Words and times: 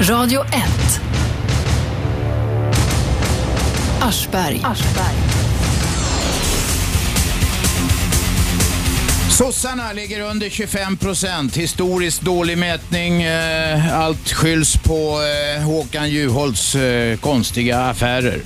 Radio 0.00 0.42
1. 0.50 1.00
Aschberg. 4.00 5.49
Sossarna 9.30 9.92
ligger 9.92 10.20
under 10.20 10.50
25 10.50 10.96
procent. 10.96 11.56
Historiskt 11.56 12.22
dålig 12.22 12.58
mätning. 12.58 13.22
Eh, 13.22 13.98
allt 13.98 14.32
skylls 14.32 14.76
på 14.76 15.18
eh, 15.56 15.62
Håkan 15.62 16.10
Juholts 16.10 16.74
eh, 16.74 17.16
konstiga 17.18 17.78
affärer. 17.80 18.40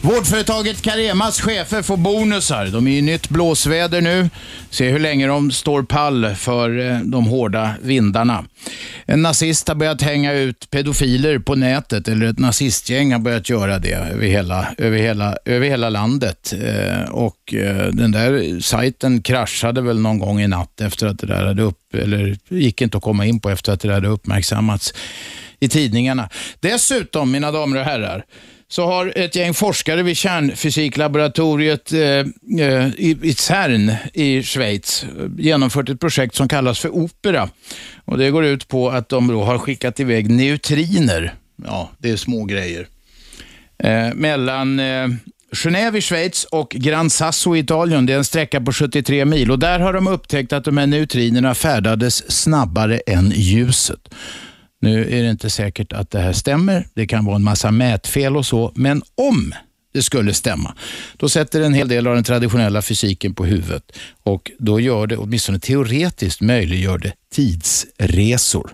Vårdföretaget 0.00 0.82
Caremas 0.82 1.40
chefer 1.40 1.82
får 1.82 1.96
bonusar. 1.96 2.66
De 2.66 2.86
är 2.86 2.98
i 2.98 3.02
nytt 3.02 3.28
blåsväder 3.28 4.00
nu. 4.00 4.30
Se 4.70 4.90
hur 4.90 4.98
länge 4.98 5.26
de 5.26 5.50
står 5.50 5.82
pall 5.82 6.34
för 6.34 7.00
de 7.04 7.26
hårda 7.26 7.74
vindarna. 7.82 8.44
En 9.06 9.22
nazist 9.22 9.68
har 9.68 9.74
börjat 9.74 10.02
hänga 10.02 10.32
ut 10.32 10.70
pedofiler 10.70 11.38
på 11.38 11.54
nätet, 11.54 12.08
eller 12.08 12.26
ett 12.26 12.38
nazistgäng 12.38 13.12
har 13.12 13.18
börjat 13.18 13.48
göra 13.48 13.78
det 13.78 13.92
över 13.92 14.26
hela, 14.26 14.74
över 14.78 14.98
hela, 14.98 15.36
över 15.44 15.66
hela 15.66 15.90
landet. 15.90 16.54
Och 17.10 17.54
den 17.92 18.12
där 18.12 18.60
sajten 18.60 19.22
kraschade 19.22 19.80
väl 19.80 20.00
någon 20.00 20.18
gång 20.18 20.29
i 20.38 20.48
natt 20.48 20.80
efter 20.80 21.06
att 21.06 21.18
det 21.18 21.26
där 21.26 21.46
hade 21.46 21.62
upp, 21.62 21.94
eller 21.94 22.36
gick 22.48 22.80
inte 22.80 22.96
att 22.96 23.02
komma 23.02 23.26
in 23.26 23.40
på 23.40 23.50
efter 23.50 23.72
att 23.72 23.80
det 23.80 23.88
där 23.88 23.94
hade 23.94 24.08
uppmärksammats 24.08 24.94
i 25.60 25.68
tidningarna. 25.68 26.28
Dessutom, 26.60 27.30
mina 27.30 27.52
damer 27.52 27.76
och 27.76 27.84
herrar, 27.84 28.24
så 28.68 28.86
har 28.86 29.12
ett 29.16 29.36
gäng 29.36 29.54
forskare 29.54 30.02
vid 30.02 30.16
kärnfysiklaboratoriet 30.16 31.92
eh, 31.92 32.00
eh 32.00 32.88
i, 32.96 33.18
i 33.22 33.34
CERN 33.34 33.92
i 34.12 34.42
Schweiz 34.42 35.02
eh, 35.04 35.08
genomfört 35.38 35.88
ett 35.88 36.00
projekt 36.00 36.34
som 36.34 36.48
kallas 36.48 36.78
för 36.78 36.88
Opera. 36.88 37.48
Och 38.04 38.18
det 38.18 38.30
går 38.30 38.44
ut 38.44 38.68
på 38.68 38.90
att 38.90 39.08
de 39.08 39.26
då 39.26 39.42
har 39.42 39.58
skickat 39.58 40.00
iväg 40.00 40.30
neutriner, 40.30 41.34
ja 41.64 41.90
det 41.98 42.10
är 42.10 42.16
små 42.16 42.44
grejer, 42.44 42.86
eh, 43.78 44.14
mellan 44.14 44.80
eh, 44.80 45.08
Genève 45.52 45.98
i 45.98 46.00
Schweiz 46.00 46.44
och 46.44 46.70
Gran 46.70 47.10
Sasso 47.10 47.56
i 47.56 47.58
Italien. 47.58 48.06
Det 48.06 48.12
är 48.12 48.18
en 48.18 48.24
sträcka 48.24 48.60
på 48.60 48.72
73 48.72 49.24
mil 49.24 49.50
och 49.50 49.58
där 49.58 49.80
har 49.80 49.92
de 49.92 50.06
upptäckt 50.06 50.52
att 50.52 50.64
de 50.64 50.76
här 50.76 50.86
neutrinerna 50.86 51.54
färdades 51.54 52.30
snabbare 52.30 53.00
än 53.06 53.32
ljuset. 53.34 54.14
Nu 54.80 55.18
är 55.18 55.22
det 55.22 55.30
inte 55.30 55.50
säkert 55.50 55.92
att 55.92 56.10
det 56.10 56.20
här 56.20 56.32
stämmer. 56.32 56.86
Det 56.94 57.06
kan 57.06 57.24
vara 57.24 57.36
en 57.36 57.44
massa 57.44 57.70
mätfel 57.70 58.36
och 58.36 58.46
så, 58.46 58.72
men 58.74 59.02
om 59.14 59.54
det 59.92 60.02
skulle 60.02 60.34
stämma, 60.34 60.74
då 61.16 61.28
sätter 61.28 61.60
en 61.60 61.74
hel 61.74 61.88
del 61.88 62.06
av 62.06 62.14
den 62.14 62.24
traditionella 62.24 62.82
fysiken 62.82 63.34
på 63.34 63.44
huvudet 63.44 63.98
och 64.22 64.50
då 64.58 64.80
gör 64.80 65.06
det, 65.06 65.16
åtminstone 65.16 65.58
teoretiskt, 65.58 66.40
möjliggör 66.40 66.98
det 66.98 67.12
tidsresor. 67.32 68.70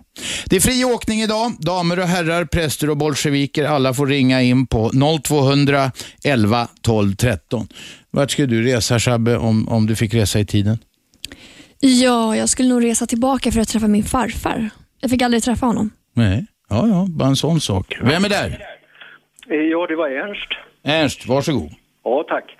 Det 0.46 0.56
är 0.56 0.60
fri 0.60 0.84
åkning 0.84 1.20
idag. 1.22 1.52
Damer 1.58 1.98
och 1.98 2.06
herrar, 2.06 2.44
präster 2.44 2.90
och 2.90 2.96
bolsjeviker, 2.96 3.64
alla 3.64 3.94
får 3.94 4.06
ringa 4.06 4.42
in 4.42 4.66
på 4.66 4.90
0200 5.24 5.92
11 6.24 6.68
12 6.82 7.14
13. 7.14 7.68
Vart 8.10 8.30
skulle 8.30 8.46
du 8.46 8.62
resa, 8.62 8.98
Shabbe, 8.98 9.36
om, 9.36 9.68
om 9.68 9.86
du 9.86 9.96
fick 9.96 10.14
resa 10.14 10.40
i 10.40 10.46
tiden? 10.46 10.78
Ja, 11.80 12.36
jag 12.36 12.48
skulle 12.48 12.68
nog 12.68 12.84
resa 12.84 13.06
tillbaka 13.06 13.52
för 13.52 13.60
att 13.60 13.68
träffa 13.68 13.88
min 13.88 14.04
farfar. 14.04 14.70
Jag 15.00 15.10
fick 15.10 15.22
aldrig 15.22 15.42
träffa 15.42 15.66
honom. 15.66 15.90
Nej, 16.14 16.46
ja, 16.68 16.88
ja, 16.88 17.06
bara 17.08 17.28
en 17.28 17.36
sån 17.36 17.60
sak. 17.60 17.96
Vem 18.02 18.24
är 18.24 18.28
där? 18.28 18.62
Ja, 19.48 19.86
det 19.86 19.96
var 19.96 20.08
Ernst. 20.08 20.48
Ernst, 20.86 21.28
varsågod. 21.28 21.70
Ja, 22.04 22.24
tack. 22.28 22.56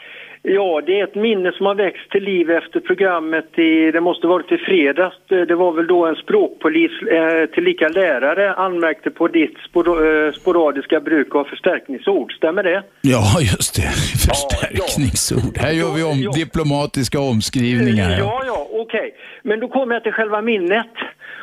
Ja, 0.48 0.82
det 0.86 1.00
är 1.00 1.04
ett 1.04 1.14
minne 1.14 1.52
som 1.52 1.66
har 1.66 1.74
växt 1.74 2.10
till 2.10 2.22
liv 2.22 2.50
efter 2.50 2.80
programmet 2.80 3.58
i, 3.58 3.90
det 3.90 4.00
måste 4.00 4.26
varit 4.26 4.52
i 4.52 4.58
fredags. 4.58 5.16
Det 5.28 5.54
var 5.54 5.72
väl 5.72 5.86
då 5.86 6.06
en 6.06 6.14
språkpolis, 6.14 6.90
eh, 7.02 7.46
tillika 7.54 7.88
lärare, 7.88 8.54
anmärkte 8.54 9.10
på 9.10 9.28
ditt 9.28 9.58
spor, 9.68 9.86
eh, 9.86 10.32
sporadiska 10.32 11.00
bruk 11.00 11.34
av 11.34 11.44
förstärkningsord. 11.44 12.32
Stämmer 12.32 12.62
det? 12.62 12.82
Ja, 13.00 13.40
just 13.40 13.76
det. 13.76 13.90
Förstärkningsord. 14.28 15.58
Här 15.58 15.72
gör 15.72 15.92
vi 15.96 16.02
om 16.02 16.32
diplomatiska 16.34 17.20
omskrivningar. 17.20 18.10
Ja. 18.10 18.16
Ja, 18.18 18.42
ja, 18.46 18.66
okej. 18.72 19.14
Men 19.42 19.60
då 19.60 19.68
kommer 19.68 19.94
jag 19.94 20.02
till 20.02 20.12
själva 20.12 20.42
minnet. 20.42 20.94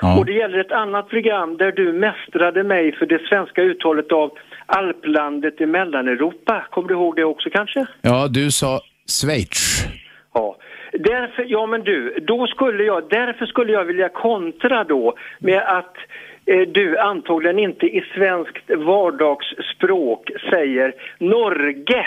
Ja. 0.02 0.20
Och 0.20 0.26
det 0.26 0.34
gäller 0.34 0.59
ett 0.59 0.72
annat 0.72 1.09
program 1.09 1.58
där 1.58 1.72
du 1.72 1.94
mästrade 1.94 2.64
mig 2.64 2.92
för 2.96 3.06
det 3.06 3.22
svenska 3.30 3.62
uttalet 3.62 4.12
av 4.12 4.31
alplandet 4.66 5.62
i 5.62 5.66
Mellaneuropa. 5.66 6.66
Kommer 6.70 6.88
du 6.88 6.94
ihåg 6.94 7.16
det 7.16 7.24
också 7.24 7.50
kanske? 7.50 7.86
ja, 8.02 8.28
du 8.28 8.52
sa 8.52 8.81
Schweiz. 9.08 9.86
Ja. 10.34 10.56
Därför, 10.94 11.46
ja 11.48 11.66
men 11.66 11.84
du, 11.84 12.18
då 12.22 12.48
skulle 12.48 12.84
jag, 12.84 13.04
därför 13.09 13.46
skulle 13.46 13.72
jag 13.72 13.84
vilja 13.86 14.09
kontra 14.09 14.84
då 14.84 15.16
med 15.40 15.62
att 15.62 15.96
eh, 16.46 16.62
du 16.62 16.98
antagligen 16.98 17.60
inte 17.60 17.86
i 17.86 18.04
svenskt 18.16 18.70
vardagsspråk 18.78 20.31
säger 20.50 20.94
Norge 21.18 22.06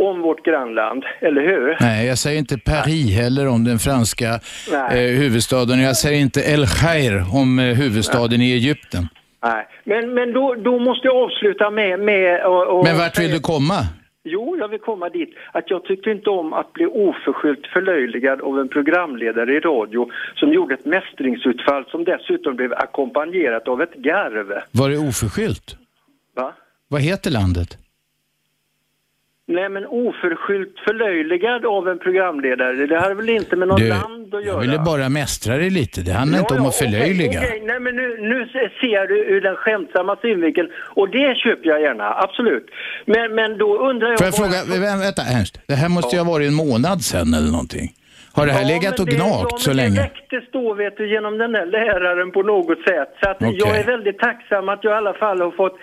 om 0.00 0.20
vårt 0.22 0.44
grannland, 0.44 1.04
eller 1.20 1.42
hur? 1.42 1.76
Nej, 1.80 2.06
jag 2.06 2.18
säger 2.18 2.38
inte 2.38 2.58
Paris 2.58 3.16
heller 3.16 3.48
om 3.48 3.64
den 3.64 3.78
franska 3.78 4.28
eh, 4.28 4.40
Nej. 4.72 5.16
huvudstaden. 5.16 5.80
Jag 5.80 5.96
säger 5.96 6.20
inte 6.20 6.40
El 6.40 6.66
Khair 6.66 7.24
om 7.34 7.58
eh, 7.58 7.64
huvudstaden 7.64 8.40
i 8.40 8.52
Egypten. 8.52 9.08
Nej. 9.42 9.66
Men, 9.84 10.14
men 10.14 10.32
då, 10.32 10.54
då 10.54 10.78
måste 10.78 11.06
jag 11.06 11.16
avsluta 11.16 11.70
med... 11.70 12.00
med 12.00 12.44
och, 12.44 12.78
och 12.78 12.84
Men 12.84 12.98
vart 12.98 13.18
vill 13.18 13.30
du 13.30 13.40
komma? 13.40 13.86
Jo, 14.24 14.56
jag 14.58 14.68
vill 14.68 14.80
komma 14.80 15.08
dit. 15.08 15.34
Att 15.52 15.70
jag 15.70 15.84
tyckte 15.84 16.10
inte 16.10 16.30
om 16.30 16.52
att 16.52 16.72
bli 16.72 16.86
oförskyllt 16.86 17.66
förlöjligad 17.66 18.40
av 18.40 18.58
en 18.60 18.68
programledare 18.68 19.52
i 19.54 19.60
radio 19.60 20.10
som 20.34 20.52
gjorde 20.52 20.74
ett 20.74 20.84
mästringsutfall 20.84 21.84
som 21.90 22.04
dessutom 22.04 22.56
blev 22.56 22.72
ackompanjerat 22.74 23.68
av 23.68 23.82
ett 23.82 23.94
garv. 23.94 24.52
Var 24.70 24.90
det 24.90 24.98
oförskyllt? 24.98 25.76
Va? 26.36 26.52
Vad 26.88 27.00
heter 27.00 27.30
landet? 27.30 27.78
Nej, 29.56 29.68
men 29.68 29.84
oförskyllt 29.86 30.74
förlöjligad 30.86 31.64
av 31.76 31.88
en 31.88 31.98
programledare. 31.98 32.86
Det 32.86 32.98
har 33.00 33.14
väl 33.14 33.28
inte 33.28 33.56
med 33.56 33.68
något 33.68 33.80
Du, 33.80 33.88
land 33.88 34.34
att 34.34 34.44
göra? 34.46 34.60
ville 34.60 34.78
bara 34.78 35.08
mästra 35.08 35.56
dig 35.56 35.70
lite. 35.70 36.00
Det 36.00 36.12
handlar 36.12 36.38
inte 36.38 36.54
om 36.54 36.66
att 36.66 36.74
okej, 36.76 36.90
förlöjliga. 36.90 37.40
okej. 37.40 37.62
Nej, 37.66 37.80
men 37.80 37.96
nu, 37.96 38.06
nu 38.20 38.38
ser 38.80 39.06
du 39.08 39.16
ur 39.34 39.40
den 39.40 39.56
skämtsamma 39.56 40.16
synvinkeln 40.22 40.68
och 40.98 41.08
det 41.10 41.36
köper 41.36 41.68
jag 41.68 41.80
gärna, 41.80 42.14
absolut. 42.24 42.66
Men, 43.06 43.34
men 43.34 43.58
då 43.58 43.78
undrar 43.88 44.08
jag... 44.08 44.18
Får 44.18 44.26
jag 44.26 44.34
bara- 44.50 44.50
fråga, 44.64 44.86
vä- 44.86 45.00
vänta 45.00 45.22
Ernst. 45.22 45.60
Det 45.66 45.74
här 45.74 45.88
måste 45.88 46.16
ju 46.16 46.22
ha 46.22 46.30
varit 46.32 46.48
en 46.48 46.54
månad 46.54 47.02
sedan 47.02 47.34
eller 47.34 47.50
någonting. 47.50 47.88
Har 48.34 48.46
det 48.46 48.52
här 48.52 48.60
Ja, 48.62 48.68
legat 48.68 49.00
och 49.00 49.06
gnagt 49.06 49.48
ja, 49.50 49.56
så 49.58 49.72
länge? 49.72 49.90
Det 49.96 50.00
väcktes 50.02 50.44
då 50.52 50.74
vet 50.74 50.96
du, 50.96 51.08
genom 51.14 51.38
den 51.38 51.52
där 51.52 51.66
läraren 51.66 52.30
på 52.30 52.42
något 52.42 52.78
sätt. 52.88 53.08
Så 53.22 53.28
att 53.30 53.36
jag 53.40 53.50
Okej. 53.68 53.80
är 53.80 53.84
väldigt 53.84 54.18
tacksam 54.18 54.68
att 54.68 54.84
jag 54.84 54.92
i 54.92 54.96
alla 54.96 55.12
fall 55.14 55.40
har 55.40 55.50
fått 55.50 55.76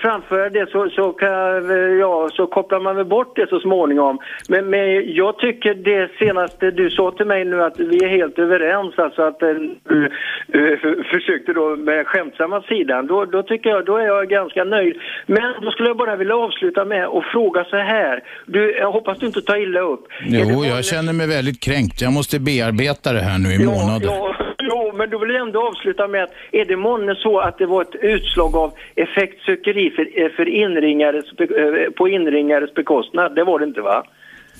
framföra 0.00 0.48
det 0.48 0.70
så, 0.70 0.88
så, 0.90 1.12
kan, 1.12 1.28
jag- 1.28 1.98
ja, 2.00 2.28
så 2.32 2.46
kopplar 2.46 2.80
man 2.80 2.96
väl 2.96 3.04
bort 3.04 3.36
det 3.36 3.46
så 3.48 3.60
småningom. 3.60 4.18
Men, 4.48 4.70
men 4.70 5.14
jag 5.14 5.38
tycker 5.38 5.74
det 5.74 6.10
senaste 6.18 6.70
du 6.70 6.90
sa 6.90 7.10
till 7.10 7.26
mig 7.26 7.44
nu 7.44 7.62
att 7.62 7.78
vi 7.80 8.04
är 8.04 8.08
helt 8.08 8.38
överens, 8.38 8.98
alltså 8.98 9.22
att 9.22 9.42
eh, 9.42 9.48
du 9.88 10.04
eh, 10.52 10.78
försökte 11.12 11.52
då 11.52 11.76
med 11.76 12.06
skämtsamma 12.06 12.62
sidan, 12.62 13.06
då, 13.06 13.24
då 13.24 13.42
tycker 13.42 13.70
jag, 13.70 13.84
då 13.84 13.96
är 13.96 14.06
jag 14.06 14.28
ganska 14.28 14.64
nöjd. 14.64 14.96
Men 15.26 15.52
då 15.62 15.70
skulle 15.70 15.88
jag 15.88 15.96
bara 15.96 16.16
vilja 16.16 16.36
avsluta 16.36 16.84
med 16.84 17.04
att 17.06 17.24
fråga 17.24 17.64
så 17.64 17.76
här. 17.76 18.20
Du, 18.46 18.76
jag 18.76 18.92
hoppas 18.92 19.18
du 19.18 19.26
inte 19.26 19.42
tar 19.42 19.56
illa 19.56 19.80
upp. 19.80 20.04
Jo, 20.26 20.64
jag 20.64 20.84
känner 20.84 21.12
mig 21.12 21.28
väldigt 21.28 21.61
kränkt. 21.66 22.00
Jag 22.00 22.12
måste 22.12 22.40
bearbeta 22.40 23.12
det 23.12 23.20
här 23.20 23.38
nu 23.38 23.50
i 23.54 23.58
månader. 23.66 24.06
Ja, 24.06 24.34
jo, 24.62 24.92
men 24.98 25.10
då 25.10 25.18
vill 25.18 25.30
jag 25.30 25.46
ändå 25.46 25.60
avsluta 25.68 26.08
med 26.08 26.22
att 26.22 26.30
är 26.52 26.64
det 26.64 26.76
månne 26.76 27.14
så 27.14 27.38
att 27.40 27.58
det 27.58 27.66
var 27.66 27.82
ett 27.82 27.94
utslag 28.00 28.56
av 28.56 28.72
effektsökeri 28.96 29.90
för, 29.96 30.02
eh, 30.22 30.28
för 30.36 30.48
inringares, 30.48 31.24
eh, 31.40 31.90
på 31.98 32.08
inringares 32.08 32.74
bekostnad? 32.74 33.34
Det 33.34 33.44
var 33.44 33.58
det 33.58 33.64
inte 33.64 33.80
va? 33.80 34.04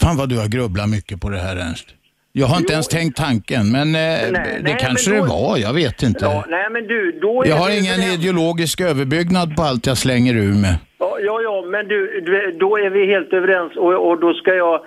Fan 0.03 0.17
vad 0.17 0.29
du 0.29 0.37
har 0.39 0.49
grubblat 0.49 0.89
mycket 0.89 1.21
på 1.21 1.29
det 1.29 1.39
här 1.39 1.57
Ernst. 1.57 1.89
Jag 2.35 2.47
har 2.47 2.57
inte 2.57 2.73
ens 2.73 2.89
tänkt 2.89 3.17
tanken, 3.17 3.73
men 3.73 3.89
eh, 3.95 4.01
det 4.33 4.61
nej, 4.63 4.77
kanske 4.81 5.11
men 5.11 5.19
då- 5.19 5.25
det 5.25 5.31
var. 5.31 5.57
Jag 5.59 5.73
vet 5.73 6.03
inte. 6.03 6.25
Ja, 6.25 6.45
nej 6.49 6.67
men 6.71 6.87
du, 6.87 7.19
då 7.23 7.43
jag 7.47 7.57
har 7.57 7.71
ingen 7.71 7.95
överens. 8.01 8.19
ideologisk 8.19 8.81
överbyggnad 8.81 9.57
på 9.57 9.63
allt 9.63 9.87
jag 9.87 9.99
slänger 9.99 10.35
ur 10.35 10.55
mig. 10.61 10.75
Ja, 10.99 11.19
ja, 11.21 11.41
ja 11.43 11.65
men 11.71 11.89
du, 11.89 12.21
du, 12.27 12.57
då 12.61 12.77
är 12.79 12.91
vi 12.91 13.07
helt 13.07 13.33
överens 13.33 13.77
och, 13.77 14.11
och 14.11 14.21
då 14.21 14.35
ska 14.35 14.55
jag 14.55 14.81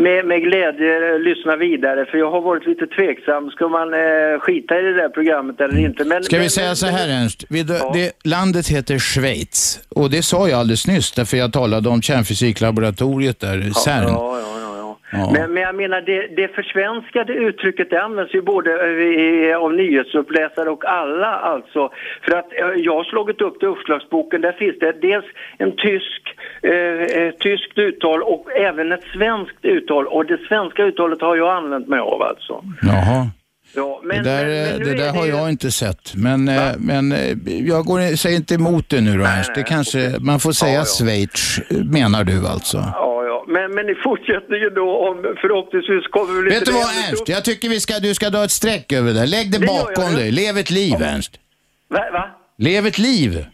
med, 0.00 0.26
med 0.26 0.42
glädje 0.42 1.12
eh, 1.12 1.18
lyssna 1.18 1.56
vidare 1.56 2.06
för 2.06 2.18
jag 2.18 2.30
har 2.30 2.40
varit 2.40 2.66
lite 2.66 2.86
tveksam. 2.86 3.50
Ska 3.50 3.68
man 3.68 3.94
eh, 3.94 4.40
skita 4.40 4.78
i 4.80 4.82
det 4.82 4.94
där 4.94 5.08
programmet 5.08 5.60
eller 5.60 5.78
inte? 5.78 6.04
Men, 6.04 6.22
Ska 6.22 6.36
vi 6.36 6.42
men, 6.42 6.50
säga 6.50 6.66
men- 6.66 6.76
så 6.76 6.86
här 6.86 7.08
Ernst, 7.08 7.44
vi, 7.48 7.62
det, 7.62 8.12
landet 8.24 8.68
heter 8.68 8.98
Schweiz 8.98 9.80
och 9.88 10.10
det 10.10 10.22
sa 10.22 10.48
jag 10.48 10.60
alldeles 10.60 10.86
nyss 10.86 11.12
därför 11.12 11.36
jag 11.36 11.52
talade 11.52 11.88
om 11.88 12.02
kärnfysiklaboratoriet 12.02 13.40
där, 13.40 13.56
CERN. 13.84 14.04
Ja, 14.08 14.38
ja, 14.38 14.60
ja, 14.60 14.76
ja. 14.76 14.98
Ja. 15.12 15.30
Men, 15.32 15.52
men 15.54 15.62
jag 15.62 15.74
menar, 15.74 16.00
det, 16.00 16.26
det 16.36 16.48
försvenskade 16.48 17.32
uttrycket 17.32 17.90
det 17.90 18.02
används 18.02 18.34
ju 18.34 18.42
både 18.42 18.70
i, 19.02 19.52
av 19.52 19.72
nyhetsuppläsare 19.74 20.70
och 20.70 20.84
alla 20.84 21.26
alltså. 21.26 21.90
För 22.22 22.32
att 22.38 22.52
eh, 22.52 22.68
jag 22.76 22.96
har 22.96 23.04
slagit 23.04 23.40
upp 23.40 23.60
det 23.60 23.66
i 23.66 23.68
uppslagsboken, 23.68 24.40
där 24.40 24.52
finns 24.52 24.78
det 24.78 24.92
dels 24.92 25.24
en 25.58 25.72
tysk, 25.76 26.22
eh, 26.62 27.22
eh, 27.22 27.30
tyskt 27.30 27.78
uttal 27.78 28.22
och 28.22 28.52
även 28.52 28.92
ett 28.92 29.04
svenskt 29.14 29.64
uttal. 29.64 30.06
Och 30.06 30.26
det 30.26 30.38
svenska 30.48 30.82
uttalet 30.82 31.20
har 31.20 31.36
jag 31.36 31.56
använt 31.56 31.88
mig 31.88 32.00
av 32.00 32.22
alltså. 32.22 32.64
Jaha. 32.82 33.30
Ja, 33.74 34.00
men, 34.04 34.24
det 34.24 34.30
där, 34.30 34.46
men, 34.46 34.68
men 34.68 34.78
nu 34.78 34.84
det 34.84 34.90
är 34.90 34.96
där 34.96 35.12
har 35.12 35.26
jag 35.26 35.50
inte 35.50 35.70
sett. 35.70 36.14
Men, 36.14 36.48
eh, 36.48 36.72
men 36.78 37.12
eh, 37.12 37.36
jag 37.46 37.84
går, 37.84 38.16
säger 38.16 38.36
inte 38.36 38.54
emot 38.54 38.88
det 38.88 39.00
nu 39.00 39.12
då. 39.12 39.18
Det 39.18 39.52
nej, 39.56 39.64
kanske, 39.66 40.12
man 40.20 40.40
får 40.40 40.52
säga 40.52 40.72
Ja, 40.72 40.78
ja. 40.78 40.84
Schweiz, 40.84 41.60
menar 41.70 42.24
du 42.24 42.46
alltså? 42.46 42.76
Ja, 42.76 43.24
ja. 43.24 43.44
Men, 43.48 43.74
men 43.74 43.88
i 43.88 43.94
fortsättningen 43.94 44.74
då, 44.74 45.08
om 45.08 45.36
förhoppningsvis 45.40 46.06
kommer 46.10 46.42
vi 46.42 46.42
lite... 46.42 46.58
Vet 46.58 46.66
du 46.66 46.72
vad 46.72 46.82
Ernst? 46.82 47.28
Jag 47.28 47.44
tycker 47.44 47.68
vi 47.68 47.80
ska, 47.80 47.98
du 47.98 48.14
ska 48.14 48.30
dra 48.30 48.44
ett 48.44 48.50
streck 48.50 48.92
över 48.92 49.12
det. 49.12 49.26
Lägg 49.26 49.52
det, 49.52 49.58
Det 49.58 49.66
bakom 49.66 50.14
dig. 50.14 50.30
Lev 50.30 50.58
ett 50.58 50.70
liv 50.70 50.94
Ernst. 51.02 51.40
Va? 51.88 52.04
va? 52.12 52.30
Lev 52.58 52.86
ett 52.86 52.98
liv. 52.98 53.46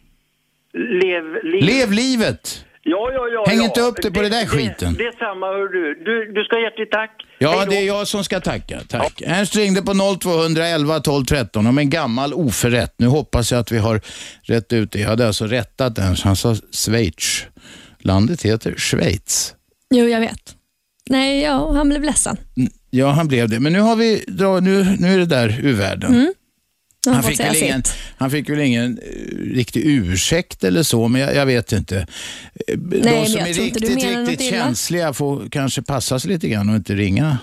Lev, 0.75 1.25
lev. 1.45 1.63
Lev 1.63 1.93
livet. 1.93 2.66
Ja, 2.89 3.11
ja, 3.15 3.29
ja. 3.35 3.45
Häng 3.49 3.59
ja. 3.59 3.65
inte 3.65 3.81
upp 3.81 4.03
dig 4.03 4.13
på 4.13 4.23
det 4.23 4.29
där 4.29 4.47
skiten. 4.47 4.95
Det, 4.95 4.99
det 4.99 5.09
är 5.09 5.19
samma, 5.19 5.47
hör 5.47 5.69
du. 5.69 6.05
du. 6.05 6.33
Du 6.33 6.45
ska 6.45 6.59
hjärtligt 6.61 6.91
tack. 6.91 7.11
Ja, 7.39 7.51
Hej 7.51 7.65
då. 7.65 7.71
det 7.71 7.77
är 7.77 7.87
jag 7.87 8.07
som 8.09 8.25
ska 8.25 8.41
tacka. 8.41 8.81
Tack. 8.89 9.23
Ernst 9.27 9.57
ringde 9.57 9.83
på 9.83 9.93
0211 10.21 11.01
12 11.01 11.25
13 11.25 11.67
om 11.67 11.79
en 11.79 11.91
gammal 11.91 12.35
oförrätt. 12.35 12.95
Nu 12.99 13.07
hoppas 13.07 13.53
jag 13.53 13.61
att 13.61 13.73
vi 13.73 13.79
har 13.79 14.01
rätt 14.43 14.73
ut 14.73 14.93
det. 14.93 15.01
Jag 15.01 15.09
hade 15.09 15.27
alltså 15.27 15.47
rättat 15.47 15.99
Ernst. 15.99 16.23
Han 16.25 16.37
sa 16.37 16.55
Schweiz. 16.73 17.47
Landet 17.99 18.43
heter 18.43 18.75
Schweiz. 18.77 19.55
Jo, 19.95 20.07
jag 20.07 20.21
vet. 20.21 20.55
Nej, 21.11 21.43
ja, 21.43 21.73
han 21.73 21.89
blev 21.89 22.03
ledsen. 22.03 22.37
Mm, 22.57 22.71
Ja, 22.91 23.09
han 23.11 23.29
blev 23.29 23.49
det. 23.49 23.61
Men 23.61 23.73
nu, 23.73 23.81
har 23.81 23.97
vi, 23.97 24.25
nu, 24.63 24.97
nu 24.99 25.15
är 25.15 25.19
det 25.19 25.27
där 25.27 25.61
ur 25.63 25.73
världen. 25.73 26.15
Har 26.15 26.27
Han 27.15 27.23
fick, 27.23 27.41
väl 27.41 27.57
ingen, 27.57 27.83
sitt. 27.83 27.95
han 28.17 28.31
fick 28.31 28.51
väl 28.51 28.61
ingen 28.61 28.99
eh, 28.99 29.37
riktig 29.55 29.83
ursäkt 29.85 30.65
eller 30.65 30.83
så, 30.83 31.09
men 31.09 31.21
jag, 31.21 31.35
jag 31.35 31.47
vet 31.47 31.73
inte. 31.73 31.97
Eh, 32.69 32.77
De 32.79 32.99
men 33.01 33.27
som 33.27 33.41
är 33.41 33.45
riktigt, 33.47 34.05
riktigt 34.05 34.51
känsliga 34.51 35.13
får 35.13 35.49
kanske 35.51 35.83
passa 35.83 36.19
sig 36.19 36.31
lite 36.31 36.49
grann 36.49 36.69
och 36.71 36.77
inte 36.77 36.95
ringa, 36.95 37.39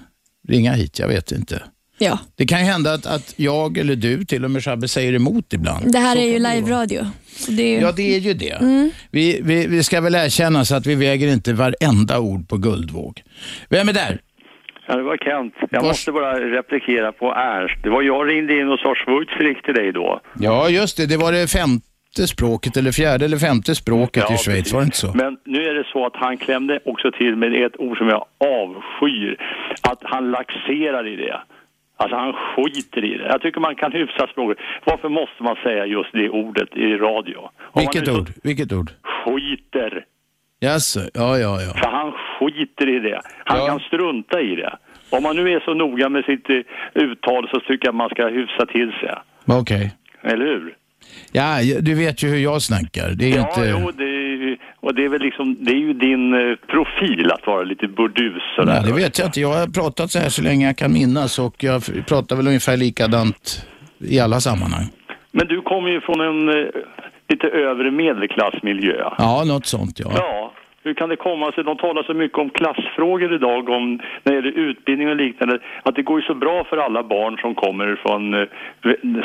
ringa 0.48 0.74
hit. 0.74 1.00
Jag 1.00 1.07
vet 1.07 1.31
inte. 1.31 1.63
Ja, 1.98 2.19
Det 2.36 2.45
kan 2.45 2.60
hända 2.60 2.94
att, 2.94 3.06
att 3.06 3.33
jag 3.36 3.77
eller 3.77 3.95
du, 3.95 4.25
till 4.25 4.45
och 4.45 4.51
med 4.51 4.63
Shabbe, 4.63 4.88
säger 4.88 5.13
emot 5.13 5.54
ibland. 5.54 5.92
det 5.92 6.00
här 6.00 6.16
Så 6.16 6.21
är 6.21 6.25
ju 6.25 6.39
live-radio. 6.39 7.06
Ju... 7.48 7.80
Ja, 7.80 7.92
det 7.92 8.16
är 8.16 8.19
ju 8.19 8.33
det. 8.33 8.50
Mm. 8.51 8.92
Vi, 9.12 9.39
vi, 9.44 9.68
vi 9.68 9.83
ska 9.83 10.01
väl 10.01 10.16
erkänna 10.16 10.66
så 10.66 10.75
att 10.75 10.86
vi 10.86 10.95
väger 10.95 11.27
inte 11.27 11.54
varenda 11.54 12.19
ord 12.19 12.48
på 12.50 12.57
guldvåg. 12.57 13.24
Vem 13.69 13.89
är 13.89 13.94
där? 13.94 14.21
Ja, 14.85 14.95
det 14.95 15.03
var 15.03 15.18
Kent. 15.18 15.53
Jag 15.69 15.81
Vars- 15.81 15.88
måste 15.88 16.12
bara 16.12 16.39
replikera 16.39 17.12
på 17.12 17.33
Ernst. 17.33 17.75
Det 17.83 17.89
var 17.89 18.01
jag 18.01 18.30
ringde 18.30 18.59
in 18.59 18.69
och 18.69 18.80
sa 18.80 18.95
Schweiz 18.95 19.62
till 19.63 19.74
dig 19.74 19.91
då. 19.91 20.19
Ja, 20.39 20.69
just 20.69 20.97
det. 20.97 21.06
Det 21.06 21.18
var 21.18 21.31
det 21.31 21.51
femte 21.51 22.27
språket, 22.27 22.77
eller 22.77 22.91
fjärde 22.91 23.25
eller 23.25 23.38
femte 23.38 23.75
språket 23.75 24.24
i 24.24 24.38
Schweiz, 24.38 24.45
precis. 24.45 24.74
var 24.74 24.80
det 24.81 24.85
inte 24.85 24.97
så? 24.97 25.12
Men 25.15 25.38
nu 25.45 25.63
är 25.69 25.74
det 25.74 25.83
så 25.94 26.06
att 26.06 26.15
han 26.15 26.38
klämde 26.38 26.80
också 26.85 27.12
till 27.12 27.35
med 27.35 27.65
ett 27.65 27.77
ord 27.77 27.97
som 27.97 28.07
jag 28.07 28.25
avskyr. 28.39 29.38
Att 29.81 30.00
han 30.01 30.31
laxerar 30.31 31.07
i 31.07 31.15
det. 31.15 31.41
Alltså 31.97 32.18
han 32.18 32.33
skiter 32.33 33.03
i 33.06 33.18
det. 33.18 33.27
Jag 33.27 33.41
tycker 33.41 33.59
man 33.59 33.75
kan 33.75 33.91
hyfsa 33.91 34.27
språket. 34.27 34.57
Varför 34.85 35.09
måste 35.09 35.44
man 35.44 35.56
säga 35.63 35.85
just 35.85 36.12
det 36.13 36.30
ordet 36.30 36.75
i 36.75 36.97
radio? 36.97 37.38
Om 37.38 37.80
Vilket 37.81 38.06
så 38.07 38.19
ord? 38.19 38.30
Vilket 38.44 38.71
ord? 38.74 38.91
Skiter. 39.03 40.06
Jaså, 40.63 41.00
ja, 41.13 41.38
ja, 41.38 41.62
ja. 41.62 41.74
För 41.81 41.88
han 42.00 42.12
skiter 42.39 42.88
i 42.95 43.00
det. 43.00 43.21
Han 43.45 43.57
Ja. 43.60 43.68
kan 43.68 43.80
strunta 43.80 44.42
i 44.42 44.56
det. 44.56 44.74
Om 45.10 45.24
man 45.24 45.36
nu 45.36 45.50
är 45.56 45.60
så 45.60 45.74
noga 45.74 46.10
med 46.10 46.24
sitt 46.25 46.50
eh, 46.50 46.57
uttal 46.94 47.50
så 47.54 47.60
tycker 47.60 47.88
jag 47.88 47.95
man 47.95 48.10
ska 48.10 48.27
hyfsa 48.27 48.65
till 48.65 48.92
sig. 48.92 49.13
Okej. 49.62 49.92
Eller 50.24 50.45
hur? 50.45 50.75
Ja, 51.31 51.57
du 51.81 51.94
vet 51.95 52.24
ju 52.24 52.27
hur 52.27 52.38
jag 52.38 52.62
snackar. 52.62 53.10
Det 53.10 53.31
är 53.31 53.36
Ja, 53.38 53.48
inte... 53.48 53.77
jo, 53.81 53.92
det 53.92 54.04
är, 54.04 54.57
och 54.80 54.95
det 54.95 55.06
är 55.06 55.10
väl 55.10 55.21
liksom, 55.21 55.57
det 55.60 55.71
är 55.71 55.75
ju 55.77 55.94
din 55.94 56.33
eh, 56.33 56.56
profil 56.56 57.31
att 57.31 57.48
vara 57.48 57.63
lite 57.63 57.88
burdus 57.88 58.44
sådär. 58.56 58.74
Nej, 58.74 58.83
det 58.86 58.94
vet 58.94 59.19
jag 59.19 59.27
inte. 59.27 59.42
Jag 59.42 59.54
har 59.54 59.68
pratat 59.68 60.12
så 60.12 60.19
här 60.19 60.30
så 60.30 60.42
länge 60.44 60.66
jag 60.66 60.77
kan 60.77 60.94
minnas 60.94 61.39
och 61.39 61.56
jag 61.63 61.81
pratar 62.07 62.36
väl 62.36 62.48
ungefär 62.48 62.77
likadant 62.77 63.68
i 64.00 64.19
alla 64.19 64.39
sammanhang. 64.39 64.86
Men 65.31 65.48
du 65.48 65.62
kommer 65.62 65.89
ju 65.89 66.01
från 66.01 66.21
en 66.21 66.50
eh, 66.50 66.66
lite 67.33 67.47
övre 67.47 67.91
medelklassmiljö. 67.91 68.97
Ja, 69.18 69.44
något 69.45 69.65
sånt 69.65 70.00
ja. 70.00 70.12
Ja, 70.15 70.53
hur 70.85 70.94
kan 70.94 71.09
det 71.09 71.15
komma 71.15 71.51
sig? 71.51 71.63
De 71.63 71.77
talar 71.77 72.03
så 72.03 72.13
mycket 72.13 72.38
om 72.38 72.50
klassfrågor 72.50 73.33
idag, 73.33 73.69
om 73.69 74.00
när 74.24 74.31
det 74.31 74.35
gäller 74.35 74.57
utbildning 74.69 75.09
och 75.09 75.15
liknande, 75.15 75.59
att 75.83 75.95
det 75.95 76.03
går 76.09 76.19
ju 76.19 76.25
så 76.25 76.35
bra 76.35 76.63
för 76.69 76.77
alla 76.77 77.03
barn 77.03 77.38
som 77.38 77.56
kommer 77.56 77.88
från, 78.03 78.33
eh, 78.33 78.47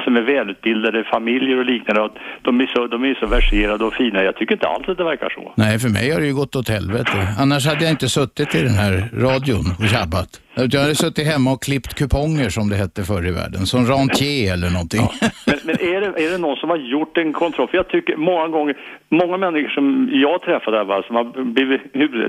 som 0.05 0.16
är 0.16 0.22
välutbildade 0.34 1.05
familjer 1.05 1.56
och 1.58 1.64
liknande, 1.64 2.05
att 2.05 2.16
de 2.43 2.60
är, 2.60 2.66
så, 2.66 2.87
de 2.87 3.05
är 3.05 3.14
så 3.14 3.26
verserade 3.26 3.84
och 3.84 3.94
fina. 3.94 4.22
Jag 4.22 4.37
tycker 4.37 4.55
inte 4.55 4.69
alls 4.69 4.88
att 4.88 4.99
det 4.99 5.05
verkar 5.05 5.31
så. 5.31 5.52
Nej, 5.56 5.78
för 5.78 5.88
mig 5.88 6.10
har 6.10 6.20
det 6.20 6.26
ju 6.26 6.34
gått 6.34 6.56
åt 6.56 6.69
helvete. 6.69 7.16
Annars 7.40 7.66
hade 7.66 7.82
jag 7.84 7.90
inte 7.90 8.08
suttit 8.08 8.55
i 8.55 8.62
den 8.62 8.76
här 8.82 8.94
radion 9.26 9.66
och 9.81 9.88
tjabbat. 9.88 10.47
Jag 10.70 10.81
hade 10.81 10.94
suttit 10.94 11.26
hemma 11.26 11.52
och 11.52 11.62
klippt 11.62 11.94
kuponger 11.94 12.49
som 12.50 12.69
det 12.69 12.76
hette 12.76 13.02
förr 13.05 13.26
i 13.26 13.31
världen. 13.31 13.66
Som 13.66 13.87
rentier 13.87 14.52
eller 14.52 14.70
någonting. 14.70 15.08
Men, 15.46 15.58
men 15.64 15.75
är, 15.75 16.00
det, 16.00 16.25
är 16.25 16.31
det 16.31 16.38
någon 16.38 16.56
som 16.56 16.69
har 16.70 16.76
gjort 16.76 17.16
en 17.16 17.32
kontroll? 17.32 17.69
För 17.69 17.76
jag 17.76 17.88
tycker 17.88 18.16
många 18.16 18.49
gånger, 18.49 18.76
många 19.08 19.37
människor 19.37 19.69
som 19.69 20.10
jag 20.12 20.43
träffar 20.43 20.72
där, 20.72 20.84
va, 20.84 21.02
som 21.06 21.16
har 21.16 21.44
blivit 21.44 21.81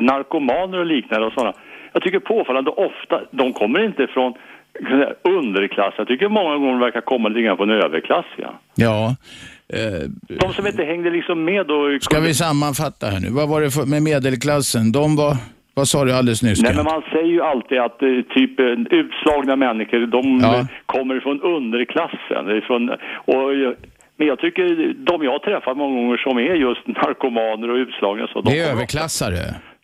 narkomaner 0.02 0.78
och 0.78 0.86
liknande 0.86 1.28
och 1.28 1.34
sådana. 1.34 1.54
Jag 1.94 2.04
tycker 2.04 2.20
påfallande 2.20 2.72
ofta, 2.72 3.22
de 3.32 3.54
kommer 3.54 3.86
inte 3.86 4.08
från 4.08 4.34
underklass. 5.24 5.94
Jag 5.98 6.08
tycker 6.08 6.30
många 6.30 6.58
gånger 6.58 6.80
verkar 6.80 7.02
komma 7.02 7.30
lite 7.30 7.42
grann 7.42 7.58
från 7.58 7.70
överklass. 7.70 8.26
Ja. 8.38 8.60
Ja. 8.76 9.16
Eh, 9.74 10.10
De 10.40 10.54
som 10.54 10.68
inte 10.68 10.84
hängde 10.84 11.10
liksom 11.10 11.46
med 11.46 11.72
och... 11.72 12.02
ska 12.02 12.20
vi 12.20 12.34
sammanfatta 12.34 13.08
här 13.08 13.20
nu? 13.20 13.30
Vad 13.30 13.50
var 13.50 13.62
det 13.62 13.72
för, 13.72 13.86
med 13.86 14.04
medelklassen? 14.04 14.92
De 14.92 15.16
var, 15.16 15.38
vad 15.74 15.88
sa 15.88 16.06
du 16.06 16.14
alldeles 16.14 16.44
nyss? 16.44 16.62
Nej, 16.62 16.76
men 16.76 16.86
man 16.86 17.02
säger 17.12 17.26
ju 17.38 17.42
alltid 17.42 17.80
att 17.80 18.02
eh, 18.02 18.08
typ 18.36 18.60
eh, 18.60 18.66
utslagna 19.00 19.56
människor, 19.56 20.08
de 20.08 20.40
Ja. 20.44 20.56
eh, 20.60 20.66
kommer 20.86 21.20
från 21.20 21.42
underklassen. 21.42 22.58
Ifrån, 22.58 22.90
och, 23.34 23.76
men 24.18 24.28
jag 24.28 24.40
tycker 24.40 24.94
de 25.10 25.24
jag 25.24 25.32
har 25.32 25.40
träffat 25.40 25.78
många 25.78 25.96
gånger 26.02 26.18
som 26.18 26.38
är 26.38 26.56
just 26.68 26.88
narkomaner 26.88 27.70
och 27.72 27.76
utslagna 27.76 28.28
så. 28.28 28.42
De 28.42 28.50
Det 28.52 28.60
är 28.60 28.64
kommer 28.64 28.76
överklassare. 28.78 29.38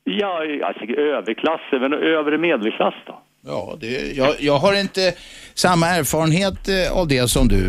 Ja, 0.04 0.42
alltså 0.68 0.86
överklass, 1.18 1.62
men 1.72 1.94
övre 1.94 2.38
medelklass 2.38 2.94
då? 3.08 3.20
Ja, 3.48 3.78
det, 3.82 4.16
jag, 4.18 4.30
jag 4.40 4.58
har 4.58 4.80
inte 4.80 5.14
samma 5.54 5.86
erfarenhet 5.88 6.60
av 6.94 7.08
det 7.08 7.28
som 7.30 7.48
du. 7.48 7.62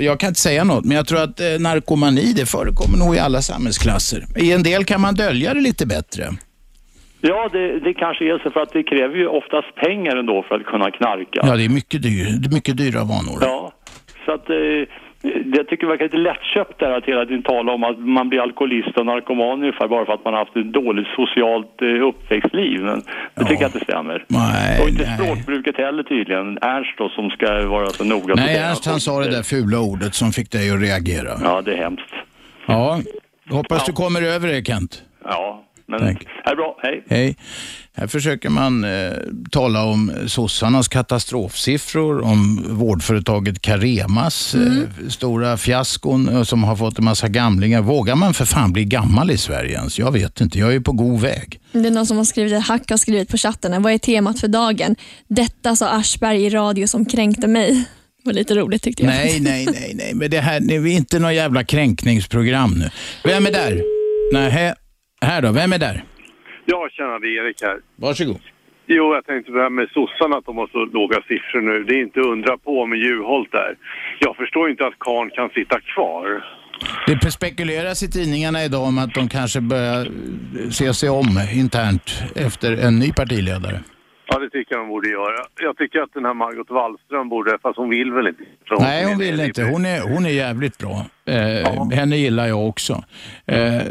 Jag 0.00 0.20
kan 0.20 0.28
inte 0.28 0.40
säga 0.40 0.64
något, 0.64 0.84
men 0.84 0.96
jag 0.96 1.06
tror 1.06 1.22
att 1.22 1.40
narkomani, 1.60 2.32
det 2.36 2.46
förekommer 2.46 2.98
nog 2.98 3.16
i 3.16 3.18
alla 3.18 3.40
samhällsklasser. 3.42 4.24
I 4.36 4.52
en 4.52 4.62
del 4.62 4.84
kan 4.84 5.00
man 5.00 5.14
dölja 5.14 5.54
det 5.54 5.60
lite 5.60 5.86
bättre. 5.86 6.24
Ja, 7.20 7.48
det, 7.52 7.80
det 7.80 7.94
kanske 7.94 8.24
är 8.24 8.38
så 8.38 8.50
för 8.50 8.60
att 8.60 8.72
det 8.72 8.82
kräver 8.82 9.16
ju 9.16 9.26
oftast 9.26 9.74
pengar 9.74 10.16
ändå 10.16 10.42
för 10.48 10.54
att 10.54 10.64
kunna 10.64 10.90
knarka. 10.90 11.40
Ja, 11.42 11.56
det 11.56 11.64
är 11.64 11.68
mycket, 11.68 12.02
dyr, 12.02 12.54
mycket 12.54 12.76
dyra 12.76 13.00
vanor. 13.04 13.38
Ja, 13.40 13.72
så 14.24 14.32
att 14.32 14.50
eh, 14.50 14.56
jag 15.56 15.68
tycker 15.68 15.86
det 15.86 15.86
verkar 15.86 16.04
lite 16.04 16.16
lättköpt 16.16 16.80
där 16.80 16.90
att 16.90 17.04
hela 17.04 17.24
tiden 17.26 17.42
tala 17.42 17.72
om 17.72 17.84
att 17.84 17.98
man 17.98 18.28
blir 18.28 18.40
alkoholist 18.40 18.96
och 18.96 19.06
narkoman 19.06 19.58
ungefär 19.62 19.88
bara 19.88 20.06
för 20.06 20.12
att 20.12 20.24
man 20.24 20.34
har 20.34 20.40
haft 20.44 20.56
ett 20.56 20.72
dåligt 20.72 21.06
socialt 21.16 21.82
eh, 21.82 22.08
uppväxtliv. 22.08 22.80
Men 22.80 23.02
det 23.34 23.44
tycker 23.44 23.62
jag 23.62 23.68
inte 23.68 23.84
stämmer. 23.84 24.24
Nej, 24.28 24.82
och 24.82 24.88
inte 24.88 25.04
nej. 25.06 25.18
språkbruket 25.18 25.76
heller 25.76 26.02
tydligen. 26.02 26.58
Ernst 26.62 26.94
då 26.98 27.08
som 27.08 27.30
ska 27.30 27.66
vara 27.66 27.88
så 27.88 28.04
noga. 28.04 28.34
Nej. 28.34 28.56
Ernst 28.56 28.86
han 28.86 29.00
sa 29.00 29.20
det 29.20 29.30
där 29.30 29.42
fula 29.42 29.80
ordet 29.80 30.14
som 30.14 30.32
fick 30.32 30.50
dig 30.50 30.70
att 30.70 30.80
reagera. 30.82 31.32
Ja, 31.42 31.62
det 31.62 31.72
är 31.72 31.76
hemskt. 31.76 32.14
Ja, 32.66 33.00
hoppas 33.50 33.86
du 33.86 33.92
kommer 33.92 34.22
över 34.22 34.48
det 34.48 34.66
Kent. 34.66 35.02
Ja, 35.24 35.64
men 35.90 36.00
Tack. 36.00 36.26
är 36.44 36.56
bra. 36.56 36.78
Hej. 36.82 37.04
Hej. 37.08 37.36
Här 37.96 38.06
försöker 38.06 38.48
man 38.48 38.84
eh, 38.84 39.12
tala 39.50 39.84
om 39.84 40.12
sossarnas 40.26 40.88
katastrofsiffror, 40.88 42.24
om 42.24 42.64
vårdföretaget 42.68 43.62
Caremas 43.62 44.54
eh, 44.54 45.08
stora 45.08 45.56
fiaskon 45.56 46.28
eh, 46.28 46.42
som 46.42 46.64
har 46.64 46.76
fått 46.76 46.98
en 46.98 47.04
massa 47.04 47.28
gamlingar. 47.28 47.80
Vågar 47.80 48.14
man 48.14 48.34
för 48.34 48.44
fan 48.44 48.72
bli 48.72 48.84
gammal 48.84 49.30
i 49.30 49.38
Sverige 49.38 49.72
ens? 49.78 49.98
Jag 49.98 50.12
vet 50.12 50.40
inte, 50.40 50.58
jag 50.58 50.74
är 50.74 50.80
på 50.80 50.92
god 50.92 51.20
väg. 51.20 51.60
Det 51.72 51.78
är 51.86 51.90
någon 51.90 52.06
som 52.06 52.16
har 52.16 52.24
skrivit, 52.24 52.62
Hack 52.62 52.90
har 52.90 52.96
skrivit 52.96 53.28
på 53.28 53.36
chatten, 53.36 53.82
vad 53.82 53.92
är 53.92 53.98
temat 53.98 54.40
för 54.40 54.48
dagen? 54.48 54.96
Detta 55.28 55.76
sa 55.76 55.88
Aschberg 55.88 56.44
i 56.44 56.50
radio 56.50 56.86
som 56.86 57.04
kränkte 57.04 57.48
mig. 57.48 57.84
Det 58.22 58.28
var 58.28 58.32
lite 58.32 58.54
roligt 58.54 58.82
tyckte 58.82 59.02
jag. 59.02 59.10
Nej, 59.10 59.40
nej, 59.40 59.66
nej, 59.66 59.92
nej, 59.94 60.14
men 60.14 60.30
det 60.30 60.40
här 60.40 60.60
det 60.60 60.74
är 60.74 60.86
inte 60.86 61.18
något 61.18 61.34
jävla 61.34 61.64
kränkningsprogram 61.64 62.70
nu. 62.70 62.90
Vem 63.24 63.46
är 63.46 63.50
där? 63.50 63.82
Nej, 64.32 64.74
här, 65.24 65.42
då, 65.42 65.52
vem 65.52 65.72
är 65.72 65.78
där? 65.78 66.02
Ja, 66.64 66.88
tjena, 66.92 67.18
det 67.18 67.26
är 67.26 67.44
Erik 67.44 67.62
här. 67.62 67.78
Varsågod. 67.96 68.40
Jo, 68.86 69.14
jag 69.14 69.26
tänkte 69.26 69.52
på 69.52 69.56
det 69.56 69.62
här 69.62 69.70
med 69.70 69.88
sossarna, 69.88 70.36
att 70.36 70.46
de 70.46 70.56
har 70.56 70.66
så 70.66 70.84
låga 70.84 71.16
siffror 71.28 71.60
nu. 71.60 71.84
Det 71.84 71.94
är 71.94 72.02
inte 72.02 72.20
undra 72.20 72.58
på 72.58 72.86
med 72.86 72.98
Juholt 72.98 73.52
där. 73.52 73.76
Jag 74.18 74.36
förstår 74.36 74.70
inte 74.70 74.86
att 74.86 74.98
Karn 74.98 75.30
kan 75.30 75.48
sitta 75.50 75.80
kvar. 75.80 76.44
Det 77.06 77.30
spekuleras 77.30 78.02
i 78.02 78.10
tidningarna 78.10 78.64
idag 78.64 78.82
om 78.82 78.98
att 78.98 79.14
de 79.14 79.28
kanske 79.28 79.60
börjar 79.60 80.08
se 80.70 80.94
sig 80.94 81.08
om 81.10 81.28
internt 81.54 82.22
efter 82.36 82.86
en 82.86 82.98
ny 82.98 83.12
partiledare. 83.12 83.80
Ja, 84.32 84.38
det 84.38 84.50
tycker 84.50 84.74
jag 84.74 84.84
de 84.84 84.88
borde 84.88 85.08
göra. 85.08 85.46
Jag 85.60 85.76
tycker 85.76 85.98
att 86.00 86.14
den 86.14 86.24
här 86.24 86.34
Margot 86.34 86.70
Wallström 86.70 87.28
borde, 87.28 87.58
fast 87.62 87.76
hon 87.76 87.90
vill 87.90 88.12
väl 88.12 88.26
inte. 88.26 88.42
Så 88.68 88.74
Nej, 88.80 89.04
hon 89.04 89.18
vill 89.18 89.40
inte. 89.40 89.62
Hon 89.62 89.84
är, 89.86 90.00
hon 90.00 90.26
är 90.26 90.30
jävligt 90.30 90.78
bra. 90.78 91.04
Eh, 91.24 91.90
Henne 91.92 92.16
gillar 92.16 92.46
jag 92.46 92.68
också. 92.68 92.92
Eh, 93.46 93.82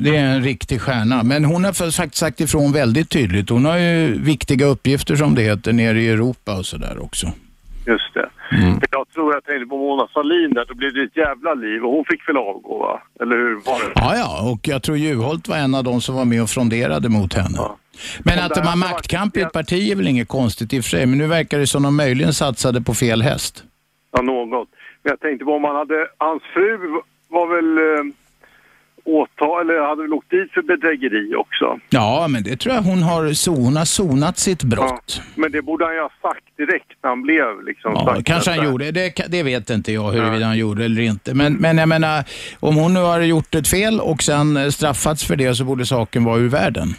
det 0.00 0.16
är 0.16 0.24
en 0.24 0.42
riktig 0.42 0.80
stjärna. 0.80 1.22
Men 1.22 1.44
hon 1.44 1.64
har 1.64 1.72
faktiskt 1.72 2.16
sagt 2.16 2.40
ifrån 2.40 2.72
väldigt 2.72 3.10
tydligt. 3.10 3.50
Hon 3.50 3.64
har 3.64 3.78
ju 3.78 4.22
viktiga 4.22 4.66
uppgifter 4.66 5.16
som 5.16 5.34
det 5.34 5.42
heter 5.42 5.72
nere 5.72 6.00
i 6.00 6.08
Europa 6.08 6.58
och 6.58 6.66
sådär 6.66 7.02
också. 7.02 7.26
Just 7.86 8.14
det. 8.14 8.28
För 8.50 8.88
Jag 8.90 9.08
tror 9.14 9.34
jag 9.34 9.44
tänkte 9.44 9.66
på 9.66 9.76
Mona 9.78 10.08
Sahlin 10.14 10.54
där, 10.54 10.64
då 10.68 10.74
blev 10.74 10.94
det 10.94 11.02
ett 11.02 11.16
jävla 11.16 11.54
liv 11.54 11.84
och 11.84 11.92
hon 11.92 12.04
fick 12.04 12.28
väl 12.28 12.36
avgå 12.36 12.78
va? 12.78 13.02
Eller 13.20 13.36
hur 13.36 13.54
var 13.54 13.78
det? 13.78 13.92
Ja, 13.94 14.16
ja, 14.16 14.50
och 14.52 14.68
jag 14.68 14.82
tror 14.82 14.96
Juholt 14.96 15.48
var 15.48 15.56
en 15.56 15.74
av 15.74 15.84
de 15.84 16.00
som 16.00 16.14
var 16.14 16.24
med 16.24 16.42
och 16.42 16.50
fronderade 16.50 17.08
mot 17.08 17.34
henne. 17.34 17.58
Men 18.24 18.38
att 18.38 18.54
de 18.54 18.60
har 18.60 18.76
maktkamp 18.76 19.36
i 19.36 19.40
ett 19.40 19.52
parti 19.52 19.90
är 19.92 19.96
väl 19.96 20.08
inget 20.08 20.28
konstigt 20.28 20.72
i 20.72 20.80
och 20.80 20.84
för 20.84 20.90
sig, 20.90 21.06
men 21.06 21.18
nu 21.18 21.26
verkar 21.26 21.58
det 21.58 21.66
som 21.66 21.82
de 21.82 21.96
möjligen 21.96 22.32
satsade 22.34 22.80
på 22.80 22.94
fel 22.94 23.22
häst. 23.22 23.64
Ja, 24.12 24.22
något. 24.22 24.68
Men 25.02 25.10
jag 25.10 25.20
tänkte 25.20 25.44
på 25.44 25.52
om 25.54 25.64
han 25.64 25.76
hade, 25.76 26.06
hans 26.18 26.42
fru 26.54 26.78
var 27.28 27.46
väl 27.56 27.78
eh, 27.78 28.14
åtal, 29.04 29.70
eller 29.70 29.88
hade 29.88 30.02
väl 30.02 30.12
åkt 30.12 30.30
dit 30.30 30.52
för 30.52 30.62
bedrägeri 30.62 31.34
också. 31.34 31.78
Ja, 31.90 32.26
men 32.28 32.42
det 32.42 32.56
tror 32.56 32.74
jag 32.74 32.82
hon 32.82 33.02
har, 33.02 33.24
so- 33.26 33.56
hon 33.64 33.76
har 33.76 33.84
sonat 33.84 34.38
sitt 34.38 34.62
brott. 34.62 35.22
Men 35.34 35.52
det 35.52 35.62
borde 35.62 35.84
han 35.84 35.94
ju 35.94 36.00
ha 36.00 36.10
sagt 36.22 36.44
direkt 36.56 36.92
när 37.02 37.10
han 37.10 37.22
blev 37.22 37.62
liksom 37.66 37.92
Ja, 37.94 38.04
sagt 38.06 38.26
kanske 38.26 38.50
han 38.50 38.58
detta. 38.58 38.70
gjorde. 38.70 38.90
Det, 38.90 39.14
det 39.28 39.42
vet 39.42 39.70
inte 39.70 39.92
jag 39.92 40.10
huruvida 40.10 40.46
han 40.46 40.58
gjorde 40.58 40.84
eller 40.84 41.02
inte. 41.02 41.34
Men, 41.34 41.52
men 41.54 41.78
jag 41.78 41.88
menar, 41.88 42.24
om 42.60 42.76
hon 42.76 42.94
nu 42.94 43.00
har 43.00 43.20
gjort 43.20 43.54
ett 43.54 43.68
fel 43.68 44.00
och 44.00 44.22
sen 44.22 44.56
eh, 44.56 44.68
straffats 44.68 45.24
för 45.26 45.36
det 45.36 45.54
så 45.54 45.64
borde 45.64 45.86
saken 45.86 46.24
vara 46.24 46.38
ur 46.38 46.48
världen. 46.48 46.94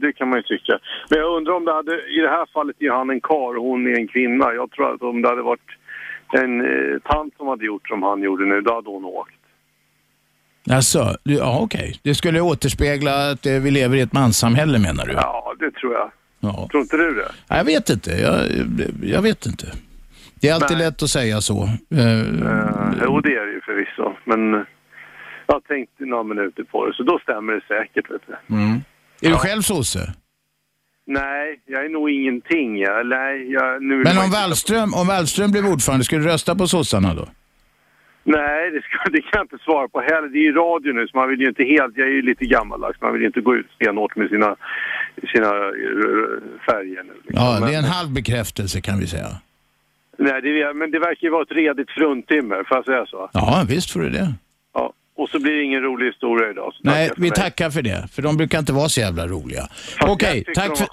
Det 0.00 0.12
kan 0.12 0.28
man 0.28 0.38
ju 0.38 0.42
tycka. 0.42 0.78
Men 1.10 1.18
jag 1.18 1.36
undrar 1.36 1.52
om 1.54 1.64
det 1.64 1.72
hade, 1.72 1.92
i 1.92 2.20
det 2.20 2.28
här 2.28 2.46
fallet 2.52 2.76
är 2.78 2.90
han 2.90 3.10
en 3.10 3.20
karl 3.20 3.58
och 3.58 3.64
hon 3.64 3.86
är 3.86 3.98
en 4.00 4.08
kvinna. 4.08 4.54
Jag 4.54 4.70
tror 4.70 4.94
att 4.94 5.02
om 5.02 5.22
det 5.22 5.28
hade 5.28 5.42
varit 5.42 5.70
en 6.32 6.60
eh, 6.60 6.98
tant 7.04 7.34
som 7.36 7.46
hade 7.48 7.64
gjort 7.64 7.88
som 7.88 8.02
han 8.02 8.22
gjorde 8.22 8.44
nu, 8.44 8.60
då 8.60 8.74
hade 8.74 8.90
hon 8.90 9.04
åkt. 9.04 9.32
Alltså, 10.70 11.16
ja 11.22 11.60
okej. 11.62 12.00
Det 12.02 12.14
skulle 12.14 12.40
återspegla 12.40 13.30
att 13.30 13.46
eh, 13.46 13.52
vi 13.52 13.70
lever 13.70 13.96
i 13.96 14.00
ett 14.00 14.12
manssamhälle 14.12 14.78
menar 14.78 15.06
du? 15.06 15.12
Ja, 15.12 15.54
det 15.58 15.70
tror 15.70 15.92
jag. 15.92 16.10
Ja. 16.40 16.68
Tror 16.70 16.82
inte 16.82 16.96
du 16.96 17.14
det? 17.14 17.28
Ja, 17.48 17.56
Jag 17.56 17.64
vet 17.64 17.90
inte. 17.90 18.10
Jag, 18.10 18.38
jag 19.02 19.22
vet 19.22 19.46
inte. 19.46 19.66
Det 20.40 20.48
är 20.48 20.54
alltid 20.54 20.76
Nej. 20.76 20.86
lätt 20.86 21.02
att 21.02 21.08
säga 21.10 21.40
så. 21.40 21.62
Eh, 21.90 21.98
Uh, 21.98 22.94
jo, 23.04 23.20
det 23.20 23.34
är 23.36 23.46
det 23.46 23.52
ju 23.52 23.60
förvisso. 23.60 24.16
Men 24.24 24.52
jag 25.46 25.54
har 25.54 25.60
tänkt 25.60 25.92
några 25.98 26.22
minuter 26.22 26.62
på 26.62 26.86
det, 26.86 26.94
så 26.94 27.02
då 27.02 27.18
stämmer 27.18 27.52
det 27.52 27.60
säkert. 27.68 28.10
Vet 28.10 28.22
du. 28.26 28.54
mm. 28.54 28.80
Är 29.20 29.30
du 29.30 29.36
själv 29.36 29.62
sosse? 29.62 30.14
Nej, 31.06 31.60
jag 31.66 31.84
är 31.84 31.88
nog 31.88 32.10
ingenting. 32.10 32.78
Jag, 32.78 33.06
nej, 33.06 33.52
jag, 33.52 33.82
nu 33.82 33.96
Men 33.96 34.18
om 34.18 34.30
Wallström, 34.30 34.94
om 34.94 35.06
Wallström 35.06 35.50
blev 35.50 35.66
ordförande, 35.66 36.04
skulle 36.04 36.20
du 36.20 36.28
rösta 36.28 36.54
på 36.54 36.66
sossarna 36.68 37.14
då? 37.14 37.28
Nej, 38.24 38.70
det, 38.70 38.82
ska, 38.82 39.10
det 39.10 39.20
kan 39.20 39.30
jag 39.32 39.44
inte 39.44 39.58
svara 39.64 39.88
på 39.88 40.00
heller. 40.00 40.28
Det 40.28 40.38
är 40.38 40.42
ju 40.42 40.52
radio 40.52 40.92
nu, 40.92 41.08
så 41.08 41.16
man 41.16 41.28
vill 41.28 41.40
ju 41.40 41.48
inte 41.48 41.64
helt... 41.64 41.96
Jag 41.96 42.08
är 42.08 42.12
ju 42.12 42.22
lite 42.22 42.44
gammaldags. 42.44 43.00
Man 43.00 43.12
vill 43.12 43.22
ju 43.22 43.26
inte 43.26 43.40
gå 43.40 43.56
ut 43.56 43.66
stenhårt 43.74 44.16
med 44.16 44.28
sina, 44.28 44.56
sina 45.32 45.48
eh, 45.48 46.38
färger 46.66 47.02
nu. 47.02 47.12
liksom. 47.24 47.34
Ja, 47.34 47.66
det 47.66 47.74
är 47.74 47.78
en 47.78 47.84
halv 47.84 48.10
bekräftelse 48.10 48.80
kan 48.80 48.98
vi 48.98 49.06
säga. 49.06 49.28
Nej, 50.18 50.42
det, 50.42 50.74
men 50.74 50.90
det 50.90 50.98
verkar 50.98 51.22
ju 51.22 51.30
vara 51.30 51.42
ett 51.42 51.52
redigt 51.52 51.90
fruntimmer, 51.90 52.64
får 52.68 52.76
jag 52.76 52.84
säga 52.84 53.06
så? 53.06 53.30
Ja, 53.32 53.64
visst 53.68 53.90
får 53.92 54.00
du 54.00 54.10
det. 54.10 54.34
Och 55.18 55.28
så 55.28 55.38
blir 55.40 55.52
det 55.56 55.62
ingen 55.62 55.82
rolig 55.82 56.06
historia 56.06 56.50
idag. 56.50 56.72
Så 56.74 56.80
Nej, 56.82 57.10
vi 57.16 57.20
mig. 57.22 57.30
tackar 57.30 57.70
för 57.70 57.82
det. 57.82 58.08
För 58.12 58.22
de 58.22 58.36
brukar 58.36 58.58
inte 58.58 58.72
vara 58.72 58.88
så 58.88 59.00
jävla 59.00 59.26
roliga. 59.26 59.62
Okej, 60.06 60.44
tyckte 60.44 60.60
tack, 60.60 60.78
för, 60.78 60.86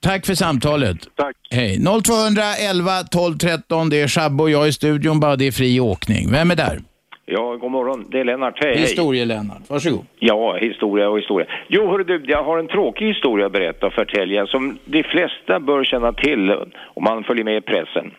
tack 0.00 0.26
för 0.26 0.34
samtalet. 0.34 0.96
Tack. 1.16 1.36
Hej. 1.50 1.78
0211 2.04 3.02
12 3.12 3.38
13. 3.38 3.90
Det 3.90 4.00
är 4.00 4.08
Shabbe 4.08 4.42
och 4.42 4.50
jag 4.50 4.68
i 4.68 4.72
studion 4.72 5.20
bara. 5.20 5.36
Det 5.36 5.46
är 5.46 5.52
fri 5.52 5.80
åkning. 5.80 6.30
Vem 6.30 6.50
är 6.50 6.56
där? 6.56 6.78
Ja, 7.26 7.56
god 7.56 7.70
morgon. 7.70 8.06
Det 8.10 8.20
är 8.20 8.24
Lennart. 8.24 8.64
Hej. 8.64 8.78
Historie-Lennart. 8.78 9.62
Varsågod. 9.68 10.06
Ja, 10.18 10.56
historia 10.56 11.08
och 11.08 11.18
historia. 11.18 11.46
Jo, 11.68 11.90
hörru 11.90 12.04
du, 12.04 12.24
jag 12.26 12.44
har 12.44 12.58
en 12.58 12.68
tråkig 12.68 13.06
historia 13.06 13.46
att 13.46 13.52
berätta 13.52 13.90
för 13.90 14.04
Telja 14.04 14.46
som 14.46 14.78
de 14.84 15.02
flesta 15.02 15.60
bör 15.60 15.84
känna 15.84 16.12
till 16.12 16.50
om 16.94 17.04
man 17.04 17.24
följer 17.24 17.44
med 17.44 17.56
i 17.56 17.60
pressen. 17.60 18.10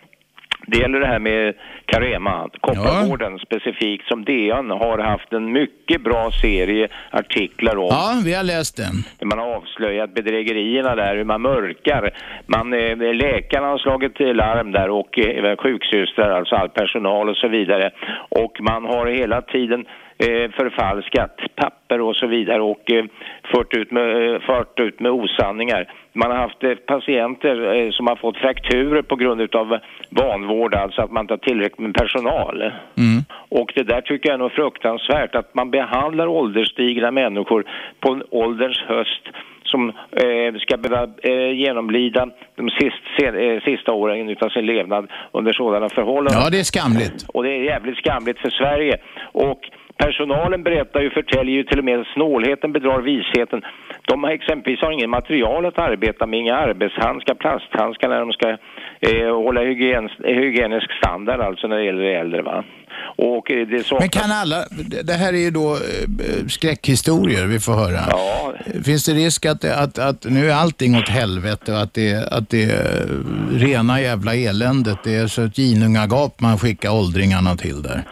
Det 0.67 0.77
gäller 0.77 0.99
det 0.99 1.07
här 1.07 1.19
med 1.19 1.53
Carema, 1.85 2.49
Koppargården 2.61 3.39
specifikt, 3.39 4.07
som 4.07 4.25
DN 4.25 4.71
har 4.71 4.99
haft 4.99 5.33
en 5.33 5.51
mycket 5.51 6.01
bra 6.03 6.31
serie 6.31 6.87
artiklar 7.11 7.77
om. 7.77 7.87
Ja, 7.89 8.21
vi 8.25 8.33
har 8.33 8.43
läst 8.43 8.77
den. 8.77 8.95
Där 9.19 9.25
man 9.25 9.39
har 9.39 9.55
avslöjat 9.55 10.13
bedrägerierna 10.13 10.95
där, 10.95 11.15
hur 11.15 11.23
man 11.23 11.41
mörkar. 11.41 12.11
Man, 12.45 12.73
eh, 12.73 13.13
läkarna 13.13 13.67
har 13.67 13.77
slagit 13.77 14.19
larm 14.19 14.71
där 14.71 14.89
och 14.89 15.19
eh, 15.19 15.57
sjuksystrar, 15.57 16.29
alltså 16.29 16.55
all 16.55 16.69
personal 16.69 17.29
och 17.29 17.37
så 17.37 17.47
vidare. 17.47 17.91
Och 18.29 18.57
man 18.61 18.85
har 18.85 19.05
hela 19.05 19.41
tiden 19.41 19.85
förfalskat 20.57 21.39
papper 21.55 22.01
och 22.01 22.15
så 22.15 22.27
vidare 22.27 22.61
och 22.61 22.91
eh, 22.91 23.05
fört, 23.53 23.73
ut 23.73 23.91
med, 23.91 24.33
eh, 24.33 24.41
fört 24.41 24.79
ut 24.79 24.99
med 24.99 25.11
osanningar. 25.11 25.93
Man 26.13 26.31
har 26.31 26.37
haft 26.37 26.63
eh, 26.63 26.75
patienter 26.75 27.75
eh, 27.75 27.91
som 27.91 28.07
har 28.07 28.15
fått 28.15 28.37
frakturer 28.37 29.01
på 29.01 29.15
grund 29.15 29.55
av 29.55 29.77
vanvård, 30.09 30.75
alltså 30.75 31.01
att 31.01 31.11
man 31.11 31.23
inte 31.23 31.33
har 31.33 31.37
tillräckligt 31.37 31.79
med 31.79 31.93
personal. 31.93 32.71
Och 33.49 33.71
det 33.75 33.83
där 33.83 34.01
tycker 34.01 34.29
jag 34.29 34.33
är 34.33 34.37
nog 34.37 34.51
fruktansvärt, 34.51 35.35
att 35.35 35.55
man 35.55 35.71
behandlar 35.71 36.27
ålderstigna 36.27 37.11
människor 37.11 37.65
på 37.99 38.11
en 38.11 38.23
ålderns 38.29 38.79
höst 38.87 39.27
som 39.63 39.89
eh, 40.11 40.59
ska 40.59 40.77
behöva 40.77 41.07
eh, 41.23 41.51
genomlida 41.51 42.29
de 42.55 42.69
sist, 42.69 43.03
eh, 43.23 43.63
sista 43.63 43.91
åren 43.91 44.35
av 44.41 44.49
sin 44.49 44.65
levnad 44.65 45.07
under 45.31 45.53
sådana 45.53 45.89
förhållanden. 45.89 46.41
Ja, 46.43 46.49
det 46.49 46.59
är 46.59 46.63
skamligt. 46.63 47.25
Och 47.27 47.43
det 47.43 47.49
är 47.49 47.63
jävligt 47.63 47.97
skamligt 47.97 48.39
för 48.39 48.49
Sverige. 48.49 48.97
Och 49.31 49.59
personalen 49.97 50.63
berättar 50.63 51.01
ju, 51.01 51.09
förtäljer 51.09 51.55
ju 51.55 51.63
till 51.63 51.79
och 51.79 51.85
med 51.85 52.05
snålheten 52.13 52.71
bedrar 52.71 53.01
visheten. 53.01 53.61
De 54.07 54.23
har 54.23 54.31
exempelvis 54.31 54.81
har 54.81 54.91
ingen 54.91 55.09
material 55.09 55.65
att 55.65 55.79
arbeta 55.79 56.25
med, 56.25 56.39
inga 56.39 56.55
arbetshandskar, 56.55 57.35
plasthandskar 57.35 58.09
när 58.09 58.19
de 58.19 58.31
ska 58.31 58.49
eh, 58.99 59.35
hålla 59.35 59.61
hygien, 59.61 60.09
hygienisk 60.23 60.91
standard 60.91 61.41
alltså 61.41 61.67
när 61.67 61.77
det 61.77 61.85
gäller 61.85 62.03
äldre 62.03 62.41
va. 62.41 62.63
Och 63.17 63.51
eh, 63.51 63.67
det 63.67 63.83
saknas... 63.83 63.99
Men 63.99 64.09
kan 64.09 64.31
alla, 64.31 64.55
det 65.03 65.13
här 65.13 65.33
är 65.33 65.37
ju 65.37 65.51
då 65.51 65.71
eh, 65.73 66.47
skräckhistorier 66.47 67.45
vi 67.45 67.59
får 67.59 67.73
höra. 67.73 67.99
Ja, 68.09 68.53
Finns 68.85 69.05
det 69.05 69.13
risk 69.13 69.45
att, 69.45 69.65
att, 69.65 69.99
att 69.99 70.25
nu 70.25 70.49
är 70.49 70.55
allting 70.55 70.95
åt 70.95 71.09
helvete 71.09 71.71
och 71.71 71.81
att 71.81 71.93
det, 71.93 72.33
att 72.33 72.49
det 72.49 72.63
är 72.63 73.07
rena 73.51 74.01
jävla 74.01 74.35
eländet? 74.35 74.97
Det 75.03 75.15
är 75.15 75.27
så 75.27 75.41
ett 75.41 75.57
ginungagap 75.57 76.41
man 76.41 76.57
skickar 76.57 76.89
åldringarna 76.89 77.55
till 77.55 77.81
där. 77.81 78.03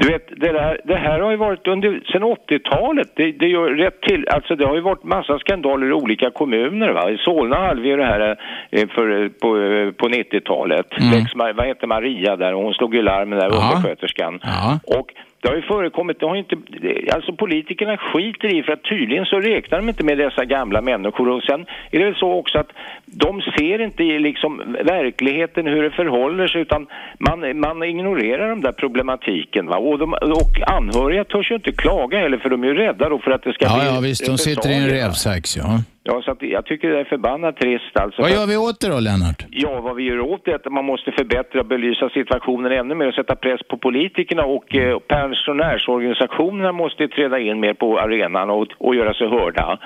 Du 0.00 0.08
vet, 0.12 0.28
det, 0.36 0.52
där, 0.52 0.80
det 0.84 0.96
här 0.96 1.20
har 1.20 1.30
ju 1.30 1.36
varit 1.36 1.66
under, 1.66 2.00
sen 2.12 2.22
80-talet, 2.22 3.08
det, 3.16 3.32
det 3.32 3.46
gör 3.46 3.68
rätt 3.70 4.00
till, 4.00 4.28
alltså 4.28 4.56
det 4.56 4.66
har 4.66 4.74
ju 4.74 4.80
varit 4.80 5.04
massa 5.04 5.38
skandaler 5.38 5.86
i 5.86 5.92
olika 5.92 6.30
kommuner 6.30 6.88
va. 6.92 7.10
I 7.10 7.18
Solna 7.18 7.56
hade 7.56 7.80
vi 7.80 7.88
ju 7.88 7.96
det 7.96 8.04
här 8.04 8.36
eh, 8.70 8.88
för, 8.88 9.28
på, 9.28 9.48
eh, 9.58 9.90
på 9.92 10.08
90-talet. 10.08 10.86
Lex, 11.12 11.32
Ma- 11.34 11.52
vad 11.56 11.66
heter 11.66 11.86
Maria 11.86 12.36
där, 12.36 12.52
hon 12.52 12.74
slog 12.74 12.94
ju 12.94 13.02
larm 13.02 13.30
där, 13.30 13.48
Ja. 13.50 13.72
undersköterskan. 13.76 14.40
Ja. 14.42 14.80
Och 14.98 15.08
det 15.42 15.48
har 15.48 15.56
ju 15.56 15.62
förekommit, 15.62 16.20
det 16.20 16.26
har 16.26 16.36
inte, 16.36 16.56
det- 16.80 17.10
alltså 17.14 17.32
politikerna 17.32 17.96
skiter 17.96 18.54
i 18.58 18.62
för 18.62 18.72
att 18.72 18.84
tydligen 18.84 19.24
så 19.24 19.40
räknar 19.40 19.78
de 19.78 19.88
inte 19.88 20.04
med 20.04 20.18
dessa 20.18 20.44
gamla 20.44 20.80
människor. 20.80 21.28
Och 21.28 21.42
sen 21.42 21.60
är 21.90 21.98
det 21.98 22.04
väl 22.04 22.14
så 22.14 22.32
också 22.32 22.58
att 22.58 22.68
de 23.06 23.42
ser 23.42 23.80
inte 23.80 24.02
i 24.04 24.18
liksom 24.18 24.76
verkligheten 24.84 25.66
hur 25.66 25.82
det 25.82 25.90
förhåller 25.90 26.46
sig 26.48 26.60
utan 26.60 26.86
man, 27.18 27.58
man 27.60 27.82
ignorerar 27.82 28.48
den 28.48 28.60
där 28.60 28.72
problematiken 28.72 29.66
va. 29.66 29.76
Och, 29.76 29.98
de, 29.98 30.12
och 30.12 30.70
anhöriga 30.76 31.24
törs 31.24 31.50
ju 31.50 31.54
inte 31.54 31.72
klaga 31.72 32.18
heller 32.18 32.38
för 32.38 32.48
de 32.50 32.62
är 32.62 32.68
ju 32.68 32.74
rädda 32.74 33.08
då 33.08 33.18
för 33.18 33.30
att 33.30 33.42
det 33.42 33.52
ska 33.52 33.64
Ja, 33.64 33.78
bli 33.80 33.86
ja 33.94 34.00
visst, 34.00 34.26
de 34.26 34.38
sitter 34.38 34.70
i 34.70 34.74
en 34.74 34.88
rävsax, 34.88 35.56
ja. 35.56 35.64
Ja, 36.02 36.22
så 36.24 36.30
att 36.30 36.42
jag 36.42 36.64
tycker 36.66 36.88
det 36.88 37.00
är 37.00 37.04
förbannat 37.04 37.56
trist 37.56 37.94
alltså. 37.94 38.22
Vad 38.22 38.30
gör 38.30 38.46
vi 38.46 38.56
åt 38.56 38.80
det 38.80 38.88
då, 38.88 39.00
Lennart? 39.00 39.46
Ja, 39.50 39.80
vad 39.80 39.96
vi 39.96 40.02
gör 40.02 40.20
åt 40.20 40.44
det 40.44 40.50
är 40.50 40.54
att 40.54 40.72
man 40.72 40.84
måste 40.84 41.12
förbättra 41.12 41.60
och 41.60 41.66
belysa 41.66 42.08
situationen 42.08 42.72
ännu 42.72 42.94
mer 42.94 43.08
och 43.08 43.14
sätta 43.14 43.36
press 43.36 43.60
på 43.68 43.76
politikerna 43.76 44.44
och 44.44 44.76
eh, 44.76 44.98
pensionärsorganisationerna 44.98 46.72
måste 46.72 47.08
träda 47.08 47.38
in 47.38 47.60
mer 47.60 47.74
på 47.74 47.98
arenan 47.98 48.50
och, 48.50 48.66
och 48.78 48.94
göra 48.94 49.14
sig 49.14 49.28
hörda. 49.28 49.78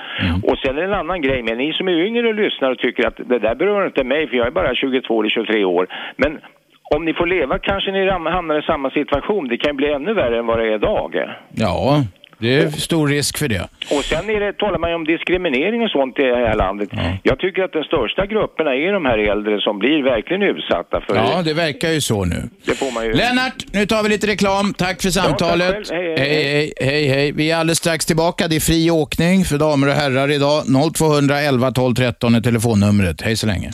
Och 0.42 0.58
sen 0.58 0.76
är 0.76 0.80
det 0.80 0.86
en 0.86 1.00
annan 1.02 1.22
grej 1.22 1.42
med 1.42 1.56
ni 1.56 1.72
som 1.72 1.88
är 1.88 2.06
yngre 2.06 2.28
och 2.28 2.34
lyssnar 2.34 2.70
och 2.70 2.78
tycker 2.78 3.06
att 3.06 3.16
det 3.16 3.38
där 3.38 3.54
berör 3.54 3.86
inte 3.86 4.04
mig 4.04 4.28
för 4.28 4.36
jag 4.36 4.46
är 4.46 4.50
bara 4.50 4.74
22 4.74 5.20
eller 5.20 5.30
23 5.30 5.64
år. 5.64 5.86
Men 6.16 6.38
om 6.94 7.04
ni 7.04 7.14
får 7.14 7.26
leva 7.26 7.58
kanske 7.58 7.92
ni 7.92 8.10
hamnar 8.10 8.58
i 8.58 8.62
samma 8.62 8.90
situation. 8.90 9.48
Det 9.48 9.56
kan 9.56 9.70
ju 9.70 9.76
bli 9.76 9.92
ännu 9.92 10.14
värre 10.14 10.38
än 10.38 10.46
vad 10.46 10.58
det 10.58 10.64
är 10.64 10.74
idag. 10.74 11.10
Ja, 11.54 12.02
det 12.44 12.54
är 12.62 12.68
stor 12.70 13.08
risk 13.08 13.38
för 13.38 13.48
det. 13.48 13.68
Och 13.96 14.04
sen 14.04 14.30
är 14.30 14.40
det, 14.40 14.52
talar 14.52 14.78
man 14.78 14.90
ju 14.90 14.96
om 14.96 15.04
diskriminering 15.04 15.82
och 15.82 15.90
sånt 15.90 16.18
i 16.18 16.22
det 16.22 16.36
här 16.48 16.56
landet. 16.64 16.88
Jag 17.22 17.38
tycker 17.38 17.62
att 17.62 17.72
den 17.72 17.84
största 17.84 18.26
grupperna 18.26 18.70
är 18.74 18.92
de 18.92 19.04
här 19.04 19.18
äldre 19.18 19.60
som 19.60 19.78
blir 19.78 20.02
verkligen 20.02 20.42
utsatta 20.42 21.00
för 21.06 21.14
Ja, 21.16 21.42
det 21.44 21.54
verkar 21.54 21.88
ju 21.90 22.00
så 22.00 22.24
nu. 22.24 22.40
det. 22.66 22.74
får 22.74 22.92
man 22.92 23.04
ju... 23.06 23.12
Lennart, 23.12 23.54
nu 23.72 23.86
tar 23.86 24.02
vi 24.02 24.08
lite 24.08 24.26
reklam. 24.26 24.74
Tack 24.74 25.02
för 25.02 25.10
samtalet. 25.10 25.74
tack 25.74 25.86
själv. 25.88 26.00
Hej, 26.00 26.14
hej, 26.18 26.44
hej, 26.44 26.72
hej, 26.80 26.88
hej, 26.90 27.08
hej. 27.08 27.32
Vi 27.32 27.50
är 27.50 27.56
alldeles 27.56 27.78
strax 27.78 28.06
tillbaka. 28.06 28.48
Det 28.48 28.56
är 28.56 28.60
fri 28.60 28.90
åkning 28.90 29.44
för 29.44 29.58
damer 29.58 29.86
och 29.86 29.92
herrar 29.94 30.30
idag. 30.30 30.62
0211 30.94 31.70
12 31.72 31.94
13 31.94 32.34
är 32.34 32.40
telefonnumret. 32.40 33.22
Hej 33.22 33.36
så 33.36 33.46
länge. 33.46 33.70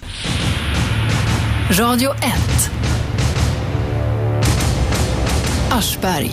Radio 1.81 2.11
1. 2.11 2.21
Aschberg. 5.73 6.31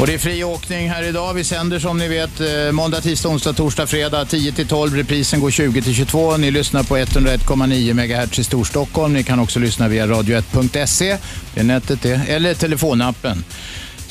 Och 0.00 0.06
det 0.06 0.14
är 0.14 0.18
fri 0.18 0.44
åkning 0.44 0.88
här 0.88 1.08
idag. 1.08 1.34
Vi 1.34 1.44
sänder 1.44 1.78
som 1.78 1.98
ni 1.98 2.08
vet 2.08 2.40
eh, 2.40 2.72
måndag, 2.72 3.00
tisdag, 3.00 3.28
onsdag, 3.28 3.52
torsdag, 3.52 3.86
fredag 3.86 4.24
10 4.24 4.52
till 4.52 4.68
12. 4.68 4.90
Reprisen 4.94 5.40
går 5.40 5.50
20 5.50 5.82
till 5.82 5.94
22. 5.94 6.36
Ni 6.36 6.50
lyssnar 6.50 6.82
på 6.82 6.96
101,9 6.96 7.94
MHz 7.94 8.38
i 8.38 8.44
Storstockholm. 8.44 9.12
Ni 9.12 9.22
kan 9.22 9.40
också 9.40 9.58
lyssna 9.60 9.88
via 9.88 10.06
radio1.se. 10.06 11.16
Det 11.54 11.60
är 11.60 11.64
nätet 11.64 12.02
det. 12.02 12.18
Eller 12.34 12.54
telefonappen 12.54 13.36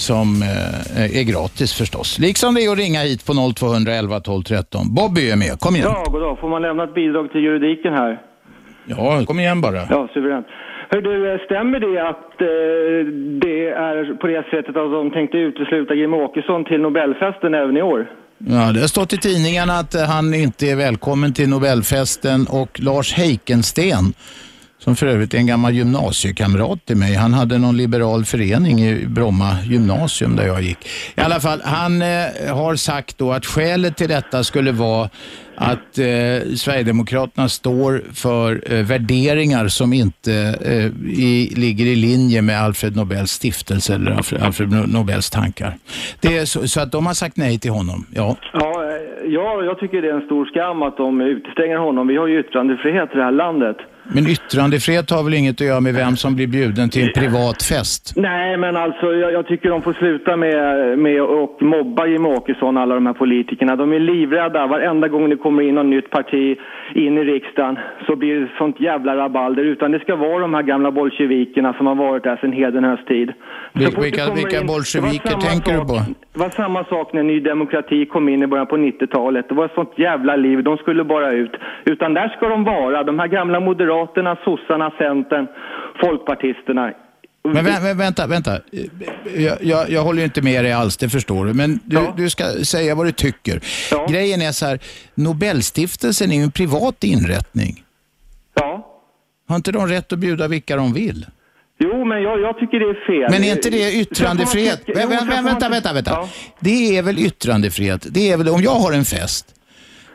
som 0.09 0.41
eh, 0.41 1.19
är 1.19 1.23
gratis 1.23 1.73
förstås. 1.73 2.19
Liksom 2.19 2.55
det 2.55 2.61
är 2.63 2.71
att 2.71 2.77
ringa 2.77 3.01
hit 3.01 3.25
på 3.25 3.33
0211 3.55 4.19
12 4.19 4.43
13. 4.43 4.95
Bobby 4.95 5.29
är 5.29 5.35
med. 5.35 5.59
Kom 5.59 5.75
igen. 5.75 5.87
Ja, 5.93 6.11
goddag. 6.11 6.39
Får 6.39 6.49
man 6.49 6.61
lämna 6.61 6.83
ett 6.83 6.95
bidrag 6.95 7.31
till 7.31 7.41
juridiken 7.41 7.93
här? 7.93 8.21
Ja, 8.85 9.25
kom 9.25 9.39
igen 9.39 9.61
bara. 9.61 9.87
Ja, 9.89 10.09
suveränt. 10.13 10.47
Hör 10.91 11.01
du, 11.01 11.31
eh, 11.31 11.39
stämmer 11.45 11.79
det 11.79 12.09
att 12.09 12.41
eh, 12.41 12.99
det 13.45 13.69
är 13.69 14.13
på 14.21 14.27
det 14.27 14.43
sättet 14.43 14.75
att 14.77 14.91
de 14.91 15.11
tänkte 15.11 15.37
utesluta 15.37 15.93
Jimmie 15.93 16.19
Åkesson 16.19 16.65
till 16.65 16.81
Nobelfesten 16.81 17.53
även 17.53 17.77
i 17.77 17.81
år? 17.81 18.11
Ja, 18.37 18.71
det 18.73 18.79
har 18.79 18.87
stått 18.87 19.13
i 19.13 19.17
tidningarna 19.17 19.73
att 19.73 19.95
eh, 19.95 20.01
han 20.01 20.33
inte 20.33 20.65
är 20.65 20.75
välkommen 20.75 21.33
till 21.33 21.49
Nobelfesten 21.49 22.47
och 22.49 22.79
Lars 22.79 23.13
Heikensten 23.13 24.13
som 24.79 24.95
för 24.95 25.07
övrigt 25.07 25.33
är 25.33 25.37
en 25.37 25.47
gammal 25.47 25.73
gymnasiekamrat 25.73 26.85
till 26.85 26.97
mig. 26.97 27.13
Han 27.13 27.33
hade 27.33 27.57
någon 27.57 27.77
liberal 27.77 28.25
förening 28.25 28.79
i 28.79 29.05
Bromma 29.07 29.57
gymnasium 29.63 30.35
där 30.35 30.47
jag 30.47 30.61
gick. 30.61 30.89
I 31.15 31.21
alla 31.21 31.39
fall, 31.39 31.61
han 31.63 32.01
eh, 32.01 32.55
har 32.55 32.75
sagt 32.75 33.17
då 33.17 33.31
att 33.31 33.45
skälet 33.45 33.97
till 33.97 34.09
detta 34.09 34.43
skulle 34.43 34.71
vara 34.71 35.09
att 35.55 35.97
eh, 35.97 36.55
Sverigedemokraterna 36.55 37.49
står 37.49 38.01
för 38.13 38.73
eh, 38.73 38.85
värderingar 38.85 39.67
som 39.67 39.93
inte 39.93 40.33
eh, 40.65 40.85
i, 41.29 41.53
ligger 41.55 41.85
i 41.85 41.95
linje 41.95 42.41
med 42.41 42.61
Alfred 42.61 42.95
Nobels 42.95 43.31
stiftelse 43.31 43.95
eller 43.95 44.11
Alfred, 44.11 44.41
Alfred 44.41 44.69
Nobels 44.93 45.29
tankar. 45.29 45.73
Det 46.21 46.37
är 46.37 46.45
så, 46.45 46.67
så, 46.67 46.81
att 46.81 46.91
de 46.91 47.05
har 47.05 47.13
sagt 47.13 47.37
nej 47.37 47.59
till 47.59 47.71
honom. 47.71 48.05
Ja. 48.13 48.35
Ja, 48.53 48.83
eh, 48.83 49.31
ja, 49.31 49.63
jag 49.63 49.79
tycker 49.79 50.01
det 50.01 50.09
är 50.09 50.13
en 50.13 50.25
stor 50.25 50.45
skam 50.45 50.81
att 50.81 50.97
de 50.97 51.21
utestänger 51.21 51.77
honom. 51.77 52.07
Vi 52.07 52.17
har 52.17 52.27
ju 52.27 52.39
yttrandefrihet 52.39 53.09
i 53.13 53.17
det 53.17 53.23
här 53.23 53.31
landet. 53.31 53.77
Men 54.15 54.27
yttrandefrihet 54.27 55.09
har 55.09 55.23
väl 55.23 55.33
inget 55.33 55.61
att 55.61 55.67
göra 55.67 55.81
med 55.81 55.93
vem 55.93 56.15
som 56.15 56.35
blir 56.35 56.47
bjuden 56.47 56.89
till 56.89 57.03
en 57.07 57.13
privat 57.13 57.63
fest? 57.63 58.13
Nej, 58.15 58.57
men 58.57 58.75
alltså 58.75 59.05
jag, 59.13 59.33
jag 59.33 59.47
tycker 59.47 59.69
de 59.69 59.81
får 59.81 59.93
sluta 59.93 60.37
med, 60.37 60.55
med 60.99 61.21
mobba 61.61 62.05
Jimmie 62.07 62.31
Åkesson, 62.37 62.77
alla 62.77 62.95
de 62.95 63.05
här 63.05 63.13
politikerna. 63.13 63.75
De 63.75 63.93
är 63.93 63.99
livrädda. 63.99 64.67
Varenda 64.67 65.07
gång 65.07 65.29
det 65.29 65.35
kommer 65.35 65.63
in 65.63 65.75
något 65.75 65.85
nytt 65.85 66.09
parti 66.09 66.57
in 66.95 67.17
i 67.17 67.23
riksdagen 67.23 67.79
så 68.07 68.15
blir 68.15 68.39
det 68.39 68.47
sånt 68.57 68.79
jävla 68.79 69.15
rabalder. 69.15 69.63
Utan 69.63 69.91
det 69.91 69.99
ska 69.99 70.15
vara 70.15 70.39
de 70.39 70.53
här 70.53 70.63
gamla 70.63 70.91
bolsjevikerna 70.91 71.73
som 71.73 71.87
har 71.87 71.95
varit 71.95 72.23
där 72.23 72.37
sedan 72.37 72.53
Hedenhös 72.53 73.05
tid. 73.05 73.33
Vil, 73.73 73.87
vilka 74.01 74.33
vilka 74.33 74.63
bolsjeviker 74.63 75.29
tänker 75.29 75.77
sak, 75.77 75.87
du 75.87 75.93
på? 75.93 75.99
Det 76.39 76.43
var 76.43 76.63
samma 76.63 76.83
sak 76.83 77.13
när 77.13 77.23
Ny 77.23 77.39
Demokrati 77.39 78.05
kom 78.05 78.29
in 78.29 78.43
i 78.43 78.47
början 78.47 78.67
på 78.67 78.77
90-talet. 78.77 79.45
Det 79.49 79.55
var 79.55 79.65
ett 79.65 79.71
sånt 79.75 79.93
jävla 79.97 80.35
liv. 80.35 80.63
De 80.63 80.77
skulle 80.77 81.03
bara 81.03 81.31
ut. 81.31 81.51
Utan 81.85 82.13
där 82.13 82.29
ska 82.29 82.49
de 82.49 82.63
vara. 82.63 83.03
De 83.03 83.19
här 83.19 83.27
gamla 83.27 83.59
Moderaterna, 83.59 84.37
sossarna, 84.45 84.91
Centern, 84.97 85.47
Folkpartisterna. 86.01 86.93
Men 87.43 87.65
vä 87.65 87.79
vä 87.83 87.93
vänta, 87.93 88.27
vänta. 88.27 88.51
Jag, 89.37 89.57
jag, 89.61 89.89
jag, 89.89 90.01
håller 90.01 90.23
inte 90.23 90.41
med 90.41 90.63
dig 90.65 90.73
alls, 90.73 90.97
det 90.97 91.09
förstår 91.09 91.45
du. 91.45 91.53
Men 91.53 91.79
du, 91.85 91.95
Ja. 91.95 92.13
du 92.17 92.29
ska 92.29 92.43
säga 92.43 92.95
vad 92.95 93.05
du 93.05 93.11
tycker. 93.11 93.59
Grejen 94.11 94.41
är 94.41 94.51
så 94.51 94.65
här, 94.65 94.79
Nobelstiftelsen 95.15 96.31
är 96.31 96.35
ju 96.35 96.43
en 96.43 96.51
privat 96.51 97.03
inrättning. 97.03 97.83
Ja. 98.53 98.87
Har 99.47 99.55
inte 99.55 99.71
de 99.71 99.87
rätt 99.87 100.13
att 100.13 100.19
bjuda 100.19 100.47
vilka 100.47 100.75
de 100.75 100.93
vill? 100.93 101.25
Jo, 101.79 102.05
men 102.05 102.21
jag, 102.21 102.41
jag 102.41 102.57
tycker 102.59 102.79
det 102.79 102.85
är 102.85 103.05
fel. 103.07 103.31
Men 103.31 103.43
är 103.43 103.51
inte 103.51 103.69
det 103.69 103.93
yttrandefrihet? 103.93 104.81
Vä 104.87 105.05
vä 105.05 105.19
så 105.19 105.25
vänta, 105.25 105.69
vänta, 105.69 105.93
vänta. 105.93 106.11
Ja. 106.11 106.29
Det 106.59 106.97
är 106.97 107.01
väl 107.03 107.19
yttrandefrihet? 107.19 108.07
Det 108.09 108.31
är 108.31 108.37
väl, 108.37 108.49
om 108.49 108.61
jag 108.61 108.75
har 108.75 108.93
en 108.93 109.05
fest 109.05 109.45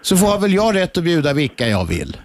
så 0.02 0.16
får 0.16 0.38
väl 0.40 0.54
jag 0.54 0.76
rätt 0.76 0.98
att 0.98 1.04
bjuda 1.04 1.32
vilka 1.32 1.68
jag 1.68 1.88
vill? 1.88 2.16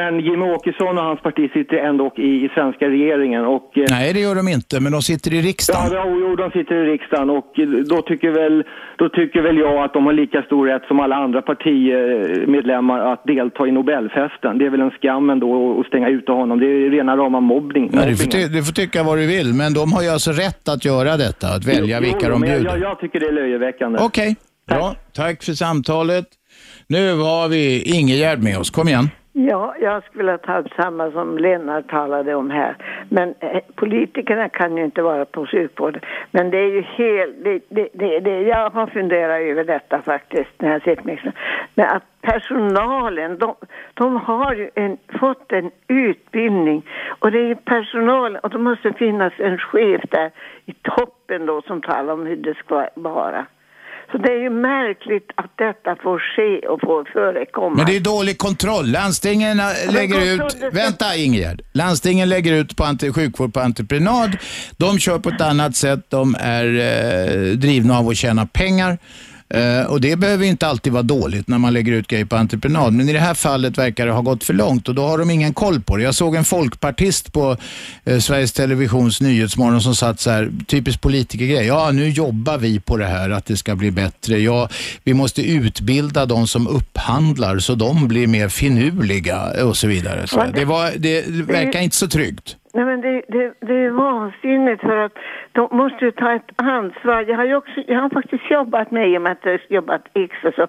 Men 0.00 0.12
Jimmie 0.26 0.50
Åkesson 0.56 0.98
och 0.98 1.04
hans 1.10 1.20
parti 1.26 1.44
sitter 1.56 1.76
ändå 1.88 2.04
i, 2.16 2.30
i 2.44 2.48
svenska 2.54 2.84
regeringen 2.96 3.44
och... 3.56 3.68
eh, 3.78 3.84
Nej, 3.90 4.12
det 4.14 4.20
gör 4.20 4.34
de 4.40 4.48
inte, 4.48 4.74
men 4.80 4.92
de 4.96 5.02
sitter 5.02 5.30
i 5.34 5.40
riksdagen. 5.50 5.90
Ja, 5.92 6.04
jo, 6.22 6.36
de 6.36 6.50
sitter 6.50 6.74
i 6.74 6.84
riksdagen 6.92 7.30
och 7.30 7.58
eh, 7.58 7.68
då 7.92 8.02
tycker, 8.02 8.30
väl, 8.30 8.64
då 8.98 9.08
tycker 9.08 9.42
väl 9.42 9.56
jag 9.58 9.76
att 9.84 9.92
de 9.92 10.06
har 10.06 10.12
lika 10.12 10.42
stor 10.42 10.66
rätt 10.66 10.82
som 10.88 11.00
alla 11.00 11.16
andra 11.16 11.42
partimedlemmar 11.42 13.12
att 13.12 13.22
delta 13.26 13.66
i 13.66 13.72
Nobelfesten. 13.72 14.58
Det 14.58 14.66
är 14.66 14.70
väl 14.70 14.80
en 14.80 14.90
skam 14.90 15.30
ändå 15.30 15.80
att 15.80 15.86
stänga 15.86 16.08
ute 16.08 16.32
honom. 16.32 16.60
Det 16.60 16.66
är 16.66 16.90
rena 16.90 17.16
rama 17.16 17.40
mobbning. 17.40 17.90
Ja, 17.92 18.04
du, 18.06 18.16
får 18.16 18.30
ty- 18.30 18.48
du 18.48 18.64
får 18.64 18.72
tycka 18.72 19.02
vad 19.02 19.18
du 19.18 19.26
vill, 19.26 19.54
men 19.54 19.74
de 19.74 19.92
har 19.92 20.02
ju 20.02 20.08
alltså 20.08 20.30
rätt 20.32 20.68
att 20.68 20.84
göra 20.84 21.16
detta, 21.16 21.46
att 21.56 21.64
välja 21.64 21.96
Jo, 21.98 22.02
vilka 22.04 22.26
jo, 22.26 22.30
de 22.32 22.40
bjuder. 22.40 22.64
jag, 22.64 22.80
jag 22.80 23.00
tycker 23.00 23.20
det 23.20 23.26
är 23.26 23.32
löjeväckande. 23.32 23.98
Okej, 24.02 24.36
bra. 24.68 24.94
Tack 25.14 25.42
för 25.42 25.52
samtalet. 25.52 26.26
Nu 26.86 27.14
har 27.16 27.48
vi 27.48 27.82
Ingegärd 27.96 28.42
med 28.42 28.58
oss. 28.58 28.70
Kom 28.70 28.88
igen. 28.88 29.08
Ja, 29.40 29.74
jag 29.80 30.04
skulle 30.04 30.30
ha 30.30 30.38
ta 30.38 30.58
upp 30.58 30.72
samma 30.76 31.10
som 31.10 31.38
Lennart 31.38 31.90
talade 31.90 32.34
om 32.34 32.50
här. 32.50 32.76
Men 33.08 33.34
eh, 33.40 33.60
politikerna 33.74 34.48
kan 34.48 34.76
ju 34.76 34.84
inte 34.84 35.02
vara 35.02 35.24
på 35.24 35.46
sjukvården. 35.46 36.00
Men 36.30 36.50
det 36.50 36.58
är 36.58 36.70
ju 36.70 36.82
helt... 36.82 37.44
Det, 37.44 37.60
det, 37.68 37.88
det, 37.92 38.20
det, 38.20 38.42
jag 38.42 38.70
har 38.70 38.86
funderat 38.86 39.40
över 39.40 39.64
detta 39.64 40.02
faktiskt 40.02 40.50
när 40.58 40.72
jag 40.72 40.82
sett 40.82 41.04
mig. 41.04 41.32
Men 41.74 41.88
att 41.88 42.02
personalen, 42.20 43.38
de, 43.38 43.54
de 43.94 44.16
har 44.16 44.54
ju 44.54 44.70
en, 44.74 44.98
fått 45.20 45.52
en 45.52 45.70
utbildning. 45.88 46.86
Och 47.18 47.30
det 47.30 47.38
är 47.38 47.48
ju 47.48 47.56
personalen, 47.56 48.40
och 48.42 48.50
det 48.50 48.58
måste 48.58 48.92
finnas 48.92 49.32
en 49.38 49.58
chef 49.58 50.02
där 50.10 50.30
i 50.66 50.72
toppen 50.72 51.46
då 51.46 51.62
som 51.62 51.82
talar 51.82 52.12
om 52.12 52.26
hur 52.26 52.36
det 52.36 52.54
ska 52.54 52.88
vara. 52.94 53.46
Så 54.12 54.18
det 54.18 54.32
är 54.32 54.42
ju 54.42 54.50
märkligt 54.50 55.30
att 55.34 55.52
detta 55.56 55.96
får 56.02 56.18
ske 56.18 56.66
och 56.68 56.80
får 56.80 57.04
förekomma. 57.12 57.76
Men 57.76 57.86
det 57.86 57.96
är 57.96 58.00
dålig 58.00 58.38
kontroll. 58.38 58.86
Landstingen 58.86 59.60
äh, 59.60 59.94
lägger 59.94 60.34
ut... 60.34 60.56
Vänta 60.72 61.16
Ingegärd. 61.16 61.62
Landstingen 61.72 62.28
lägger 62.28 62.52
ut 62.52 62.76
på 62.76 62.84
ante, 62.84 63.12
sjukvård 63.12 63.54
på 63.54 63.60
entreprenad. 63.60 64.36
De 64.76 64.98
kör 64.98 65.18
på 65.18 65.28
ett 65.28 65.40
annat 65.40 65.76
sätt. 65.76 66.00
De 66.08 66.36
är 66.40 66.64
eh, 66.64 67.52
drivna 67.52 67.98
av 67.98 68.08
att 68.08 68.16
tjäna 68.16 68.46
pengar. 68.46 68.98
Eh, 69.50 69.92
och 69.92 70.00
det 70.00 70.16
behöver 70.16 70.44
inte 70.44 70.66
alltid 70.66 70.92
vara 70.92 71.02
dåligt 71.02 71.48
när 71.48 71.58
man 71.58 71.72
lägger 71.72 71.92
ut 71.92 72.08
grejer 72.08 72.24
på 72.24 72.36
entreprenad. 72.36 72.92
Men 72.92 73.08
i 73.08 73.12
det 73.12 73.18
här 73.18 73.34
fallet 73.34 73.78
verkar 73.78 74.06
det 74.06 74.12
ha 74.12 74.20
gått 74.20 74.44
för 74.44 74.54
långt 74.54 74.88
och 74.88 74.94
då 74.94 75.02
har 75.02 75.18
de 75.18 75.30
ingen 75.30 75.54
koll 75.54 75.80
på 75.80 75.96
det. 75.96 76.02
Jag 76.02 76.14
såg 76.14 76.34
en 76.34 76.44
folkpartist 76.44 77.32
på 77.32 77.56
eh, 78.04 78.18
Sveriges 78.18 78.52
Televisions 78.52 79.20
Nyhetsmorgon 79.20 79.80
som 79.80 79.94
satt 79.94 80.20
så 80.20 80.30
här, 80.30 80.50
typiskt 80.66 81.02
politikergrej. 81.02 81.66
Ja, 81.66 81.90
nu 81.92 82.08
jobbar 82.08 82.58
vi 82.58 82.80
på 82.80 82.96
det 82.96 83.06
här 83.06 83.30
att 83.30 83.46
det 83.46 83.56
ska 83.56 83.76
bli 83.76 83.90
bättre. 83.90 84.38
Ja, 84.38 84.68
vi 85.04 85.14
måste 85.14 85.42
utbilda 85.42 86.26
de 86.26 86.46
som 86.46 86.68
upphandlar 86.68 87.58
så 87.58 87.74
de 87.74 88.08
blir 88.08 88.26
mer 88.26 88.48
finurliga 88.48 89.64
och 89.64 89.76
så 89.76 89.86
vidare. 89.86 90.26
Så 90.26 90.44
det, 90.54 90.64
var, 90.64 90.90
det 90.96 91.26
verkar 91.28 91.80
inte 91.80 91.96
så 91.96 92.08
tryggt. 92.08 92.56
Nej 92.74 92.84
men 92.84 93.00
det, 93.00 93.22
det, 93.28 93.44
det 93.68 93.76
är 93.86 93.90
vansinnigt 93.90 94.80
för 94.80 94.96
att 95.04 95.12
de 95.58 95.64
måste 95.82 96.04
ju 96.04 96.12
ta 96.22 96.28
ett 96.38 96.50
ansvar. 96.56 97.18
Jag 97.30 97.36
har 97.40 97.44
ju 97.50 97.56
också, 97.62 97.78
jag 97.86 98.00
har 98.02 98.10
faktiskt 98.20 98.46
jobbat 98.50 98.90
med, 98.90 99.04
i 99.10 99.18
och 99.18 99.22
med 99.22 99.32
att 99.32 99.44
jag 99.50 99.60
jobbat 99.78 100.02
extra 100.24 100.48
så 100.58 100.64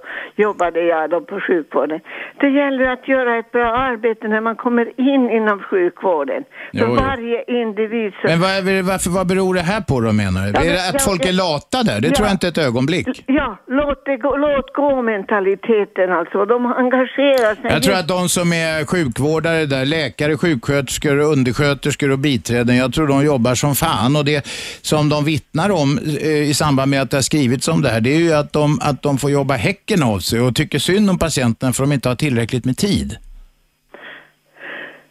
jobbade 0.46 0.80
jag 0.94 1.10
då 1.10 1.22
på 1.22 1.40
sjukvården. 1.48 2.00
Det 2.42 2.50
gäller 2.60 2.86
att 2.96 3.08
göra 3.08 3.32
ett 3.42 3.52
bra 3.52 3.70
arbete 3.90 4.28
när 4.28 4.42
man 4.42 4.56
kommer 4.56 4.86
in 5.12 5.24
inom 5.38 5.60
sjukvården. 5.70 6.42
För 6.44 6.80
Jo, 6.80 6.86
jo. 6.90 6.96
varje 6.96 7.40
individ 7.62 8.12
så... 8.22 8.28
Men 8.32 8.40
vad, 8.46 8.52
varför, 8.92 9.10
vad 9.10 9.28
beror 9.28 9.54
det 9.54 9.66
här 9.74 9.82
på 9.82 9.96
då 10.02 10.12
menar 10.24 10.42
du? 10.46 10.52
Ja, 10.56 10.62
är 10.70 10.74
det 10.78 10.88
att 10.88 10.94
jag- 10.94 11.02
folk 11.10 11.26
är 11.26 11.34
lata 11.46 11.78
där? 11.90 11.98
Det 12.02 12.08
Ja. 12.08 12.14
tror 12.16 12.26
jag 12.28 12.34
inte 12.34 12.48
ett 12.48 12.58
ögonblick. 12.68 13.24
Ja, 13.40 13.58
låt, 13.68 14.06
det 14.06 14.18
gå, 14.18 14.38
låt 14.38 14.74
gå 14.74 15.02
mentaliteten 15.02 16.12
alltså. 16.12 16.46
De 16.46 16.66
engagerar 16.66 17.56
sig. 17.56 17.72
Jag 17.76 17.84
tror 17.84 17.96
att 17.96 18.08
de 18.08 18.30
som 18.30 18.54
är 18.54 18.86
sjukvårdare 18.86 19.66
där, 19.66 19.86
läkare, 19.86 20.38
sjuksköterskor, 20.38 21.18
undersköterskor 21.34 22.12
och 22.12 22.20
biträden, 22.20 22.76
jag 22.78 22.94
tror 22.94 23.08
de 23.08 23.26
jobbar 23.26 23.56
som 23.56 23.76
fan. 23.76 24.16
Och 24.16 24.26
det 24.26 24.46
som 24.82 25.10
de 25.10 25.26
vittnar 25.26 25.70
om 25.70 26.00
eh, 26.22 26.30
i 26.30 26.54
samband 26.54 26.92
med 26.92 27.02
att 27.02 27.12
det 27.12 27.18
har 27.18 27.22
skrivits 27.22 27.68
om 27.68 27.82
det 27.82 27.90
här, 27.90 28.02
det 28.02 28.16
är 28.16 28.20
ju 28.20 28.34
att 28.34 28.54
de, 28.54 28.80
att 28.82 29.02
de 29.02 29.18
får 29.18 29.32
jobba 29.32 29.56
häcken 29.56 30.04
av 30.04 30.20
sig 30.20 30.42
och 30.42 30.56
tycker 30.56 30.80
synd 30.80 31.10
om 31.10 31.20
patienten 31.20 31.74
för 31.74 31.84
de 31.84 31.92
inte 31.92 32.10
har 32.10 32.16
tillräckligt 32.16 32.66
med 32.66 32.78
tid. 32.78 33.18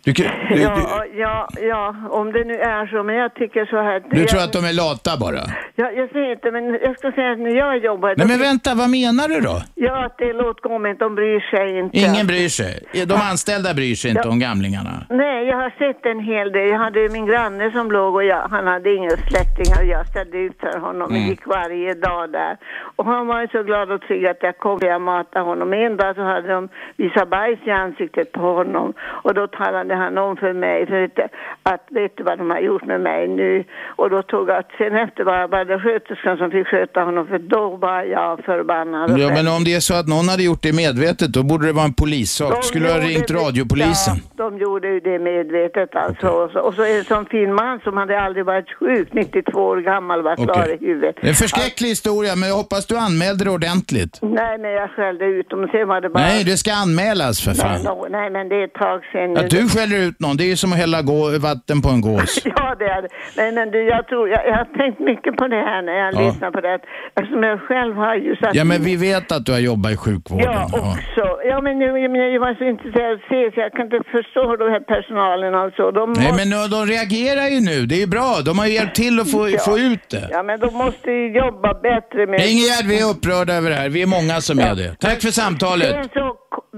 Du, 0.09 0.13
du, 0.15 0.23
du, 0.57 0.61
Ja, 0.63 1.05
ja, 1.15 1.49
ja, 1.61 1.95
om 2.11 2.33
det 2.33 2.45
nu 2.45 2.55
är 2.55 2.87
så. 2.87 3.03
Men 3.03 3.15
jag 3.15 3.35
tycker 3.35 3.67
så 3.67 3.77
här. 3.77 4.03
du 4.11 4.19
jag, 4.21 4.29
tror 4.29 4.41
att 4.41 4.53
de 4.53 4.65
är 4.65 4.73
lata 4.73 5.17
bara? 5.21 5.43
Ja, 5.75 5.91
jag 5.91 6.11
säger 6.11 6.33
inte, 6.33 6.51
men 6.51 6.65
jag 6.87 6.99
ska 6.99 7.13
säga 7.13 7.31
att 7.33 7.39
när 7.39 7.57
jag 7.57 7.79
jobbar... 7.79 8.15
Nej 8.17 8.27
men 8.27 8.39
vänta, 8.39 8.75
vad 8.75 8.91
menar 8.91 9.29
du 9.29 9.41
då? 9.41 9.57
Ja, 9.75 10.05
att 10.05 10.19
det 10.19 10.25
är 10.25 10.35
låt 10.35 10.61
gå, 10.61 10.79
men 10.79 10.97
de 10.97 11.15
bryr 11.15 11.41
sig 11.41 11.79
inte. 11.79 11.99
Ingen 11.99 12.27
bryr 12.27 12.49
sig. 12.49 12.75
De 13.07 13.15
anställda 13.31 13.75
bryr 13.75 13.95
sig 13.95 14.11
inte 14.11 14.23
Ja. 14.25 14.31
om 14.31 14.39
gamlingarna. 14.39 14.95
Nej, 15.11 15.47
jag 15.51 15.57
har 15.57 15.71
sett 15.83 16.07
en 16.07 16.21
hel 16.21 16.53
del. 16.53 16.69
Jag 16.69 16.79
hade 16.79 17.01
ju 17.01 17.09
min 17.09 17.27
granne 17.27 17.71
som 17.71 17.93
låg 17.93 18.15
och 18.15 18.25
jag, 18.25 18.49
han 18.49 18.67
hade 18.67 18.95
inga 18.95 19.11
släktingar. 19.11 19.83
Jag 19.95 20.07
ställde 20.07 20.39
ut 20.39 20.57
för 20.61 20.79
honom. 20.79 21.11
Mm. 21.11 21.21
Jag 21.23 21.31
gick 21.31 21.47
varje 21.47 21.95
dag 21.95 22.33
där. 22.33 22.57
Och 22.97 23.05
han 23.05 23.27
var 23.27 23.41
ju 23.41 23.49
så 23.49 23.63
glad 23.63 23.91
och 23.91 24.01
trygg 24.01 24.27
att 24.27 24.43
jag 24.43 24.59
kom 24.59 24.75
och 24.77 24.83
jag 24.95 25.01
matade 25.01 25.45
honom. 25.45 25.73
En 25.73 25.97
dag 25.97 26.15
så 26.17 26.23
hade 26.23 26.49
de 26.49 26.69
visat 26.97 27.29
bajs 27.31 27.59
i 27.67 27.71
ansiktet 27.71 28.33
på 28.33 28.41
honom. 28.41 28.93
Och 29.25 29.35
då 29.35 29.47
talade 29.47 29.98
han 29.99 30.19
om 30.19 30.37
för 30.37 30.53
mig 30.53 30.87
för 30.87 31.05
att, 31.05 31.19
att 31.63 31.87
vet 31.91 32.17
du 32.17 32.23
vad 32.23 32.39
de 32.39 32.51
har 32.51 32.61
gjort 32.61 32.85
med 32.93 33.01
mig 33.01 33.29
nu? 33.29 33.65
Och 33.97 34.11
då 34.11 34.23
tog 34.23 34.49
jag, 34.49 34.65
sen 34.79 34.95
efter 34.97 35.25
var, 35.25 35.49
var 35.49 35.65
det 35.65 35.79
sköterskan 35.81 36.37
som 36.39 36.51
fick 36.51 36.67
sköta 36.67 37.01
honom 37.01 37.27
för 37.27 37.39
då 37.39 37.77
var 37.77 38.03
jag 38.03 38.45
förbannad. 38.45 39.19
Ja, 39.19 39.29
men 39.29 39.49
om 39.57 39.65
det 39.65 39.75
är 39.75 39.81
så 39.81 39.95
att 39.95 40.09
någon 40.09 40.29
hade 40.29 40.43
gjort 40.43 40.63
det 40.63 40.73
medvetet, 40.73 41.29
då 41.33 41.43
borde 41.43 41.67
det 41.67 41.73
vara 41.73 41.85
en 41.85 41.95
polissak. 41.95 42.53
De 42.55 42.63
Skulle 42.63 42.89
ha 42.89 42.99
ringt 42.99 43.31
radiopolisen? 43.31 44.17
Ja, 44.37 44.45
de 44.45 44.59
gjorde 44.59 44.89
ju 44.89 45.01
det 45.01 45.19
medvetet 45.19 45.97
alltså. 45.97 46.29
Och, 46.29 46.51
så, 46.51 46.59
och 46.61 46.75
så 46.75 46.83
en 46.85 47.05
sån 47.05 47.27
fin 47.27 47.55
man 47.55 47.81
som 47.85 47.97
hade 47.97 48.21
aldrig 48.21 48.45
varit 48.45 48.71
sjuk, 48.81 49.09
92 49.13 49.61
år 49.61 49.77
gammal, 49.77 50.23
var 50.23 50.37
klar 50.37 50.61
Okej. 50.63 50.79
i 50.81 50.87
huvudet. 50.87 51.17
En 51.21 51.35
förskräcklig 51.35 51.89
historia, 51.89 52.37
men 52.37 52.49
jag 52.49 52.57
hoppas 52.57 52.87
du 52.87 52.97
anmälde 52.97 53.45
det 53.45 53.51
ordentligt. 53.51 54.19
Nej, 54.23 54.59
men 54.59 54.71
jag 54.71 54.91
skällde 54.91 55.25
ut 55.25 55.51
dem. 55.51 55.69
Sen 55.73 55.89
var 55.89 56.01
det 56.01 56.09
bara... 56.11 56.25
Nej, 56.25 56.45
det 56.45 56.57
ska 56.57 56.73
anmälas 56.73 57.41
för 57.45 57.51
Nej, 57.51 57.59
fan. 57.59 57.83
no, 57.85 58.07
nej, 58.11 58.31
men 58.31 58.49
det 58.49 58.57
är 58.57 58.65
ett 58.65 58.75
tag 58.75 59.01
sedan. 59.13 59.37
Att 59.37 59.51
du 59.51 59.69
skäller 59.79 59.99
ut 60.07 60.21
någon, 60.21 60.37
det 60.37 60.45
är 60.45 60.51
ju 60.55 60.57
som 60.57 60.73
att 60.73 60.79
hälla 60.79 61.03
gå- 61.03 61.39
vatten 61.39 61.83
på 61.83 61.89
en 61.89 62.01
gås. 62.01 62.33
Ja, 62.57 62.75
det 62.79 62.85
är 62.85 63.03
det. 63.03 63.09
Men, 63.37 63.55
men 63.55 63.71
du, 63.71 63.79
jag, 63.95 64.09
tror, 64.09 64.29
jag, 64.29 64.47
jag 64.51 64.57
har 64.57 64.69
tänkt 64.81 65.01
mycket 65.01 65.37
på 65.37 65.49
det 65.49 65.63
här 65.71 65.83
när 65.83 65.93
jag 65.93 66.15
Ja. 66.15 66.21
lyssnar 66.27 66.51
på 66.51 66.61
det. 66.61 66.79
Eftersom 67.21 67.43
jag 67.43 67.61
själv 67.61 67.95
har 67.97 68.15
ju 68.15 68.37
satt 68.37 68.55
Ja, 68.55 68.65
men 68.65 68.83
vi 68.85 68.97
vet 68.97 69.33
att 69.33 69.47
du 69.47 69.53
har 69.53 69.59
jobbat 69.59 69.93
i 69.93 69.97
sjukvården. 69.97 70.45
Ja, 70.53 70.65
också. 70.73 71.25
Ja, 71.51 71.61
men 71.61 71.79
nu, 71.79 71.85
jag, 72.05 72.11
menar, 72.11 72.25
jag 72.37 72.41
var 72.41 72.55
så 72.55 72.65
intresserad 72.65 73.13
att 73.15 73.21
se 73.33 73.41
så 73.55 73.61
jag 73.61 73.73
kan 73.73 73.85
inte 73.89 74.01
förstå 74.17 74.57
den 74.57 74.71
här 74.75 74.81
personalen 74.95 75.55
alltså. 75.55 75.83
De 75.91 76.13
Nej, 76.13 76.23
måste, 76.33 76.37
men 76.41 76.51
de, 76.51 76.61
de 76.77 76.81
reagerar 76.95 77.47
ju 77.55 77.61
nu. 77.71 77.87
Det 77.87 77.95
är 77.95 78.03
ju 78.07 78.11
bra. 78.17 78.31
De 78.49 78.59
har 78.59 78.67
ju 78.67 78.73
hjälpt 78.81 78.97
till 78.97 79.21
att 79.21 79.31
få, 79.31 79.49
Ja. 79.49 79.59
få 79.69 79.79
ut 79.79 80.05
det. 80.11 80.29
Ja, 80.31 80.43
men 80.43 80.61
de 80.61 80.75
måste 80.85 81.11
ju 81.11 81.25
jobba 81.43 81.71
bättre 81.89 82.21
med... 82.31 82.39
Ingegerd, 82.51 82.85
vi 82.93 82.97
är 83.03 83.07
upprörda 83.13 83.53
över 83.55 83.71
det 83.71 83.77
här. 83.77 83.89
Vi 83.89 84.03
är 84.03 84.07
många 84.19 84.37
som 84.49 84.59
är 84.59 84.75
det. 84.75 84.91
Tack 85.01 85.19
för 85.23 85.33
samtalet. 85.43 85.91
Sen 85.91 86.09
så 86.19 86.27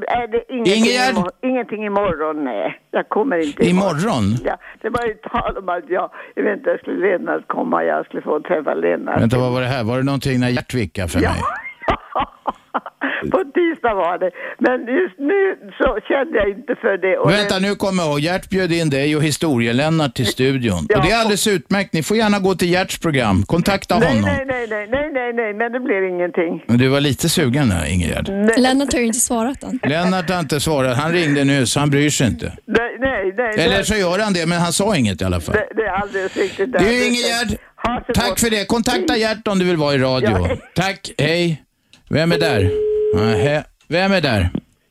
är 0.07 0.27
det 0.29 0.53
ingenting, 0.53 0.75
Ingegerd? 0.75 1.11
imorgon, 1.14 1.33
ingenting 1.43 1.85
imorgon, 1.87 2.45
nej. 2.45 2.81
Jag 2.90 3.09
kommer 3.09 3.37
inte 3.47 3.66
Imorgon? 3.69 4.25
Ja, 4.45 4.57
det 4.83 4.90
var 4.90 5.05
ju 5.07 5.14
tal 5.14 5.59
om 5.59 5.69
att 5.69 5.88
jag, 5.88 6.11
jag 6.35 6.43
vet 6.45 6.59
inte, 6.59 6.71
jag 6.71 6.81
skulle 6.81 7.01
Lennart 7.09 7.45
komma, 7.47 7.85
jag 7.85 8.05
skulle 8.07 8.23
få 8.23 8.40
träffa 8.40 8.75
Lennart. 8.75 9.21
Vänta, 9.21 9.38
vad 9.38 9.53
var 9.53 9.61
det 9.61 9.66
här? 9.66 9.85
Var 9.85 9.97
det 9.97 10.05
någonting 10.05 10.40
när 10.40 10.49
Gert 10.49 10.75
vickade 10.75 11.09
för 11.09 11.21
mig? 11.21 11.29
På 13.33 13.38
tisdag 13.55 13.94
var 13.94 14.18
det. 14.18 14.31
Men 14.59 14.77
just 15.01 15.18
nu 15.18 15.57
så 15.79 15.99
kände 16.09 16.38
jag 16.38 16.49
inte 16.51 16.75
för 16.75 16.96
det. 16.99 17.18
Och 17.18 17.31
Vänta, 17.31 17.59
nu 17.59 17.75
kommer 17.75 18.03
jag 18.03 18.11
ihåg. 18.11 18.20
Gert 18.20 18.49
bjöd 18.51 18.73
in 18.73 18.90
dig 18.90 19.16
och 19.16 19.23
historielennart 19.23 20.14
till 20.14 20.27
studion. 20.27 20.87
Ja. 20.88 20.99
Och 20.99 21.05
det 21.05 21.11
är 21.11 21.18
alldeles 21.20 21.46
utmärkt. 21.46 21.92
Ni 21.92 22.03
får 22.03 22.16
gärna 22.16 22.38
gå 22.38 22.55
till 22.55 22.70
Gerts 22.70 22.99
program. 22.99 23.42
Kontakta 23.42 23.99
nej, 23.99 24.09
honom. 24.09 24.23
nej, 24.23 24.44
nej, 24.46 24.66
nej, 24.68 24.88
nej, 24.90 25.11
nej, 25.12 25.33
nej, 25.33 25.55
men 25.55 25.73
det 25.73 25.81
blev 25.81 26.05
ingenting. 26.05 26.64
Men 26.66 26.79
du 26.79 26.88
var 26.88 27.01
lite 27.01 27.29
sugen 27.29 27.68
där, 27.68 27.87
Ingegerd. 27.92 28.29
Lennart 28.59 28.92
har 28.92 29.01
ju 29.01 29.07
inte 29.07 29.18
svarat 29.18 29.62
än. 29.62 29.81
Lennart 29.83 30.31
har 30.31 30.40
inte 30.40 30.61
svarat. 30.61 30.96
Han 30.96 31.12
ringde 31.12 31.44
nu, 31.44 31.66
så 31.66 31.81
han 31.81 31.90
bryr 31.90 32.11
sig 32.11 32.27
inte. 32.27 32.53
Nej, 32.66 32.96
nej, 33.01 33.35
nej. 33.37 33.64
Eller 33.66 33.83
så 33.83 33.94
gör 33.94 34.18
han 34.18 34.33
det, 34.33 34.46
men 34.46 34.59
han 34.59 34.73
sa 34.73 34.96
inget 34.96 35.23
i 35.23 35.25
alla 35.25 35.40
fall. 35.40 35.55
det, 35.55 35.68
det 35.77 35.83
är 35.83 35.92
alldeles 35.92 36.37
riktigt. 36.37 36.73
Du 36.73 37.07
Ingegerd, 37.07 37.59
tack 38.14 38.38
för 38.38 38.51
det. 38.51 38.68
Kontakta 38.68 39.16
Gert 39.16 39.49
om 39.49 39.59
du 39.59 39.64
vill 39.64 39.77
vara 39.77 39.94
i 39.94 39.99
radio. 39.99 40.31
Ja. 40.31 40.57
Tack, 40.75 41.11
hej. 41.18 41.62
Vem 42.11 42.33
är 42.33 42.38
där? 42.38 42.70
Nähä. 43.16 43.64
Vem 43.88 44.12
är 44.12 44.20
där? 44.20 44.49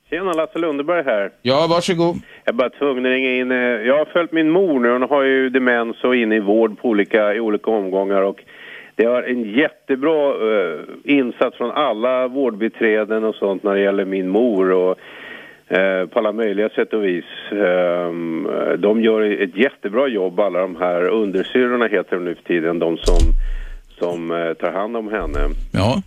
Tjena, 0.10 0.34
Lasse 0.34 0.60
Lundeberg 0.60 1.04
här. 1.06 1.32
Ja, 1.42 1.68
varsågod. 1.70 2.16
Jag 2.46 2.54
är 2.54 2.58
bara 2.58 2.70
tvungen 2.70 3.06
att 3.06 3.10
ringa 3.10 3.32
in. 3.36 3.52
eh, 3.52 3.58
Jag 3.58 3.98
har 3.98 4.06
följt 4.06 4.32
min 4.32 4.50
mor 4.50 4.80
nu. 4.80 4.90
Hon 4.92 5.02
har 5.02 5.24
ju 5.24 5.50
demens 5.50 6.04
och 6.04 6.16
är 6.16 6.20
inne 6.24 6.36
i 6.36 6.40
vård 6.40 6.80
på 6.82 6.88
olika, 6.90 7.34
i 7.34 7.40
olika 7.40 7.72
omgångar. 7.72 8.22
Och 8.22 8.44
det 8.96 9.06
har 9.06 9.24
en 9.24 9.44
jättebra 9.44 10.28
eh, 10.30 10.80
insats 11.04 11.58
från 11.58 11.72
alla 11.72 12.28
vårdbiträden 12.28 13.24
och 13.24 13.36
sånt 13.36 13.64
när 13.64 13.74
det 13.76 13.82
gäller 13.82 14.06
min 14.06 14.30
mor. 14.30 14.72
Och, 14.72 14.98
eh, 15.78 16.06
på 16.08 16.20
alla 16.20 16.32
möjliga 16.32 16.70
sätt 16.70 16.94
och 16.94 17.04
vis. 17.06 17.26
Ehm, 17.52 18.48
de 18.78 19.02
gör 19.02 19.22
ett 19.44 19.56
jättebra 19.58 20.08
jobb, 20.08 20.40
alla 20.40 20.60
de 20.60 20.76
här 20.76 21.02
undersyrorna 21.08 21.88
heter 21.88 22.16
de 22.16 22.26
nu 22.26 22.36
för 22.36 22.44
tiden, 22.44 22.80
de 22.80 22.98
som, 22.98 23.18
som 24.00 24.32
eh, 24.32 24.54
tar 24.54 24.72
hand 24.72 24.98
om 24.98 25.12
henne. 25.12 25.40
Ja. 25.74 26.02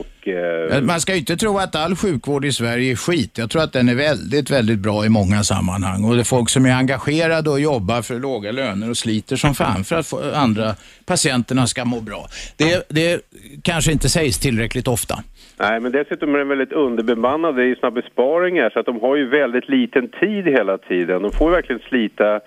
Och, 0.00 0.28
eh, 0.28 0.82
Man 0.82 1.00
ska 1.00 1.12
ju 1.12 1.18
inte 1.18 1.36
tro 1.36 1.58
att 1.58 1.74
all 1.76 1.96
sjukvård 1.96 2.44
i 2.44 2.52
Sverige 2.52 2.92
är 2.92 2.96
skit. 2.96 3.38
Jag 3.38 3.50
tror 3.50 3.62
att 3.62 3.72
den 3.72 3.88
är 3.88 3.94
väldigt, 3.94 4.50
väldigt 4.50 4.78
bra 4.78 5.04
i 5.04 5.08
många 5.08 5.42
sammanhang. 5.42 6.04
Och 6.04 6.14
det 6.14 6.20
är 6.20 6.24
folk 6.24 6.48
som 6.50 6.66
är 6.66 6.74
engagerade 6.74 7.50
och 7.50 7.60
jobbar 7.60 8.02
för 8.02 8.14
låga 8.14 8.52
löner 8.52 8.90
och 8.90 8.96
sliter 8.96 9.36
som 9.36 9.54
fan 9.54 9.84
för 9.84 9.96
att 9.96 10.06
få 10.06 10.16
andra 10.34 10.74
patienterna 11.06 11.66
ska 11.66 11.84
må 11.84 12.00
bra. 12.00 12.26
Det, 12.56 12.86
det 12.88 13.20
kanske 13.62 13.92
inte 13.92 14.08
sägs 14.08 14.38
tillräckligt 14.38 14.88
ofta. 14.88 15.14
Nej, 15.58 15.80
men 15.80 15.92
dessutom 15.92 16.34
är 16.34 16.38
den 16.38 16.48
väldigt 16.48 16.72
underbemannad. 16.72 17.56
Det 17.56 17.62
är 17.62 17.66
ju 17.66 17.76
såna 17.76 17.90
besparingar 17.90 18.70
så 18.70 18.80
att 18.80 18.86
de 18.86 19.00
har 19.00 19.16
ju 19.16 19.28
väldigt 19.28 19.68
liten 19.68 20.08
tid 20.20 20.44
hela 20.44 20.78
tiden. 20.78 21.22
De 21.22 21.32
får 21.32 21.48
ju 21.50 21.54
verkligen 21.54 21.82
slita 21.88 22.40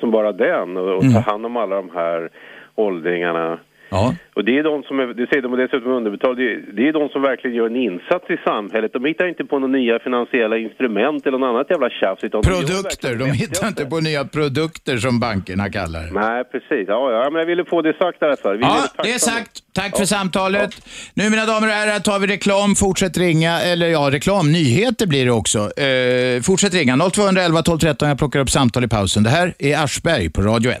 som 0.00 0.10
bara 0.10 0.32
den 0.32 0.76
och, 0.76 0.96
och 0.96 1.02
ta 1.14 1.20
hand 1.20 1.46
om 1.46 1.56
alla 1.56 1.76
de 1.76 1.90
här 1.94 2.28
åldringarna. 2.74 3.58
Ja. 3.90 4.14
Och 4.36 4.44
det 4.44 4.58
är 4.58 4.62
de 4.62 4.82
som 4.82 5.00
är, 5.00 5.06
det 5.06 5.26
säger 5.30 5.42
de 5.42 5.56
dessutom 5.56 5.92
är 5.92 5.96
underbetalda, 5.96 6.36
det 6.42 6.52
är, 6.52 6.58
det 6.76 6.88
är 6.88 6.92
de 6.92 7.08
som 7.08 7.22
verkligen 7.22 7.56
gör 7.56 7.66
en 7.66 7.76
insats 7.76 8.30
i 8.30 8.36
samhället. 8.44 8.92
De 8.92 9.04
hittar 9.04 9.26
inte 9.28 9.44
på 9.44 9.58
några 9.58 9.72
nya 9.78 9.98
finansiella 9.98 10.56
instrument 10.58 11.26
eller 11.26 11.38
något 11.38 11.48
annat 11.52 11.66
jävla 11.70 11.90
tjafs. 11.90 12.20
De 12.20 12.42
Produkter, 12.42 12.82
verkligen 12.82 13.18
de 13.18 13.30
hittar 13.42 13.68
inte 13.68 13.84
på 13.86 14.00
nya 14.00 14.24
produkter 14.24 14.96
som 14.96 15.20
bankerna 15.20 15.70
kallar 15.70 16.00
det. 16.06 16.12
Nej, 16.12 16.44
precis. 16.44 16.84
Ja, 16.88 17.12
ja, 17.12 17.30
men 17.30 17.38
jag 17.42 17.46
ville 17.46 17.64
få 17.64 17.82
det 17.82 17.96
sagt 18.02 18.18
fall. 18.42 18.56
Vi 18.56 18.62
Ja, 18.62 18.88
det 19.02 19.12
är 19.12 19.18
sagt. 19.18 19.50
Tack 19.72 19.96
för 19.96 20.04
samtalet. 20.04 20.70
Nu 21.14 21.30
mina 21.30 21.46
damer 21.46 21.66
och 21.66 21.74
herrar 21.74 21.98
tar 21.98 22.18
vi 22.18 22.26
reklam. 22.26 22.74
Fortsätt 22.74 23.18
ringa, 23.18 23.60
eller 23.60 23.88
ja, 23.88 24.08
reklam, 24.10 24.52
nyheter 24.52 25.06
blir 25.06 25.24
det 25.24 25.30
också. 25.30 25.58
Eh, 25.58 26.42
fortsätt 26.42 26.74
ringa 26.74 26.96
0211 27.10 27.62
12 27.62 27.78
13. 27.78 28.08
Jag 28.08 28.18
plockar 28.18 28.40
upp 28.40 28.50
samtal 28.50 28.84
i 28.84 28.88
pausen. 28.88 29.22
Det 29.22 29.30
här 29.30 29.54
är 29.58 29.84
Aschberg 29.84 30.30
på 30.30 30.42
Radio 30.42 30.70
1. 30.70 30.78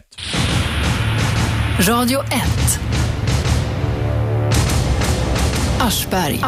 Radio 1.88 2.18
1. 2.20 2.99
Aschberg. 5.80 6.40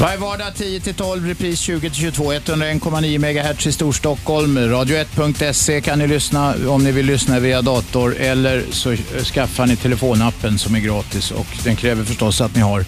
Varje 0.00 0.18
vardag 0.18 0.52
10-12, 0.54 1.28
repris 1.28 1.68
20-22, 1.68 2.38
101,9 2.38 3.18
MHz 3.18 3.66
i 3.66 3.72
Storstockholm. 3.72 4.58
Radio1.se 4.58 5.80
kan 5.80 5.98
ni 5.98 6.06
lyssna 6.06 6.54
om 6.68 6.84
ni 6.84 6.92
vill 6.92 7.06
lyssna 7.06 7.40
via 7.40 7.62
dator 7.62 8.16
eller 8.20 8.62
så 8.70 8.96
skaffar 9.34 9.66
ni 9.66 9.76
telefonappen 9.76 10.58
som 10.58 10.74
är 10.74 10.80
gratis 10.80 11.30
och 11.30 11.46
den 11.64 11.76
kräver 11.76 12.04
förstås 12.04 12.40
att 12.40 12.54
ni 12.54 12.60
har 12.60 12.84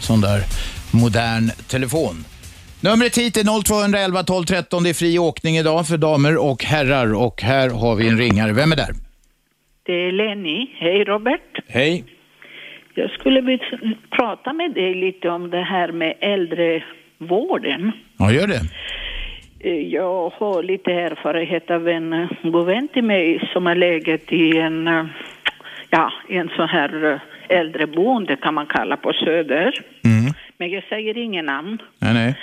sån 0.00 0.20
där 0.20 0.42
modern 0.90 1.50
telefon. 1.68 2.24
Numret 2.80 3.18
hit 3.18 3.36
är 3.36 3.62
0211 3.62 4.22
12 4.22 4.44
13. 4.44 4.82
Det 4.82 4.88
är 4.88 4.94
fri 4.94 5.18
åkning 5.18 5.56
idag 5.56 5.86
för 5.88 5.96
damer 5.96 6.36
och 6.36 6.64
herrar 6.64 7.14
och 7.14 7.42
här 7.42 7.70
har 7.70 7.94
vi 7.94 8.08
en 8.08 8.18
ringare. 8.18 8.52
Vem 8.52 8.72
är 8.72 8.76
där? 8.76 8.92
Det 9.86 9.92
är 9.92 10.12
Lenny. 10.12 10.66
Hej 10.80 11.04
Robert. 11.04 11.64
Hej. 11.68 12.15
Jag 12.98 13.10
skulle 13.10 13.40
vilja 13.40 13.64
prata 14.10 14.52
med 14.52 14.70
dig 14.74 14.94
lite 14.94 15.28
om 15.28 15.50
det 15.50 15.62
här 15.62 15.92
med 15.92 16.14
äldrevården. 16.20 17.92
Ja, 18.18 18.32
gör 18.32 18.46
det. 18.46 18.60
Eh, 19.60 19.80
Jag 19.88 20.32
har 20.36 20.62
lite 20.62 20.92
erfarenhet 20.92 21.70
av 21.70 21.88
en 21.88 22.12
eh, 22.12 22.28
god 22.42 22.66
vän 22.66 22.88
till 22.88 23.04
mig 23.04 23.50
som 23.52 23.66
har 23.66 23.74
legat 23.74 24.32
i 24.32 24.58
en, 24.58 24.88
eh, 24.88 25.06
ja, 25.90 26.12
en 26.28 26.48
sån 26.56 26.68
här 26.68 27.20
äldreboende 27.48 28.36
kan 28.36 28.54
man 28.54 28.66
kalla 28.66 28.96
på 28.96 29.12
Söder. 29.12 29.72
Mm. 30.04 30.34
Men 30.58 30.70
jag 30.70 30.84
säger 30.88 31.18
ingen 31.18 31.46
namn. 31.46 31.78
Nej, 31.98 32.14
nej. 32.14 32.34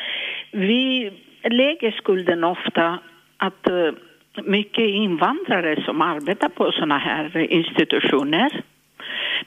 Vi 0.51 1.11
lägger 1.43 1.91
skulden 1.91 2.43
ofta 2.43 2.99
att 3.37 3.67
mycket 4.43 4.89
invandrare 4.89 5.83
som 5.85 6.01
arbetar 6.01 6.49
på 6.49 6.71
såna 6.71 6.97
här 6.97 7.37
institutioner. 7.37 8.61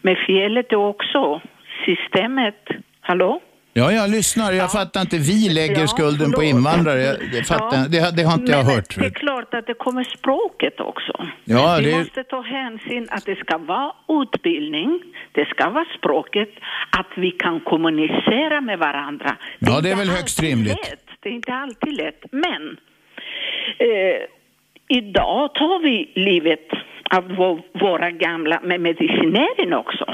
Men 0.03 0.17
felet 0.27 0.73
är 0.73 0.77
också 0.77 1.41
systemet. 1.87 2.69
Hallå? 3.01 3.41
Ja, 3.73 3.93
jag 3.93 4.11
lyssnar. 4.11 4.53
Jag 4.53 4.73
fattar 4.73 5.01
inte. 5.01 5.19
Vi 5.19 5.49
lägger 5.49 5.81
Ja, 5.81 5.87
skulden 5.87 6.31
på 6.33 6.41
förlåt. 6.41 6.55
invandrare. 6.55 7.01
Jag- 7.01 7.17
Det, 7.33 7.45
fattar, 7.45 7.77
Ja. 7.79 7.89
det, 7.89 8.17
det 8.17 8.23
har 8.23 8.35
inte 8.35 8.53
jag 8.53 8.65
Men 8.67 8.75
hört. 8.75 8.97
Det 8.99 9.07
är 9.07 9.11
klart 9.11 9.55
att 9.55 9.67
det 9.67 9.75
kommer 9.75 10.05
språket 10.05 10.81
också. 10.81 11.27
Ja, 11.45 11.77
Vi 11.81 11.85
det- 11.91 11.99
måste 11.99 12.25
ta 12.25 12.41
hänsyn 12.43 13.07
att 13.11 13.25
det 13.25 13.37
ska 13.39 13.59
vara 13.59 13.93
utbildning, 14.23 15.01
det 15.33 15.49
ska 15.49 15.71
vara 15.71 15.85
språket, 15.99 16.51
att 16.99 17.07
vi 17.17 17.31
kan 17.31 17.61
kommunicera 17.61 18.61
med 18.61 18.79
varandra. 18.79 19.37
Ja, 19.59 19.81
det 19.81 19.91
är 19.91 19.97
väl 19.97 20.11
högst 20.11 20.43
rimligt. 20.43 20.91
lätt. 20.91 21.07
Det 21.21 21.29
är 21.29 21.33
inte 21.33 21.55
alltid 21.55 21.93
lätt, 21.97 22.25
men 22.33 22.77
eh, 23.79 24.19
idag 24.89 25.55
tar 25.55 25.83
vi 25.83 26.13
livet 26.15 26.69
av 27.11 27.25
vå- 27.29 27.63
våra 27.81 28.11
gamla 28.11 28.61
med 28.65 28.81
medicinering 28.81 29.75
också. 29.75 30.05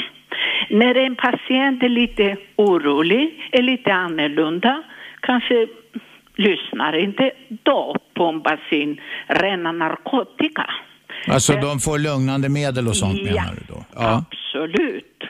När 0.70 0.94
en 0.94 1.16
patient 1.16 1.83
är 1.83 1.88
lite 1.88 2.37
orolig, 2.57 3.48
är 3.52 3.62
lite 3.62 3.92
annorlunda, 3.92 4.83
kanske 5.20 5.66
lyssnar 6.37 6.98
inte, 6.98 7.31
då 7.48 7.96
pumpas 8.14 8.61
in 8.70 9.00
rena 9.26 9.72
narkotika. 9.72 10.66
Alltså 11.28 11.52
de 11.52 11.78
får 11.78 11.98
lugnande 11.98 12.48
medel 12.48 12.88
och 12.88 12.96
sånt 12.96 13.18
Ja. 13.18 13.24
menar 13.24 13.55
du 13.55 13.74
då? 13.74 13.85
Ja. 13.94 14.24
Absolut. 14.31 15.22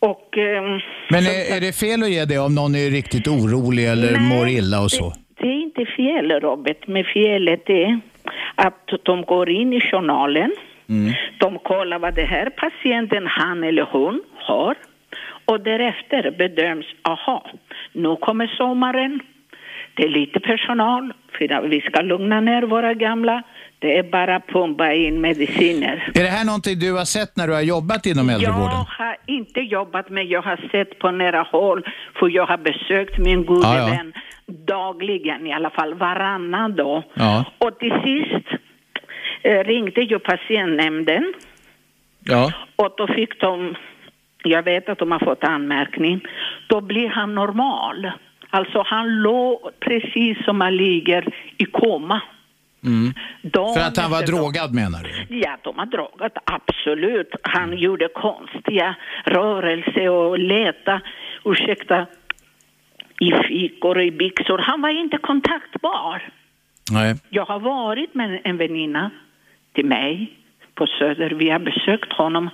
Och... 0.00 0.38
ehm, 0.38 0.80
Men 1.10 1.20
är, 1.26 1.56
är 1.56 1.60
det 1.60 1.72
fel 1.76 2.02
att 2.02 2.10
ge 2.10 2.24
det 2.24 2.38
om 2.38 2.54
någon 2.54 2.74
är 2.74 2.90
riktigt 2.90 3.28
orolig 3.28 3.86
eller 3.88 4.12
Nej, 4.12 4.20
mår 4.38 4.48
illa 4.48 4.80
och 4.80 4.90
så? 4.90 5.12
Det 5.40 5.48
är 5.48 5.60
inte 5.62 5.84
fel 5.86 6.30
Robert, 6.40 6.86
men 6.86 7.04
felet 7.04 7.70
är 7.70 8.00
att 8.54 8.90
de 9.02 9.22
går 9.22 9.48
in 9.50 9.72
i 9.72 9.80
journalen, 9.80 10.52
de 11.38 11.58
kollar 11.58 11.98
vad 11.98 12.14
det 12.14 12.24
här 12.24 12.50
patienten, 12.50 13.26
han 13.26 13.64
eller 13.64 13.82
hon, 13.82 14.22
har 14.34 14.74
och 15.44 15.60
därefter 15.60 16.30
bedöms, 16.30 16.86
aha, 17.02 17.50
nu 17.92 18.16
kommer 18.16 18.46
sommaren, 18.46 19.20
det 19.94 20.02
är 20.04 20.08
lite 20.08 20.40
personal, 20.40 21.12
för 21.32 21.68
vi 21.68 21.80
ska 21.80 22.00
lugna 22.00 22.40
ner 22.40 22.62
våra 22.62 22.94
gamla, 22.94 23.42
det 23.78 23.98
är 23.98 24.02
bara 24.02 24.36
att 24.36 24.46
pumpa 24.46 24.92
in 24.92 25.20
mediciner. 25.20 26.10
Är 26.14 26.22
det 26.22 26.28
här 26.28 26.44
någonting 26.44 26.78
du 26.78 26.92
har 26.92 27.04
sett 27.04 27.36
när 27.36 27.46
du 27.46 27.52
har 27.52 27.60
jobbat 27.60 28.06
inom 28.06 28.28
äldrevården? 28.30 28.64
Jag 28.98 29.04
har 29.04 29.16
inte 29.26 29.60
jobbat 29.60 30.10
men 30.10 30.28
jag 30.28 30.42
har 30.42 30.56
sett 30.72 30.98
på 30.98 31.10
nära 31.10 31.42
håll 31.42 31.84
för 32.18 32.28
jag 32.28 32.46
har 32.46 32.58
besökt 32.58 33.18
min 33.18 33.46
gode 33.46 33.66
Ja, 33.66 33.78
ja. 33.78 33.86
vän 33.86 34.12
dagligen 34.66 35.46
i 35.46 35.52
alla 35.52 35.70
fall, 35.70 35.94
varannan 35.94 36.76
dag. 36.76 37.02
Ja. 37.14 37.44
Och 37.58 37.78
till 37.78 37.92
sist 38.04 38.46
eh, 39.42 39.64
ringde 39.64 40.00
ju 40.00 40.18
patientnämnden 40.18 41.32
Ja. 42.24 42.52
och 42.76 42.94
då 42.96 43.06
fick 43.06 43.40
de, 43.40 43.74
jag 44.44 44.62
vet 44.62 44.88
att 44.88 44.98
de 44.98 45.12
har 45.12 45.18
fått 45.18 45.44
anmärkning, 45.44 46.20
då 46.68 46.80
blir 46.80 47.08
han 47.08 47.34
normal. 47.34 48.10
Alltså 48.50 48.82
han 48.86 49.22
låg 49.22 49.58
precis 49.80 50.44
som 50.44 50.60
han 50.60 50.76
ligger 50.76 51.28
i 51.56 51.64
koma. 51.64 52.20
Mm. 52.84 53.12
För 53.74 53.80
att 53.88 53.96
han 53.96 54.10
var 54.10 54.22
drogad 54.22 54.74
menar 54.74 55.02
du? 55.02 55.36
Ja, 55.36 55.56
de 55.62 55.78
har 55.78 55.86
drogat, 55.86 56.32
absolut. 56.44 57.30
Han 57.42 57.78
gjorde 57.78 58.08
konstiga 58.08 58.94
rörelser 59.24 60.08
och 60.10 60.38
leta, 60.38 61.00
ursäkta, 61.44 62.06
i 63.20 63.32
fikor 63.48 63.96
och 63.96 64.02
i 64.04 64.10
byxor. 64.10 64.58
Han 64.58 64.82
var 64.82 64.88
inte 65.00 65.18
kontaktbar. 65.18 66.22
Nej. 66.92 67.14
Jag 67.30 67.44
har 67.44 67.58
varit 67.60 68.14
med 68.14 68.40
en 68.44 68.56
väninna 68.56 69.10
till 69.74 69.86
mig 69.86 70.32
på 70.74 70.86
Söder. 70.86 71.30
Vi 71.30 71.50
har 71.50 71.58
besökt 71.58 72.12
honom 72.12 72.50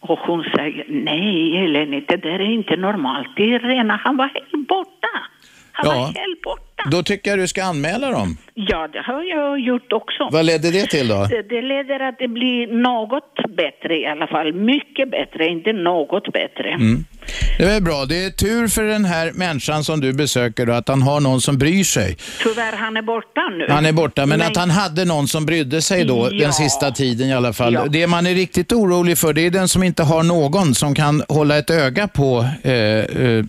och 0.00 0.18
hon 0.18 0.44
säger 0.56 0.84
nej 0.88 1.64
Eleni, 1.64 2.04
det 2.08 2.16
där 2.16 2.30
är 2.40 2.50
inte 2.50 2.76
normalt. 2.76 3.28
Det 3.36 3.54
är 3.54 3.58
rena, 3.58 3.96
han 4.04 4.16
var 4.16 4.28
helt 4.28 4.68
borta. 4.68 5.08
Han 5.72 5.86
var 5.86 5.94
Ja. 5.94 6.12
helt 6.16 6.42
borta. 6.42 6.69
Då 6.90 7.02
tycker 7.02 7.30
jag 7.30 7.38
du 7.38 7.48
ska 7.48 7.64
anmäla 7.64 8.10
dem. 8.10 8.36
Ja, 8.54 8.88
det 8.92 9.02
har 9.02 9.22
jag 9.22 9.60
gjort 9.60 9.92
också. 9.92 10.28
Vad 10.32 10.44
ledde 10.46 10.70
det 10.70 10.86
till 10.86 11.08
då? 11.08 11.26
Det, 11.30 11.42
det 11.42 11.62
leder 11.62 12.00
att 12.08 12.18
det 12.18 12.28
blir 12.28 12.66
något 12.82 13.34
bättre 13.56 13.96
i 13.98 14.06
alla 14.06 14.26
fall. 14.26 14.52
Mycket 14.52 15.10
bättre, 15.10 15.46
inte 15.46 15.72
något 15.72 16.32
bättre. 16.32 16.68
Mm. 16.74 17.04
Det 17.58 17.64
är 17.64 17.80
bra. 17.80 18.04
Det 18.08 18.24
är 18.24 18.30
tur 18.30 18.68
för 18.68 18.82
den 18.82 19.04
här 19.04 19.32
människan 19.34 19.84
som 19.84 20.00
du 20.00 20.12
besöker 20.12 20.66
då, 20.66 20.72
att 20.72 20.88
han 20.88 21.02
har 21.02 21.20
någon 21.20 21.40
som 21.40 21.58
bryr 21.58 21.84
sig. 21.84 22.16
Tyvärr, 22.42 22.72
han 22.76 22.96
är 22.96 23.02
borta 23.02 23.40
nu. 23.58 23.66
Han 23.68 23.86
är 23.86 23.92
borta, 23.92 24.26
men 24.26 24.42
att 24.42 24.56
han 24.56 24.70
hade 24.70 25.04
någon 25.04 25.28
som 25.28 25.46
brydde 25.46 25.82
sig 25.82 26.04
då 26.04 26.28
Ja. 26.32 26.38
den 26.44 26.52
sista 26.52 26.90
tiden 26.90 27.28
i 27.28 27.34
alla 27.34 27.52
fall. 27.52 27.74
Ja. 27.74 27.84
Det 27.88 28.06
man 28.06 28.26
är 28.26 28.34
riktigt 28.34 28.72
orolig 28.72 29.18
för 29.18 29.32
det 29.32 29.46
är 29.46 29.50
den 29.50 29.68
som 29.68 29.82
inte 29.82 30.02
har 30.02 30.22
någon 30.22 30.74
som 30.74 30.94
kan 30.94 31.22
hålla 31.28 31.58
ett 31.58 31.70
öga 31.70 32.08
på 32.08 32.44
eh, 32.62 32.72
eh, 32.72 33.44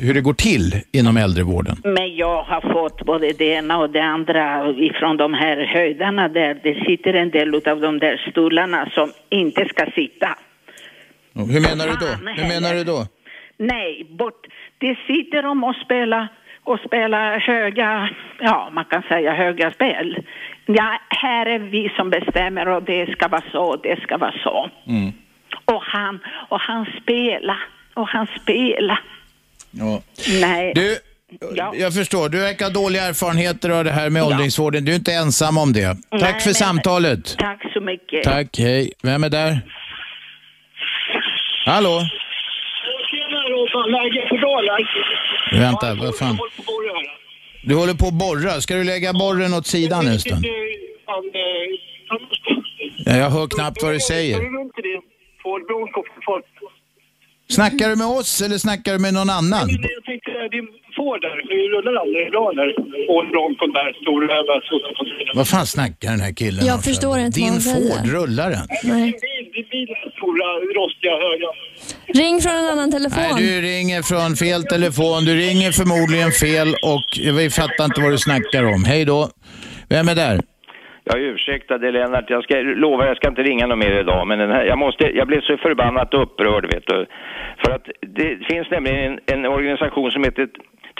hur 0.00 0.14
det 0.14 0.20
går 0.20 0.34
till 0.34 0.80
inom 0.92 1.16
äldrevården. 1.16 1.76
Men 1.84 2.16
jag 2.16 2.42
har 2.42 2.60
fått 2.72 3.04
både 3.04 3.32
det 3.32 3.44
ena 3.44 3.78
och 3.78 3.90
det 3.90 4.00
andra 4.02 4.70
ifrån 4.70 5.16
de 5.16 5.34
här 5.34 5.56
höjdarna 5.74 6.28
där. 6.28 6.60
Det 6.62 6.84
sitter 6.86 7.14
en 7.14 7.30
del 7.30 7.54
av 7.54 7.80
de 7.80 7.98
där 7.98 8.26
stolarna 8.30 8.90
som 8.94 9.12
inte 9.28 9.64
ska 9.68 9.86
sitta. 9.94 10.38
Och 11.34 11.46
Hur 11.48 11.60
menar 11.60 11.86
du 11.86 11.92
då? 11.92 12.06
Hur 12.42 12.48
menar 12.48 12.74
du 12.74 12.84
då? 12.84 13.06
Nej, 13.56 14.06
bort. 14.10 14.46
Det 14.78 14.98
sitter 15.06 15.42
de 15.42 15.64
och 15.64 15.76
spelar 15.84 16.28
och 16.64 16.80
spelar 16.86 17.38
höga, 17.38 18.10
ja 18.40 18.70
man 18.72 18.84
kan 18.84 19.02
säga 19.02 19.34
höga 19.34 19.70
spel. 19.70 20.26
Ja, 20.66 21.00
här 21.08 21.46
är 21.46 21.58
vi 21.58 21.92
som 21.96 22.10
bestämmer 22.10 22.68
och 22.68 22.82
det 22.82 23.12
ska 23.12 23.28
vara 23.28 23.42
så, 23.52 23.76
det 23.76 24.02
ska 24.02 24.16
vara 24.18 24.34
så. 24.42 24.70
Mm. 24.86 25.12
Och 25.64 25.82
han, 25.82 26.18
och 26.48 26.60
han 26.60 26.86
spelar, 27.02 27.58
och 27.94 28.08
han 28.08 28.26
spelar. 28.42 29.00
Ja. 29.70 30.02
Nej. 30.40 30.72
Du, 30.74 30.96
Ja. 31.56 31.72
jag 31.76 31.94
förstår. 31.94 32.28
Du 32.28 32.38
verkar 32.40 32.64
ha 32.66 32.72
dåliga 32.72 33.02
erfarenheter 33.02 33.70
av 33.70 33.84
det 33.84 33.90
här 33.90 34.10
med 34.10 34.22
åldringsvården. 34.22 34.84
Du 34.84 34.92
är 34.92 34.96
inte 34.96 35.12
ensam 35.12 35.58
om 35.58 35.72
det. 35.72 35.86
Tack 36.10 36.20
Nej, 36.20 36.40
för 36.40 36.48
men- 36.48 36.54
samtalet. 36.54 37.36
Tack 37.38 37.72
så 37.72 37.80
mycket. 37.80 38.22
Tack, 38.24 38.58
hej. 38.58 38.92
Vem 39.02 39.24
är 39.24 39.28
där? 39.28 39.60
Hallå? 41.66 42.00
Tjena 43.10 43.40
Robban, 43.52 43.90
läget 43.90 44.28
för 44.28 44.38
dagen? 44.38 44.86
Vänta, 45.62 45.94
vad 46.04 46.16
fan? 46.18 46.38
Du 47.64 47.74
håller 47.74 47.94
på 47.94 48.06
att 48.06 48.14
borra. 48.14 48.60
Ska 48.60 48.74
du 48.74 48.84
lägga 48.84 49.12
borren 49.12 49.54
åt 49.54 49.66
sidan 49.66 50.06
en 50.06 50.18
stund? 50.18 50.46
Ja, 53.06 53.16
jag 53.16 53.30
hör 53.30 53.46
knappt 53.56 53.82
vad 53.82 53.92
du 53.92 54.00
säger. 54.00 54.36
Snackar 57.50 57.88
du 57.88 57.96
med 57.96 58.06
oss 58.06 58.40
eller 58.42 58.58
snackar 58.58 58.92
du 58.92 58.98
med 58.98 59.14
någon 59.14 59.30
annan? 59.30 59.68
Jag 59.70 60.04
tänkte, 60.04 60.30
din 60.56 60.68
Ford 60.96 61.20
där, 61.20 61.36
det 61.50 61.60
rullar 61.74 61.94
aldrig 62.02 62.30
bra 62.30 62.46
där. 62.60 62.68
Och 63.12 63.22
Broncon 63.32 63.70
där, 63.78 63.90
stor 64.02 64.20
över 64.38 64.56
suttit 64.68 64.94
på 64.98 65.04
sidan. 65.04 65.32
Vad 65.34 65.48
fan 65.48 65.66
snackar 65.66 66.10
den 66.10 66.20
här 66.20 66.32
killen 66.32 66.66
Jag 66.66 66.84
förstår 66.84 67.18
inte 67.18 67.40
vad 67.40 67.46
Din 67.46 67.52
han 67.52 67.60
säger. 67.60 67.96
Ford, 67.96 68.06
rullar 68.16 68.50
den? 68.50 68.66
Nej. 68.84 69.04
Bil, 69.52 69.64
bil, 69.70 69.88
stora, 70.16 70.48
rostiga, 70.78 71.14
höga. 71.24 71.48
Ring 72.20 72.40
från 72.40 72.52
en 72.54 72.64
annan 72.72 72.90
telefon. 72.90 73.22
Nej, 73.34 73.42
du 73.42 73.60
ringer 73.60 74.02
från 74.02 74.36
fel 74.36 74.62
telefon. 74.64 75.24
Du 75.24 75.34
ringer 75.36 75.72
förmodligen 75.72 76.32
fel 76.32 76.68
och 76.82 77.36
vi 77.38 77.50
fattar 77.50 77.84
inte 77.84 78.00
vad 78.00 78.12
du 78.12 78.18
snackar 78.18 78.64
om. 78.64 78.84
Hej 78.84 79.04
då. 79.04 79.28
Vem 79.88 80.08
är 80.08 80.14
där? 80.14 80.40
Jag 81.04 81.18
ursäkta 81.20 81.78
det 81.78 81.90
Lennart, 81.90 82.30
jag 82.30 82.44
ska 82.44 82.54
lova 82.56 83.06
jag 83.06 83.16
ska 83.16 83.28
inte 83.28 83.42
ringa 83.42 83.66
någon 83.66 83.78
mer 83.78 84.00
idag 84.00 84.26
men 84.26 84.38
den 84.38 84.50
här, 84.50 84.64
jag, 84.64 84.78
måste, 84.78 85.16
jag 85.16 85.26
blev 85.26 85.40
så 85.40 85.56
förbannat 85.56 86.14
upprörd 86.14 86.74
vet 86.74 86.86
du. 86.86 87.06
För 87.64 87.70
att 87.72 87.88
det 88.00 88.38
finns 88.50 88.70
nämligen 88.70 88.98
en, 89.12 89.18
en 89.26 89.46
organisation 89.46 90.10
som 90.10 90.24
heter 90.24 90.48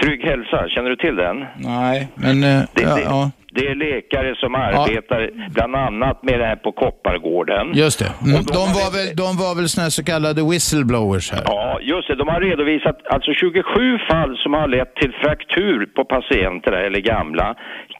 Trygg 0.02 0.24
Hälsa, 0.24 0.68
känner 0.68 0.90
du 0.90 0.96
till 0.96 1.16
den? 1.16 1.44
Nej, 1.56 2.08
men... 2.14 2.44
eh, 2.44 2.62
ja, 2.74 3.00
ja. 3.04 3.30
Det 3.52 3.66
är 3.66 3.74
läkare 3.74 4.34
som 4.36 4.54
arbetar 4.54 5.30
bland 5.54 5.76
annat 5.76 6.22
med 6.22 6.38
det 6.40 6.46
här 6.46 6.56
på 6.56 6.72
Koppargården. 6.72 7.66
Just 7.74 7.98
det. 7.98 8.10
Mm. 8.30 8.42
De, 8.58 8.64
var 8.80 8.90
väl, 8.96 9.08
de 9.22 9.28
var 9.44 9.52
väl 9.58 9.68
såna 9.68 9.90
så 9.90 10.04
kallade 10.04 10.40
whistleblowers 10.50 11.30
här? 11.32 11.42
Ja, 11.44 11.78
just 11.82 12.08
det. 12.08 12.14
De 12.14 12.28
har 12.28 12.40
redovisat 12.40 12.98
alltså 13.14 13.32
27 13.32 13.98
fall 14.10 14.36
som 14.42 14.54
har 14.54 14.68
lett 14.68 14.94
till 14.94 15.12
fraktur 15.22 15.86
på 15.96 16.04
patienter 16.04 16.72
eller 16.72 17.00
gamla. 17.00 17.54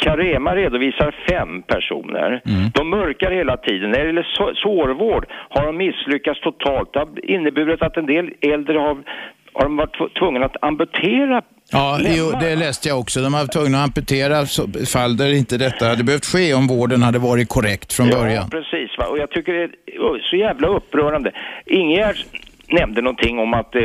Carema 0.04 0.56
redovisar 0.56 1.14
fem 1.30 1.62
personer. 1.62 2.40
De 2.74 2.90
mörkar 2.90 3.30
hela 3.30 3.56
tiden. 3.56 3.90
När 3.90 3.98
det 4.00 4.06
gäller 4.06 4.28
så- 4.36 4.54
sårvård 4.54 5.26
har 5.50 5.66
de 5.66 5.76
misslyckats 5.76 6.40
totalt. 6.40 6.92
Det 6.92 6.98
har 6.98 7.30
inneburit 7.30 7.82
att 7.82 7.96
en 7.96 8.06
del 8.06 8.26
äldre 8.40 8.78
har, 8.78 8.96
har 9.52 9.62
de 9.62 9.76
varit 9.76 9.92
tv- 9.98 10.10
tvungna 10.18 10.46
att 10.46 10.56
amputera 10.64 11.42
Ja, 11.72 12.00
jo, 12.02 12.32
det 12.40 12.56
läste 12.56 12.88
jag 12.88 13.00
också. 13.00 13.20
De 13.20 13.32
var 13.32 13.46
tvungna 13.46 13.78
att 13.78 13.84
amputera 13.84 14.46
fall 14.86 15.16
där 15.16 15.32
inte 15.32 15.56
detta 15.56 15.88
hade 15.88 16.04
behövt 16.04 16.26
ske 16.26 16.54
om 16.54 16.66
vården 16.66 17.02
hade 17.02 17.18
varit 17.18 17.48
korrekt 17.48 17.92
från 17.92 18.10
början. 18.10 18.34
Ja, 18.34 18.48
precis. 18.50 18.98
Va? 18.98 19.06
Och 19.06 19.18
jag 19.18 19.30
tycker 19.30 19.52
det 19.52 19.62
är 19.62 20.30
så 20.30 20.36
jävla 20.36 20.68
upprörande. 20.68 21.32
Ingegerd 21.66 22.16
nämnde 22.72 23.02
någonting 23.02 23.38
om 23.38 23.54
att 23.54 23.74
eh, 23.74 23.82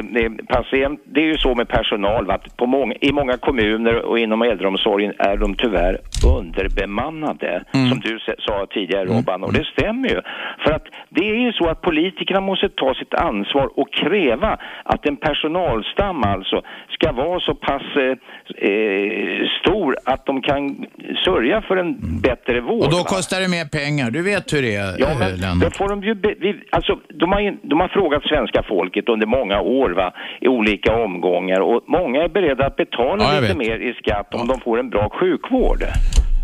patient, 0.47 0.99
det 1.05 1.19
är 1.21 1.25
ju 1.25 1.37
så 1.37 1.55
med 1.55 1.67
personal, 1.67 2.31
att 2.31 2.57
på 2.57 2.65
många, 2.65 2.93
i 3.01 3.11
många 3.11 3.37
kommuner 3.37 3.95
och 4.05 4.19
inom 4.19 4.41
äldreomsorgen 4.41 5.13
är 5.19 5.37
de 5.37 5.55
tyvärr 5.55 5.97
underbemannade, 6.37 7.63
som 7.71 7.99
du 7.99 8.19
sa 8.39 8.67
tidigare 8.73 9.05
Robban, 9.05 9.43
och 9.43 9.53
det 9.53 9.65
stämmer 9.65 10.09
ju. 10.09 10.21
För 10.63 10.71
att 10.71 10.83
det 11.09 11.29
är 11.29 11.35
ju 11.35 11.51
så 11.53 11.69
att 11.69 11.81
politikerna 11.81 12.41
måste 12.41 12.69
ta 12.69 12.93
sitt 12.93 13.13
ansvar 13.13 13.79
och 13.79 13.93
kräva 13.93 14.57
att 14.83 15.05
en 15.05 15.15
personalstam 15.17 16.23
alltså 16.23 16.61
ska 16.89 17.11
vara 17.11 17.39
så 17.39 17.55
pass 17.55 17.81
eh, 17.95 18.69
eh, 18.69 19.47
stor 19.61 19.97
att 20.05 20.25
de 20.25 20.41
kan 20.41 20.85
sörja 21.25 21.61
för 21.61 21.77
en 21.77 22.19
bättre 22.21 22.61
vård. 22.61 22.83
Och 22.85 22.91
då 22.91 22.97
va? 22.97 23.03
kostar 23.03 23.39
det 23.41 23.47
mer 23.49 23.65
pengar. 23.79 24.11
Du 24.11 24.21
vet 24.23 24.53
hur 24.53 24.61
det 24.61 24.75
är, 24.75 24.95
Ja, 24.99 25.11
eh, 25.11 25.19
men 25.19 25.35
Lennart. 25.35 25.63
då 25.63 25.69
får 25.69 25.89
de 25.89 26.03
ju... 26.03 26.13
Be, 26.15 26.33
vi, 26.39 26.55
alltså, 26.71 26.99
de, 27.13 27.31
har, 27.31 27.39
ju- 27.39 27.57
de 27.61 27.79
har 27.79 27.87
frågat 27.87 28.23
svenska 28.23 28.63
folket 28.63 28.74
under 29.09 29.27
många 29.27 29.61
år 29.61 29.89
va, 29.89 30.13
i 30.41 30.47
olika 30.47 30.95
omgångar 30.95 31.59
och 31.59 31.81
många 31.87 32.23
är 32.23 32.27
beredda 32.29 32.65
att 32.65 32.75
betala 32.75 33.23
Ja, 33.23 33.39
lite 33.41 33.53
vet. 33.53 33.57
mer 33.57 33.77
i 33.89 33.93
skatt 33.93 34.33
om 34.33 34.47
de 34.47 34.59
får 34.59 34.79
en 34.79 34.89
bra 34.89 35.09
sjukvård. 35.09 35.83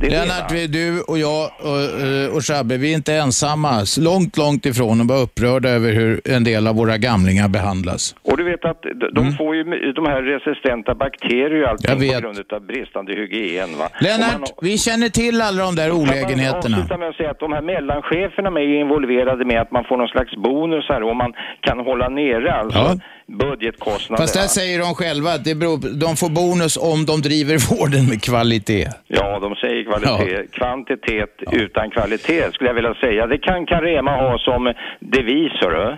Det 0.01 0.09
Lennart, 0.09 0.51
vi, 0.51 0.67
du 0.67 1.01
och 1.01 1.17
jag 1.17 1.43
och, 1.69 1.81
eh, 2.07 2.35
och 2.35 2.41
Shabbe, 2.47 2.77
vi 2.77 2.91
är 2.91 2.95
inte 2.95 3.13
ensamma. 3.13 3.73
Långt, 3.99 4.37
långt 4.37 4.65
ifrån 4.65 4.99
och 5.01 5.05
bara 5.05 5.19
upprörda 5.19 5.69
över 5.69 5.91
hur 5.93 6.21
en 6.35 6.43
del 6.43 6.67
av 6.67 6.75
våra 6.75 6.97
gamlingar 6.97 7.47
behandlas. 7.49 8.15
Och 8.23 8.37
du 8.37 8.43
vet 8.43 8.65
att 8.65 8.81
de, 8.81 9.13
de 9.21 9.33
får 9.37 9.55
ju 9.55 9.63
de 9.99 10.05
här 10.05 10.21
resistenta 10.21 10.95
bakterier 10.95 11.63
och 11.63 11.69
allting 11.69 11.91
Mm. 11.91 12.03
Jag 12.07 12.15
på 12.23 12.27
grund 12.27 12.53
av 12.53 12.61
bristande 12.67 13.13
hygien. 13.13 13.69
Va? 13.79 13.87
Man 13.93 14.03
Lennart, 14.07 14.31
har- 14.33 14.61
vi 14.67 14.77
känner 14.77 15.09
till 15.09 15.41
alla 15.41 15.63
de 15.65 15.75
där 15.75 15.87
jag 15.87 15.97
olägenheterna. 15.97 16.77
avsluta 16.77 16.97
med 16.97 17.09
att 17.09 17.15
säga 17.15 17.31
att 17.31 17.39
de 17.39 17.53
här 17.53 17.61
mellancheferna 17.61 18.49
är 18.59 18.79
involverade 18.81 19.45
med 19.45 19.61
att 19.61 19.71
man 19.71 19.83
får 19.89 19.97
någon 19.97 20.07
slags 20.07 20.35
bonus 20.35 20.85
här 20.89 21.03
och 21.03 21.15
man 21.15 21.33
kan 21.61 21.79
hålla 21.79 22.09
nere 22.09 22.53
alltså 22.53 22.79
Ja. 22.79 22.95
Budgetkostnader. 23.37 24.23
Fast 24.23 24.33
där 24.33 24.47
säger 24.47 24.79
de 24.79 24.95
själva 24.95 25.33
att 25.33 25.43
det 25.43 25.55
beror, 25.55 25.77
de 25.99 26.15
får 26.15 26.29
bonus 26.29 26.77
om 26.77 27.05
de 27.05 27.21
driver 27.21 27.57
vården 27.75 28.05
med 28.09 28.23
kvalitet. 28.23 28.89
Ja, 29.07 29.39
de 29.39 29.55
säger 29.55 29.83
kvalitet. 29.83 30.47
Kvantitet 30.51 31.35
utan 31.51 31.91
kvalitet 31.91 32.51
skulle 32.51 32.69
jag 32.69 32.75
vilja 32.75 32.93
säga. 32.93 33.27
Det 33.27 33.37
kan 33.37 33.65
Carema 33.65 34.11
ha 34.11 34.37
som 34.39 34.73
devis. 34.99 35.51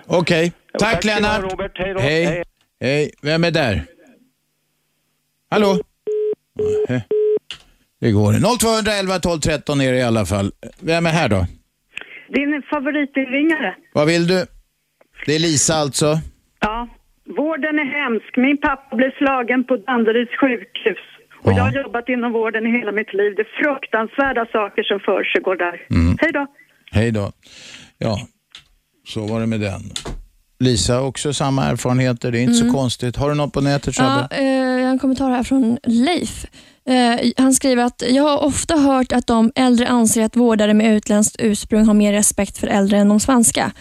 Okej, 0.07 0.51
tack 0.79 0.91
Tack 0.91 1.05
ha, 1.05 1.15
Lennart. 1.15 1.51
Robert. 1.51 1.71
Hej 1.75 1.93
då. 1.93 1.99
Hej. 1.99 2.25
Hej. 2.25 2.43
Hej. 2.81 3.11
Vem 3.21 3.43
är 3.43 3.51
där? 3.51 3.81
Hallå? 5.51 5.77
Det 8.01 8.11
går. 8.11 8.57
0211 8.57 9.19
12 9.19 9.39
13 9.39 9.81
är 9.81 9.91
det 9.91 9.97
i 9.97 10.03
alla 10.03 10.25
fall. 10.25 10.51
Vem 10.79 11.05
är 11.05 11.09
här 11.09 11.29
då? 11.29 11.45
Din 12.29 12.63
favoritinringare? 12.69 13.75
Vad 13.93 14.07
vill 14.07 14.27
du? 14.27 14.45
Det 15.25 15.35
är 15.35 15.39
Lisa 15.39 15.73
alltså. 15.75 16.19
Ja. 16.59 16.87
Vården 17.41 17.75
är 17.83 17.87
hemsk. 17.99 18.31
Min 18.45 18.57
pappa 18.67 18.95
blev 18.95 19.11
slagen 19.21 19.63
på 19.69 19.73
Danderyds 19.87 20.35
sjukhus. 20.41 21.03
Och 21.43 21.51
jag 21.51 21.63
har 21.63 21.71
jobbat 21.83 22.09
inom 22.09 22.31
vården 22.31 22.67
i 22.67 22.71
hela 22.79 22.91
mitt 22.91 23.13
liv. 23.13 23.33
Det 23.35 23.41
är 23.41 23.51
fruktansvärda 23.63 24.45
saker 24.51 24.83
som 24.83 24.99
försiggår 24.99 25.55
där. 25.55 25.75
Mm. 25.95 26.17
Hej 26.21 26.31
då. 26.33 26.47
Hej 26.91 27.11
då. 27.11 27.31
Ja, 27.97 28.17
så 29.07 29.19
var 29.27 29.39
det 29.39 29.47
med 29.47 29.59
den. 29.59 29.81
Lisa, 30.59 31.01
också 31.01 31.33
samma 31.33 31.65
erfarenheter. 31.65 32.31
Det 32.31 32.39
är 32.39 32.43
inte 32.43 32.59
Mm. 32.61 32.71
så 32.71 32.77
konstigt. 32.77 33.15
Har 33.15 33.29
du 33.29 33.35
något 33.35 33.53
på 33.53 33.61
nätet, 33.61 33.95
Shabbe? 33.95 34.27
Ja, 34.31 34.37
eh, 34.37 34.45
jag 34.79 34.83
har 34.85 34.91
en 34.91 34.99
kommentar 34.99 35.29
här 35.29 35.43
från 35.43 35.77
Leif. 35.83 36.45
Eh, 36.89 37.31
han 37.37 37.53
skriver 37.53 37.83
att 37.83 38.03
jag 38.09 38.23
har 38.23 38.43
ofta 38.45 38.75
hört 38.77 39.11
att 39.11 39.27
de 39.27 39.51
äldre 39.55 39.87
anser 39.87 40.23
att 40.25 40.35
vårdare 40.35 40.73
med 40.73 40.95
utländskt 40.95 41.35
ursprung 41.39 41.85
har 41.85 41.93
mer 41.93 42.13
respekt 42.13 42.57
för 42.57 42.67
äldre 42.67 42.97
än 42.97 43.09
de 43.09 43.19
svenska. 43.19 43.71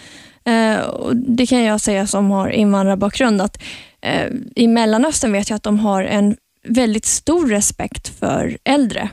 Eh, 0.45 0.79
och 0.79 1.15
det 1.15 1.45
kan 1.45 1.63
jag 1.63 1.81
säga 1.81 2.07
som 2.07 2.31
har 2.31 2.49
invandrarbakgrund 2.49 3.41
att 3.41 3.61
eh, 4.01 4.27
i 4.55 4.67
Mellanöstern 4.67 5.31
vet 5.31 5.49
jag 5.49 5.57
att 5.57 5.63
de 5.63 5.79
har 5.79 6.03
en 6.03 6.35
väldigt 6.67 7.05
stor 7.05 7.47
respekt 7.47 8.19
för 8.19 8.57
äldre. 8.63 9.09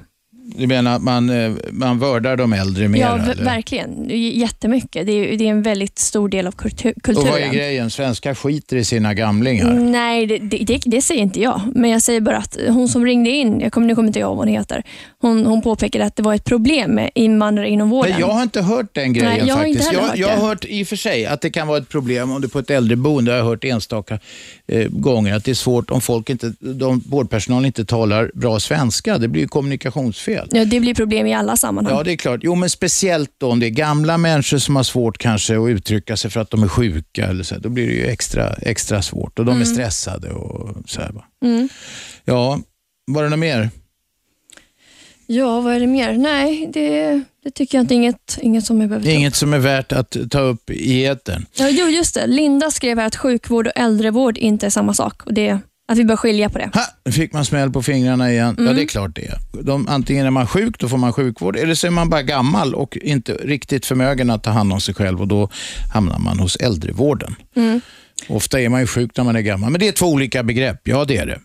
Du 0.56 0.66
menar 0.66 0.96
att 0.96 1.02
man, 1.02 1.30
eh, 1.30 1.52
man 1.70 1.98
vördar 1.98 2.36
de 2.36 2.52
äldre 2.52 2.88
mer? 2.88 3.00
ja, 3.00 3.18
eller? 3.18 3.44
verkligen. 3.44 4.08
Jättemycket. 4.38 5.06
Det 5.06 5.12
är, 5.12 5.38
det 5.38 5.44
är 5.44 5.50
en 5.50 5.62
väldigt 5.62 5.98
stor 5.98 6.28
del 6.28 6.46
av 6.46 6.52
kultur, 6.52 6.92
Och 6.96 7.02
kulturen. 7.02 7.32
vad 7.32 7.40
är 7.40 7.52
grejen? 7.52 7.90
Svenskar 7.90 8.34
skiter 8.34 8.76
i 8.76 8.84
sina 8.84 9.14
gamlingar. 9.14 9.72
Nej, 9.72 10.26
det, 10.26 10.38
det, 10.38 10.80
det, 10.84 11.02
säger 11.02 11.22
inte 11.22 11.40
jag. 11.40 11.60
Men 11.74 11.90
jag 11.90 12.02
säger 12.02 12.20
bara 12.20 12.36
att 12.36 12.58
hon 12.68 12.88
som 12.88 13.04
ringde 13.04 13.30
in, 13.30 13.60
jag 13.60 13.72
kommer, 13.72 13.86
nu 13.86 13.94
kommer 13.94 14.06
inte 14.06 14.18
jag 14.18 14.26
ihåg 14.26 14.36
vad 14.36 14.46
hon 14.46 14.56
heter, 14.56 14.84
hon, 15.20 15.46
hon 15.46 15.62
påpekade 15.62 16.04
att 16.04 16.16
det 16.16 16.22
var 16.22 16.34
ett 16.34 16.44
problem 16.44 16.90
med 16.90 17.10
invandrare 17.14 17.68
inom 17.68 17.90
vården. 17.90 18.10
Nej, 18.10 18.20
jag 18.20 18.28
har 18.28 18.42
inte 18.42 18.62
hört 18.62 18.86
den 18.92 19.12
grejen 19.12 19.38
Nej, 19.38 19.48
jag 19.48 19.56
har 19.56 19.64
inte 19.64 19.82
faktiskt. 19.82 20.00
jag, 20.00 20.08
hört 20.08 20.18
jag 20.18 20.28
har 20.28 20.48
hört 20.48 20.64
i 20.68 20.82
och 20.82 20.88
för 20.88 20.96
sig 20.96 21.26
att 21.26 21.40
det 21.40 21.50
kan 21.50 21.68
vara 21.68 21.78
ett 21.78 21.88
problem 21.88 22.30
om 22.30 22.40
du 22.40 22.48
på 22.48 22.58
ett 22.58 22.70
äldreboende, 22.70 23.30
jag 23.30 23.42
har 23.42 23.50
hört 23.50 23.64
enstaka 23.64 24.18
eh, 24.66 24.86
gånger, 24.88 25.34
att 25.34 25.44
det 25.44 25.50
är 25.50 25.54
svårt 25.54 25.90
om 25.90 26.00
folk 26.00 26.30
inte, 26.30 26.52
de, 26.60 27.02
vårdpersonalen 27.06 27.66
inte 27.66 27.84
talar 27.84 28.30
bra 28.34 28.60
svenska. 28.60 29.18
Det 29.18 29.28
blir 29.28 29.42
ju 29.42 29.48
kommunikationsfel. 30.40 30.58
Ja, 30.58 30.64
det 30.64 30.80
blir 30.80 30.94
problem 30.94 31.26
i 31.26 31.34
alla 31.34 31.56
sammanhang. 31.56 31.94
Ja, 31.96 32.02
det 32.02 32.12
är 32.12 32.16
klart. 32.16 32.40
Jo, 32.42 32.54
men 32.54 32.70
speciellt 32.70 33.30
då 33.38 33.50
om 33.50 33.60
det 33.60 33.66
är 33.66 33.70
gamla 33.70 34.18
människor 34.18 34.58
som 34.58 34.76
har 34.76 34.82
svårt 34.82 35.18
kanske 35.18 35.58
att 35.58 35.68
uttrycka 35.68 36.16
sig 36.16 36.30
för 36.30 36.40
att 36.40 36.50
de 36.50 36.62
är 36.62 36.68
sjuka. 36.68 37.26
Eller 37.26 37.44
så. 37.44 37.58
Då 37.58 37.68
blir 37.68 37.86
det 37.86 37.92
ju 37.92 38.06
extra, 38.06 38.52
extra 38.54 39.02
svårt 39.02 39.38
och 39.38 39.44
de 39.44 39.50
är 39.50 39.54
Mm. 39.54 39.66
stressade. 39.66 40.30
och 40.30 40.76
så 40.90 41.00
här. 41.00 41.12
Mm. 41.44 41.68
Ja, 42.24 42.60
var 43.06 43.22
det 43.22 43.28
något 43.28 43.38
mer? 43.38 43.70
Ja, 45.26 45.60
vad 45.60 45.74
är 45.74 45.80
det 45.80 45.86
mer? 45.86 46.12
Nej, 46.12 46.70
det, 46.72 47.20
det 47.44 47.50
tycker 47.50 47.78
jag 47.78 47.82
inte. 47.84 47.94
Inget, 47.94 48.38
inget 48.42 48.64
som 48.64 48.78
behöver 48.78 48.96
är 48.96 49.00
upp. 49.00 49.06
inget 49.06 49.34
som 49.36 49.52
är 49.54 49.58
värt 49.58 49.92
att 49.92 50.16
ta 50.30 50.40
upp 50.40 50.70
i 50.70 51.04
etern. 51.04 51.46
Ja, 51.54 51.68
jo, 51.68 51.86
just 51.86 52.14
det. 52.14 52.26
Linda 52.26 52.70
skrev 52.70 52.98
här 52.98 53.06
att 53.06 53.16
sjukvård 53.16 53.66
och 53.66 53.72
äldrevård 53.76 54.38
inte 54.38 54.66
är 54.66 54.70
samma 54.70 54.94
sak. 54.94 55.22
Och 55.26 55.34
det, 55.34 55.58
att 55.90 55.98
vi 55.98 56.04
bör 56.04 56.16
skilja 56.16 56.50
på 56.50 56.58
det. 56.58 56.70
Nu 57.04 57.12
fick 57.12 57.32
man 57.32 57.44
smäll 57.44 57.70
på 57.70 57.82
fingrarna 57.82 58.30
igen. 58.32 58.54
Ja, 58.58 58.62
Mm. 58.62 58.76
det 58.76 58.82
är 58.82 58.86
klart 58.86 59.14
det. 59.16 59.38
De, 59.62 59.88
antingen 59.88 60.26
är 60.26 60.30
man 60.30 60.46
sjuk, 60.46 60.78
då 60.78 60.88
får 60.88 60.98
man 60.98 61.12
sjukvård, 61.12 61.56
eller 61.56 61.74
så 61.74 61.86
är 61.86 61.90
man 61.90 62.08
bara 62.10 62.22
gammal 62.22 62.74
och 62.74 62.96
inte 62.96 63.32
riktigt 63.32 63.86
förmögen 63.86 64.30
att 64.30 64.42
ta 64.42 64.50
hand 64.50 64.72
om 64.72 64.80
sig 64.80 64.94
själv 64.94 65.20
och 65.20 65.28
då 65.28 65.48
hamnar 65.94 66.18
man 66.18 66.38
hos 66.38 66.56
äldrevården. 66.56 67.34
Mm. 67.56 67.80
Ofta 68.28 68.60
är 68.60 68.68
man 68.68 68.80
ju 68.80 68.86
sjuk 68.86 69.10
när 69.16 69.24
man 69.24 69.36
är 69.36 69.40
gammal, 69.40 69.70
men 69.70 69.80
det 69.80 69.88
är 69.88 69.92
två 69.92 70.06
olika 70.06 70.42
begrepp. 70.42 70.80
Ja, 70.88 71.04
det 71.04 71.16
är 71.16 71.26
det. 71.26 71.40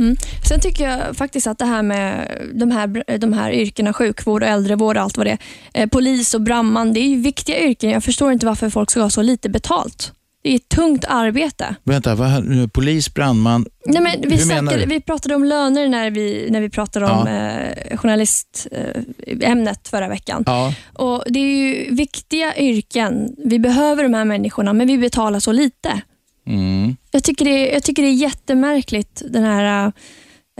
Mm. 0.00 0.16
Sen 0.48 0.60
tycker 0.60 0.88
jag 0.88 1.16
faktiskt 1.16 1.46
att 1.46 1.58
det 1.58 1.64
här 1.64 1.82
med 1.82 2.28
de 2.54 2.70
här, 2.70 3.18
de 3.18 3.32
här 3.32 3.50
yrkena, 3.52 3.92
sjukvård 3.92 4.42
och 4.42 4.48
äldrevård 4.48 4.96
och 4.96 5.02
allt 5.02 5.16
vad 5.16 5.26
det 5.26 5.30
är. 5.30 5.82
Eh, 5.82 5.86
polis 5.88 6.34
och 6.34 6.40
brandman, 6.42 6.92
det 6.92 7.00
är 7.00 7.08
ju 7.08 7.20
viktiga 7.22 7.58
yrken. 7.60 7.90
Jag 7.90 8.04
förstår 8.04 8.32
inte 8.32 8.46
varför 8.46 8.70
folk 8.70 8.90
ska 8.90 9.00
ha 9.00 9.10
så 9.10 9.22
lite 9.22 9.48
betalt. 9.48 10.12
Det 10.42 10.50
är 10.50 10.56
ett 10.56 10.68
tungt 10.68 11.04
arbete. 11.08 11.74
Vänta, 11.84 12.14
vad, 12.14 12.72
polis, 12.72 13.14
brandman. 13.14 13.66
Nej, 13.86 14.02
men 14.02 14.20
vi, 14.20 14.36
du? 14.76 14.86
vi 14.86 15.00
pratade 15.00 15.34
om 15.34 15.44
löner 15.44 15.88
när 15.88 16.10
vi, 16.10 16.48
när 16.50 16.60
vi 16.60 16.70
pratade 16.70 17.06
om 17.06 17.26
eh, 17.26 17.96
journalistämnet 17.96 19.88
förra 19.88 20.08
veckan. 20.08 20.42
Ja. 20.46 20.74
Och 20.92 21.24
Det 21.26 21.38
är 21.38 21.44
ju 21.44 21.94
viktiga 21.94 22.56
yrken. 22.56 23.36
Vi 23.44 23.58
behöver 23.58 24.02
de 24.02 24.14
här 24.14 24.24
människorna, 24.24 24.72
men 24.72 24.86
vi 24.86 24.98
betalar 24.98 25.40
så 25.40 25.52
lite. 25.52 26.02
Mm. 26.46 26.96
Jag 27.10 27.24
tycker 27.24 27.44
det, 27.44 27.70
jag 27.70 27.82
tycker 27.82 28.02
det 28.02 28.08
är 28.08 28.12
jättemärkligt, 28.12 29.22
den 29.30 29.44
här, 29.44 29.92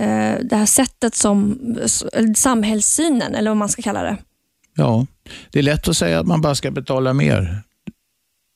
eh, 0.01 0.35
det 0.43 0.57
här 0.57 0.67
sättet 0.67 1.14
som, 1.14 1.59
samhällssynen, 2.37 3.35
eller 3.35 3.51
vad 3.51 3.57
man 3.57 3.69
ska 3.69 3.83
kalla 3.83 4.03
det. 4.03 4.17
Ja, 4.77 5.07
det 5.51 5.59
är 5.59 5.62
lätt 5.62 5.88
att 5.88 5.97
säga 5.97 6.21
att 6.21 6.27
man 6.27 6.41
bara 6.41 6.55
ska 6.55 6.71
betala 6.71 7.12
mer. 7.12 7.62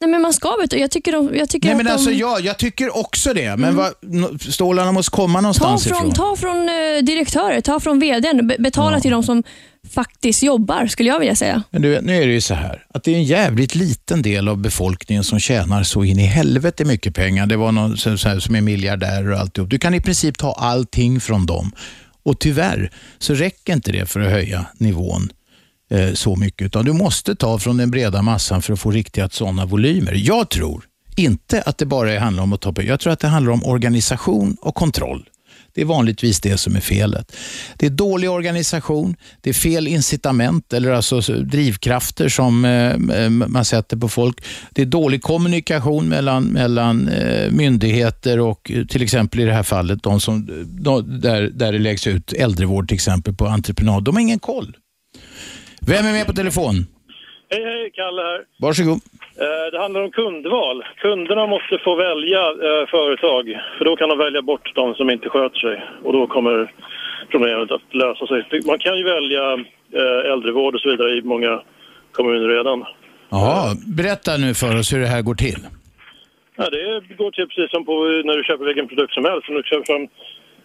Nej, 0.03 0.11
men 0.11 0.23
man 0.23 0.33
ska 0.33 0.57
betala. 0.61 0.81
Jag 0.81 0.91
tycker, 0.91 1.13
de, 1.13 1.37
jag 1.37 1.49
tycker 1.49 1.67
Nej, 1.69 1.73
att 1.73 1.77
men 1.77 1.87
de, 1.87 1.93
alltså, 1.93 2.11
ja, 2.11 2.39
jag 2.41 2.59
tycker 2.59 2.97
också 2.97 3.35
det, 3.35 3.57
men 3.57 3.71
Mm. 3.79 3.93
no- 4.03 4.51
stålarna 4.51 4.93
måste 4.93 5.11
komma 5.11 5.39
ta 5.39 5.41
någonstans 5.43 5.85
från, 5.85 5.97
ifrån. 5.99 6.13
ta 6.13 6.37
från 6.37 6.69
eh, 6.69 7.03
direktörer, 7.03 7.61
ta 7.61 7.81
från 7.81 8.01
vdn, 8.01 8.47
be- 8.49 8.57
betala 8.59 9.01
till 9.01 9.11
de 9.11 9.23
som 9.23 9.43
faktiskt 9.95 10.43
jobbar, 10.43 10.87
skulle 10.87 11.09
jag 11.09 11.19
vilja 11.19 11.37
säga. 11.37 11.63
Men 11.71 11.83
du 11.83 11.91
vet, 11.91 12.05
nu 12.05 12.17
är 12.23 12.27
det 12.27 12.33
ju 12.33 12.41
så 12.41 12.55
här 12.55 12.85
att 12.95 13.05
det 13.05 13.11
är 13.13 13.17
en 13.17 13.25
jävligt 13.25 13.75
liten 13.75 14.23
del 14.23 14.49
av 14.49 14.59
befolkningen 14.59 15.25
som 15.25 15.39
tjänar 15.41 15.83
så 15.83 16.05
in 16.05 16.19
i 16.19 16.23
helvete 16.27 16.85
mycket 16.85 17.15
pengar. 17.15 17.47
Det 17.47 17.57
var 17.57 17.73
någon 17.73 17.91
här, 17.91 18.39
som 18.41 18.55
är 18.57 18.61
miljardär 18.61 19.29
och 19.33 19.39
alltihop. 19.39 19.71
Du 19.71 19.79
kan 19.79 19.95
i 19.95 20.01
princip 20.01 20.39
ta 20.39 20.53
allting 20.53 21.21
från 21.21 21.47
dem. 21.47 21.73
Och 22.25 22.39
tyvärr 22.39 22.91
så 23.19 23.35
räcker 23.35 23.73
inte 23.73 23.93
det 23.93 24.07
för 24.07 24.21
att 24.21 24.31
höja 24.31 24.65
nivån 24.79 25.29
eh, 25.93 26.13
så 26.15 26.37
mycket. 26.37 26.67
Utan 26.67 26.85
du 26.85 26.93
måste 26.93 27.35
ta 27.35 27.59
från 27.59 27.77
den 27.77 27.91
breda 27.91 28.23
massan 28.23 28.63
för 28.63 28.73
att 28.73 28.81
få 28.81 28.91
riktiga 28.91 29.29
sådana 29.29 29.67
volymer. 29.67 30.13
Jag 30.13 30.49
tror 30.49 30.85
inte 31.17 31.63
att 31.63 31.79
det 31.79 31.87
bara 31.87 32.19
handlar 32.19 32.43
om 32.43 32.53
att 32.53 32.61
ta 32.61 32.73
på. 32.73 32.83
Jag 32.83 33.01
tror 33.01 33.13
att 33.13 33.21
det 33.21 33.29
handlar 33.29 33.53
om 33.53 33.65
organisation 33.65 34.57
och 34.61 34.75
kontroll. 34.75 35.29
Det 35.75 35.81
är 35.81 35.85
vanligtvis 35.85 36.41
det 36.41 36.59
som 36.59 36.77
är 36.77 36.81
felet. 36.81 37.37
Det 37.77 37.87
är 37.87 37.91
dålig 37.91 38.31
organisation, 38.31 39.17
det 39.41 39.51
är 39.51 39.55
fel 39.55 39.89
incitament 39.89 40.73
eller 40.73 40.91
alltså 40.91 41.21
drivkrafter 41.21 42.29
som 42.29 42.65
eh, 42.65 43.29
man 43.31 43.65
sätter 43.65 43.97
på 43.97 44.09
folk. 44.09 44.45
Det 44.71 44.83
är 44.83 44.87
dålig 44.87 45.23
kommunikation 45.23 46.09
mellan, 46.09 46.45
mellan 46.45 47.09
eh, 47.09 47.51
myndigheter 47.51 48.41
och 48.41 48.71
eh, 48.71 48.87
till 48.87 49.03
exempel 49.03 49.41
i 49.41 49.45
det 49.45 49.53
här 49.53 49.63
fallet 49.63 50.03
de 50.03 50.21
som, 50.21 50.67
de, 50.67 51.21
där, 51.21 51.43
där 51.43 51.73
det 51.73 51.79
läggs 51.79 52.07
ut 52.07 52.33
äldrevård 52.33 52.89
till 52.89 52.95
exempel 52.95 53.35
på 53.35 53.47
entreprenad. 53.47 54.05
De 54.05 54.15
har 54.15 54.21
ingen 54.21 54.39
koll. 54.39 54.77
Vem 55.87 56.07
är 56.07 56.13
med 56.13 56.27
på 56.27 56.33
telefon? 56.33 56.75
Hej, 57.51 57.65
hej, 57.65 57.91
Kalle 57.95 58.23
här. 58.23 58.41
Varsågod. 58.65 59.01
Eh, 59.45 59.65
Det 59.73 59.79
handlar 59.85 60.01
om 60.03 60.11
kundval. 60.11 60.85
Kunderna 61.05 61.47
måste 61.47 61.79
få 61.85 61.93
välja 62.07 62.41
eh, 62.67 62.85
företag, 62.97 63.45
för 63.79 63.85
då 63.85 63.97
kan 63.97 64.09
de 64.09 64.19
välja 64.19 64.43
bort 64.43 64.75
de 64.75 64.95
som 64.95 65.11
inte 65.11 65.29
sköter 65.29 65.59
sig. 65.59 65.77
Och 66.05 66.13
då 66.13 66.27
kommer 66.27 66.73
problemet 67.31 67.71
att 67.71 67.95
lösa 68.03 68.27
sig. 68.27 68.41
Man 68.67 68.79
kan 68.79 68.97
ju 68.99 69.05
välja 69.05 69.45
eh, 70.01 70.33
äldrevård 70.33 70.75
och 70.75 70.81
så 70.81 70.89
vidare 70.91 71.11
i 71.19 71.23
många 71.23 71.63
kommuner 72.13 72.49
redan. 72.49 72.85
Ja, 73.31 73.75
berätta 73.97 74.37
nu 74.37 74.55
för 74.55 74.79
oss 74.79 74.93
hur 74.93 75.01
det 75.01 75.07
här 75.15 75.23
går 75.23 75.35
till. 75.35 75.61
Ja, 76.57 76.65
det 76.71 77.15
går 77.21 77.31
till 77.31 77.47
precis 77.49 77.71
som 77.71 77.85
på 77.85 77.93
när 78.25 78.37
du 78.37 78.43
köper 78.45 78.65
vilken 78.65 78.89
produkt 78.89 79.15
som 79.15 79.25
helst. 79.25 79.49
Om 79.49 79.55
du 79.55 79.63
köper 79.63 80.09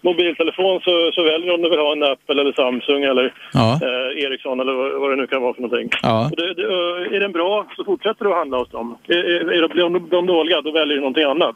mobiltelefon 0.03 0.81
så, 0.81 1.11
så 1.15 1.23
väljer 1.23 1.47
du 1.47 1.53
om 1.53 1.61
du 1.61 1.69
vill 1.69 1.79
ha 1.79 1.91
en 1.91 2.03
Apple 2.03 2.41
eller 2.41 2.53
Samsung 2.53 3.03
eller 3.03 3.33
Ja. 3.53 3.79
eh, 3.85 4.23
Ericsson 4.25 4.59
eller 4.59 4.73
vad, 4.99 5.09
det 5.11 5.15
nu 5.15 5.27
kan 5.27 5.41
vara 5.41 5.53
för 5.53 5.61
någonting. 5.61 5.89
Ja. 6.01 6.31
Det, 6.37 6.53
det, 6.53 6.63
eh, 6.63 7.15
är 7.15 7.19
den 7.19 7.31
bra 7.31 7.67
så 7.75 7.83
fortsätter 7.85 8.25
du 8.25 8.31
att 8.31 8.37
handla 8.37 8.57
hos 8.57 8.69
dem. 8.69 8.97
Är, 9.07 9.17
är, 9.17 9.51
är 9.57 9.61
de, 9.89 10.09
de 10.09 10.25
dåliga 10.25 10.61
då 10.61 10.71
väljer 10.71 10.95
du 10.95 11.01
någonting 11.01 11.23
annat. 11.23 11.55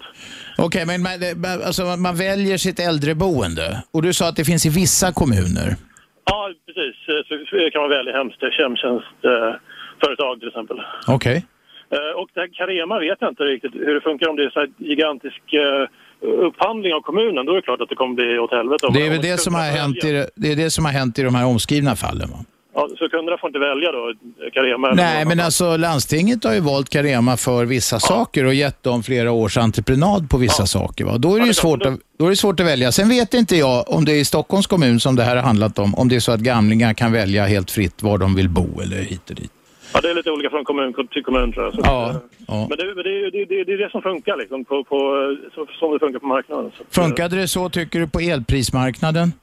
Okej, 0.57 0.83
men 0.85 1.01
man, 1.01 1.11
det- 1.23 1.65
alltså, 1.67 1.83
man 2.07 2.15
väljer 2.27 2.57
sitt 2.57 2.79
äldreboende 2.79 3.67
och 3.93 4.01
du 4.01 4.13
sa 4.13 4.29
att 4.29 4.35
det 4.35 4.45
finns 4.45 4.65
i 4.65 4.69
vissa 4.83 5.07
kommuner. 5.13 5.69
Ja, 6.31 6.49
precis. 6.67 6.95
Eh, 7.09 7.21
Så 7.49 7.69
kan 7.71 7.81
man 7.81 7.89
välja 7.97 8.13
hemtjänstföretag 8.59 10.39
till 10.39 10.47
exempel. 10.47 10.77
Okej. 11.07 11.45
Eh, 11.95 12.19
Och 12.19 12.29
det 12.33 12.39
här 12.41 12.49
Carema 12.57 12.99
vet 12.99 13.17
jag 13.19 13.29
inte 13.31 13.43
riktigt 13.43 13.75
hur 13.75 13.93
det 13.93 14.01
funkar 14.01 14.29
om 14.29 14.35
det 14.35 14.43
är 14.43 14.49
så 14.49 14.65
gigantisk 14.77 15.41
eh, 15.53 15.83
upphandling 16.21 16.93
av 16.93 17.01
kommunen. 17.01 17.45
Då 17.45 17.51
är 17.51 17.55
det 17.55 17.61
klart 17.61 17.81
att 17.81 17.89
det 17.89 17.95
kommer 17.95 18.15
bli 18.15 18.39
åt 18.39 18.51
helvete. 18.51 18.87
Det 18.93 19.05
är 19.05 19.09
väl 19.09 19.21
det 19.21 19.37
som 19.37 19.55
har 19.55 19.61
hänt 19.61 19.97
i, 20.03 20.25
det 20.35 20.51
är 20.51 20.55
det 20.55 20.69
som 20.69 20.85
har 20.85 20.91
hänt 20.91 21.19
i 21.19 21.23
de 21.23 21.35
här 21.35 21.45
omskrivna 21.45 21.95
fallen? 21.95 22.29
Va? 22.29 22.37
Ja, 22.73 22.87
så 22.97 23.09
kunderna 23.09 23.37
får 23.37 23.49
inte 23.49 23.59
välja 23.59 23.91
då, 23.91 24.13
Carema? 24.53 24.93
Nej, 24.93 25.25
men 25.25 25.39
alltså 25.39 25.77
landstinget 25.77 26.43
har 26.43 26.53
ju 26.53 26.59
valt 26.59 26.89
Carema 26.89 27.37
för 27.37 27.65
vissa 27.65 27.99
saker 27.99 28.45
och 28.45 28.53
gett 28.53 28.83
dem 28.83 29.03
flera 29.03 29.31
års 29.31 29.57
entreprenad 29.57 30.29
på 30.29 30.37
vissa 30.37 30.65
saker. 30.65 31.05
Va? 31.05 31.17
Då, 31.17 31.35
är 31.35 31.39
det 31.39 31.47
ju 31.47 31.53
svårt 31.53 31.85
att, 31.85 31.99
då 32.17 32.25
är 32.25 32.29
det 32.29 32.35
svårt 32.35 32.59
att 32.59 32.65
välja. 32.65 32.91
Sen 32.91 33.09
vet 33.09 33.33
inte 33.33 33.55
jag 33.55 33.89
om 33.89 34.05
det 34.05 34.11
är 34.11 34.19
i 34.19 34.25
Stockholms 34.25 34.67
kommun 34.67 34.99
som 34.99 35.15
det 35.15 35.23
här 35.23 35.35
har 35.35 35.43
handlat 35.43 35.79
om, 35.79 35.95
om 35.95 36.09
det 36.09 36.15
är 36.15 36.19
så 36.19 36.31
att 36.31 36.39
gamlingar 36.39 36.93
kan 36.93 37.11
välja 37.11 37.45
helt 37.45 37.71
fritt 37.71 38.03
var 38.03 38.17
de 38.17 38.35
vill 38.35 38.49
bo 38.49 38.81
eller 38.81 38.97
hit 38.97 39.29
och 39.29 39.35
dit. 39.35 39.51
Ja, 39.93 40.01
det 40.01 40.09
är 40.09 40.15
lite 40.15 40.31
olika 40.31 40.49
från 40.49 40.63
kommun 40.65 40.93
till 41.11 41.23
kommun 41.23 41.51
tror 41.53 41.65
jag. 41.65 41.73
Så, 41.73 41.81
Ja, 41.83 42.09
eh, 42.09 42.15
ja. 42.47 42.67
Men 42.69 42.77
det, 42.77 42.93
det, 43.03 43.03
det, 43.31 43.45
det, 43.45 43.63
det 43.63 43.73
är 43.73 43.77
det 43.77 43.89
som 43.91 44.01
funkar 44.01 44.37
liksom, 44.37 44.65
på, 44.65 44.83
på, 44.83 44.97
som 45.79 45.91
det 45.93 45.99
funkar 45.99 46.19
på 46.19 46.27
marknaden. 46.27 46.71
Så, 46.77 47.01
Funkade 47.01 47.35
det 47.35 47.47
så 47.47 47.69
tycker 47.69 47.99
du 47.99 48.07
på 48.07 48.19
elprismarknaden? 48.19 49.33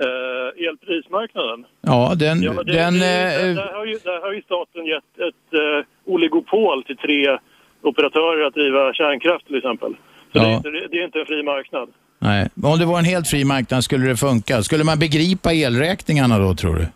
Eh, 0.00 0.68
elprismarknaden? 0.68 1.64
Ja, 1.80 2.12
den... 2.16 2.42
Ja, 2.42 2.52
det, 2.52 2.72
den 2.72 2.98
det, 2.98 3.40
eh, 3.48 3.54
där, 3.54 3.72
har 3.78 3.84
ju, 3.86 3.98
där 4.04 4.20
har 4.20 4.32
ju 4.32 4.42
staten 4.42 4.86
gett 4.86 5.12
ett 5.28 5.46
eh, 5.54 6.12
oligopol 6.12 6.82
till 6.84 6.96
tre 6.96 7.38
operatörer 7.82 8.46
att 8.46 8.54
driva 8.54 8.92
kärnkraft 8.94 9.46
till 9.46 9.56
exempel. 9.56 9.92
Så 10.32 10.38
det, 10.38 10.44
är 10.44 10.50
Ja. 10.50 10.56
inte, 10.56 10.68
det 10.70 10.96
är 11.00 11.04
inte 11.04 11.18
en 11.20 11.26
fri 11.26 11.42
marknad. 11.42 11.88
Nej, 12.18 12.48
men 12.54 12.70
om 12.72 12.78
det 12.78 12.84
var 12.84 12.98
en 12.98 13.04
helt 13.04 13.28
fri 13.28 13.44
marknad 13.44 13.84
skulle 13.84 14.06
det 14.06 14.16
funka. 14.16 14.62
Skulle 14.62 14.84
man 14.84 14.98
begripa 14.98 15.52
elräkningarna 15.52 16.38
då 16.38 16.54
tror 16.54 16.74
du? 16.74 16.82
Eh, 16.82 16.88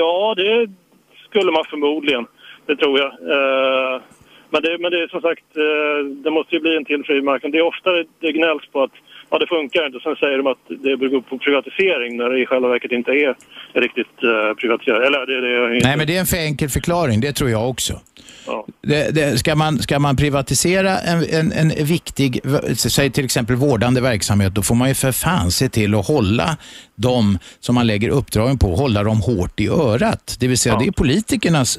ja, 0.00 0.34
det 0.36 0.70
skulle 1.28 1.52
man 1.52 1.64
förmodligen. 1.70 2.26
Det 2.66 2.76
tror 2.76 2.98
jag. 2.98 3.12
Eh, 3.34 4.00
men, 4.50 4.62
det, 4.62 4.78
men 4.78 4.90
det 4.90 5.02
är 5.02 5.08
som 5.08 5.20
sagt, 5.20 5.48
eh, 5.56 5.98
det 6.24 6.30
måste 6.30 6.54
ju 6.54 6.60
bli 6.60 6.76
en 6.76 6.84
till 6.84 7.04
fri 7.04 7.22
marknad. 7.22 7.52
Det 7.52 7.58
är 7.58 7.72
ofta 7.74 7.90
det, 8.20 8.32
gnälls 8.32 8.66
på 8.72 8.82
att 8.82 8.96
ja, 9.30 9.38
det 9.38 9.46
funkar 9.46 9.86
inte. 9.86 10.00
Sen 10.00 10.16
säger 10.16 10.36
de 10.38 10.46
att 10.46 10.64
det 10.68 10.96
beror 10.96 11.20
på 11.20 11.38
privatisering 11.38 12.16
när 12.16 12.30
det 12.30 12.40
i 12.40 12.46
själva 12.46 12.68
verket 12.68 12.92
inte 12.92 13.10
är 13.10 13.34
riktigt 13.72 14.16
eh, 14.22 14.54
privatiserat. 14.54 15.02
Eller 15.06 15.26
det, 15.26 15.40
det 15.40 15.48
är 15.56 15.74
inte... 15.74 15.88
Nej, 15.88 15.96
men 15.96 16.06
det 16.06 16.16
är 16.16 16.20
en 16.20 16.26
för 16.26 16.36
enkel 16.36 16.68
förklaring. 16.68 17.20
Det 17.20 17.32
tror 17.32 17.50
jag 17.50 17.70
också. 17.70 17.92
Ja. 18.46 18.66
Det, 18.82 19.10
det, 19.10 19.38
ska, 19.38 19.54
man, 19.54 19.82
ska 19.82 19.98
man 19.98 20.16
privatisera 20.16 20.98
en, 20.98 21.24
en, 21.30 21.52
en 21.52 21.86
viktig, 21.86 22.40
säg 22.76 23.10
till 23.10 23.24
exempel 23.24 23.56
vårdande 23.56 24.00
verksamhet, 24.00 24.54
då 24.54 24.62
får 24.62 24.74
man 24.74 24.88
ju 24.88 24.94
för 24.94 25.12
fan 25.12 25.50
se 25.50 25.68
till 25.68 25.94
att 25.94 26.06
hålla 26.06 26.56
dem 26.94 27.38
som 27.60 27.74
man 27.74 27.86
lägger 27.86 28.08
uppdragen 28.08 28.58
på, 28.58 28.76
hålla 28.76 29.02
dem 29.02 29.20
hårt 29.20 29.60
i 29.60 29.68
örat. 29.68 30.36
Det 30.38 30.48
vill 30.48 30.58
säga, 30.58 30.76
det 30.78 30.86
är 30.86 30.92
politikernas 30.92 31.78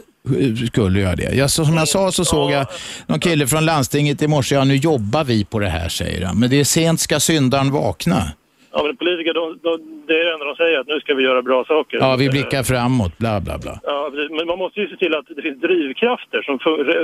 skulle 0.68 1.00
göra 1.00 1.16
det. 1.16 1.36
Jag, 1.36 1.52
som 1.52 1.78
jag 1.78 1.88
sa 1.88 2.12
så 2.12 2.26
såg 2.26 2.52
jag 2.52 2.68
någon 3.08 3.20
kille 3.20 3.48
från 3.48 3.66
landstinget 3.66 4.22
i 4.22 4.28
morse, 4.28 4.56
ja 4.56 4.64
nu 4.64 4.76
jobbar 4.76 5.24
vi 5.24 5.46
på 5.46 5.60
det 5.60 5.70
här 5.70 5.90
säger 5.90 6.26
han. 6.26 6.40
Men 6.40 6.50
det 6.50 6.60
är 6.60 6.64
sent 6.64 7.00
ska 7.00 7.20
syndaren 7.20 7.72
vakna. 7.72 8.32
Ja, 8.76 8.84
men 8.84 8.98
politiker, 8.98 9.34
de, 9.34 9.44
de, 9.68 9.72
det 10.08 10.14
är 10.20 10.26
det 10.26 10.34
enda 10.34 10.46
de 10.46 10.56
säger, 10.56 10.80
att 10.80 10.88
nu 10.88 11.00
ska 11.00 11.14
vi 11.14 11.24
göra 11.24 11.42
bra 11.42 11.66
saker. 11.66 11.98
Ja, 11.98 12.16
vi 12.16 12.30
blickar 12.30 12.64
framåt, 12.64 13.18
bla 13.18 13.40
bla 13.46 13.58
bla. 13.58 13.80
Ja, 13.84 14.12
men 14.38 14.48
man 14.48 14.58
måste 14.58 14.80
ju 14.80 14.88
se 14.90 14.96
till 14.96 15.16
att 15.16 15.26
det 15.36 15.42
finns 15.42 15.62
drivkrafter 15.62 16.42
som, 16.48 16.60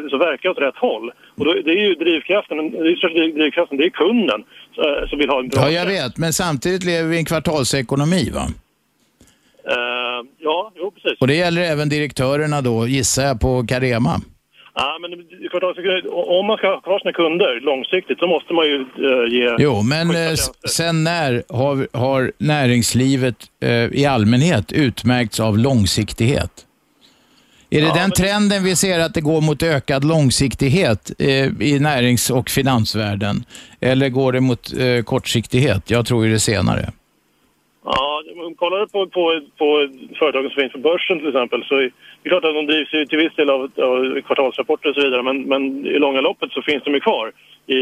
som 0.10 0.20
verkar 0.20 0.50
åt 0.50 0.58
rätt 0.58 0.78
håll. 0.88 1.12
Och 1.38 1.46
då, 1.46 1.54
det 1.54 1.72
är 1.72 1.86
ju 1.88 1.96
drivkraften, 1.96 2.58
det 2.72 2.92
är 2.92 2.96
största 2.96 3.20
drivkraften, 3.20 3.78
det 3.78 3.86
är 3.86 3.90
kunden 3.90 4.44
eh, 4.84 5.10
som 5.10 5.20
vill 5.20 5.30
ha 5.30 5.40
en 5.40 5.50
bra 5.50 5.62
Ja, 5.62 5.72
jag 5.72 5.86
vet, 5.86 6.18
men 6.18 6.34
samtidigt 6.34 6.84
lever 6.84 7.10
vi 7.10 7.16
i 7.16 7.20
en 7.20 7.26
kvartalsekonomi 7.26 8.30
va? 8.34 8.46
Eh, 9.76 10.20
ja, 10.38 10.72
jo 10.76 10.92
precis. 10.92 11.18
Och 11.22 11.28
det 11.28 11.36
gäller 11.36 11.62
även 11.62 11.90
direktörerna 11.90 12.62
då, 12.62 12.88
gissar 12.88 13.24
jag, 13.24 13.40
på 13.40 13.66
Carema. 13.68 14.16
Ja, 14.82 14.98
men 15.02 15.14
om 16.40 16.46
man 16.48 16.58
ska 16.58 16.68
ha 16.68 16.82
kvar 16.82 17.00
sina 17.00 17.14
kunder 17.14 17.62
långsiktigt 17.62 18.20
så 18.20 18.28
måste 18.28 18.54
man 18.54 18.66
ju 18.66 18.78
eh, 18.82 19.34
ge... 19.34 19.56
Jo, 19.60 19.82
men 19.82 20.16
eh, 20.16 20.34
sen 20.70 21.04
när 21.04 21.44
har, 21.50 21.98
har 21.98 22.32
näringslivet 22.38 23.36
eh, 23.62 23.70
i 23.70 24.06
allmänhet 24.06 24.72
utmärkts 24.72 25.40
av 25.40 25.58
långsiktighet? 25.58 26.66
Är 27.70 27.82
det 27.82 27.94
den 27.94 28.12
trenden 28.12 28.64
vi 28.64 28.76
ser 28.76 29.00
att 29.00 29.14
det 29.14 29.22
går 29.22 29.42
mot 29.42 29.64
ökad 29.64 30.06
långsiktighet 30.06 31.12
eh, 31.20 31.28
i 31.62 31.80
närings 31.80 32.30
och 32.30 32.50
finansvärlden? 32.50 33.46
Eller 33.80 34.10
går 34.10 34.32
det 34.34 34.42
mot 34.42 34.74
kortsiktighet? 35.06 35.92
Jag 35.92 36.06
tror 36.06 36.26
ju 36.26 36.32
det 36.32 36.40
senare. 36.40 36.92
Ja, 37.96 38.24
om 38.32 38.38
man 38.44 38.56
kollar 38.56 38.86
på, 38.86 39.00
på, 39.08 39.24
på 39.58 39.68
företagen 40.20 40.50
som 40.50 40.62
finns 40.62 40.74
på 40.74 40.80
börsen 40.90 41.20
till 41.20 41.28
exempel 41.28 41.64
så 41.70 41.76
är 41.76 41.92
det 42.24 42.30
klart 42.30 42.46
att 42.46 42.54
de 42.60 42.66
drivs 42.66 42.94
ju 42.94 43.06
till 43.06 43.18
viss 43.18 43.36
del 43.36 43.50
av, 43.50 43.62
av 43.62 44.22
kvartalsrapporter 44.22 44.90
och 44.90 44.96
så 44.96 45.02
vidare 45.02 45.24
men, 45.24 45.38
men 45.52 45.62
i 45.86 46.00
långa 46.00 46.22
loppet 46.22 46.52
så 46.52 46.62
finns 46.62 46.84
de 46.84 46.94
ju 46.94 47.00
kvar 47.00 47.32
i, 47.68 47.74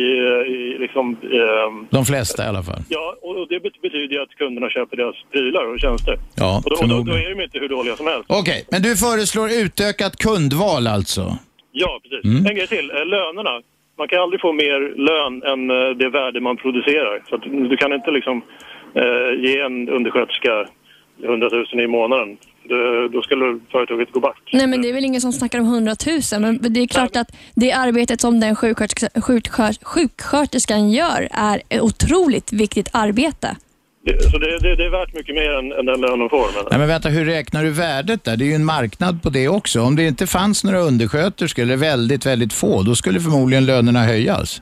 i 0.55 0.77
liksom... 0.79 1.17
ehm, 1.39 1.87
De 1.89 2.05
flesta 2.05 2.43
i 2.45 2.47
alla 2.47 2.63
fall. 2.63 2.81
Ja, 2.89 3.15
och 3.21 3.47
det 3.49 3.59
bet- 3.59 3.81
betyder 3.81 4.13
ju 4.15 4.21
att 4.21 4.29
kunderna 4.41 4.69
köper 4.69 4.97
deras 4.97 5.15
prylar 5.31 5.65
och 5.73 5.79
tjänster. 5.79 6.15
Ja, 6.35 6.61
och 6.65 6.69
då, 6.69 6.75
då, 6.75 6.81
då 6.81 6.87
förmodligen. 6.87 7.31
är 7.31 7.35
de 7.35 7.43
inte 7.43 7.59
hur 7.59 7.69
dåliga 7.69 7.95
som 7.95 8.07
helst. 8.07 8.25
Okej, 8.29 8.65
men 8.71 8.81
du 8.81 8.95
föreslår 8.95 9.47
utökat 9.63 10.15
kundval 10.17 10.87
alltså? 10.87 11.21
Ja, 11.71 11.99
precis. 12.03 12.25
Mm. 12.25 12.45
En 12.45 12.55
grej 12.55 12.67
till, 12.67 12.91
eh, 12.91 13.05
lönerna. 13.05 13.61
Man 13.97 14.07
kan 14.07 14.19
aldrig 14.21 14.41
få 14.41 14.53
mer 14.53 14.79
lön 15.09 15.33
än 15.51 15.61
eh, 15.71 15.89
det 16.01 16.09
värde 16.09 16.39
man 16.41 16.57
producerar. 16.57 17.21
Så 17.29 17.37
du 17.71 17.77
kan 17.77 17.93
inte 17.93 18.11
liksom 18.11 18.41
eh, 19.01 19.29
ge 19.45 19.59
en 19.59 19.89
undersköterska 19.89 20.67
100 21.23 21.49
000 21.73 21.83
i 21.83 21.87
månaden. 21.87 22.37
Då, 22.69 23.07
då 23.07 23.21
skulle 23.21 23.59
företaget 23.71 24.11
gå 24.11 24.19
back. 24.19 24.41
Nej, 24.53 24.67
men 24.67 24.81
det 24.81 24.89
är 24.89 24.93
väl 24.93 25.05
ingen 25.05 25.21
som 25.21 25.31
snackar 25.31 25.59
om 25.59 25.65
100 25.65 25.95
000, 26.31 26.41
men 26.41 26.73
det 26.73 26.79
är 26.79 26.87
klart 26.87 27.15
att 27.15 27.35
det 27.55 27.71
arbetet 27.71 28.21
som 28.21 28.39
den 28.39 28.55
sjuksköterska, 28.55 29.21
sjuksköter, 29.21 29.85
sjuksköterskan 29.85 30.91
gör 30.91 31.27
är 31.31 31.61
ett 31.69 31.81
otroligt 31.81 32.53
viktigt 32.53 32.89
arbete. 32.93 33.57
Det, 34.05 34.31
så 34.31 34.37
det, 34.37 34.59
det, 34.59 34.75
det 34.75 34.85
är 34.85 34.89
värt 34.89 35.13
mycket 35.13 35.35
mer 35.35 35.51
än, 35.51 35.71
än 35.71 35.85
den 35.85 36.01
lön 36.01 36.19
de 36.19 36.29
får. 36.29 36.47
Men, 36.55 36.65
Nej, 36.69 36.79
men 36.79 36.87
vänta, 36.87 37.09
hur 37.09 37.25
räknar 37.25 37.63
du 37.63 37.69
värdet 37.69 38.23
där? 38.23 38.37
Det 38.37 38.43
är 38.43 38.47
ju 38.47 38.53
en 38.53 38.65
marknad 38.65 39.23
på 39.23 39.29
det 39.29 39.47
också. 39.47 39.81
Om 39.81 39.95
det 39.95 40.07
inte 40.07 40.27
fanns 40.27 40.63
några 40.63 40.79
undersköterskor, 40.79 41.63
eller 41.63 41.77
väldigt, 41.77 42.25
väldigt 42.25 42.53
få, 42.53 42.81
då 42.83 42.95
skulle 42.95 43.19
förmodligen 43.19 43.65
lönerna 43.65 44.03
höjas. 44.03 44.61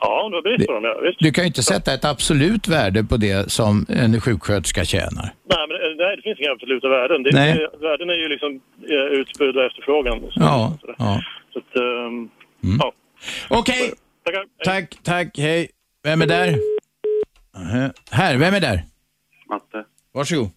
Ja, 0.00 0.22
om 0.24 0.30
du 0.30 0.36
har 0.36 0.42
brist 0.42 0.66
på 0.66 0.72
dem, 0.72 0.84
ja. 0.84 1.00
Visst. 1.02 1.18
Du 1.20 1.32
kan 1.32 1.44
ju 1.44 1.48
inte 1.48 1.62
sätta 1.62 1.94
ett 1.94 2.04
absolut 2.04 2.68
värde 2.68 3.04
på 3.04 3.16
det 3.16 3.50
som 3.52 3.86
en 3.88 4.20
sjuksköterska 4.20 4.84
tjänar. 4.84 5.28
Nej, 5.52 5.64
men 5.68 5.76
eh, 5.76 5.96
nej, 5.96 6.16
det 6.16 6.22
finns 6.22 6.40
inga 6.40 6.50
absoluta 6.52 6.88
värden. 6.88 7.22
Det, 7.22 7.30
Nej. 7.32 7.54
det, 7.54 7.86
värden 7.88 8.10
är 8.10 8.14
ju 8.14 8.28
liksom 8.28 8.60
eh, 8.90 9.18
utbud 9.20 9.56
och 9.56 9.64
efterfrågan. 9.64 10.20
Så, 10.20 10.30
Ja, 10.34 10.78
ja. 10.98 11.20
så 11.52 11.58
att, 11.58 11.76
ehm, 11.76 12.28
Mm. 12.64 12.78
ja. 12.80 12.92
Okej. 13.50 13.92
Tack, 14.64 14.98
tack, 15.02 15.38
hej. 15.38 15.68
Vem 16.02 16.22
är 16.22 16.26
där? 16.26 16.54
Här, 18.10 18.36
vem 18.36 18.54
är 18.54 18.60
där? 18.60 18.80
Matte. 19.48 19.84
Varsågod. 20.14 20.48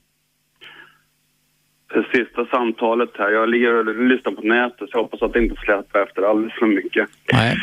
Det 1.94 2.06
sista 2.18 2.46
samtalet 2.46 3.10
här. 3.18 3.30
Jag 3.30 3.50
ligger 3.50 3.74
och 3.74 3.86
lyssnar 4.08 4.32
på 4.32 4.42
nätet 4.42 4.89
så 4.89 4.98
jag 4.98 5.02
hoppas 5.04 5.22
att 5.22 5.34
det 5.34 5.39
inte 5.44 5.56
släpper 5.66 6.04
efter 6.04 6.22
alldeles 6.22 6.54
för 6.60 6.66
mycket. 6.66 7.10
Nej. 7.34 7.58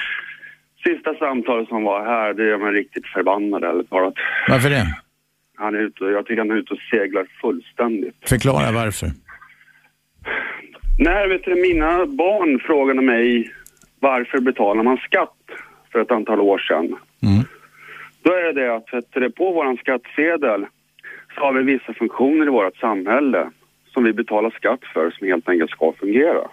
Sista 0.89 1.14
samtalet 1.14 1.68
som 1.68 1.84
var 1.84 2.05
här, 2.05 2.34
det 2.34 2.45
gör 2.45 2.59
mig 2.59 2.72
riktigt 2.72 3.07
förbannad 3.07 3.64
ärligt 3.64 3.91
talat. 3.91 4.14
Varför 4.49 4.70
det? 4.70 4.84
Han 5.57 5.74
är 5.74 5.78
ute, 5.78 6.05
jag 6.05 6.26
tycker 6.26 6.39
han 6.39 6.51
är 6.51 6.55
ute 6.55 6.74
och 6.74 6.80
seglar 6.91 7.26
fullständigt. 7.41 8.28
Förklara 8.28 8.72
varför. 8.72 9.09
När 10.99 11.28
vet 11.28 11.45
du, 11.45 11.55
mina 11.55 12.07
barn 12.07 12.61
frågade 12.61 13.03
mig 13.03 13.53
varför 14.01 14.41
betalar 14.41 14.82
man 14.82 14.97
skatt 14.97 15.45
för 15.93 16.01
ett 16.01 16.11
antal 16.11 16.41
år 16.41 16.59
sedan. 16.59 16.97
Mm. 17.22 17.45
Då 18.22 18.32
är 18.32 18.53
det 18.53 18.76
att 18.76 18.93
vet 18.93 19.12
du, 19.12 19.30
på 19.30 19.53
vår 19.53 19.76
skattsedel 19.76 20.66
så 21.34 21.41
har 21.41 21.53
vi 21.53 21.62
vissa 21.62 21.95
funktioner 21.95 22.47
i 22.47 22.51
vårt 22.51 22.76
samhälle 22.76 23.51
som 23.93 24.05
vi 24.05 24.12
betalar 24.12 24.51
skatt 24.51 24.80
för 24.93 25.11
som 25.11 25.26
helt 25.26 25.49
enkelt 25.49 25.70
ska 25.70 25.93
fungera. 26.01 26.49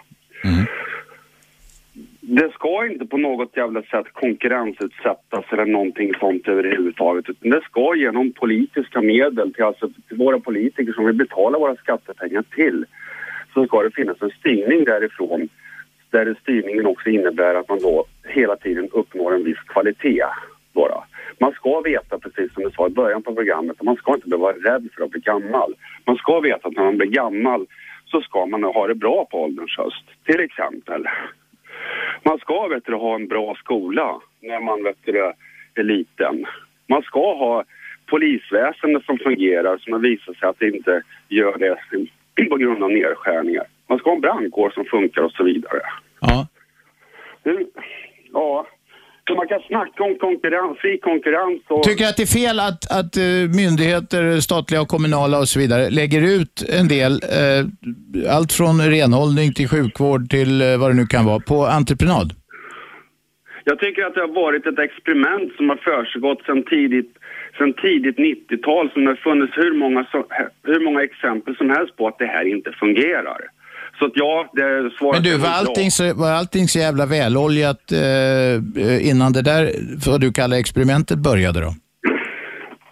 Det 2.28 2.52
ska 2.52 2.86
inte 2.86 3.06
på 3.06 3.16
något 3.16 3.56
jävla 3.56 3.82
sätt 3.82 4.06
konkurrensutsättas 4.12 5.44
eller 5.50 5.66
någonting 5.66 6.14
sånt 6.20 6.48
överhuvudtaget. 6.48 7.28
Utan 7.28 7.50
det 7.50 7.60
ska 7.60 7.94
genom 7.94 8.32
politiska 8.32 9.00
medel 9.00 9.54
till, 9.54 9.64
alltså, 9.64 9.88
till 10.08 10.16
våra 10.16 10.40
politiker 10.40 10.92
som 10.92 11.06
vi 11.06 11.12
betalar 11.12 11.58
våra 11.58 11.76
skattepengar 11.76 12.44
till 12.54 12.84
så 13.54 13.66
ska 13.66 13.82
det 13.82 13.90
finnas 13.90 14.22
en 14.22 14.30
styrning 14.30 14.84
därifrån 14.84 15.48
där 16.10 16.36
styrningen 16.42 16.86
också 16.86 17.10
innebär 17.10 17.54
att 17.54 17.68
man 17.68 17.78
då 17.78 18.04
hela 18.24 18.56
tiden 18.56 18.88
uppnår 18.92 19.34
en 19.34 19.44
viss 19.44 19.60
kvalitet. 19.66 20.24
Bara. 20.72 21.04
Man 21.38 21.52
ska 21.52 21.80
veta, 21.80 22.18
precis 22.18 22.54
som 22.54 22.62
du 22.62 22.70
sa 22.70 22.86
i 22.86 22.90
början 22.90 23.22
på 23.22 23.34
programmet, 23.34 23.76
att 23.78 23.86
man 23.86 23.96
ska 23.96 24.14
inte 24.14 24.28
behöva 24.28 24.52
vara 24.52 24.74
rädd 24.74 24.88
för 24.96 25.04
att 25.04 25.10
bli 25.10 25.20
gammal. 25.20 25.74
Man 26.04 26.16
ska 26.16 26.40
veta 26.40 26.68
att 26.68 26.76
när 26.76 26.84
man 26.84 26.96
blir 26.96 27.08
gammal 27.08 27.66
så 28.04 28.20
ska 28.20 28.46
man 28.46 28.64
ha 28.64 28.86
det 28.86 28.94
bra 28.94 29.26
på 29.30 29.42
ålderns 29.42 29.78
höst, 29.78 30.04
till 30.24 30.40
exempel. 30.40 31.06
Man 32.22 32.38
ska 32.38 32.68
vet 32.68 32.84
du, 32.84 32.94
ha 32.94 33.14
en 33.14 33.28
bra 33.28 33.54
skola 33.54 34.20
när 34.40 34.60
man 34.60 34.82
vet 34.82 34.96
du, 35.04 35.32
är 35.74 35.82
liten. 35.82 36.46
Man 36.86 37.02
ska 37.02 37.34
ha 37.34 37.64
polisväsende 38.06 39.00
som 39.06 39.18
fungerar 39.18 39.78
som 39.78 39.92
har 39.92 40.00
visat 40.00 40.36
sig 40.36 40.48
att 40.48 40.58
det 40.58 40.68
inte 40.68 41.02
gör 41.28 41.58
det 41.58 41.78
på 42.50 42.56
grund 42.56 42.82
av 42.82 42.90
nedskärningar. 42.90 43.64
Man 43.86 43.98
ska 43.98 44.10
ha 44.10 44.14
en 44.14 44.20
brandkår 44.20 44.70
som 44.70 44.84
funkar 44.84 45.22
och 45.22 45.32
så 45.32 45.44
vidare. 45.44 45.80
Ja. 46.20 46.46
Ja, 48.32 48.66
Så 49.26 49.34
man 49.34 49.48
kan 49.48 49.60
snacka 49.60 50.04
om 50.04 50.14
konkurrens, 50.18 50.78
fri 50.78 50.98
konkurrens 50.98 51.62
och... 51.68 51.82
Tycker 51.82 52.04
du 52.04 52.10
att 52.10 52.16
det 52.16 52.22
är 52.22 52.38
fel 52.40 52.60
att, 52.60 52.82
att 52.98 53.12
eh, 53.16 53.24
myndigheter, 53.62 54.40
statliga 54.40 54.80
och 54.80 54.88
kommunala 54.88 55.38
och 55.38 55.48
så 55.48 55.58
vidare, 55.60 55.90
lägger 55.90 56.22
ut 56.36 56.54
en 56.80 56.88
del, 56.88 57.12
eh, 57.38 57.62
allt 58.36 58.52
från 58.52 58.74
renhållning 58.96 59.48
till 59.52 59.68
sjukvård 59.68 60.22
till 60.30 60.52
eh, 60.62 60.78
vad 60.80 60.90
det 60.90 60.96
nu 61.00 61.06
kan 61.06 61.24
vara, 61.30 61.40
på 61.50 61.58
entreprenad? 61.78 62.28
Jag 63.64 63.78
tycker 63.78 64.02
att 64.04 64.14
det 64.14 64.20
har 64.20 64.34
varit 64.44 64.66
ett 64.66 64.78
experiment 64.78 65.48
som 65.56 65.68
har 65.68 65.76
försiggått 65.76 66.42
sedan 66.46 66.62
tidigt, 66.62 67.12
sedan 67.58 67.72
tidigt 67.84 68.18
90-tal 68.18 68.90
som 68.92 69.04
det 69.04 69.10
har 69.10 69.22
funnits 69.28 69.56
hur 69.56 69.74
många, 69.82 70.06
hur 70.62 70.80
många 70.84 71.02
exempel 71.02 71.56
som 71.56 71.70
helst 71.70 71.96
på 71.96 72.08
att 72.08 72.18
det 72.18 72.26
här 72.26 72.44
inte 72.54 72.72
fungerar. 72.72 73.40
Så 73.98 74.04
att 74.04 74.12
ja, 74.14 74.50
det 74.52 74.90
svaret 74.98 75.22
Men 75.22 75.32
du, 75.32 75.38
var 75.38 75.48
allting 75.48 75.90
så, 75.90 76.14
var 76.14 76.30
allting 76.30 76.68
så 76.68 76.78
jävla 76.78 77.06
väloljat 77.06 77.92
eh, 77.92 79.08
innan 79.08 79.32
det 79.32 79.42
där, 79.42 79.72
vad 80.06 80.20
du 80.20 80.32
kallar 80.32 80.56
experimentet 80.56 81.18
började 81.18 81.60
då? 81.60 81.74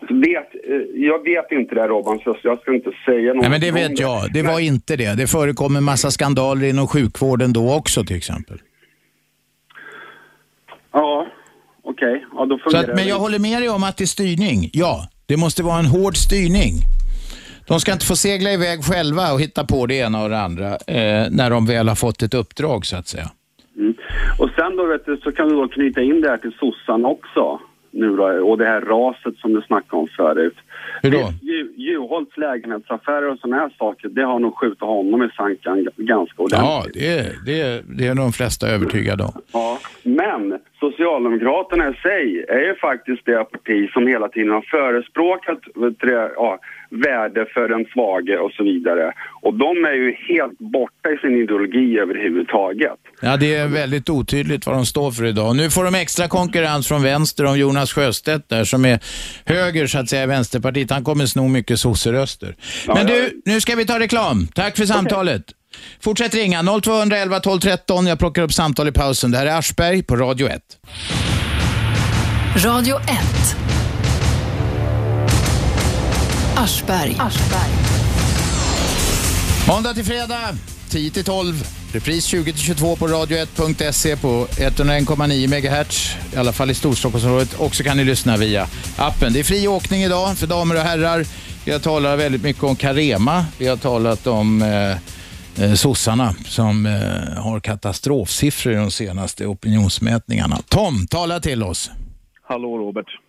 Vet, 0.08 0.54
eh, 0.68 0.76
jag 0.94 1.24
vet 1.24 1.52
inte 1.52 1.74
det 1.74 1.86
Robban, 1.88 2.18
så 2.24 2.36
jag 2.42 2.60
ska 2.60 2.74
inte 2.74 2.90
säga 3.06 3.34
något 3.34 3.42
Nej, 3.42 3.50
men 3.50 3.60
det 3.60 3.70
vet 3.70 4.00
jag. 4.00 4.32
Det 4.32 4.42
var 4.42 4.60
inte 4.60 4.96
det. 4.96 5.14
Det 5.14 5.26
förekom 5.26 5.76
en 5.76 5.84
massa 5.84 6.10
skandaler 6.10 6.66
inom 6.66 6.88
sjukvården 6.88 7.52
då 7.52 7.74
också 7.74 8.04
till 8.04 8.16
exempel. 8.16 8.58
Ja, 10.92 11.26
okej. 11.84 12.26
Ja, 12.32 12.46
då 12.46 12.58
fungerar 12.58 12.82
att, 12.82 12.86
men 12.86 12.96
det. 12.96 13.04
jag 13.04 13.18
håller 13.18 13.38
med 13.38 13.62
dig 13.62 13.68
om 13.68 13.84
att 13.84 13.96
det 13.96 14.04
är 14.04 14.06
styrning. 14.06 14.70
Ja, 14.72 15.08
det 15.26 15.36
måste 15.36 15.62
vara 15.62 15.78
en 15.78 15.86
hård 15.86 16.16
styrning. 16.16 16.72
De 17.68 17.80
ska 17.80 17.92
inte 17.92 18.06
få 18.06 18.16
segla 18.16 18.52
iväg 18.52 18.84
själva 18.84 19.32
och 19.32 19.40
hitta 19.40 19.64
på 19.64 19.86
det 19.86 19.94
ena 19.94 20.22
och 20.22 20.30
det 20.30 20.40
andra 20.40 20.66
eh, 20.66 21.24
när 21.30 21.50
de 21.50 21.66
väl 21.66 21.88
har 21.88 21.94
fått 21.94 22.22
ett 22.22 22.34
uppdrag 22.34 22.86
så 22.86 22.96
att 22.96 23.06
säga. 23.08 23.30
Mm. 23.76 23.94
Och 24.38 24.50
sen 24.56 24.76
då 24.76 24.86
vet 24.86 25.06
du, 25.06 25.16
så 25.16 25.32
kan 25.32 25.48
du 25.48 25.54
då 25.54 25.68
knyta 25.68 26.00
in 26.00 26.20
det 26.20 26.28
här 26.28 26.36
till 26.36 26.52
sossarna 26.60 27.08
också. 27.08 27.60
Nu 27.90 28.16
då, 28.16 28.24
och 28.24 28.58
det 28.58 28.64
här 28.64 28.80
raset 28.80 29.36
som 29.36 29.52
du 29.52 29.62
snackade 29.62 30.02
om 30.02 30.08
förut. 30.16 30.56
Hur 31.02 31.10
då? 31.10 31.32
Ju- 31.42 31.72
Juholts 31.76 32.36
lägenhetsaffärer 32.36 33.30
och 33.30 33.38
sådana 33.38 33.56
här 33.56 33.70
saker, 33.78 34.08
det 34.08 34.22
har 34.22 34.38
nog 34.38 34.58
skjutit 34.58 34.80
honom 34.80 35.22
i 35.22 35.28
sankan 35.36 35.88
ganska 35.96 36.42
ordentligt. 36.42 36.60
Ja, 36.60 36.84
det 36.94 37.18
är, 37.18 37.32
det, 37.46 37.60
är, 37.60 37.82
det 37.98 38.06
är 38.06 38.14
de 38.14 38.32
flesta 38.32 38.68
övertygade 38.68 39.24
om. 39.24 39.32
Ja, 39.52 39.78
men 40.02 40.58
Socialdemokraterna 40.80 41.90
i 41.90 41.94
sig 41.94 42.44
är 42.48 42.58
ju 42.68 42.74
faktiskt 42.74 43.22
det 43.24 43.44
parti 43.44 43.90
som 43.92 44.06
hela 44.06 44.28
tiden 44.28 44.50
har 44.50 44.64
förespråkat 44.70 45.58
ja, 46.36 46.58
värde 46.90 47.46
för 47.54 47.68
den 47.68 47.84
svage 47.92 48.38
och 48.38 48.52
så 48.52 48.64
vidare. 48.64 49.12
Och 49.42 49.54
de 49.54 49.84
är 49.84 49.92
ju 49.92 50.16
helt 50.28 50.58
borta 50.58 51.08
i 51.14 51.16
sin 51.18 51.42
ideologi 51.42 51.98
överhuvudtaget. 51.98 52.98
Ja, 53.20 53.36
det 53.36 53.54
är 53.54 53.68
väldigt 53.68 54.10
otydligt 54.10 54.66
vad 54.66 54.74
de 54.74 54.86
står 54.86 55.10
för 55.10 55.24
idag. 55.24 55.56
Nu 55.56 55.70
får 55.70 55.84
de 55.84 55.94
extra 55.94 56.28
konkurrens 56.28 56.88
från 56.88 57.02
vänster 57.02 57.44
om 57.44 57.58
Jonas 57.58 57.92
Sjöstedt 57.92 58.48
där 58.48 58.64
som 58.64 58.84
är 58.84 58.98
höger 59.44 59.86
så 59.86 59.98
att 59.98 60.08
säga 60.08 60.22
i 60.22 60.26
Vänsterpartiet. 60.26 60.90
Han 60.90 61.04
kommer 61.04 61.26
sno 61.26 61.48
mycket 61.48 61.80
sosseröster. 61.80 62.54
Men 62.86 63.06
du, 63.06 63.42
nu 63.44 63.60
ska 63.60 63.76
vi 63.76 63.86
ta 63.86 63.98
reklam. 63.98 64.46
Tack 64.54 64.76
för 64.76 64.84
samtalet. 64.84 65.42
Fortsätt 66.00 66.34
ringa 66.34 66.62
0211 66.82 67.40
12 67.40 67.60
13. 67.60 68.06
Jag 68.06 68.18
plockar 68.18 68.42
upp 68.42 68.52
samtal 68.52 68.88
i 68.88 68.92
pausen. 68.92 69.30
Det 69.30 69.38
här 69.38 69.46
är 69.46 69.58
Aschberg 69.58 70.02
på 70.02 70.16
Radio 70.16 70.48
1. 70.48 70.62
Radio 72.64 72.96
1. 72.96 73.04
Aschberg. 76.56 77.16
Måndag 79.68 79.94
till 79.94 80.04
fredag 80.04 80.56
10 80.90 81.10
till 81.10 81.24
12. 81.24 81.54
Repris 81.92 82.24
20 82.24 82.52
till 82.52 82.62
22 82.62 82.96
på 82.96 83.06
radio1.se 83.06 84.16
på 84.16 84.46
101,9 84.46 85.46
MHz. 85.46 86.16
I 86.34 86.36
alla 86.36 86.52
fall 86.52 86.70
i 86.70 86.74
Storstockholmsområdet. 86.74 87.54
Och 87.54 87.74
så 87.74 87.84
kan 87.84 87.96
ni 87.96 88.04
lyssna 88.04 88.36
via 88.36 88.66
appen. 88.96 89.32
Det 89.32 89.38
är 89.38 89.44
fri 89.44 89.68
åkning 89.68 90.02
idag 90.02 90.38
för 90.38 90.46
damer 90.46 90.74
och 90.74 90.80
herrar. 90.80 91.24
Vi 91.64 91.72
har 91.72 91.78
talat 91.78 92.18
väldigt 92.18 92.42
mycket 92.42 92.62
om 92.62 92.76
Carema. 92.76 93.46
Vi 93.58 93.66
har 93.66 93.76
talat 93.76 94.26
om 94.26 94.62
eh, 94.62 95.64
eh, 95.64 95.74
sossarna 95.74 96.34
som 96.44 96.86
eh, 96.86 97.42
har 97.42 97.60
katastrofsiffror 97.60 98.72
i 98.72 98.76
de 98.76 98.90
senaste 98.90 99.46
opinionsmätningarna. 99.46 100.58
Tom, 100.68 101.06
tala 101.06 101.40
till 101.40 101.62
oss. 101.62 101.90
Hallå 102.42 102.78
Robert. 102.78 103.23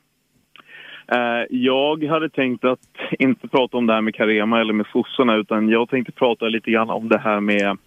Eh, 1.12 1.46
jag 1.50 2.04
hade 2.04 2.30
tänkt 2.30 2.66
att 2.66 2.80
inte 3.20 3.48
prata 3.48 3.78
om 3.78 3.88
det 3.88 3.94
här 3.94 4.02
med 4.02 4.16
Carema 4.16 4.62
eller 4.62 4.74
med 4.74 4.86
sossarna 4.94 5.36
utan 5.36 5.70
jag 5.70 5.90
tänkte 5.90 6.12
prata 6.12 6.46
lite 6.46 6.72
grann 6.72 6.90
om 6.90 7.10
det 7.10 7.20
här 7.20 7.40
med, 7.40 7.78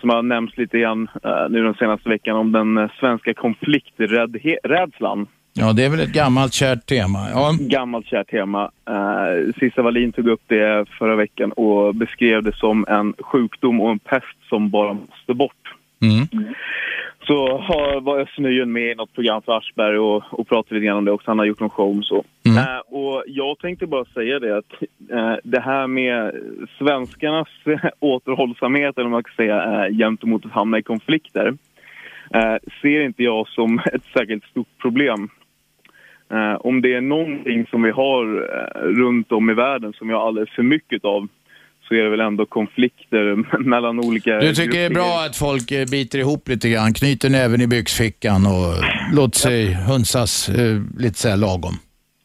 som 0.00 0.10
har 0.10 0.22
nämnts 0.22 0.58
lite 0.58 0.78
grann 0.78 1.08
eh, 1.24 1.48
nu 1.50 1.62
den 1.62 1.74
senaste 1.74 2.08
veckan, 2.08 2.36
om 2.36 2.52
den 2.52 2.78
eh, 2.78 2.90
svenska 3.00 3.34
konflikträdslan. 3.34 5.26
Ja, 5.54 5.72
det 5.72 5.84
är 5.84 5.90
väl 5.90 6.00
ett 6.00 6.12
gammalt 6.12 6.52
kärt 6.52 6.86
tema. 6.86 7.18
Ja. 7.30 7.54
Gammalt 7.60 8.06
kärt 8.06 8.30
tema. 8.30 8.70
Eh, 8.88 9.52
Cissi 9.60 9.80
Wallin 9.80 10.12
tog 10.12 10.28
upp 10.28 10.42
det 10.46 10.86
förra 10.98 11.16
veckan 11.16 11.52
och 11.52 11.94
beskrev 11.94 12.42
det 12.42 12.56
som 12.56 12.86
en 12.88 13.14
sjukdom 13.18 13.80
och 13.80 13.90
en 13.90 13.98
pest 13.98 14.48
som 14.48 14.70
bara 14.70 14.92
måste 14.92 15.34
bort. 15.34 15.74
Mm. 16.02 16.54
Så 17.26 17.58
har, 17.58 18.00
var 18.00 18.18
Özz 18.18 18.38
Nujen 18.38 18.72
med 18.72 18.92
i 18.92 18.94
något 18.94 19.14
program 19.14 19.42
för 19.42 19.58
Aschberg 19.58 19.98
och, 19.98 20.22
och 20.30 20.48
pratade 20.48 20.74
lite 20.74 20.86
grann 20.86 20.96
om 20.96 21.04
det 21.04 21.12
också. 21.12 21.30
Han 21.30 21.38
har 21.38 21.46
gjort 21.46 21.60
någon 21.60 21.70
show 21.70 21.98
och 21.98 22.04
så. 22.04 22.24
Mm. 22.46 22.58
Eh, 22.58 22.78
och 22.78 23.24
jag 23.26 23.58
tänkte 23.58 23.86
bara 23.86 24.04
säga 24.04 24.38
det 24.38 24.58
att 24.58 24.72
eh, 25.10 25.34
det 25.44 25.60
här 25.60 25.86
med 25.86 26.34
svenskarnas 26.78 27.48
återhållsamhet, 28.00 28.98
eller 28.98 29.04
vad 29.04 29.10
man 29.10 29.24
kan 29.24 29.36
säga, 29.36 29.84
eh, 29.84 29.96
gentemot 29.96 30.46
att 30.46 30.52
hamna 30.52 30.78
i 30.78 30.82
konflikter, 30.82 31.54
eh, 32.34 32.56
ser 32.82 33.02
inte 33.02 33.22
jag 33.22 33.48
som 33.48 33.78
ett 33.92 34.04
särskilt 34.12 34.44
stort 34.44 34.78
problem. 34.80 35.28
Om 36.58 36.82
det 36.82 36.94
är 36.94 37.00
någonting 37.00 37.66
som 37.66 37.82
vi 37.82 37.90
har 37.90 38.24
runt 38.94 39.32
om 39.32 39.50
i 39.50 39.54
världen 39.54 39.92
som 39.92 40.08
vi 40.08 40.14
har 40.14 40.26
alldeles 40.26 40.50
för 40.50 40.62
mycket 40.62 41.04
av 41.04 41.28
så 41.88 41.94
är 41.94 42.02
det 42.02 42.10
väl 42.10 42.20
ändå 42.20 42.46
konflikter 42.46 43.58
mellan 43.58 43.98
olika 43.98 44.38
Du 44.38 44.54
tycker 44.54 44.78
det 44.78 44.84
är 44.84 44.90
bra 44.90 45.24
att 45.26 45.36
folk 45.36 45.70
eh, 45.72 45.86
biter 45.90 46.18
ihop 46.18 46.48
lite 46.48 46.68
grann, 46.68 46.94
knyter 46.94 47.30
näven 47.30 47.60
i 47.60 47.66
byxfickan 47.66 48.46
och 48.46 48.74
låter 49.16 49.38
sig 49.38 49.74
hunsas 49.74 50.48
eh, 50.48 50.80
lite 50.98 51.18
så 51.18 51.36
lagom? 51.36 51.74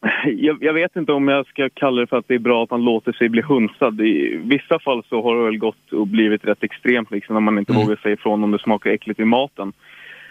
Jag, 0.36 0.58
jag 0.60 0.74
vet 0.74 0.96
inte 0.96 1.12
om 1.12 1.28
jag 1.28 1.46
ska 1.46 1.68
kalla 1.74 2.00
det 2.00 2.06
för 2.06 2.16
att 2.16 2.28
det 2.28 2.34
är 2.34 2.38
bra 2.38 2.64
att 2.64 2.70
man 2.70 2.84
låter 2.84 3.12
sig 3.12 3.28
bli 3.28 3.42
hunsad. 3.42 4.00
I 4.00 4.40
vissa 4.44 4.78
fall 4.78 5.02
så 5.08 5.22
har 5.22 5.36
det 5.36 5.44
väl 5.44 5.58
gått 5.58 5.92
och 5.92 6.06
blivit 6.06 6.44
rätt 6.44 6.62
extremt 6.64 7.10
liksom 7.10 7.34
när 7.34 7.40
man 7.40 7.58
inte 7.58 7.72
Mm. 7.72 7.82
vågar 7.84 7.96
säga 7.96 8.14
ifrån 8.14 8.44
om 8.44 8.50
det 8.50 8.58
smakar 8.58 8.90
äckligt 8.90 9.20
i 9.20 9.24
maten. 9.24 9.72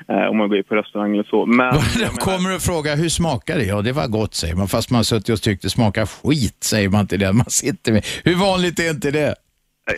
Eh, 0.09 0.29
om 0.29 0.37
man 0.37 0.49
går 0.49 0.63
på 0.63 0.75
restaurang 0.75 1.13
eller 1.13 1.23
så. 1.23 1.45
Men 1.45 1.73
De 1.99 2.07
kommer 2.17 2.55
och 2.55 2.61
frågar 2.61 2.95
hur 2.97 3.09
smakar 3.09 3.57
det? 3.57 3.65
Ja, 3.65 3.81
det 3.81 3.91
var 3.91 4.07
gott 4.07 4.33
säger 4.33 4.55
man. 4.55 4.67
Fast 4.67 4.91
man 4.91 5.03
suttit 5.03 5.29
och 5.29 5.41
tyckt 5.41 5.61
det 5.61 5.69
smakar 5.69 6.05
skit 6.05 6.63
säger 6.63 6.89
man 6.89 7.07
till 7.07 7.19
den 7.19 7.37
man 7.37 7.49
sitter 7.49 7.91
med. 7.91 8.05
Hur 8.23 8.35
vanligt 8.35 8.79
är 8.79 8.89
inte 8.89 9.11
det? 9.11 9.35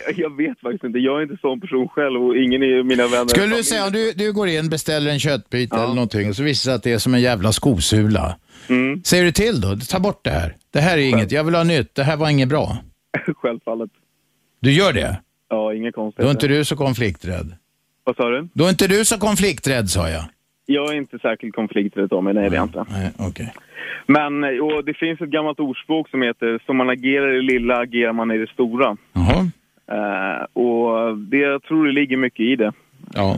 jag, 0.06 0.18
jag 0.18 0.36
vet 0.36 0.60
faktiskt 0.60 0.84
inte. 0.84 0.98
Jag 0.98 1.18
är 1.18 1.22
inte 1.22 1.36
sån 1.40 1.60
person 1.60 1.88
själv 1.88 2.22
och 2.22 2.36
ingen 2.36 2.62
i 2.62 2.82
mina 2.82 3.06
vänner. 3.06 3.26
Skulle 3.28 3.56
du 3.56 3.62
säga 3.64 3.86
om 3.86 3.92
du, 3.92 4.12
du 4.12 4.32
går 4.32 4.48
in, 4.48 4.68
beställer 4.68 5.10
en 5.10 5.20
köttbit 5.20 5.72
eller 5.72 5.94
någonting 5.94 6.28
och 6.28 6.36
så 6.36 6.42
visar 6.42 6.70
det 6.70 6.72
sig 6.72 6.74
att 6.74 6.82
det 6.82 6.92
är 6.92 6.98
som 6.98 7.14
en 7.14 7.20
jävla 7.20 7.52
skosula. 7.52 8.36
Mm. 8.68 9.02
Säger 9.04 9.24
du 9.24 9.32
till 9.32 9.60
då? 9.60 9.76
Ta 9.76 9.98
bort 10.00 10.24
det 10.24 10.30
här. 10.30 10.56
Det 10.72 10.80
här 10.80 10.98
är 10.98 11.02
inget, 11.02 11.32
jag 11.32 11.44
vill 11.44 11.54
ha 11.54 11.64
nytt. 11.64 11.94
Det 11.94 12.04
här 12.04 12.16
var 12.16 12.30
inget 12.30 12.48
bra. 12.48 12.76
Självfallet. 13.36 13.90
Du 14.60 14.72
gör 14.72 14.92
det? 14.92 15.20
Ja, 15.48 15.74
inga 15.74 15.86
Då 15.86 15.92
konstigheter. 15.92 16.28
är 16.28 16.30
inte 16.30 16.48
du 16.48 16.64
så 16.64 16.76
konflikträdd. 16.76 17.52
Vad 18.04 18.16
sa 18.16 18.30
du? 18.30 18.48
Då 18.52 18.64
är 18.64 18.68
inte 18.68 18.86
du 18.86 19.04
så 19.04 19.18
konflikträdd 19.18 19.88
sa 19.88 20.08
jag. 20.08 20.24
Jag 20.66 20.92
är 20.92 20.96
inte 20.96 21.18
särskilt 21.18 21.54
konflikträdd 21.54 22.12
av 22.12 22.24
mig, 22.24 22.34
nej 22.34 22.50
det 22.50 22.56
är 22.56 22.58
jag 22.58 22.64
inte. 22.64 22.84
Nej, 22.90 23.10
okej. 23.18 23.54
Men 24.06 24.44
och 24.60 24.84
det 24.84 24.94
finns 24.94 25.20
ett 25.20 25.28
gammalt 25.28 25.60
ordspråk 25.60 26.08
som 26.08 26.22
heter 26.22 26.60
som 26.66 26.76
man 26.76 26.90
agerar 26.90 27.32
i 27.32 27.36
det 27.36 27.42
lilla 27.42 27.76
agerar 27.76 28.12
man 28.12 28.30
i 28.30 28.38
det 28.38 28.50
stora. 28.50 28.96
Jaha. 29.12 29.50
Eh, 29.90 30.62
och 30.62 31.18
det, 31.18 31.36
jag 31.36 31.62
tror 31.62 31.86
det 31.86 31.92
ligger 31.92 32.16
mycket 32.16 32.40
i 32.40 32.56
det. 32.56 32.72
Ja. 33.14 33.36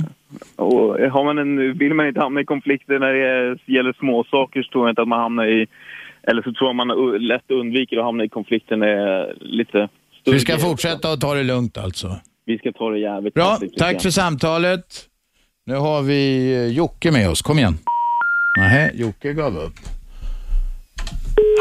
Och 0.56 0.98
har 0.98 1.24
man 1.24 1.38
en, 1.38 1.78
vill 1.78 1.94
man 1.94 2.06
inte 2.06 2.20
hamna 2.20 2.40
i 2.40 2.44
konflikter 2.44 2.98
när 2.98 3.12
det 3.12 3.58
gäller 3.66 3.92
små 3.92 4.24
saker 4.24 4.62
så 4.62 4.70
tror 4.72 4.84
jag 4.86 4.92
inte 4.92 5.02
att 5.02 5.08
man 5.08 5.20
hamnar 5.20 5.46
i... 5.46 5.66
Eller 6.22 6.42
så 6.42 6.52
tror 6.52 6.68
jag 6.68 6.76
man 6.76 7.18
lätt 7.18 7.50
undviker 7.50 7.98
att 7.98 8.04
hamna 8.04 8.24
i 8.24 8.28
konflikter 8.28 8.76
när 8.76 8.86
det 8.86 9.02
är 9.02 9.34
lite 9.40 9.88
större 10.20 10.34
vi 10.34 10.40
ska 10.40 10.58
fortsätta 10.58 11.12
att 11.12 11.20
ta 11.20 11.34
det 11.34 11.42
lugnt 11.42 11.78
alltså? 11.78 12.16
Vi 12.46 12.58
ska 12.58 12.72
ta 12.72 12.90
det 12.90 12.98
jävligt 12.98 13.34
Bra, 13.34 13.58
tack 13.78 13.94
jag. 13.94 14.02
för 14.02 14.10
samtalet. 14.10 14.84
Nu 15.66 15.74
har 15.74 16.02
vi 16.02 16.52
eh, 16.54 16.66
Jocke 16.66 17.10
med 17.10 17.28
oss. 17.30 17.42
Kom 17.42 17.58
igen. 17.58 17.78
Nej, 18.58 18.90
Jocke 18.94 19.32
gav 19.32 19.56
upp. 19.58 19.74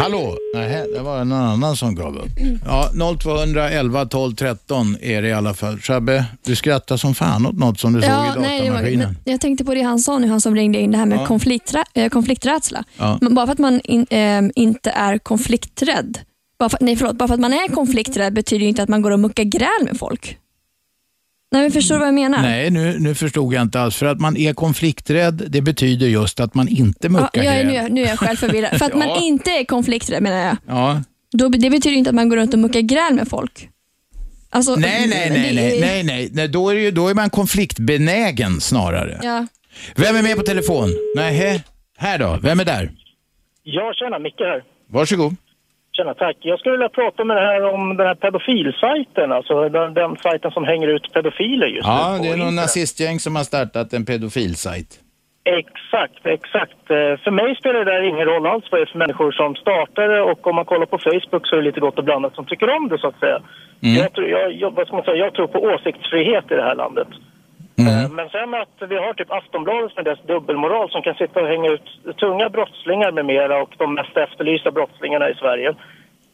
Hallå? 0.02 0.38
Nej, 0.56 0.86
det 0.96 1.00
var 1.02 1.26
någon 1.26 1.40
annan 1.42 1.76
som 1.76 1.96
gav 1.96 2.18
upp. 2.18 2.32
Ja, 2.66 2.90
0211 3.20 4.06
12 4.06 4.36
13 4.36 4.98
är 5.02 5.22
det 5.22 5.28
i 5.28 5.34
alla 5.34 5.54
fall. 5.54 5.78
Shabbe, 5.80 6.26
du 6.46 6.56
skrattar 6.56 6.98
som 6.98 7.16
fan 7.16 7.46
åt 7.46 7.58
något 7.58 7.80
som 7.80 7.94
du 7.94 8.02
såg 8.02 8.10
i 8.10 8.14
nej, 8.40 8.60
datamaskinen. 8.60 9.16
men 9.24 9.32
jag 9.34 9.42
tänkte 9.42 9.66
på 9.66 9.74
det 9.74 9.82
han 9.82 10.00
sa 10.00 10.20
nu, 10.20 10.28
han 10.28 10.42
som 10.42 10.56
ringde 10.56 10.80
in, 10.80 10.92
det 10.92 10.98
här 10.98 11.06
med 11.06 11.20
Ja. 11.20 11.26
konflikträ, 11.26 11.84
eh, 11.94 12.10
konflikträdsla. 12.10 12.84
Ja. 12.98 13.18
Men 13.22 13.36
bara 13.36 13.46
för 13.46 13.54
att 13.54 13.60
man 13.60 13.82
in, 13.84 14.06
eh, 14.10 14.42
inte 14.56 14.90
är 14.92 15.18
konflikträdd, 15.18 16.18
bara 16.60 16.70
för, 16.70 16.78
nej, 16.82 16.96
förlåt, 16.96 17.16
bara 17.16 17.28
för 17.28 17.34
att 17.34 17.40
man 17.40 17.54
är 17.54 17.68
konflikträdd 17.68 18.34
betyder 18.34 18.62
ju 18.64 18.70
inte 18.70 18.84
att 18.84 18.90
man 18.90 19.02
går 19.02 19.12
och 19.12 19.20
muckar 19.20 19.44
gräl 19.44 19.86
med 19.86 19.98
folk. 20.00 20.38
Nej, 21.52 21.62
men 21.62 21.72
förstår 21.72 21.96
du 21.96 22.00
vad 22.00 22.08
jag 22.08 22.14
menar? 22.16 22.42
Nej, 22.42 22.70
nu, 22.72 23.00
nu 23.00 23.16
förstod 23.16 23.54
jag 23.54 23.62
inte 23.62 23.82
alls. 23.82 23.96
För 23.96 24.06
att 24.06 24.20
man 24.20 24.38
är 24.38 24.54
konflikträdd, 24.54 25.44
det 25.48 25.62
betyder 25.62 26.08
just 26.08 26.40
att 26.40 26.54
man 26.56 26.68
inte 26.68 26.98
Ja, 27.08 27.10
muckar 27.10 27.44
jag 27.44 27.56
är, 27.56 27.64
gräl. 27.64 27.84
nu, 27.84 27.90
nu 27.90 28.04
är 28.04 28.08
jag 28.08 28.20
själv 28.20 28.36
förvirrad. 28.38 28.78
För 28.78 28.86
att 28.86 28.92
Ja. 28.92 28.98
man 28.98 29.24
inte 29.24 29.52
är 29.52 29.64
konflikträdd 29.66 30.24
menar 30.24 30.38
jag. 30.38 30.58
Ja. 30.68 31.02
Då, 31.32 31.48
det 31.50 31.70
betyder 31.70 31.98
inte 31.98 32.10
att 32.10 32.16
man 32.16 32.30
går 32.30 32.38
runt 32.38 32.54
och 32.54 32.60
muckar 32.60 32.80
gräl 32.82 33.14
med 33.14 33.28
folk. 33.28 33.70
Alltså, 34.50 34.76
Nej, 34.76 35.08
nej, 35.10 35.30
nej, 35.30 35.56
nej, 35.56 35.80
nej, 35.82 36.04
nej, 36.04 36.30
nej. 36.34 36.48
Då, 36.48 36.70
är 36.70 36.76
det 36.76 36.82
ju, 36.82 36.92
då 36.92 37.08
är 37.08 37.14
man 37.14 37.30
konfliktbenägen 37.30 38.62
snarare. 38.62 39.20
Ja. 39.24 39.48
Vem 39.96 40.16
är 40.16 40.22
med 40.24 40.36
på 40.38 40.44
telefon? 40.44 40.90
Nej, 41.16 41.64
här 41.98 42.20
då. 42.20 42.40
Vem 42.44 42.60
är 42.60 42.66
där? 42.66 42.92
Ja, 43.64 43.94
tjena, 44.00 44.20
Micke 44.20 44.40
här. 44.40 44.64
Varsågod. 44.90 45.36
Tjena, 46.02 46.14
tack. 46.14 46.38
Jag 46.40 46.60
skulle 46.60 46.72
vilja 46.72 46.90
prata 46.90 47.24
med 47.26 47.38
det 47.38 47.42
här 47.42 47.74
om 47.74 47.98
den 47.98 48.08
här 48.08 48.16
pedofilsajten, 48.16 49.32
alltså 49.32 49.70
den, 49.70 49.94
den 49.94 50.18
sajten 50.18 50.52
som 50.52 50.64
hänger 50.64 50.88
ut 50.88 51.14
pedofiler 51.14 51.68
just 51.68 51.88
nu. 51.88 51.94
Ja, 51.94 52.20
det 52.22 52.30
är 52.30 52.38
någon 52.38 52.56
nazistgäng 52.56 53.20
som 53.20 53.36
har 53.36 53.44
startat 53.44 53.94
en 53.94 54.06
pedofilsajt. 54.06 55.00
Exakt, 55.44 56.26
exakt. 56.26 56.84
Eh, 56.90 57.14
För 57.24 57.32
mig 57.32 57.56
spelar 57.56 57.80
det 57.86 57.92
där 57.92 58.02
ingen 58.02 58.26
roll 58.26 58.46
alls 58.48 58.66
vad 58.72 58.80
det 58.80 58.84
är 58.84 58.92
för 58.92 59.00
människor 59.00 59.32
som 59.32 59.56
startar 59.56 60.08
det 60.08 60.22
och 60.22 60.48
om 60.48 60.56
man 60.56 60.66
kollar 60.66 60.86
på 60.86 60.98
Facebook 60.98 61.48
så 61.48 61.56
är 61.56 61.60
det 61.60 61.66
lite 61.66 61.80
gott 61.80 61.98
och 61.98 62.04
blandat 62.04 62.36
som 62.36 62.46
tycker 62.46 62.70
om 62.78 62.90
det 62.90 62.98
så 62.98 63.08
att 63.08 63.20
säga. 63.20 63.40
Mm. 63.84 63.96
Jag, 64.02 64.14
tror, 64.14 64.28
jag, 64.28 64.54
jag, 64.54 64.72
vad 64.72 64.88
ska 64.88 64.96
man 64.96 65.06
säga, 65.06 65.18
jag 65.26 65.34
tror 65.34 65.48
på 65.48 65.60
åsiktsfrihet 65.60 66.52
i 66.52 66.56
det 66.56 66.64
här 66.70 66.76
landet. 66.76 67.08
Mm. 67.80 68.06
Eh, 68.06 68.10
Men 68.10 68.30
sen 68.30 68.54
att 68.54 68.90
vi 68.90 68.96
har 68.96 69.14
typ 69.14 69.32
Aftonbladet 69.32 69.96
med 69.96 70.06
dess 70.06 70.22
dubbelmoral 70.28 70.90
som 70.92 71.02
kan 71.02 71.16
sitta 71.16 71.42
och 71.42 71.48
hänga 71.48 71.70
ut 71.76 72.18
tunga 72.20 72.50
brottslingar 72.50 73.12
med 73.12 73.26
mera 73.26 73.62
och 73.64 73.74
de 73.78 73.94
mest 73.94 74.18
efterlysta 74.18 74.72
brottslingarna 74.72 75.30
i 75.30 75.36
Sverige. 75.36 75.74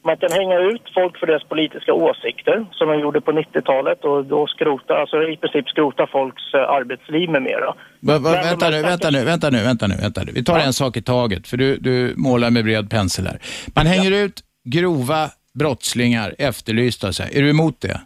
Man 0.06 0.18
kan 0.18 0.32
hänga 0.32 0.60
ut 0.60 0.82
folk 0.94 1.18
för 1.20 1.28
deras 1.28 1.44
politiska 1.44 1.94
åsikter 1.94 2.66
som 2.72 2.88
de 2.88 3.00
gjorde 3.00 3.22
på 3.22 3.32
90-talet 3.32 4.06
och 4.06 4.26
då 4.26 4.48
skrota, 4.48 4.94
alltså 4.98 5.24
i 5.24 5.38
princip 5.38 5.70
skrota 5.70 6.08
folks 6.12 6.54
eh, 6.54 6.60
arbetsliv 6.60 7.30
med 7.30 7.42
mera. 7.42 7.76
Va, 8.00 8.20
va, 8.20 8.32
vänta, 8.32 8.70
nu, 8.70 8.82
vänta 8.82 9.10
nu, 9.10 9.24
vänta 9.24 9.50
nu, 9.50 9.64
vänta 9.64 9.88
nu, 9.88 9.96
vänta 10.02 10.24
nu. 10.24 10.32
Vi 10.32 10.44
tar 10.44 10.60
en 10.60 10.74
sak 10.74 10.98
i 10.98 11.02
taget, 11.02 11.48
för 11.48 11.58
du, 11.58 11.78
du 11.78 12.14
målar 12.18 12.50
med 12.50 12.64
bred 12.64 12.90
pensel 12.90 13.28
här. 13.28 13.40
Man 13.76 13.86
hänger 13.86 14.12
ut 14.12 14.42
grova 14.66 15.30
brottslingar, 15.60 16.36
efterlysta. 16.38 17.14
Så 17.14 17.24
här. 17.24 17.38
Är 17.38 17.42
du 17.42 17.50
emot 17.50 17.82
det? 17.82 18.02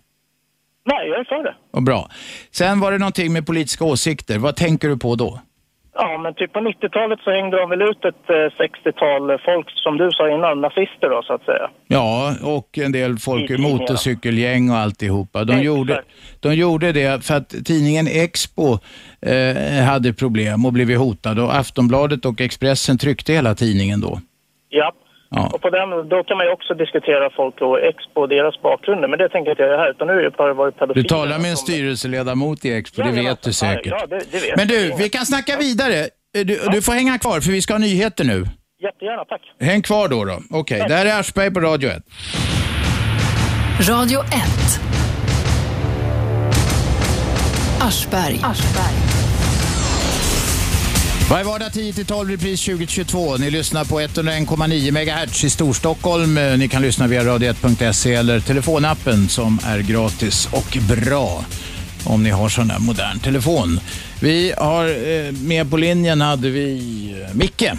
Nej, 0.86 1.08
jag 1.10 1.20
är 1.20 1.24
för 1.24 1.44
det. 1.44 1.56
Och 1.74 1.84
bra. 1.84 2.10
Sen 2.52 2.80
var 2.80 2.92
det 2.92 2.98
någonting 2.98 3.34
med 3.34 3.46
politiska 3.46 3.86
åsikter. 3.86 4.38
Vad 4.38 4.56
tänker 4.56 4.88
du 4.90 4.98
på 4.98 5.16
då? 5.16 5.40
Ja, 5.94 6.18
men 6.24 6.34
typ 6.34 6.54
på 6.54 6.60
90-talet 6.60 7.20
så 7.24 7.32
hängde 7.32 7.58
de 7.58 7.70
väl 7.70 7.82
ut 7.82 8.06
ett 8.06 8.30
eh, 8.30 8.34
60-tal 8.34 9.40
folk, 9.46 9.68
som 9.76 9.98
du 9.98 10.12
sa 10.12 10.30
innan, 10.36 10.62
nazister 10.62 11.10
då 11.10 11.22
så 11.24 11.34
att 11.34 11.44
säga. 11.46 11.70
Ja, 11.88 12.36
och 12.44 12.78
en 12.78 12.92
del 12.92 13.18
folk, 13.18 13.44
I 13.44 13.48
tidningarna. 13.48 13.78
motorcykelgäng 13.78 14.70
och 14.70 14.78
alltihopa. 14.78 15.44
De 15.44 15.52
Exakt. 15.54 15.66
gjorde, 15.66 16.04
de 16.40 16.54
gjorde 16.56 16.92
det 16.92 17.26
för 17.26 17.34
att 17.36 17.50
tidningen 17.50 18.08
Expo 18.08 18.78
eh, 19.22 19.84
hade 19.86 20.14
problem 20.14 20.66
och 20.66 20.74
blivit 20.74 20.98
hotad 20.98 21.40
och 21.40 21.56
Aftonbladet 21.56 22.26
och 22.26 22.42
Expressen 22.42 22.98
tryckte 22.98 23.34
hela 23.34 23.56
tidningen 23.56 24.02
då. 24.02 24.20
Ja. 24.70 24.94
Ja. 25.36 25.50
Och 25.54 25.62
på 25.62 25.70
den, 25.70 25.90
då 26.10 26.24
kan 26.24 26.38
man 26.38 26.46
ju 26.46 26.52
också 26.52 26.74
diskutera 26.74 27.30
folk 27.36 27.62
och 27.62 27.80
Expo 27.80 28.22
och 28.22 28.30
deras 28.30 28.62
bakgrunder, 28.62 29.08
men 29.08 29.20
det 29.20 29.30
tänker 29.30 29.52
inte 29.52 29.64
jag 29.64 29.78
här, 29.78 29.92
utan 29.92 30.08
nu 30.08 30.14
är 30.14 30.24
det 30.24 30.32
bara 30.38 30.54
varit 30.54 30.74
Du 30.76 30.80
pedofiler. 30.80 31.10
talar 31.10 31.40
med 31.40 31.52
en 31.52 31.58
styrelseledamot 31.58 32.66
i 32.66 32.74
Expo, 32.74 33.02
det 33.02 33.08
Ja, 33.10 33.16
vet 33.30 33.42
du 33.42 33.50
ja, 33.50 33.54
säkert. 33.54 33.94
Ja, 34.00 34.06
det, 34.10 34.20
det 34.32 34.40
vet 34.40 34.56
Men 34.58 34.68
du, 34.68 34.88
jag. 34.88 34.98
vi 34.98 35.10
kan 35.10 35.26
snacka 35.26 35.58
vidare. 35.58 35.96
Eh, 36.38 36.46
Du, 36.46 36.60
du 36.72 36.82
får 36.82 36.94
hänga 36.94 37.18
kvar 37.20 37.40
för 37.40 37.52
vi 37.52 37.62
ska 37.62 37.74
ha 37.74 37.80
nyheter 37.80 38.24
nu. 38.26 38.46
Jättegärna, 38.84 39.26
tack. 39.26 39.42
Häng 39.60 39.82
kvar 39.82 40.08
då. 40.08 40.26
då. 40.26 40.40
Okej, 40.52 40.86
det 40.88 40.94
här 40.94 41.06
är 41.06 41.20
Aschberg 41.20 41.52
på 41.54 41.60
Radio 41.60 41.90
1. 41.90 42.04
Radio 43.90 44.20
1. 44.20 44.28
Aschberg. 47.82 48.40
Varje 51.32 51.44
vardag 51.46 51.70
10-12 51.70 52.28
repris 52.28 52.66
2022. 52.66 53.38
Ni 53.38 53.52
lyssnar 53.52 53.86
på 53.86 54.02
101,9 54.02 54.92
MHz 54.92 55.44
i 55.44 55.50
Storstockholm. 55.50 56.38
Eh, 56.38 56.58
Ni 56.58 56.68
kan 56.68 56.82
lyssna 56.82 57.08
via 57.08 57.24
radio1.se 57.24 58.14
eller 58.14 58.40
telefonappen 58.40 59.30
som 59.30 59.60
är 59.66 59.80
gratis 59.80 60.50
och 60.52 60.78
bra 60.96 61.46
om 62.06 62.24
ni 62.24 62.30
har 62.30 62.50
sån 62.50 62.68
där 62.68 62.80
modern 62.80 63.20
telefon. 63.20 63.80
Vi 64.22 64.54
har 64.58 64.86
eh, 64.86 65.32
med 65.32 65.70
på 65.72 65.78
linjen 65.78 66.22
hade 66.22 66.50
vi 66.50 66.76
eh, 67.30 67.36
Micke. 67.36 67.72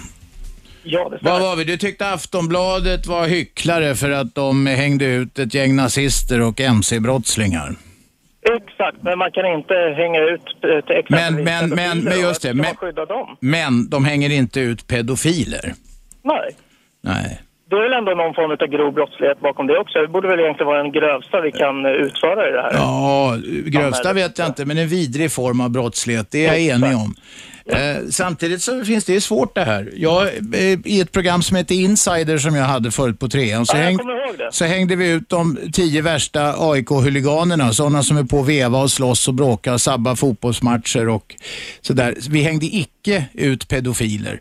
Ja, 0.83 1.09
det 1.09 1.19
Vad 1.23 1.41
var 1.41 1.57
vi? 1.57 1.65
Du 1.65 1.77
tyckte 1.77 2.11
Aftonbladet 2.11 3.07
var 3.07 3.29
hycklare 3.29 3.95
för 3.95 4.11
att 4.11 4.35
de 4.35 4.67
hängde 4.67 5.05
ut 5.05 5.39
ett 5.39 5.55
gäng 5.55 5.77
nazister 5.77 6.41
och 6.41 6.61
mc-brottslingar. 6.61 7.77
Exakt, 8.43 8.97
men 9.03 9.19
man 9.19 9.31
kan 9.33 9.47
inte 9.47 9.75
hänga 9.97 10.21
ut 10.21 10.45
eh, 10.65 10.71
exempelvis 10.99 11.11
Men- 11.11 11.45
men- 11.45 11.71
men- 11.71 12.05
men 12.05 12.21
just 12.21 12.43
det, 12.43 12.55
men-. 12.55 12.67
Men 13.41 13.89
de 13.91 14.05
hänger 14.05 14.31
inte 14.31 14.61
ut 14.61 14.87
pedofiler. 14.87 15.73
Nej. 16.23 16.57
Nej. 17.01 17.41
Det 17.71 17.77
är 17.77 17.83
väl 17.83 17.93
ändå 17.93 18.13
någon 18.15 18.35
form 18.35 18.51
av 18.51 18.67
grov 18.67 18.93
brottslighet 18.95 19.41
bakom 19.41 19.67
det 19.67 19.79
också. 19.79 19.99
Det 19.99 20.09
borde 20.09 20.29
väl 20.29 20.41
egentligen 20.41 20.67
vara 20.67 20.83
den 20.83 20.93
grövsta 20.93 21.41
vi 21.41 21.53
kan 21.53 21.87
eh, 21.87 21.93
utföra 21.93 22.49
i 22.49 22.53
det 22.53 22.63
här. 22.63 22.73
Ja, 22.73 23.37
grövsta 23.67 24.13
vet 24.13 24.39
jag 24.39 24.47
inte, 24.49 24.65
men 24.65 24.79
en 24.79 24.89
vidrig 24.89 25.33
form 25.33 25.61
av 25.61 25.71
brottslighet, 25.71 26.31
det 26.31 26.47
är 26.47 26.49
jag 26.53 26.61
enig 26.61 26.97
om. 26.97 27.15
Eh, 27.67 27.97
samtidigt 28.11 28.63
så 28.63 28.85
finns 28.85 29.05
det 29.05 29.13
ju 29.13 29.21
svårt 29.21 29.55
det 29.55 29.65
här. 29.65 29.91
Jag, 29.97 30.23
eh, 30.55 30.79
I 30.85 31.01
ett 31.01 31.13
program 31.13 31.43
som 31.43 31.57
heter 31.57 31.75
Insider 31.75 32.39
som 32.39 32.55
jag 32.55 32.65
hade 32.65 32.91
förut 32.91 33.19
på 33.19 33.29
trean 33.29 33.67
så, 33.67 33.77
Ja, 33.77 33.83
häng, 33.83 33.99
så 34.51 34.65
hängde 34.65 34.97
vi 34.97 35.09
ut 35.09 35.29
de 35.29 35.59
tio 35.73 36.03
värsta 36.03 36.55
AIK-huliganerna, 36.59 37.73
sådana 37.73 38.03
som 38.03 38.17
är 38.17 38.25
på 38.25 38.41
att 38.41 38.49
veva 38.49 38.79
och 38.79 38.91
slåss 38.91 39.29
och 39.29 39.35
bråka 39.35 39.73
och 39.75 39.81
sabba 39.81 40.17
fotbollsmatcher 40.17 41.09
och 41.09 41.35
sådär. 41.81 42.15
Vi 42.31 42.43
hängde 42.43 42.67
icke 42.67 43.25
ut 43.33 43.69
pedofiler. 43.69 44.41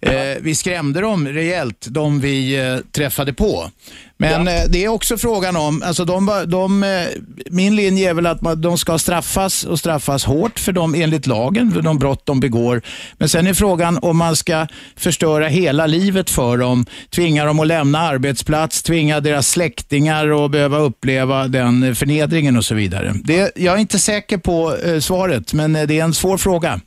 Eh, 0.00 0.36
vi 0.40 0.54
skrämde 0.54 1.00
dem 1.00 1.28
rejält, 1.28 1.86
de 1.90 2.20
vi 2.20 2.56
eh, 2.56 2.78
träffade 2.92 3.32
på. 3.32 3.70
Men 4.18 4.48
eh, 4.48 4.62
det 4.68 4.84
är 4.84 4.88
också 4.88 5.18
frågan 5.18 5.56
om, 5.56 5.82
alltså 5.82 6.04
de, 6.04 6.44
de, 6.46 6.82
eh, 6.82 7.06
min 7.50 7.76
linje 7.76 8.10
är 8.10 8.14
väl 8.14 8.26
att 8.26 8.62
de 8.62 8.78
ska 8.78 8.98
straffas 8.98 9.64
och 9.64 9.78
straffas 9.78 10.24
hårt 10.24 10.58
för 10.58 10.72
dem 10.72 10.94
enligt 10.94 11.26
lagen, 11.26 11.72
för 11.72 11.82
de 11.82 11.98
brott 11.98 12.26
de 12.26 12.40
begår. 12.40 12.82
Men 13.18 13.28
sen 13.28 13.46
är 13.46 13.54
frågan 13.54 13.98
om 14.02 14.16
man 14.16 14.36
ska 14.36 14.66
förstöra 14.96 15.48
hela 15.48 15.86
livet 15.86 16.30
för 16.30 16.58
dem, 16.58 16.86
tvinga 17.10 17.44
dem 17.44 17.60
att 17.60 17.66
lämna 17.66 17.98
arbetsplats, 17.98 18.82
tvinga 18.82 19.20
deras 19.20 19.48
släktingar 19.48 20.44
att 20.44 20.50
behöva 20.50 20.78
uppleva 20.78 21.48
den 21.48 21.96
förnedringen 21.96 22.56
och 22.56 22.64
så 22.64 22.74
vidare. 22.74 23.14
Det, 23.24 23.52
jag 23.56 23.74
är 23.74 23.78
inte 23.78 23.98
säker 23.98 24.38
på 24.38 24.76
eh, 24.76 25.00
svaret, 25.00 25.52
men 25.52 25.72
det 25.72 25.98
är 25.98 26.04
en 26.04 26.14
svår 26.14 26.38
fråga. 26.38 26.80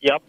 Ja. 0.00 0.20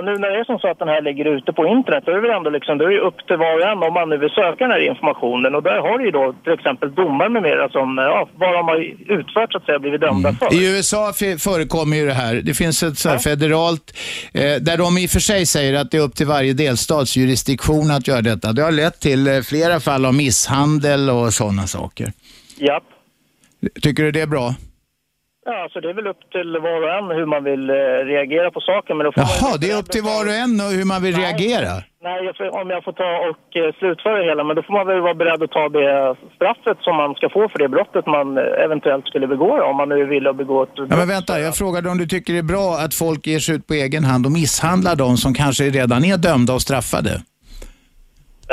Och 0.00 0.06
nu 0.06 0.18
när 0.18 0.30
det 0.30 0.38
är 0.42 0.44
som 0.44 0.58
så 0.58 0.68
att 0.70 0.78
den 0.78 0.88
här 0.88 1.02
ligger 1.02 1.24
ute 1.36 1.52
på 1.52 1.62
internet, 1.66 2.02
då 2.06 2.10
är 2.12 2.16
det 2.16 2.26
väl 2.26 2.38
ändå 2.38 2.50
liksom, 2.50 2.78
då 2.78 2.84
är 2.84 2.90
det 2.90 3.00
upp 3.08 3.18
till 3.26 3.36
var 3.36 3.54
och 3.58 3.66
en 3.70 3.82
om 3.88 3.92
man 3.98 4.08
nu 4.08 4.16
vill 4.16 4.30
söka 4.30 4.64
den 4.64 4.70
här 4.70 4.84
informationen. 4.90 5.54
Och 5.54 5.62
där 5.62 5.78
har 5.86 5.98
du 5.98 6.04
ju 6.04 6.10
då 6.10 6.34
till 6.44 6.52
exempel 6.52 6.94
domar 6.94 7.28
med 7.28 7.42
mera 7.42 7.68
som, 7.68 7.88
ja, 7.98 8.28
vad 8.42 8.52
de 8.58 8.62
har 8.70 8.78
utfört 9.18 9.52
så 9.52 9.58
att 9.58 9.64
säga, 9.64 9.78
blivit 9.78 10.00
dömda 10.00 10.32
för. 10.32 10.54
I 10.54 10.76
USA 10.76 11.12
förekommer 11.48 11.96
ju 11.96 12.06
det 12.06 12.18
här. 12.24 12.34
Det 12.34 12.54
finns 12.54 12.82
ett 12.82 12.98
så 12.98 13.08
här 13.08 13.18
federalt, 13.18 13.86
eh, 14.34 14.54
där 14.68 14.76
de 14.78 14.98
i 14.98 15.06
och 15.06 15.10
för 15.10 15.20
sig 15.20 15.46
säger 15.46 15.80
att 15.80 15.90
det 15.90 15.96
är 15.96 16.02
upp 16.02 16.16
till 16.16 16.26
varje 16.26 16.52
delstats 16.52 17.16
jurisdiktion 17.16 17.90
att 17.90 18.08
göra 18.08 18.22
detta. 18.22 18.52
Det 18.52 18.62
har 18.62 18.72
lett 18.72 19.00
till 19.00 19.26
eh, 19.26 19.40
flera 19.40 19.80
fall 19.80 20.04
av 20.04 20.14
misshandel 20.14 21.10
och 21.10 21.32
sådana 21.32 21.66
saker. 21.66 22.12
Ja. 22.58 22.80
Tycker 23.82 24.02
du 24.02 24.10
det 24.12 24.20
är 24.20 24.26
bra? 24.26 24.54
Ja, 25.44 25.68
så 25.72 25.80
det 25.80 25.88
är 25.90 25.94
väl 25.94 26.06
upp 26.06 26.22
till 26.32 26.50
var 26.68 26.78
och 26.86 26.92
en 26.98 27.16
hur 27.18 27.26
man 27.26 27.44
vill 27.44 27.70
eh, 27.70 27.74
reagera 28.12 28.50
på 28.50 28.60
saken. 28.60 28.96
Men 28.96 29.04
då 29.04 29.12
får 29.12 29.22
Jaha, 29.22 29.56
det 29.60 29.70
är 29.70 29.78
upp 29.78 29.90
till 29.90 30.02
var 30.02 30.24
och 30.30 30.36
en 30.44 30.60
och 30.64 30.70
hur 30.78 30.84
man 30.84 31.02
vill 31.02 31.16
reagera. 31.16 31.72
Nej, 32.02 32.18
jag 32.26 32.36
får, 32.36 32.60
om 32.60 32.70
jag 32.70 32.84
får 32.84 32.92
ta 32.92 33.10
och 33.30 33.56
eh, 33.60 33.74
slutföra 33.78 34.16
det 34.18 34.24
hela, 34.30 34.44
men 34.44 34.56
då 34.56 34.62
får 34.62 34.72
man 34.72 34.86
väl 34.86 35.00
vara 35.00 35.14
beredd 35.14 35.42
att 35.42 35.50
ta 35.50 35.68
det 35.68 36.16
straffet 36.36 36.78
som 36.86 36.96
man 36.96 37.14
ska 37.14 37.28
få 37.28 37.48
för 37.48 37.58
det 37.58 37.68
brottet 37.68 38.06
man 38.06 38.38
eh, 38.38 38.64
eventuellt 38.66 39.06
skulle 39.06 39.26
begå 39.26 39.62
om 39.70 39.76
man 39.76 39.88
nu 39.88 40.04
vill 40.04 40.26
att 40.26 40.36
begå 40.36 40.62
ett 40.62 40.68
Ja, 40.76 40.96
men 41.00 41.08
vänta, 41.08 41.40
jag 41.40 41.56
frågade 41.56 41.88
om 41.88 41.98
du 41.98 42.06
tycker 42.06 42.32
det 42.32 42.38
är 42.38 42.52
bra 42.54 42.68
att 42.84 42.94
folk 42.94 43.26
ger 43.26 43.38
sig 43.38 43.54
ut 43.56 43.66
på 43.66 43.74
egen 43.74 44.04
hand 44.04 44.26
och 44.26 44.32
misshandlar 44.32 44.96
de 44.96 45.16
som 45.16 45.34
kanske 45.34 45.64
redan 45.64 46.04
är 46.04 46.16
dömda 46.16 46.52
och 46.54 46.62
straffade. 46.62 47.10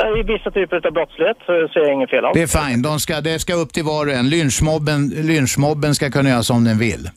Eh, 0.02 0.20
I 0.20 0.22
vissa 0.22 0.50
typer 0.50 0.86
av 0.86 0.92
brottslighet 0.92 1.36
så 1.46 1.68
ser 1.72 1.80
jag 1.80 1.92
inget 1.94 2.10
fel 2.10 2.24
alls. 2.24 2.34
Det 2.34 2.42
är 2.42 2.68
fine, 2.68 2.82
de 2.82 3.00
ska, 3.00 3.20
det 3.20 3.38
ska 3.38 3.54
upp 3.54 3.72
till 3.72 3.84
var 3.84 4.06
och 4.06 4.12
en. 4.12 4.28
Lynchmobben, 4.30 5.08
lynchmobben 5.08 5.94
ska 5.94 6.10
kunna 6.10 6.28
göra 6.28 6.42
som 6.42 6.64
den 6.64 6.78
vill. 6.78 7.10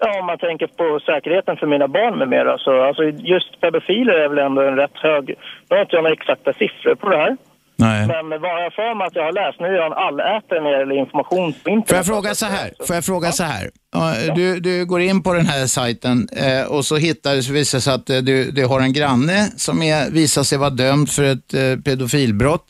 Ja, 0.00 0.20
om 0.20 0.26
man 0.26 0.38
tänker 0.38 0.66
på 0.66 1.00
säkerheten 1.06 1.56
för 1.56 1.66
mina 1.66 1.88
barn 1.88 2.18
med 2.18 2.28
mera. 2.28 2.58
Så, 2.58 2.82
alltså, 2.82 3.02
just 3.04 3.60
pedofiler 3.60 4.14
är 4.14 4.28
väl 4.28 4.38
ändå 4.38 4.62
en 4.62 4.76
rätt 4.76 4.96
hög... 4.96 5.24
Nu 5.68 5.76
har 5.76 5.80
inte 5.80 5.96
jag 5.96 6.02
några 6.02 6.14
exakta 6.14 6.52
siffror 6.52 6.94
på 6.94 7.08
det 7.08 7.16
här. 7.16 7.36
Nej. 7.78 8.06
Men 8.06 8.40
vad 8.40 8.64
jag 8.64 8.72
för 8.72 8.94
mig 8.94 9.06
att 9.06 9.16
jag 9.16 9.24
har 9.24 9.32
läst, 9.32 9.60
nu 9.60 9.66
är 9.66 9.72
jag 9.72 9.86
en 9.86 9.92
allätare 9.92 10.60
när 10.62 10.70
det 10.70 10.78
gäller 10.78 10.98
information 11.04 11.52
på 11.52 11.70
internet. 11.70 11.88
Får 11.88 11.96
jag 11.96 12.06
fråga 12.06 12.34
så 12.34 12.46
här? 12.46 12.70
Får 12.86 12.94
jag 12.96 13.04
fråga 13.04 13.32
så 13.32 13.44
här? 13.44 13.70
Ja, 13.92 14.14
du, 14.34 14.60
du 14.60 14.86
går 14.86 15.00
in 15.00 15.22
på 15.22 15.34
den 15.34 15.46
här 15.46 15.66
sajten 15.66 16.28
eh, 16.36 16.72
och 16.72 16.84
så 16.84 16.96
hittar 16.96 17.34
det 17.34 17.42
så 17.42 17.52
visar 17.52 17.78
det 17.78 17.82
sig 17.82 17.94
att 17.94 18.10
eh, 18.10 18.16
du, 18.16 18.50
du 18.50 18.66
har 18.66 18.80
en 18.80 18.92
granne 18.92 19.38
som 19.56 19.82
är, 19.82 20.10
visar 20.10 20.42
sig 20.42 20.58
vara 20.58 20.70
dömd 20.70 21.10
för 21.10 21.24
ett 21.24 21.54
eh, 21.54 21.60
pedofilbrott. 21.84 22.64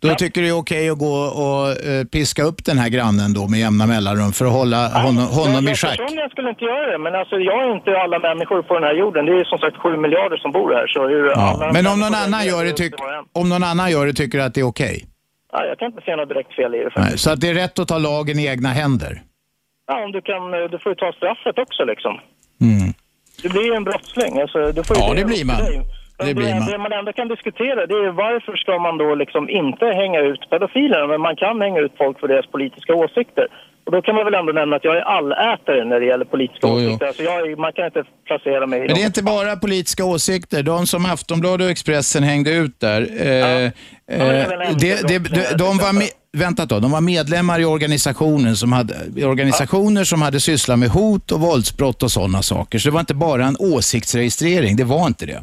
Då 0.00 0.14
tycker 0.14 0.40
du 0.40 0.46
det 0.46 0.52
är 0.52 0.58
okej 0.58 0.90
att 0.90 0.98
gå 0.98 1.16
och 1.44 1.76
piska 2.12 2.42
upp 2.42 2.64
den 2.64 2.78
här 2.78 2.88
grannen 2.88 3.32
då 3.32 3.48
med 3.48 3.60
jämna 3.60 3.86
mellanrum 3.86 4.32
för 4.32 4.44
att 4.44 4.52
hålla 4.52 4.88
honom, 4.88 5.26
honom 5.26 5.64
i 5.64 5.68
jag 5.68 5.78
schack. 5.78 5.96
personligen 5.98 6.30
skulle 6.30 6.50
inte 6.50 6.64
göra 6.64 6.92
det, 6.92 6.98
men 6.98 7.14
alltså 7.14 7.36
jag 7.36 7.58
är 7.64 7.72
inte 7.76 7.90
alla 8.04 8.18
människor 8.18 8.62
på 8.62 8.74
den 8.74 8.82
här 8.82 8.94
jorden. 8.94 9.26
Det 9.26 9.32
är 9.32 9.44
som 9.44 9.58
sagt 9.58 9.76
sju 9.82 9.96
miljarder 9.96 10.36
som 10.36 10.52
bor 10.52 10.74
här. 10.74 10.86
Så 10.86 11.08
hur 11.08 11.26
Ja. 11.30 11.70
Men 11.72 11.86
om 11.86 12.00
någon, 12.00 12.14
annan 12.14 12.46
gör 12.46 12.64
det, 12.64 12.72
tyck, 12.72 12.94
om 13.32 13.48
någon 13.48 13.64
annan 13.64 13.90
gör 13.90 14.06
det 14.06 14.12
tycker 14.12 14.38
du 14.38 14.44
att 14.50 14.54
det 14.54 14.60
är 14.66 14.72
okej? 14.74 14.96
Ja, 15.52 15.58
jag 15.70 15.78
kan 15.78 15.86
inte 15.92 16.02
se 16.06 16.16
något 16.16 16.28
direkt 16.28 16.52
fel 16.58 16.74
i 16.74 16.78
det. 16.78 16.90
Nej, 16.96 17.18
Så 17.18 17.28
att 17.32 17.40
det 17.40 17.48
är 17.48 17.54
rätt 17.54 17.78
att 17.78 17.88
ta 17.88 17.98
lagen 17.98 18.38
i 18.38 18.46
egna 18.46 18.68
händer? 18.68 19.12
Ja, 19.86 20.04
om 20.04 20.12
du 20.12 20.20
kan, 20.20 20.42
du 20.72 20.78
får 20.82 20.90
ju 20.92 20.96
ta 20.96 21.12
straffet 21.12 21.58
också 21.64 21.84
liksom. 21.92 22.12
Mm. 22.68 22.88
Du 23.42 23.48
blir 23.48 23.64
ju 23.70 23.74
en 23.80 23.84
brottsling. 23.84 24.40
Alltså, 24.40 24.58
du 24.72 24.80
får 24.84 24.96
Ja, 24.96 25.14
det 25.14 25.22
upp 25.22 25.26
blir 25.32 25.44
man. 25.44 25.56
Men 26.18 26.26
Det 26.28 26.34
blir 26.34 26.54
man. 26.54 26.66
Det 26.70 26.78
man 26.78 26.92
ändå 26.92 27.12
kan 27.12 27.28
diskutera 27.28 27.86
det 27.86 27.94
är 27.94 28.12
varför 28.26 28.56
ska 28.56 28.78
man 28.78 28.98
då 28.98 29.14
liksom 29.14 29.42
inte 29.62 29.86
hänga 29.86 30.20
ut 30.20 30.42
pedofilerna 30.50 31.06
men 31.06 31.20
man 31.20 31.36
kan 31.36 31.60
hänga 31.60 31.80
ut 31.80 31.94
folk 31.98 32.20
för 32.20 32.28
deras 32.28 32.46
politiska 32.46 32.94
åsikter. 32.94 33.46
Och 33.90 33.96
då 33.96 34.02
kan 34.02 34.14
man 34.14 34.24
väl 34.24 34.34
ändå 34.34 34.52
nämna 34.52 34.76
att 34.76 34.84
jag 34.84 34.96
är 34.96 35.02
allätare 35.02 35.84
när 35.84 36.00
det 36.00 36.06
gäller 36.06 36.24
politiska 36.24 36.66
Jo, 36.66 36.80
jo. 36.80 36.88
åsikter. 36.88 37.06
Alltså 37.06 37.22
jag 37.22 37.58
man 37.58 37.72
kan 37.72 37.84
inte 37.84 38.04
placera 38.26 38.66
mig 38.66 38.78
i 38.78 38.86
Men 38.86 38.94
det 38.94 39.02
är 39.02 39.06
inte 39.06 39.22
bara 39.22 39.56
politiska 39.56 40.04
åsikter. 40.04 40.62
De 40.62 40.86
som 40.86 41.06
Aftonbladet 41.06 41.64
och 41.64 41.70
Expressen 41.70 42.22
hängde 42.22 42.50
ut 42.50 42.80
där, 42.80 43.00
eh, 43.20 43.64
eh, 43.64 43.70
det, 44.78 45.08
det, 45.08 45.18
de, 45.18 45.56
de 45.58 45.78
var 45.78 45.92
med, 45.92 46.08
Vänta 46.32 46.66
då, 46.66 46.80
de 46.80 46.90
var 46.90 47.00
medlemmar 47.00 47.60
i 47.60 47.64
organisationen 47.64 48.56
som 48.56 48.72
hade, 48.72 48.94
organisationer 49.26 50.04
som 50.04 50.22
hade 50.22 50.40
sysslat 50.40 50.78
med 50.78 50.88
hot 50.88 51.32
och 51.32 51.40
våldsbrott 51.40 52.02
och 52.02 52.10
sådana 52.10 52.42
saker. 52.42 52.78
Så 52.78 52.88
det 52.88 52.92
var 52.92 53.00
inte 53.00 53.14
bara 53.14 53.44
en 53.44 53.56
åsiktsregistrering, 53.58 54.76
det 54.76 54.84
var 54.84 55.06
inte 55.06 55.26
det. 55.26 55.42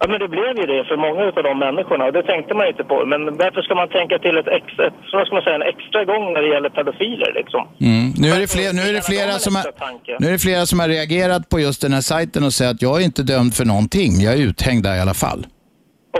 Ja, 0.00 0.04
men 0.10 0.20
det 0.20 0.28
blev 0.28 0.52
ju 0.60 0.66
det 0.74 0.84
för 0.90 0.96
många 1.06 1.22
av 1.38 1.42
de 1.48 1.58
människorna 1.58 2.04
och 2.04 2.12
det 2.12 2.22
tänkte 2.22 2.54
man 2.54 2.66
inte 2.72 2.84
på. 2.84 2.96
Men 3.06 3.20
därför 3.44 3.60
ska 3.62 3.74
man 3.74 3.88
tänka 3.88 4.18
till 4.18 4.36
ett, 4.40 4.50
ex, 4.58 4.64
ett 4.86 4.98
vad 5.12 5.26
ska 5.26 5.34
man 5.34 5.44
säga, 5.44 5.56
en 5.62 5.68
extra 5.74 6.04
gång 6.04 6.24
när 6.34 6.42
det 6.42 6.50
gäller 6.54 6.70
pedofiler 6.78 7.30
liksom. 7.40 7.62
Mm. 7.80 8.06
Nu, 8.22 8.28
är 8.36 8.40
det 8.40 8.50
fler, 8.56 8.72
nu, 8.78 8.82
är 8.90 8.92
det 8.92 9.06
flera 9.12 9.32
som 9.46 9.52
har, 9.56 9.64
nu 10.20 10.26
är 10.26 10.32
det 10.32 10.44
flera 10.48 10.66
som 10.66 10.80
har 10.80 10.88
reagerat 10.88 11.48
på 11.48 11.60
just 11.60 11.82
den 11.82 11.92
här 11.92 12.00
sajten 12.00 12.44
och 12.44 12.52
säger 12.52 12.70
att 12.70 12.82
jag 12.82 13.00
är 13.00 13.04
inte 13.04 13.22
dömd 13.22 13.54
för 13.54 13.64
någonting, 13.64 14.10
jag 14.26 14.32
är 14.34 14.42
uthängd 14.48 14.82
där 14.82 14.96
i 14.96 15.00
alla 15.00 15.14
fall. 15.14 15.46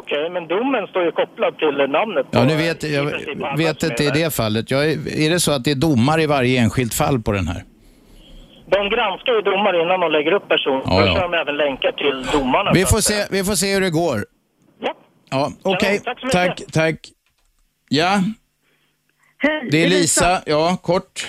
Okej, 0.00 0.30
men 0.30 0.48
domen 0.48 0.86
står 0.86 1.04
ju 1.04 1.12
kopplad 1.12 1.58
till 1.58 1.76
namnet. 1.98 2.26
Ja, 2.30 2.44
nu 2.44 2.56
vet, 2.56 2.84
i 2.84 2.94
jag 2.94 3.04
vet 3.58 3.82
inte 3.82 4.04
i 4.04 4.10
det 4.14 4.34
fallet. 4.34 4.70
Jag 4.70 4.84
är, 4.90 4.96
är 5.26 5.30
det 5.30 5.40
så 5.40 5.52
att 5.52 5.64
det 5.64 5.70
är 5.70 5.74
domar 5.74 6.20
i 6.20 6.26
varje 6.26 6.60
enskilt 6.60 6.94
fall 6.94 7.22
på 7.22 7.32
den 7.32 7.48
här? 7.48 7.62
De 8.70 8.88
granskar 8.88 9.32
ju 9.32 9.40
domar 9.42 9.82
innan 9.82 10.00
de 10.00 10.12
lägger 10.12 10.32
upp 10.32 10.48
personer. 10.48 10.82
Ja, 10.86 11.00
Då 11.00 11.06
ja. 11.06 11.14
kör 11.14 11.22
de 11.22 11.34
även 11.34 11.56
länkar 11.56 11.92
till 11.92 12.22
domarna. 12.32 12.70
Vi 12.74 12.84
får 12.84 12.98
se, 12.98 13.14
vi 13.30 13.44
får 13.44 13.54
se 13.54 13.74
hur 13.74 13.80
det 13.80 13.90
går. 13.90 14.18
Ja. 14.80 14.94
Ja, 15.30 15.50
okej. 15.62 16.00
tack 16.04 16.20
så 16.20 16.26
mycket. 16.26 16.32
Tack, 16.56 16.72
tack. 16.72 16.96
Ja, 17.88 18.10
Hej, 19.38 19.68
det 19.70 19.84
är 19.84 19.88
Lisa. 19.88 20.42
Ja, 20.46 20.76
kort. 20.82 21.26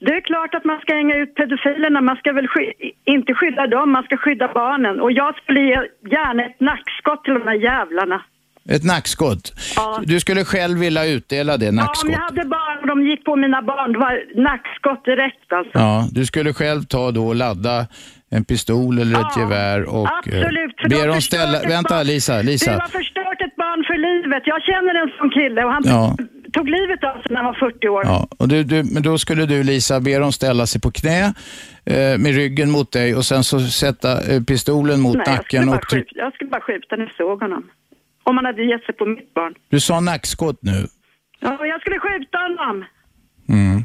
Det 0.00 0.12
är 0.12 0.20
klart 0.20 0.54
att 0.54 0.64
man 0.64 0.80
ska 0.80 0.94
hänga 0.94 1.16
ut 1.16 1.34
pedofilerna. 1.34 2.00
Man 2.00 2.16
ska 2.16 2.32
väl 2.32 2.48
sky- 2.48 2.72
inte 3.04 3.34
skydda 3.34 3.66
dem, 3.66 3.90
man 3.92 4.02
ska 4.02 4.16
skydda 4.16 4.48
barnen. 4.54 5.00
Och 5.00 5.12
jag 5.12 5.36
skulle 5.36 5.60
ge 5.60 5.76
gärna 6.10 6.44
ett 6.44 6.60
nackskott 6.60 7.24
till 7.24 7.34
de 7.34 7.42
här 7.42 7.54
jävlarna. 7.54 8.22
Ett 8.68 8.84
nackskott. 8.84 9.52
Ja. 9.76 10.02
Du 10.06 10.20
skulle 10.20 10.44
själv 10.44 10.78
vilja 10.78 11.04
utdela 11.06 11.56
det 11.56 11.64
Ja, 11.66 11.92
om 12.04 12.10
jag 12.10 12.18
hade 12.18 12.44
barn 12.44 12.78
och 12.80 12.86
de 12.86 13.06
gick 13.06 13.24
på 13.24 13.36
mina 13.36 13.62
barn, 13.62 13.92
det 13.92 13.98
var 13.98 14.42
nackskott 14.42 15.04
direkt 15.04 15.52
alltså. 15.52 15.78
Ja, 15.78 16.08
du 16.12 16.26
skulle 16.26 16.52
själv 16.54 16.82
ta 16.82 17.10
då 17.10 17.26
och 17.26 17.34
ladda 17.34 17.86
en 18.30 18.44
pistol 18.44 18.98
eller 18.98 19.20
ett 19.20 19.36
gevär 19.36 19.84
och 19.84 20.06
eh, 20.06 20.12
Absolut, 20.18 20.74
för 20.80 20.88
du 20.88 20.96
ber 20.96 21.12
förstört 21.12 21.22
ställa... 21.22 21.68
Vänta 21.68 21.94
barn. 21.94 22.06
Lisa, 22.06 22.36
Du 22.38 22.42
Lisa. 22.42 22.72
har 22.72 22.78
förstört 22.80 23.40
ett 23.46 23.56
barn 23.56 23.84
för 23.86 23.96
livet. 23.98 24.42
Jag 24.46 24.62
känner 24.62 24.94
en 25.02 25.10
sån 25.18 25.30
kille 25.30 25.64
och 25.64 25.70
han 25.72 25.82
Ja. 25.86 26.16
tog 26.52 26.68
livet 26.68 27.04
av 27.04 27.12
sig 27.14 27.26
när 27.30 27.36
han 27.36 27.44
var 27.44 27.54
40 27.72 27.88
år. 27.88 28.02
Ja, 28.04 28.26
och 28.38 28.48
du, 28.48 28.64
du, 28.64 28.82
men 28.94 29.02
då 29.02 29.18
skulle 29.18 29.46
du 29.46 29.62
Lisa 29.62 30.00
be 30.00 30.18
dem 30.18 30.32
ställa 30.32 30.66
sig 30.66 30.80
på 30.80 30.90
knä 30.90 31.24
eh, 31.84 32.18
med 32.18 32.34
ryggen 32.34 32.70
mot 32.70 32.92
dig 32.92 33.14
och 33.16 33.24
sen 33.24 33.44
så 33.44 33.60
sätta 33.60 34.32
eh, 34.34 34.42
pistolen 34.42 35.00
mot 35.00 35.16
Nej, 35.16 35.24
jag 35.26 35.44
skulle, 35.44 35.64
nacken 35.64 35.70
bara 35.70 35.80
skjuta, 35.90 36.10
jag 36.14 36.34
skulle 36.34 36.50
bara 36.50 36.60
skjuta 36.60 36.96
när 36.96 37.04
jag 37.04 37.14
såg 37.16 37.40
honom. 37.40 37.62
Om 38.24 38.36
han 38.36 38.44
hade 38.44 38.62
gett 38.64 38.84
sig 38.84 38.94
på 38.94 39.06
mitt 39.06 39.34
barn. 39.34 39.54
Du 39.68 39.80
sa 39.80 40.00
nackskott 40.00 40.58
nu. 40.62 40.86
Ja, 41.40 41.66
jag 41.66 41.80
skulle 41.80 41.98
skjuta 41.98 42.38
honom. 42.38 42.84
Mm. 43.48 43.84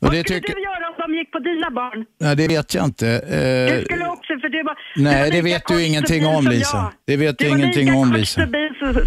Och 0.00 0.10
det, 0.10 0.18
Skulle 0.24 0.40
tycker, 0.40 0.54
du 0.54 0.62
göra 0.62 0.88
om 0.88 0.94
de 1.12 1.18
gick 1.18 1.32
på 1.32 1.38
dina 1.38 1.70
barn? 1.70 2.04
nej, 2.20 2.36
det 2.36 2.48
vet 2.48 2.74
jag 2.74 2.84
inte. 2.84 3.06
Du 3.06 3.76
Eh, 3.78 3.84
skulle 3.84 4.06
också, 4.08 4.38
för 4.40 4.48
du 4.48 4.62
var... 4.62 4.78
nej, 4.96 5.30
du 5.30 5.36
det 5.36 5.42
vet 5.42 5.66
du 5.68 5.86
ingenting 5.86 6.26
om 6.26 6.44
Lisa. 6.48 6.76
jag. 6.76 6.92
Det 7.06 7.16
vet 7.16 7.38
du 7.38 7.44
Du 7.44 7.50
ingenting 7.50 7.94
om 7.94 8.12
Lisa. 8.12 8.40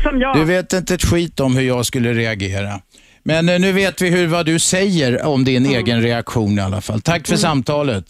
som- 0.03 0.19
jag. 0.21 0.35
Du 0.35 0.45
vet 0.45 0.73
inte 0.73 0.93
ett 0.93 1.03
skit 1.05 1.39
om 1.39 1.55
hur 1.55 1.63
jag 1.67 1.85
skulle 1.85 2.13
reagera. 2.13 2.69
Men 3.23 3.49
eh, 3.49 3.59
nu 3.59 3.71
vet 3.71 4.01
vi 4.01 4.09
hur, 4.09 4.27
vad 4.27 4.45
du 4.45 4.59
säger 4.59 5.25
om 5.25 5.43
din 5.43 5.65
Mm. 5.65 5.77
egen 5.77 6.01
reaktion 6.01 6.57
i 6.57 6.61
alla 6.61 6.81
fall. 6.81 7.01
Tack 7.01 7.27
för 7.27 7.35
samtalet. 7.35 8.05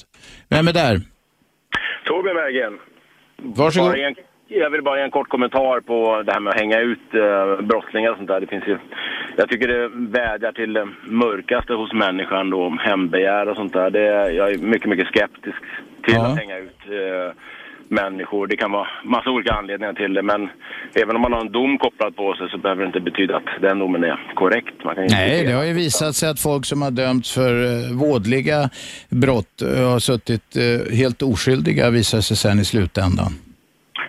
Vem 0.49 0.67
är 0.67 0.73
där? 0.73 1.01
Torbjörn 2.05 2.35
Berggren. 2.35 2.73
Varsågod. 3.55 3.89
Bara 3.91 4.07
en, 4.07 4.15
jag 4.59 4.69
vill 4.69 4.81
bara 4.83 4.97
ge 4.97 5.03
en 5.03 5.11
kort 5.11 5.29
kommentar 5.29 5.79
på 5.79 6.21
det 6.25 6.31
här 6.33 6.39
med 6.39 6.51
att 6.53 6.59
hänga 6.59 6.79
ut 6.79 7.13
eh, 7.13 7.65
brottslingar 7.65 8.11
och 8.11 8.17
sånt 8.17 8.27
där. 8.29 8.39
Det 8.41 8.47
finns 8.47 8.67
ju, 8.67 8.77
jag 9.37 9.49
tycker 9.49 9.67
det 9.67 9.87
vädjar 9.93 10.51
till 10.51 10.73
det 10.73 10.87
mörkaste 11.03 11.73
hos 11.73 11.93
människan 11.93 12.49
då, 12.49 12.65
om 12.65 12.77
hämndbegär 12.77 13.47
och 13.49 13.55
sånt 13.55 13.73
där. 13.73 13.89
Det, 13.89 14.31
jag 14.31 14.51
är 14.51 14.57
mycket, 14.57 14.89
mycket 14.89 15.07
skeptisk 15.07 15.57
till 16.05 16.13
Ja. 16.13 16.27
att 16.27 16.37
hänga 16.39 16.57
ut 16.57 16.79
eh, 16.85 17.33
människor. 17.87 18.47
Det 18.47 18.57
kan 18.57 18.71
vara 18.71 18.87
massa 19.03 19.29
olika 19.29 19.53
anledningar 19.53 19.93
till 19.93 20.13
det, 20.13 20.21
men 20.21 20.49
även 20.95 21.15
om 21.15 21.21
man 21.21 21.33
har 21.33 21.41
en 21.41 21.51
dom 21.51 21.77
kopplad 21.77 22.15
på 22.15 22.33
sig 22.33 22.49
så 22.49 22.57
behöver 22.57 22.81
det 22.81 22.87
inte 22.87 22.99
betyda 22.99 23.35
att 23.37 23.61
den 23.61 23.79
domen 23.79 24.03
är 24.03 24.33
korrekt. 24.35 24.73
Nej, 25.09 25.45
det 25.45 25.51
har 25.51 25.63
ju 25.63 25.73
visat 25.73 26.15
sig 26.15 26.29
att 26.29 26.39
folk 26.39 26.65
som 26.65 26.81
har 26.81 26.91
dömts 26.91 27.33
för 27.33 27.53
eh, 27.63 27.97
vådliga 27.99 28.69
brott 29.09 29.61
eh, 29.61 29.89
har 29.91 29.99
suttit 29.99 30.55
eh, 30.55 30.95
helt 30.97 31.21
oskyldiga 31.21 31.89
visar 31.89 32.21
sig 32.21 32.37
sen 32.37 32.59
i 32.59 32.65
slutändan. 32.65 33.31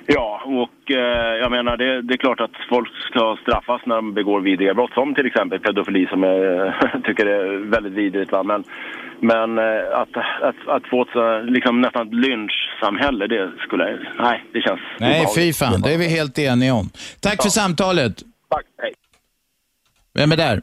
Ja, 0.07 0.43
och 0.45 0.91
eh, 0.91 1.37
jag 1.43 1.51
menar 1.51 1.77
det, 1.77 2.03
det 2.03 2.15
är 2.15 2.19
klart 2.19 2.41
att 2.41 2.51
folk 2.69 2.89
ska 3.11 3.37
straffas 3.43 3.83
när 3.87 3.97
de 3.97 4.15
begår 4.15 4.41
vidriga 4.41 4.75
brott 4.75 4.93
som 4.95 5.15
till 5.15 5.27
exempel 5.27 5.61
pedofili 5.61 6.07
som 6.07 6.23
jag 6.23 6.67
eh, 6.67 6.73
tycker 7.05 7.27
är 7.27 7.71
väldigt 7.71 7.93
vidrigt. 7.93 8.33
Va? 8.33 8.43
Men, 8.43 8.65
men 9.21 9.59
eh, 9.59 9.99
att, 10.01 10.17
att, 10.43 10.69
att 10.69 10.87
få 10.91 11.03
ett 11.03 11.51
liksom, 11.51 11.81
nästan 11.81 12.07
ett 12.07 12.15
lynchsamhälle, 12.15 13.27
det 13.27 13.53
skulle 13.59 13.99
nej, 14.19 14.45
det 14.53 14.61
känns 14.61 14.81
Nej, 15.01 15.27
fy 15.37 15.53
fan, 15.53 15.81
det 15.81 15.95
är 15.95 15.99
vi 15.99 16.09
helt 16.09 16.39
eniga 16.39 16.75
om. 16.75 16.87
Tack 17.21 17.43
för 17.43 17.49
samtalet. 17.49 18.23
Tack, 18.49 18.65
hej. 18.83 18.93
Vem 20.15 20.33
är 20.33 20.37
där? 20.37 20.63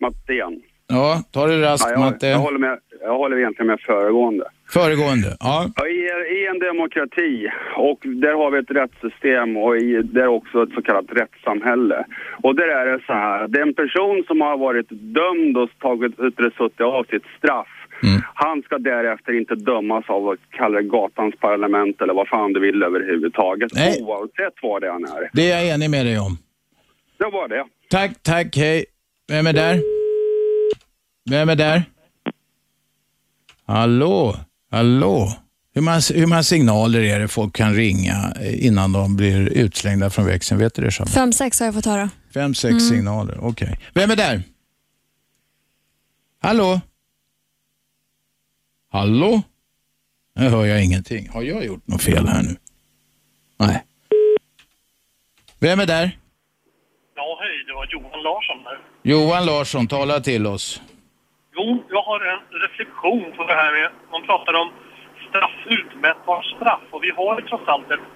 Mattén. 0.00 0.62
Ja, 0.86 1.22
ta 1.32 1.46
det 1.46 1.62
raskt 1.62 1.86
Ja, 1.88 1.92
jag, 1.92 2.00
Matte. 2.00 2.26
jag, 2.26 2.38
håller 2.38 2.58
med, 2.58 2.78
jag 3.00 3.16
håller 3.16 3.38
egentligen 3.38 3.66
med 3.66 3.80
föregående. 3.80 4.44
Föregående, 4.72 5.36
ja. 5.40 5.70
I, 5.86 6.00
I 6.38 6.46
en 6.46 6.58
demokrati, 6.58 7.48
och 7.76 8.00
där 8.02 8.34
har 8.40 8.50
vi 8.50 8.58
ett 8.58 8.70
rättssystem 8.70 9.56
och 9.56 9.76
i, 9.76 10.02
där 10.02 10.22
är 10.22 10.26
också 10.26 10.62
ett 10.62 10.74
så 10.74 10.82
kallat 10.82 11.12
rättssamhälle. 11.20 12.04
Och 12.42 12.54
där 12.54 12.68
är 12.68 12.86
det 12.92 13.00
så 13.06 13.12
här, 13.12 13.48
den 13.48 13.74
person 13.74 14.24
som 14.26 14.40
har 14.40 14.58
varit 14.58 14.88
dömd 14.90 15.56
och 15.56 15.70
tagit 15.78 16.20
ut 16.20 16.34
suttit 16.56 16.80
av 16.80 17.04
sitt 17.04 17.24
straff, 17.38 17.68
han 18.34 18.62
ska 18.62 18.78
därefter 18.78 19.38
inte 19.40 19.54
dömas 19.54 20.04
av 20.08 20.22
vad 20.22 20.38
kallar 20.50 20.82
det 20.82 20.88
gatans 20.88 21.34
parlament 21.40 22.00
eller 22.00 22.14
vad 22.14 22.28
fan 22.28 22.52
du 22.52 22.60
vill 22.60 22.82
överhuvudtaget, 22.82 23.70
Nej. 23.74 24.02
oavsett 24.02 24.54
vad 24.62 24.82
det 24.82 24.88
än 24.88 25.04
är. 25.04 25.30
Det 25.32 25.50
är 25.50 25.64
jag 25.64 25.74
enig 25.74 25.90
med 25.90 26.06
dig 26.06 26.18
om. 26.18 26.38
Det 27.18 27.24
var 27.24 27.48
det. 27.48 27.64
Tack, 27.90 28.22
tack, 28.22 28.56
hej. 28.56 28.84
Vem 29.28 29.46
är 29.46 29.52
där? 29.52 29.80
Vem 31.30 31.48
är 31.48 31.56
där? 31.56 31.82
Hallå, 33.66 34.34
hallå. 34.70 35.32
Hur 35.74 35.82
många, 35.82 36.00
hur 36.14 36.26
många 36.26 36.42
signaler 36.42 37.00
är 37.00 37.20
det 37.20 37.28
folk 37.28 37.56
kan 37.56 37.74
ringa 37.74 38.32
eh, 38.40 38.66
innan 38.66 38.92
de 38.92 39.16
blir 39.16 39.48
utslängda 39.48 40.10
från 40.10 40.26
växeln? 40.26 40.60
Vet 40.60 40.74
du 40.74 40.82
det, 40.82 40.90
Shabba? 40.90 41.10
Fem, 41.10 41.32
sex 41.32 41.60
har 41.60 41.66
jag 41.66 41.74
fått 41.74 41.84
höra. 41.86 42.10
Fem, 42.34 42.54
sex 42.54 42.70
Mm. 42.70 42.80
signaler, 42.80 43.38
okej. 43.44 43.78
Vem 43.94 44.10
är 44.10 44.16
där? 44.16 44.42
Hallå? 46.42 46.80
Hallå? 48.92 49.42
Nu 50.34 50.48
hör 50.48 50.64
jag 50.66 50.84
ingenting. 50.84 51.28
Har 51.28 51.42
jag 51.42 51.64
gjort 51.64 51.86
något 51.86 52.02
fel 52.02 52.28
här 52.28 52.42
nu? 52.42 52.56
Nej. 53.58 53.84
Vem 55.58 55.80
är 55.80 55.86
där? 55.86 56.18
Ja, 57.16 57.38
hej, 57.40 57.64
det 57.66 57.72
var 57.74 57.86
Johan 57.92 58.22
Larsson 58.22 58.64
här. 58.64 58.78
Johan 59.02 59.46
Larsson, 59.46 59.86
tala 59.88 60.20
till 60.20 60.46
oss. 60.46 60.80
Jag 62.08 62.18
har 62.18 62.26
en 62.26 62.60
reflektion 62.60 63.32
på 63.36 63.44
det 63.44 63.54
här 63.54 63.72
med, 63.72 63.90
man 64.10 64.22
pratar 64.22 64.54
om 64.54 64.70
straff, 65.28 65.58
utmätbart 65.66 66.44
straff. 66.44 66.80
Och 66.90 67.04
vi 67.04 67.10
har 67.10 67.40
ju 67.40 67.46
trots 67.48 67.68
allt 67.68 67.90
ett, 67.90 68.06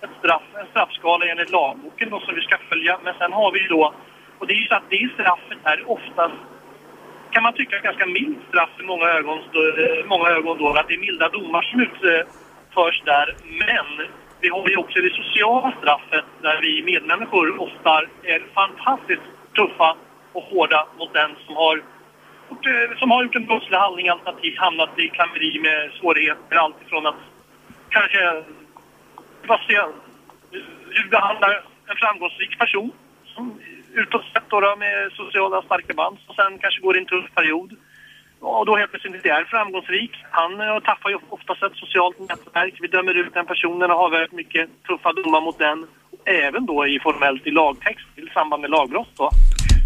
ett 0.00 0.10
straff, 0.18 0.42
en 0.60 0.66
straffskala 0.66 1.26
enligt 1.26 1.50
lagboken 1.50 2.10
då, 2.10 2.20
som 2.20 2.34
vi 2.34 2.40
ska 2.40 2.56
följa. 2.68 2.98
Men 3.04 3.14
sen 3.18 3.32
har 3.32 3.52
vi 3.52 3.58
ju 3.62 3.68
då, 3.68 3.94
och 4.38 4.46
det 4.46 4.52
är 4.52 4.56
ju 4.56 4.66
så 4.66 4.74
att 4.74 4.90
det 4.90 5.10
straffet 5.14 5.58
är 5.64 5.90
oftast 5.90 6.34
kan 7.30 7.42
man 7.42 7.54
tycka, 7.54 7.78
ganska 7.78 8.06
milt 8.06 8.38
straff 8.48 8.70
i 8.80 8.82
många 8.82 9.06
ögon, 9.06 9.38
många 10.06 10.28
ögon 10.28 10.58
då, 10.58 10.68
att 10.68 10.88
det 10.88 10.94
är 10.94 11.06
milda 11.08 11.28
domar 11.28 11.62
som 11.62 11.80
utförs 11.80 13.02
där. 13.04 13.36
Men 13.44 14.08
vi 14.40 14.48
har 14.48 14.68
ju 14.68 14.76
också 14.76 14.98
det 15.00 15.14
sociala 15.20 15.72
straffet 15.80 16.24
där 16.42 16.60
vi 16.60 16.82
medmänniskor 16.82 17.60
ofta 17.60 18.02
är 18.22 18.42
fantastiskt 18.54 19.28
tuffa 19.54 19.96
och 20.32 20.42
hårda 20.42 20.86
mot 20.98 21.12
den 21.12 21.30
som 21.46 21.56
har 21.56 21.82
gjort, 22.50 22.66
eh, 22.66 22.98
som 22.98 23.10
har 23.10 23.22
gjort 23.22 23.36
en 23.36 23.46
brottslig 23.46 23.78
handling 23.78 24.08
alternativt 24.08 24.58
hamnat 24.58 24.98
i 24.98 25.08
klammeri 25.08 25.58
med 25.58 25.90
svårigheter. 26.00 26.56
alltifrån 26.56 27.06
att 27.06 27.20
kanske 27.88 28.44
vad 29.46 29.60
jag, 29.68 29.92
hur 30.90 31.04
eh, 31.04 31.10
behandlar 31.10 31.64
en 31.86 31.96
framgångsrik 31.96 32.58
person 32.58 32.90
som 33.34 33.60
utåt 33.94 34.24
sett 34.32 34.48
då, 34.48 34.76
med 34.76 35.12
sociala 35.12 35.62
starka 35.62 35.94
band 35.94 36.18
och 36.26 36.34
sen 36.34 36.58
kanske 36.58 36.80
går 36.80 36.96
i 36.96 37.00
en 37.00 37.06
tuff 37.06 37.34
period 37.34 37.76
och 38.40 38.66
då 38.66 38.76
helt 38.76 38.90
plötsligt 38.90 39.14
inte 39.14 39.28
är 39.28 39.44
framgångsrik. 39.44 40.10
Han 40.30 40.60
eh, 40.60 40.78
tappar 40.78 41.10
ju 41.10 41.18
oftast 41.28 41.62
ett 41.62 41.76
socialt 41.76 42.18
nätverk. 42.18 42.74
Vi 42.80 42.88
dömer 42.88 43.14
ut 43.14 43.34
den 43.34 43.46
personen 43.46 43.90
och 43.90 43.96
har 43.96 44.10
väldigt 44.10 44.32
mycket 44.32 44.70
tuffa 44.86 45.12
domar 45.12 45.40
mot 45.40 45.58
den. 45.58 45.86
Även 46.24 46.66
då 46.66 46.86
i 46.86 47.00
formellt 47.00 47.46
i 47.46 47.50
lagtext 47.50 48.06
i 48.16 48.26
samband 48.34 48.60
med 48.60 48.70
lagbrott 48.70 49.12
då. 49.16 49.30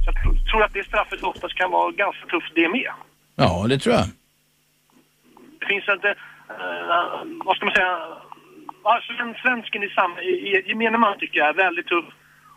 Så 0.04 0.10
jag 0.10 0.46
tror- 0.50 0.62
att 0.62 0.72
det 0.72 0.84
straffet 0.86 1.22
oftast 1.22 1.54
kan 1.54 1.70
vara 1.70 1.90
ganska 1.90 2.26
tufft 2.26 2.52
det 2.54 2.68
med. 2.68 2.90
Ja, 3.36 3.66
det 3.68 3.78
tror 3.78 3.94
jag. 3.94 4.06
Det 5.60 5.66
finns 5.66 5.88
inte, 5.88 6.08
eh, 6.08 7.18
vad 7.44 7.56
ska 7.56 7.64
man 7.66 7.74
säga, 7.74 7.98
alltså 8.82 9.12
svensken 9.42 9.82
i, 9.82 9.88
sam, 9.88 10.18
i, 10.18 10.32
i 10.32 10.62
gemene 10.68 10.98
man 10.98 11.18
tycker 11.18 11.38
jag 11.38 11.48
är 11.48 11.52
väldigt 11.52 11.86
tuff 11.86 12.04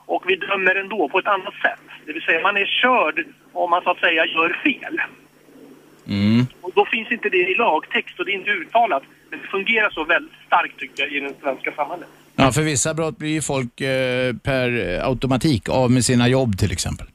och 0.05 0.23
vi 0.27 0.35
dömer 0.35 0.75
ändå 0.75 1.09
på 1.09 1.19
ett 1.19 1.27
annat 1.27 1.53
sätt. 1.53 1.79
Det 2.05 2.13
vill 2.13 2.21
säga 2.21 2.41
man 2.41 2.57
är 2.57 2.65
körd 2.65 3.25
om 3.53 3.69
man 3.69 3.81
så 3.83 3.89
att 3.91 3.99
säga 3.99 4.25
gör 4.25 4.59
fel. 4.63 5.01
Mm. 6.07 6.45
Och 6.61 6.71
då 6.75 6.85
finns 6.85 7.11
inte 7.11 7.29
det 7.29 7.37
i 7.37 7.55
lagtext 7.55 8.19
och 8.19 8.25
det 8.25 8.31
är 8.31 8.35
inte 8.35 8.49
uttalat. 8.51 9.03
Men 9.29 9.39
det 9.39 9.47
fungerar 9.47 9.89
så 9.89 10.03
väldigt 10.03 10.33
starkt 10.47 10.79
tycker 10.79 11.03
jag 11.03 11.11
i 11.11 11.19
det 11.19 11.33
svenska 11.41 11.71
samhället. 11.71 12.07
Ja, 12.35 12.51
för 12.51 12.61
vissa 12.61 12.93
brott 12.93 13.17
blir 13.17 13.29
ju 13.29 13.41
folk 13.41 13.81
eh, 13.81 14.35
per 14.43 14.99
automatik 15.03 15.69
av 15.69 15.91
med 15.91 16.05
sina 16.05 16.27
jobb 16.27 16.57
till 16.57 16.71
exempel. 16.71 17.07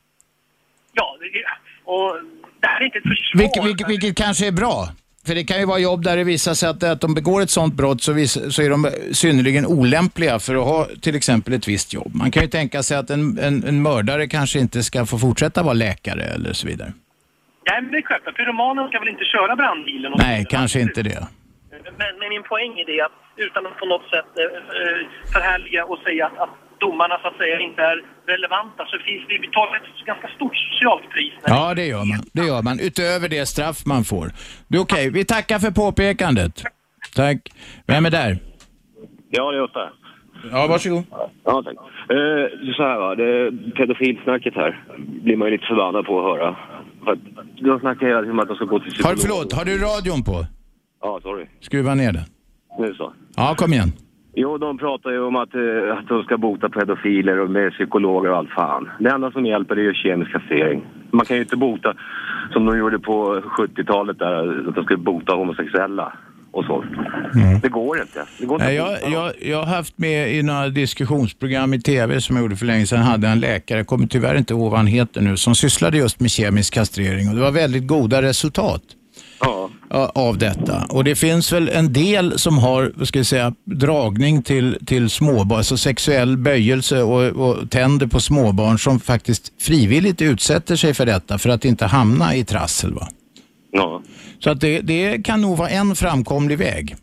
Och 1.84 2.16
det 2.60 2.66
här 2.66 2.80
är 2.80 2.84
inte 2.84 2.98
ett 2.98 3.04
försvar. 3.04 3.42
Vilket, 3.42 3.64
vilket, 3.64 3.88
vilket 3.88 4.16
kanske 4.16 4.46
är 4.46 4.52
bra. 4.52 4.88
För 5.26 5.34
det 5.34 5.44
kan 5.44 5.58
ju 5.58 5.66
vara 5.66 5.78
jobb 5.78 6.04
där 6.04 6.16
det 6.16 6.24
visar 6.24 6.54
sig 6.54 6.68
att, 6.68 6.82
att 6.82 7.00
de 7.00 7.14
begår 7.14 7.42
ett 7.42 7.50
sånt 7.50 7.74
brott 7.74 8.02
så, 8.02 8.12
vis, 8.12 8.54
så 8.54 8.62
är 8.62 8.70
de 8.70 8.90
synnerligen 9.12 9.66
olämpliga 9.66 10.38
för 10.38 10.54
att 10.54 10.64
ha 10.64 10.86
till 11.00 11.16
exempel 11.16 11.54
ett 11.54 11.68
visst 11.68 11.94
jobb. 11.94 12.14
Man 12.14 12.30
kan 12.30 12.42
ju 12.42 12.48
tänka 12.48 12.82
sig 12.82 12.96
att 12.96 13.10
en, 13.10 13.38
en, 13.38 13.64
en 13.64 13.82
mördare 13.82 14.26
kanske 14.26 14.58
inte 14.58 14.82
ska 14.82 15.06
få 15.06 15.18
fortsätta 15.18 15.62
vara 15.62 15.74
läkare 15.74 16.22
eller 16.22 16.52
så 16.52 16.66
vidare. 16.66 16.92
Nej, 17.68 17.82
men 17.82 17.90
det 17.92 17.98
är 17.98 18.02
självklart. 18.02 18.36
Pyromanen 18.36 18.88
ska 18.88 18.98
väl 18.98 19.08
inte 19.08 19.24
köra 19.24 19.56
brandbilen? 19.56 20.12
Nej, 20.18 20.46
kanske 20.50 20.80
inte 20.80 21.02
det. 21.02 21.26
Men, 21.70 22.12
men 22.18 22.28
min 22.28 22.42
poäng 22.42 22.72
är 22.78 22.86
det 22.86 23.00
att 23.06 23.12
utan 23.36 23.66
att 23.66 23.78
på 23.78 23.86
något 23.86 24.06
sätt 24.14 24.30
eh, 24.38 24.44
eh, 24.44 25.00
förhärliga 25.32 25.84
och 25.84 25.98
säga 25.98 26.26
att, 26.26 26.38
att 26.38 26.54
domarna 26.86 27.14
så 27.22 27.26
att 27.30 27.36
säga 27.42 27.54
inte 27.68 27.82
är 27.90 27.96
relevanta 28.34 28.82
så 28.90 28.96
finns 29.08 29.22
det, 29.28 29.34
vi 29.46 29.48
tar 29.58 29.68
ett 29.78 30.06
ganska 30.10 30.28
stort 30.36 30.56
socialt 30.66 31.06
pris. 31.14 31.32
Ja, 31.54 31.74
det 31.78 31.86
gör 31.94 32.04
man. 32.12 32.20
Det 32.36 32.44
gör 32.50 32.62
man. 32.68 32.76
Utöver 32.88 33.26
det 33.28 33.46
straff 33.54 33.78
man 33.92 34.02
får. 34.04 34.26
Du, 34.68 34.76
Okej, 34.78 35.10
vi 35.10 35.24
tackar 35.24 35.58
för 35.64 35.70
påpekandet. 35.70 36.54
Tack. 37.16 37.38
Vem 37.86 38.06
är 38.06 38.10
där? 38.10 38.32
Ja, 39.30 39.50
det 39.52 39.56
är 39.58 39.62
Åsa. 39.62 39.90
Ja, 40.52 40.66
varsågod. 40.66 41.04
Ja, 41.44 41.62
tack. 41.64 41.74
Eh, 41.76 42.16
det 42.62 42.70
är 42.70 42.74
så 42.76 42.82
här 42.82 42.98
va, 42.98 43.14
det 43.14 43.50
pedofilsnacket 43.76 44.54
här 44.54 44.84
blir 45.24 45.36
man 45.36 45.48
ju 45.48 45.52
lite 45.52 45.66
förbannad 45.66 46.06
på 46.06 46.18
att 46.18 46.24
höra. 46.24 46.56
För 47.04 47.12
att 47.12 47.18
de 47.60 47.80
snackar 47.80 48.06
hela 48.06 48.20
tiden 48.20 48.32
om 48.32 48.38
att 48.40 48.48
de 48.48 48.56
ska 48.56 48.64
gå 48.64 48.78
till 48.78 48.86
Har, 49.04 49.14
psykolog. 49.14 49.18
förlåt, 49.20 49.52
har 49.52 49.64
du 49.64 49.78
radion 49.78 50.24
på? 50.24 50.46
Ja, 51.02 51.20
sorry. 51.22 51.46
Skruva 51.60 51.94
ner 51.94 52.12
den. 52.12 52.22
Nu 52.78 52.94
så. 52.94 53.12
Ja, 53.36 53.54
kom 53.58 53.72
igen. 53.72 53.92
Jo, 54.34 54.58
de 54.58 54.78
pratar 54.78 55.10
ju 55.10 55.20
om 55.20 55.36
att, 55.36 55.54
eh, 55.54 55.98
att 55.98 56.08
de 56.08 56.22
ska 56.22 56.38
bota 56.38 56.68
pedofiler 56.68 57.40
och 57.40 57.50
med 57.50 57.72
psykologer 57.72 58.30
och 58.30 58.36
allt 58.36 58.50
fan. 58.50 58.88
Det 59.00 59.10
enda 59.10 59.30
som 59.30 59.46
hjälper 59.46 59.76
är 59.76 59.82
ju 59.82 59.94
kemisk 59.94 60.32
kastrering. 60.32 60.86
Man 61.10 61.26
kan 61.26 61.36
ju 61.36 61.42
inte 61.42 61.56
bota 61.56 61.94
som 62.52 62.66
de 62.66 62.78
gjorde 62.78 62.98
på 62.98 63.40
70-talet 63.58 64.18
där, 64.18 64.68
att 64.68 64.74
de 64.74 64.84
skulle 64.84 64.98
bota 64.98 65.34
homosexuella 65.34 66.12
och 66.50 66.64
så. 66.64 66.84
Det 67.62 67.68
går 67.68 68.00
inte. 68.00 68.24
Det 68.38 68.46
går 68.46 68.54
inte 68.54 68.66
Nej, 68.66 68.76
jag, 68.76 69.12
jag, 69.12 69.32
jag 69.40 69.58
har 69.58 69.76
haft 69.76 69.98
med 69.98 70.34
i 70.34 70.42
några 70.42 70.68
diskussionsprogram 70.68 71.74
i 71.74 71.80
tv 71.80 72.20
som 72.20 72.36
jag 72.36 72.42
gjorde 72.42 72.56
för 72.56 72.66
länge 72.66 72.86
sedan, 72.86 73.02
hade 73.02 73.28
en 73.28 73.40
läkare, 73.40 73.78
jag 73.78 73.86
kommer 73.86 74.06
tyvärr 74.06 74.34
inte 74.34 74.54
ihåg 74.54 74.70
vad 74.70 74.78
han 74.78 74.86
heter 74.86 75.20
nu, 75.20 75.36
som 75.36 75.54
sysslade 75.54 75.98
just 75.98 76.20
med 76.20 76.30
kemisk 76.30 76.74
kastrering 76.74 77.28
och 77.28 77.34
det 77.34 77.40
var 77.40 77.50
väldigt 77.50 77.86
goda 77.86 78.22
resultat 78.22 78.82
av 79.92 80.38
detta. 80.38 80.84
Och 80.90 81.04
det 81.04 81.14
finns 81.14 81.52
väl 81.52 81.68
en 81.68 81.92
del 81.92 82.38
som 82.38 82.58
har, 82.58 82.92
vad 82.94 83.08
ska 83.08 83.18
jag 83.18 83.26
säga, 83.26 83.54
dragning 83.64 84.42
till, 84.42 84.78
till 84.86 85.10
småbarn, 85.10 85.58
alltså 85.58 85.76
sexuell 85.76 86.36
böjelse 86.36 87.02
och, 87.02 87.22
och 87.22 87.70
tänder 87.70 88.06
på 88.06 88.20
småbarn 88.20 88.78
som 88.78 89.00
faktiskt 89.00 89.62
frivilligt 89.62 90.22
utsätter 90.22 90.76
sig 90.76 90.94
för 90.94 91.06
detta 91.06 91.38
för 91.38 91.50
att 91.50 91.64
inte 91.64 91.86
hamna 91.86 92.34
i 92.34 92.44
trassel. 92.44 92.94
Va? 92.94 93.08
Ja. 93.70 94.02
Så 94.38 94.50
att 94.50 94.60
det, 94.60 94.80
det 94.80 95.24
kan 95.24 95.40
nog 95.40 95.56
vara 95.56 95.68
en 95.68 95.94
framkomlig 95.94 96.58
väg. 96.58 96.96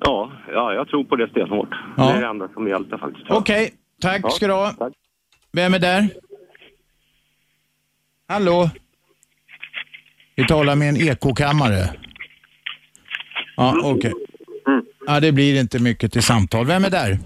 Ja, 0.00 0.32
ja, 0.52 0.72
jag 0.72 0.88
tror 0.88 1.04
på 1.04 1.16
det 1.16 1.28
stenhårt. 1.28 1.68
Ja. 1.96 2.04
Det 2.04 2.12
är 2.12 2.20
det 2.20 2.26
enda 2.26 2.48
som 2.48 2.68
hjälper 2.68 2.98
faktiskt. 2.98 3.26
Okej, 3.30 3.70
tack 4.02 4.20
Ja, 4.24 4.30
ska 4.30 4.46
du 4.46 4.52
ha. 4.52 4.72
Vem 5.52 5.74
är 5.74 5.78
där? 5.78 6.08
Hallå? 8.28 8.70
Vi 10.36 10.44
talar 10.44 10.76
med 10.76 10.88
en 10.88 10.96
ekokammare. 10.96 11.82
Ja, 13.56 13.74
okej. 13.84 14.12
Ja, 15.06 15.20
det 15.20 15.32
blir 15.32 15.60
inte 15.60 15.82
mycket 15.82 16.12
till 16.12 16.22
samtal. 16.22 16.66
Vem 16.66 16.84
är 16.84 16.90
där? 16.90 17.18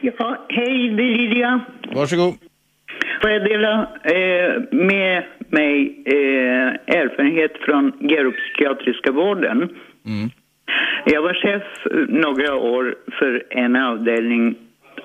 Ja, 0.00 0.46
hej, 0.48 0.88
det 0.96 1.02
är 1.02 1.16
Lydia. 1.18 1.60
Varsågod. 1.94 2.34
Får 3.20 3.30
jag 3.30 3.44
dela 3.44 3.72
eh, 4.04 4.62
med 4.70 5.24
mig 5.48 6.02
eh, 6.06 6.96
erfarenhet 7.00 7.52
från 7.64 7.92
geropsykiatriska 8.08 9.12
vården? 9.12 9.58
Mm. 10.06 10.30
Jag 11.04 11.22
var 11.22 11.34
chef 11.34 11.62
några 12.08 12.54
år 12.54 12.94
för 13.18 13.42
en 13.50 13.76
avdelning 13.76 14.54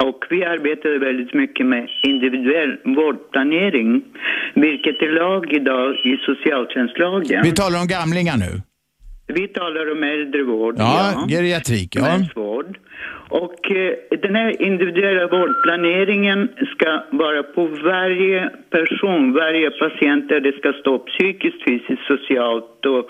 och 0.07 0.25
vi 0.29 0.45
arbetade 0.45 0.99
väldigt 0.99 1.33
mycket 1.33 1.65
med 1.65 1.87
individuell 2.03 2.71
vårdplanering, 2.97 4.03
vilket 4.55 5.01
är 5.01 5.11
lag 5.21 5.53
idag 5.53 5.95
i 5.95 6.17
socialtjänstlagen. 6.17 7.43
Vi 7.43 7.51
talar 7.51 7.79
om 7.81 7.87
gamlingar 7.87 8.37
nu. 8.37 8.51
Vi 9.27 9.47
talar 9.47 9.91
om 9.91 10.03
äldrevård. 10.03 10.75
Ja, 10.77 11.25
geriatrik. 11.29 11.95
Ja. 11.95 12.01
Demensvård. 12.05 12.77
Och 13.32 13.71
eh, 13.71 13.93
den 14.21 14.36
här 14.36 14.61
individuella 14.61 15.27
vårdplaneringen 15.27 16.49
ska 16.73 17.03
vara 17.11 17.43
på 17.43 17.67
varje 17.67 18.49
person, 18.69 19.34
varje 19.34 19.69
patient 19.71 20.29
där 20.29 20.39
det 20.39 20.53
ska 20.59 20.73
stå 20.73 20.99
psykiskt, 20.99 21.63
fysiskt, 21.67 22.03
socialt 22.07 22.86
och 22.86 23.03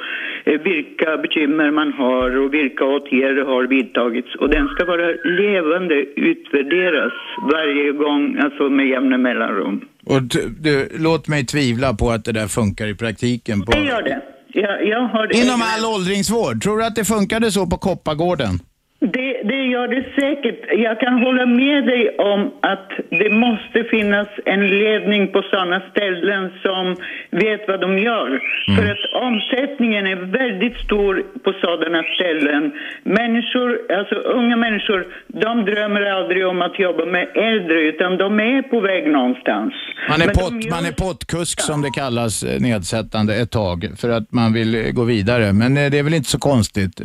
eh, 0.46 0.62
vilka 0.62 1.18
bekymmer 1.18 1.72
man 1.72 1.94
har 1.94 2.38
och 2.38 2.54
vilka 2.54 2.86
åtgärder 2.86 3.46
har 3.46 3.64
vidtagits. 3.68 4.36
Och 4.36 4.50
den 4.50 4.68
ska 4.68 4.86
vara 4.86 5.08
levande, 5.24 5.96
utvärderas 6.16 7.14
varje 7.52 7.92
gång, 7.92 8.38
alltså 8.44 8.70
med 8.70 8.88
jämna 8.88 9.18
mellanrum. 9.18 9.82
Och 10.06 10.22
du, 10.62 10.88
låt 11.00 11.28
mig 11.28 11.46
tvivla 11.46 11.94
på 11.94 12.10
att 12.10 12.26
det 12.26 12.32
där 12.32 12.48
funkar 12.48 12.88
i 12.88 12.96
praktiken. 12.96 13.62
På... 13.62 13.72
Det 13.72 13.84
gör 13.84 14.02
det. 14.02 14.22
Jag, 14.54 14.88
jag 14.88 15.08
har 15.08 15.44
Inom 15.44 15.62
all 15.62 15.96
åldringsvård, 15.96 16.62
tror 16.62 16.78
du 16.78 16.86
att 16.86 16.96
det 16.96 17.06
funkade 17.06 17.52
så 17.52 17.68
på 17.68 17.78
Koppargården? 17.78 18.60
Det, 19.06 19.42
det 19.44 19.62
gör 19.74 19.88
det 19.88 20.04
säkert. 20.22 20.60
Jag 20.88 21.00
kan 21.00 21.14
hålla 21.14 21.46
med 21.46 21.84
dig 21.86 22.10
om 22.18 22.52
att 22.62 22.90
det 23.10 23.30
måste 23.30 23.84
finnas 23.84 24.28
en 24.46 24.68
ledning 24.68 25.28
på 25.28 25.42
sådana 25.42 25.82
ställen 25.92 26.52
som 26.62 26.96
vet 27.32 27.62
vad 27.68 27.82
de 27.82 27.98
gör. 27.98 28.30
För 28.78 28.86
att 28.92 29.24
omsättningen 29.24 30.08
är 30.08 30.16
väldigt 30.16 30.78
stor 30.78 31.24
på 31.44 31.54
sådana 31.62 32.04
ställen. 32.16 32.72
Människor, 33.04 33.70
alltså 34.00 34.16
unga 34.16 34.56
människor, 34.56 35.08
de 35.28 35.66
drömmer 35.66 36.02
aldrig 36.02 36.48
om 36.48 36.62
att 36.62 36.80
jobba 36.80 37.06
med 37.06 37.28
äldre 37.36 37.82
utan 37.82 38.18
de 38.18 38.40
är 38.40 38.62
på 38.62 38.80
väg 38.80 39.08
någonstans. 39.12 39.74
Man 40.10 40.22
är, 40.22 40.26
Men 40.26 40.36
pott, 40.36 40.64
gör- 40.66 40.72
man 40.72 40.86
är 40.86 40.92
pottkusk 41.08 41.62
som 41.62 41.82
det 41.82 41.90
kallas 41.96 42.44
eh, 42.44 42.60
nedsättande 42.62 43.36
ett 43.36 43.52
tag 43.52 43.80
för 44.02 44.10
att 44.10 44.32
man 44.32 44.54
vill 44.54 44.76
eh, 44.76 44.92
gå 44.92 45.04
vidare. 45.04 45.54
Men 45.54 45.78
eh, 45.78 45.92
det 45.92 46.00
är 46.00 46.04
väl 46.04 46.14
inte 46.14 46.30
så 46.30 46.40
konstigt. 46.40 47.02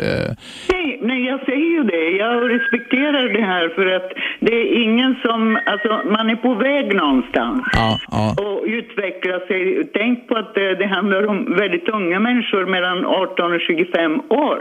Nej, 0.73 0.99
nej, 1.03 1.25
jag 1.27 1.41
säger 1.41 1.66
ju 1.77 1.83
det. 1.83 2.07
Jag 2.25 2.35
respekterar 2.55 3.25
det 3.39 3.47
här 3.55 3.69
för 3.77 3.87
att 3.97 4.09
det 4.41 4.55
är 4.63 4.83
ingen 4.85 5.17
som, 5.25 5.59
alltså 5.67 5.91
man 6.17 6.31
är 6.31 6.37
på 6.37 6.55
väg 6.55 6.95
någonstans. 6.95 7.61
Ja, 7.73 7.99
ja. 8.11 8.35
och 8.43 8.65
utveckla 8.65 9.41
sig. 9.49 9.89
Tänk 9.95 10.29
på 10.29 10.35
att 10.37 10.55
det, 10.55 10.75
det 10.75 10.87
handlar 10.87 11.27
om 11.27 11.57
väldigt 11.63 11.89
unga 11.89 12.19
människor 12.21 12.67
mellan 12.67 13.07
18 13.07 13.53
och 13.53 13.61
25 13.61 14.21
år. 14.29 14.59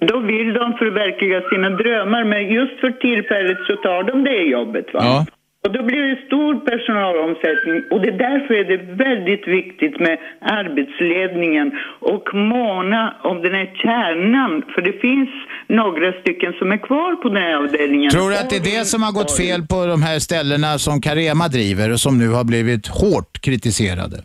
Då 0.00 0.18
vill 0.18 0.54
de 0.54 0.72
förverkliga 0.72 1.40
sina 1.50 1.70
drömmar 1.70 2.24
men 2.24 2.48
just 2.48 2.80
för 2.80 2.90
tillfället 2.90 3.58
så 3.66 3.76
tar 3.76 4.02
de 4.02 4.24
det 4.24 4.42
jobbet. 4.42 4.94
Va? 4.94 5.00
Ja. 5.02 5.26
Och 5.68 5.74
då 5.74 5.82
blir 5.82 6.02
det 6.02 6.26
stor 6.26 6.54
personalomsättning 6.70 7.76
och 7.90 8.00
det 8.02 8.08
är 8.08 8.18
därför 8.28 8.54
är 8.54 8.64
det 8.64 8.80
väldigt 9.04 9.48
viktigt 9.48 10.00
med 10.00 10.18
arbetsledningen 10.40 11.72
och 12.00 12.34
måna 12.34 13.14
om 13.22 13.42
den 13.42 13.54
här 13.54 13.70
kärnan. 13.74 14.62
För 14.74 14.82
det 14.82 14.92
finns 14.92 15.28
några 15.66 16.12
stycken 16.20 16.52
som 16.58 16.72
är 16.72 16.76
kvar 16.76 17.16
på 17.22 17.28
den 17.28 17.42
här 17.42 17.54
avdelningen. 17.54 18.10
Tror 18.10 18.30
du 18.30 18.36
att 18.36 18.50
det 18.50 18.56
är 18.56 18.78
det 18.78 18.84
som 18.84 19.02
har 19.02 19.12
gått 19.12 19.36
fel 19.36 19.60
på 19.72 19.86
de 19.86 20.02
här 20.02 20.18
ställena 20.18 20.78
som 20.78 21.00
Carema 21.00 21.48
driver 21.48 21.92
och 21.92 22.00
som 22.00 22.18
nu 22.18 22.28
har 22.28 22.44
blivit 22.44 22.86
hårt 22.86 23.32
kritiserade? 23.46 24.16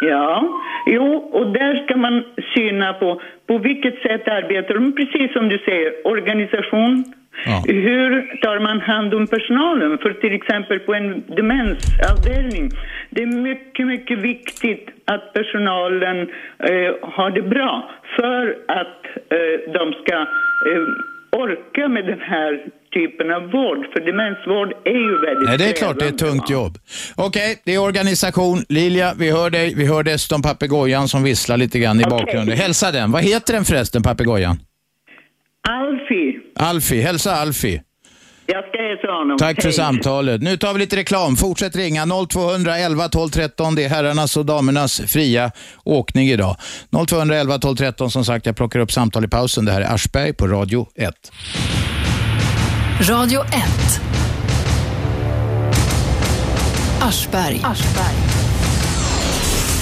Ja, 0.00 0.48
jo, 0.86 1.06
och 1.38 1.46
där 1.52 1.84
ska 1.84 1.96
man 1.96 2.24
syna 2.54 2.92
på 2.92 3.20
på 3.48 3.58
vilket 3.58 3.94
sätt 3.94 4.28
arbetar 4.28 4.74
de, 4.74 4.92
precis 4.92 5.32
som 5.32 5.48
du 5.48 5.58
säger, 5.58 6.06
organisation. 6.06 7.04
Hur 7.66 8.36
tar 8.42 8.60
man 8.60 8.80
hand 8.80 9.14
om 9.14 9.26
personalen? 9.26 9.98
För 9.98 10.12
till 10.12 10.34
exempel 10.34 10.78
på 10.80 10.94
en 10.94 11.24
demensavdelning, 11.36 12.70
det 13.10 13.22
är 13.22 13.26
mycket, 13.26 13.86
mycket 13.86 14.18
viktigt 14.18 14.88
att 15.04 15.32
personalen 15.32 16.16
eh, 16.70 16.92
har 17.02 17.30
det 17.30 17.42
bra 17.42 17.90
för 18.16 18.56
att 18.68 19.04
eh, 19.36 19.72
de 19.72 19.92
ska 20.02 20.16
eh, 20.70 20.84
orka 21.42 21.88
med 21.88 22.06
den 22.06 22.20
här 22.20 22.64
typen 22.94 23.30
av 23.32 23.42
vård. 23.42 23.86
För 23.92 24.00
demensvård 24.00 24.72
är 24.84 25.00
ju 25.08 25.18
väldigt 25.26 25.48
Nej, 25.48 25.58
det 25.58 25.68
är 25.68 25.72
klart 25.72 25.98
det 25.98 26.04
är 26.04 26.08
ett 26.08 26.18
tungt 26.18 26.50
jobb. 26.50 26.72
Okej, 27.16 27.62
det 27.64 27.74
är 27.74 27.82
organisation. 27.82 28.58
Lilja, 28.68 29.14
vi 29.18 29.30
hör 29.30 29.50
dig. 29.50 29.74
Vi 29.76 29.86
hör 29.86 30.02
dessutom 30.02 30.42
papegojan 30.42 31.08
som 31.08 31.22
visslar 31.22 31.56
lite 31.56 31.78
grann 31.78 32.00
i 32.00 32.04
bakgrunden. 32.04 32.56
Hälsa 32.56 32.92
den. 32.92 33.12
Vad 33.12 33.22
heter 33.22 33.52
den 33.54 33.64
förresten, 33.64 34.02
papegojan? 34.02 34.56
Alfie, 35.68 36.33
Alfie. 36.56 37.02
Hälsa 37.02 37.34
Alfie. 37.34 37.82
jag 38.46 38.64
ska 38.68 38.82
hälsa 38.82 39.06
honom. 39.06 39.36
Tack 39.38 39.56
för 39.56 39.68
Hej. 39.68 39.72
samtalet. 39.72 40.42
Nu 40.42 40.56
tar 40.56 40.72
vi 40.72 40.78
lite 40.78 40.96
reklam. 40.96 41.36
Fortsätt 41.36 41.76
ringa 41.76 42.06
0211 42.28 43.08
12 43.08 43.30
13. 43.30 43.74
Det 43.74 43.84
är 43.84 43.88
herrarnas 43.88 44.36
och 44.36 44.46
damernas 44.46 45.00
fria 45.06 45.50
åkning 45.84 46.28
idag. 46.28 46.56
0211 47.08 47.58
12 47.58 47.76
13. 47.76 48.10
Som 48.10 48.24
sagt, 48.24 48.46
jag 48.46 48.56
plockar 48.56 48.80
upp 48.80 48.92
samtal 48.92 49.24
i 49.24 49.28
pausen. 49.28 49.64
Det 49.64 49.72
här 49.72 49.80
är 49.80 49.94
Aschberg 49.94 50.32
på 50.32 50.46
Radio 50.46 50.86
1. 50.94 51.14
Radio 53.10 53.40
1. 53.40 54.00
Aschberg. 57.00 57.60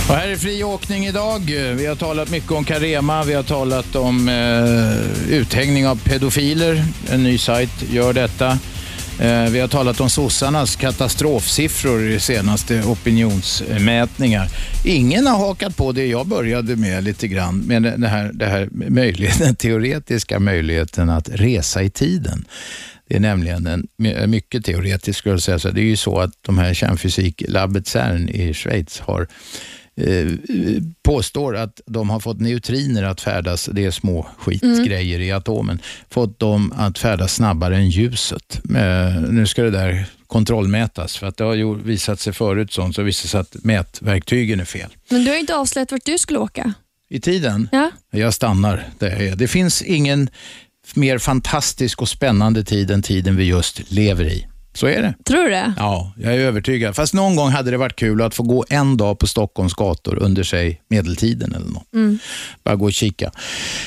Och 0.08 0.14
här 0.14 0.28
är 0.28 0.36
fri 0.36 0.64
åkning 0.64 1.06
idag. 1.06 1.40
Vi 1.76 1.86
har 1.86 1.96
talat 1.96 2.30
mycket 2.30 2.50
om 2.50 2.64
Carema, 2.64 3.24
vi 3.24 3.34
har 3.34 3.42
talat 3.42 3.96
om 3.96 4.28
eh, 4.28 5.32
uthängning 5.32 5.86
av 5.86 6.00
pedofiler. 6.04 6.84
En 7.10 7.22
ny 7.22 7.38
sajt 7.38 7.82
gör 7.90 8.12
detta. 8.12 8.58
Eh, 9.20 9.50
vi 9.50 9.60
har 9.60 9.68
talat 9.68 10.00
om 10.00 10.10
sossarnas 10.10 10.76
katastrofsiffror 10.76 12.02
i 12.02 12.20
senaste 12.20 12.82
opinionsmätningar. 12.82 14.48
Ingen 14.84 15.26
har 15.26 15.38
hakat 15.38 15.76
på 15.76 15.92
det 15.92 16.06
jag 16.06 16.26
började 16.26 16.76
med 16.76 17.04
lite 17.04 17.28
grann, 17.28 17.58
med 17.58 17.82
den 17.82 18.02
här, 18.02 18.30
det 18.34 18.46
här 18.46 18.68
möjligheten, 18.72 19.46
den 19.46 19.56
teoretiska 19.56 20.38
möjligheten 20.38 21.10
att 21.10 21.28
resa 21.28 21.82
i 21.82 21.90
tiden. 21.90 22.44
Det 23.08 23.16
är 23.16 23.20
nämligen 23.20 23.66
en 23.66 24.30
mycket 24.30 24.64
teoretisk 24.64 25.18
skulle 25.18 25.34
jag 25.34 25.42
säga. 25.42 25.58
Så 25.58 25.70
det 25.70 25.80
är 25.80 25.84
ju 25.84 25.96
så 25.96 26.18
att 26.18 26.32
de 26.40 26.58
här 26.58 26.74
kärnfysiklabbet 26.74 27.86
CERN 27.86 28.28
i 28.28 28.54
Schweiz 28.54 29.00
har 29.00 29.28
påstår 31.02 31.56
att 31.56 31.80
de 31.86 32.10
har 32.10 32.20
fått 32.20 32.40
neutriner 32.40 33.02
att 33.02 33.20
färdas, 33.20 33.68
det 33.72 33.84
är 33.84 33.90
små 33.90 34.26
skitgrejer 34.38 35.20
i 35.20 35.32
atomen, 35.32 35.78
fått 36.10 36.38
dem 36.38 36.72
att 36.76 36.98
färdas 36.98 37.34
snabbare 37.34 37.76
än 37.76 37.90
ljuset. 37.90 38.60
Eh, 38.64 39.22
nu 39.30 39.46
ska 39.46 39.62
det 39.62 39.70
där 39.70 40.06
kontrollmätas 40.26 41.16
för 41.16 41.26
att 41.26 41.36
det 41.36 41.44
har 41.44 41.74
visat 41.74 42.20
sig 42.20 42.32
förut 42.32 42.72
sånt 42.72 42.94
så 42.94 43.02
visar 43.02 43.28
sig 43.28 43.40
att 43.40 43.56
mätverktygen 43.64 44.60
är 44.60 44.64
fel. 44.64 44.90
Men 45.08 45.24
du 45.24 45.30
har 45.30 45.38
inte 45.38 45.56
avslöjat 45.56 45.92
vart 45.92 46.04
du 46.04 46.18
skulle 46.18 46.38
åka. 46.38 46.74
I 47.08 47.20
tiden? 47.20 47.68
Ja. 47.72 47.90
Jag 48.10 48.34
stannar 48.34 48.88
där 48.98 49.10
jag 49.10 49.22
är. 49.22 49.36
Det 49.36 49.48
finns 49.48 49.82
ingen 49.82 50.30
mer 50.94 51.18
fantastisk 51.18 52.02
och 52.02 52.08
spännande 52.08 52.64
tid 52.64 52.90
än 52.90 53.02
tiden 53.02 53.36
vi 53.36 53.44
just 53.44 53.90
lever 53.90 54.24
i. 54.24 54.46
Så 54.72 54.86
är 54.86 55.02
det. 55.02 55.14
Tror 55.24 55.44
du 55.44 55.50
det? 55.50 55.74
Ja, 55.76 56.12
jag 56.16 56.34
är 56.34 56.38
övertygad. 56.38 56.96
Fast 56.96 57.14
någon 57.14 57.36
gång 57.36 57.48
hade 57.48 57.70
det 57.70 57.76
varit 57.76 57.96
kul 57.96 58.22
att 58.22 58.34
få 58.34 58.42
gå 58.42 58.64
en 58.70 58.96
dag 58.96 59.18
på 59.18 59.26
Stockholms 59.26 59.74
gator 59.74 60.22
under 60.22 60.42
sig 60.42 60.80
medeltiden 60.88 61.54
eller 61.54 61.66
något. 61.66 61.94
Mm. 61.94 62.18
Bara 62.64 62.76
gå 62.76 62.84
och 62.84 62.92
kika. 62.92 63.30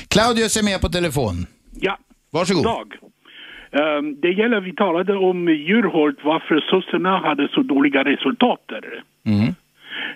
Claudius 0.07 0.57
är 0.57 0.63
med 0.63 0.81
på 0.81 0.89
telefon. 0.89 1.45
Ja. 1.79 1.97
Varsågod. 2.31 2.63
Dag. 2.63 2.93
Ehm, 3.71 4.21
det 4.21 4.31
gäller, 4.31 4.61
vi 4.61 4.73
talade 4.73 5.15
om 5.15 5.47
djurhåll, 5.47 6.15
varför 6.23 6.59
sossarna 6.69 7.19
hade 7.19 7.47
så 7.47 7.61
dåliga 7.61 8.03
resultat 8.03 8.61
där. 8.65 9.03
Mm. 9.25 9.53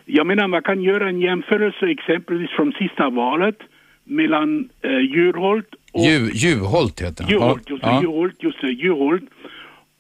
Jag 0.05 0.28
menar, 0.28 0.47
man 0.47 0.61
kan 0.61 0.82
göra 0.82 1.09
en 1.09 1.22
jämförelse 1.22 1.86
exempelvis 1.86 2.49
från 2.49 2.72
sista 2.80 3.09
valet 3.09 3.57
mellan 4.03 4.70
eh, 4.82 4.91
Juholt 4.91 5.67
och... 5.91 6.05
Ju, 6.05 6.32
Juholt 6.34 7.01
heter 7.01 7.24
han. 7.24 7.34
Juholt, 7.34 7.70
just 7.70 7.84
det, 7.84 7.89
ja. 7.89 8.01
Juholt, 8.01 8.36
just 8.39 8.61
det, 8.61 8.72
Juholt 8.72 9.24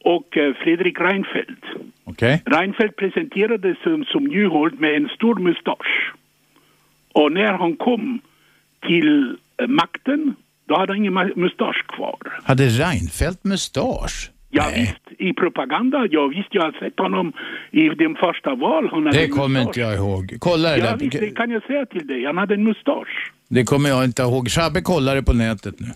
och 0.03 0.37
eh, 0.37 0.53
Fredrik 0.53 0.99
Reinfeldt. 0.99 1.65
Okej. 2.03 2.41
Reinfeldt 2.45 2.95
presenterades 2.95 3.77
som, 3.83 4.05
som 4.05 4.27
Juholt 4.27 4.79
med 4.79 4.95
en 4.95 5.07
stor 5.15 5.35
mustasch. 5.35 6.13
Och 7.13 7.31
när 7.31 7.53
han 7.53 7.75
kom 7.75 8.19
till 8.87 9.37
eh, 9.61 9.67
makten, 9.67 10.35
då 10.67 10.77
hade 10.77 10.93
han 10.93 10.97
ingen 10.97 11.13
mustasch 11.35 11.85
kvar. 11.87 12.17
Hade 12.43 12.65
Reinfeldt 12.67 13.43
mustasch? 13.43 14.31
Ja, 14.51 14.65
visst, 14.75 15.21
i 15.21 15.33
propaganda. 15.33 16.07
Ja, 16.11 16.27
visst, 16.27 16.47
jag 16.51 16.61
har 16.61 16.71
sett 16.71 16.99
honom 16.99 17.33
i 17.71 17.89
den 17.89 18.15
första 18.15 18.55
val. 18.55 19.11
Det 19.13 19.27
kommer 19.27 19.61
inte 19.61 19.79
jag 19.79 19.95
ihåg. 19.95 20.35
Kolla 20.39 20.69
det 20.69 20.77
Ja, 20.77 20.85
där. 20.85 20.97
visst, 20.97 21.19
det 21.19 21.35
kan 21.35 21.51
jag 21.51 21.63
säga 21.63 21.85
till 21.85 22.07
dig. 22.07 22.25
Han 22.25 22.37
hade 22.37 22.53
en 22.53 22.63
mustasch. 22.63 23.31
Det 23.49 23.63
kommer 23.63 23.89
jag 23.89 24.05
inte 24.05 24.21
ihåg. 24.21 24.49
Shabbe 24.49 24.81
kollar 24.81 25.15
det 25.15 25.23
på 25.23 25.33
nätet 25.33 25.79
nu. 25.79 25.87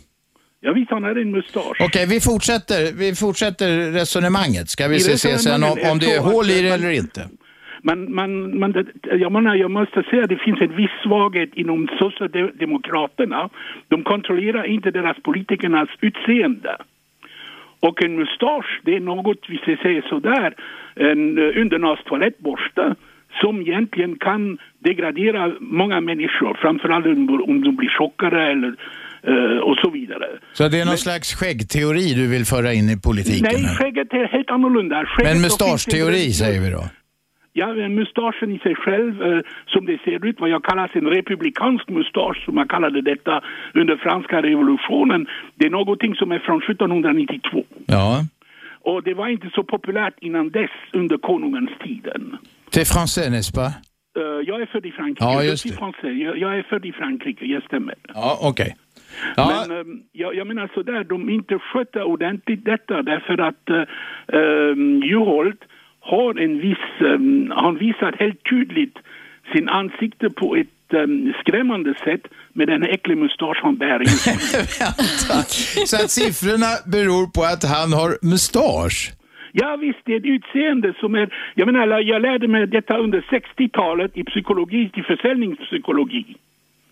Ja, 0.65 0.73
visst, 0.73 0.91
han 0.91 1.03
hade 1.03 1.21
en 1.21 1.31
mustasch. 1.31 1.77
Okej, 1.81 2.05
vi 2.09 2.19
fortsätter, 2.21 2.81
vi 2.99 3.15
fortsätter 3.15 3.91
resonemanget. 3.91 4.69
Ska 4.69 4.87
vi 4.87 4.95
I 4.95 4.99
se, 4.99 5.17
se 5.17 5.37
sen 5.37 5.63
om, 5.63 5.69
resonemanget 5.69 5.91
om 5.91 5.99
det 5.99 6.05
är 6.15 6.21
så 6.21 6.29
hål 6.31 6.45
i 6.49 6.61
det 6.61 6.69
eller 6.69 6.91
inte. 6.91 7.21
Man, 7.81 8.13
man, 8.15 8.59
man, 8.59 8.71
det- 8.71 9.15
jag 9.25 9.31
menar, 9.31 9.55
jag 9.55 9.71
måste 9.71 10.03
säga 10.03 10.23
att 10.23 10.29
det 10.29 10.37
finns 10.45 10.61
en 10.61 10.75
viss 10.75 10.95
svaghet 11.03 11.49
inom 11.53 11.87
Socialdemokraterna. 11.99 13.49
De 13.87 14.03
kontrollerar 14.03 14.63
inte 14.65 14.91
deras 14.91 15.17
politikernas 15.23 15.89
utseende. 16.01 16.77
Och 17.79 18.03
en 18.03 18.15
mustasch, 18.19 18.81
det 18.83 18.95
är 18.95 18.99
något, 18.99 19.37
vi 19.49 19.57
ska 19.57 19.77
säga 19.83 20.01
sådär, 20.09 20.53
en 20.95 21.37
eh, 21.37 21.61
undernas 21.61 21.99
toalettborste 22.05 22.95
som 23.41 23.61
egentligen 23.61 24.15
kan 24.19 24.57
degradera 24.79 25.51
många 25.59 26.01
människor, 26.01 26.57
framförallt 26.61 27.05
om, 27.05 27.43
om 27.47 27.63
de 27.63 27.75
blir 27.75 27.89
tjockare 27.89 28.51
eller 28.51 28.75
och 29.63 29.77
så 29.77 29.89
vidare. 29.89 30.27
Så 30.53 30.67
det 30.67 30.79
är 30.79 30.85
någon 30.85 30.97
slags 30.97 31.35
skäggteori 31.35 32.13
du 32.13 32.27
vill 32.27 32.45
föra 32.45 32.73
in 32.73 32.89
i 32.89 32.97
politiken? 32.97 33.49
Nej, 33.53 33.63
här. 33.63 33.75
skägget 33.75 34.13
är 34.13 34.27
helt 34.27 34.49
annorlunda. 34.49 35.05
Skägget 35.05 35.33
Men 35.33 35.41
mustaschteori 35.41 36.31
säger 36.33 36.61
vi 36.61 36.69
då? 36.69 36.83
Ja, 37.55 37.67
men 37.73 37.95
mustaschen 37.95 38.51
i 38.55 38.59
sig 38.59 38.75
själv, 38.75 39.21
eh, 39.21 39.39
som 39.67 39.85
det 39.85 39.97
ser 40.05 40.25
ut, 40.25 40.39
vad 40.39 40.49
jag 40.49 40.63
kallar 40.63 40.97
en 40.97 41.07
republikansk 41.07 41.89
mustasch, 41.89 42.45
som 42.45 42.55
man 42.55 42.67
kallade 42.67 43.01
detta 43.01 43.43
under 43.73 43.97
franska 43.97 44.41
revolutionen, 44.41 45.27
det 45.55 45.65
är 45.65 45.69
någonting 45.69 46.15
som 46.15 46.31
är 46.31 46.39
från 46.39 46.61
1792. 46.61 47.63
Ja. 47.85 48.25
Och 48.81 49.03
det 49.03 49.13
var 49.13 49.27
inte 49.27 49.49
så 49.55 49.63
populärt 49.63 50.13
innan 50.21 50.49
dess, 50.49 50.71
under 50.93 51.17
konungens 51.17 51.71
tiden. 51.83 52.37
C'est 52.71 52.87
français, 52.93 53.29
n'est-ce 53.29 53.53
pas? 53.53 53.73
Eh, 54.19 54.23
jag 54.49 54.61
är 54.61 54.65
född 54.65 54.85
i 54.85 54.91
Frankrike. 54.91 55.25
Ja, 55.25 55.43
just. 55.43 55.65
Jag, 56.35 56.57
är 56.59 56.63
född 56.63 56.85
i 56.85 56.91
Frankrike, 56.91 57.45
jag 57.45 57.63
stämmer. 57.63 57.95
Ja, 58.13 58.37
okej. 58.41 58.75
Ja. 59.35 59.65
Men 59.67 59.77
ehm, 59.77 60.01
jag, 60.11 60.35
jag 60.35 60.47
menar 60.47 60.69
sådär, 60.73 61.03
de 61.03 61.29
inte 61.29 61.59
sköter 61.59 62.03
ordentligt 62.03 62.65
detta 62.65 63.01
därför 63.01 63.37
att 63.37 63.69
uh, 63.69 63.83
um, 64.39 65.03
Juholt 65.03 65.61
har 65.99 66.39
en 66.39 66.59
viss, 66.59 66.87
um, 66.99 67.51
han 67.55 67.77
visat 67.77 68.15
helt 68.19 68.43
tydligt 68.49 68.97
sin 69.53 69.69
ansikte 69.69 70.29
på 70.29 70.55
ett 70.55 70.93
um, 70.93 71.33
skrämmande 71.39 71.93
sätt 72.03 72.21
med 72.53 72.67
den 72.67 72.83
äckliga 72.83 73.17
mustasch 73.17 73.59
han 73.63 73.77
bär. 73.77 73.99
just 74.03 74.27
nu. 74.27 75.85
Så 75.85 75.95
att 75.95 76.11
siffrorna 76.11 76.71
beror 76.85 77.27
på 77.27 77.41
att 77.43 77.63
han 77.63 77.93
har 77.93 78.17
mustasch? 78.31 79.13
Ja 79.55 79.77
visst, 79.81 79.99
det 80.05 80.13
är 80.13 80.17
ett 80.17 80.25
utseende 80.25 80.93
som 80.99 81.15
är... 81.15 81.33
Jag 81.55 81.65
menar, 81.65 81.99
jag 81.99 82.21
lärde 82.21 82.47
mig 82.47 82.67
detta 82.67 82.97
under 82.97 83.21
60-talet 83.21 84.11
i 84.17 84.23
psykologi, 84.23 84.91
i 84.95 85.01
försäljningspsykologi. 85.01 86.25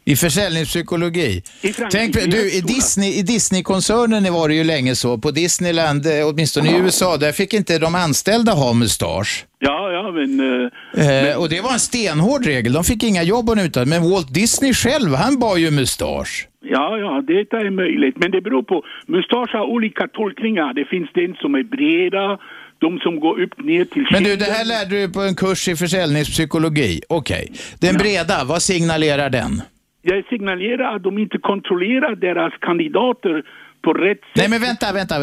I 0.05 0.15
försäljningspsykologi. 0.15 1.43
I 1.61 1.73
Tänk, 1.91 2.13
du, 2.13 2.51
i. 2.51 2.61
Disney, 2.61 3.13
i 3.19 3.21
Disney-koncernen 3.21 4.33
var 4.33 4.47
det 4.47 4.55
ju 4.55 4.63
länge 4.63 4.95
så. 4.95 5.17
På 5.17 5.31
Disneyland, 5.31 6.05
eh, 6.05 6.27
åtminstone 6.27 6.71
i 6.71 6.79
USA, 6.79 7.17
där 7.17 7.31
fick 7.31 7.53
inte 7.53 7.77
de 7.79 7.95
anställda 7.95 8.51
ha 8.51 8.73
mustasch. 8.73 9.45
Ja, 9.59 9.91
ja, 9.91 10.11
men... 10.11 10.39
eh, 10.39 10.69
Eh, 10.93 11.37
och 11.37 11.49
det 11.49 11.61
var 11.61 11.73
en 11.73 11.79
stenhård 11.79 12.45
regel. 12.45 12.73
De 12.73 12.83
fick 12.83 13.03
inga 13.03 13.23
jobb 13.23 13.59
utan. 13.59 13.89
Men 13.89 14.09
Walt 14.09 14.33
Disney 14.33 14.73
själv, 14.73 15.13
han 15.13 15.39
bar 15.39 15.57
ju 15.57 15.71
mustasch. 15.71 16.47
Ja, 16.63 16.97
ja, 16.97 17.23
det 17.27 17.33
är 17.33 17.69
möjligt. 17.71 18.15
Men 18.17 18.31
det 18.31 18.41
beror 18.41 18.63
på. 18.63 18.83
Mustasch 19.07 19.53
har 19.53 19.65
olika 19.65 20.07
tolkningar. 20.07 20.73
Det 20.73 20.85
finns 20.85 21.09
den 21.13 21.33
som 21.41 21.55
är 21.55 21.63
breda, 21.63 22.39
de 22.79 22.99
som 22.99 23.19
går 23.19 23.41
upp 23.43 23.63
ner 23.63 23.85
till 23.85 24.05
Men 24.11 24.23
du, 24.23 24.35
det 24.35 24.45
här 24.45 24.65
lärde 24.65 25.01
du 25.01 25.09
på 25.09 25.21
en 25.21 25.35
kurs 25.35 25.67
i 25.67 25.75
försäljningspsykologi. 25.75 27.01
Okej. 27.09 27.51
Den 27.79 27.97
breda, 27.97 28.43
vad 28.43 28.61
signalerar 28.61 29.29
den? 29.29 29.61
Jag 30.01 30.25
signalerar 30.29 30.95
att 30.95 31.03
de 31.03 31.17
inte 31.17 31.37
kontrollerar 31.37 32.15
deras 32.15 32.53
kandidater 32.61 33.43
på 33.83 33.93
rätt 33.93 34.17
sätt. 34.17 34.35
Nej 34.35 34.49
men 34.49 34.61
vänta, 34.61 34.93
vänta. 34.93 35.15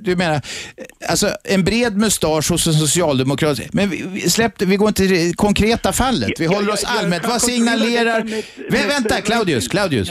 Du 0.00 0.16
menar, 0.16 0.40
alltså 1.10 1.26
en 1.54 1.64
bred 1.64 1.96
mustasch 1.96 2.50
hos 2.50 2.66
en 2.66 2.72
socialdemokrat. 2.72 3.58
Men 3.72 3.88
vi, 3.90 4.20
släpp 4.20 4.62
vi 4.62 4.76
går 4.76 4.88
inte 4.88 5.02
till 5.02 5.10
det 5.16 5.36
konkreta 5.36 5.92
fallet. 5.92 6.32
Vi 6.40 6.44
Ja, 6.44 6.50
håller 6.54 6.68
ja, 6.68 6.72
oss 6.74 6.84
jag 6.88 6.98
allmänt. 7.04 7.24
Vad 7.28 7.40
signalerar... 7.40 8.24
med- 8.24 8.44
med- 8.70 8.88
vänta, 8.94 9.14
Claudius, 9.28 9.68
Claudius. 9.68 10.08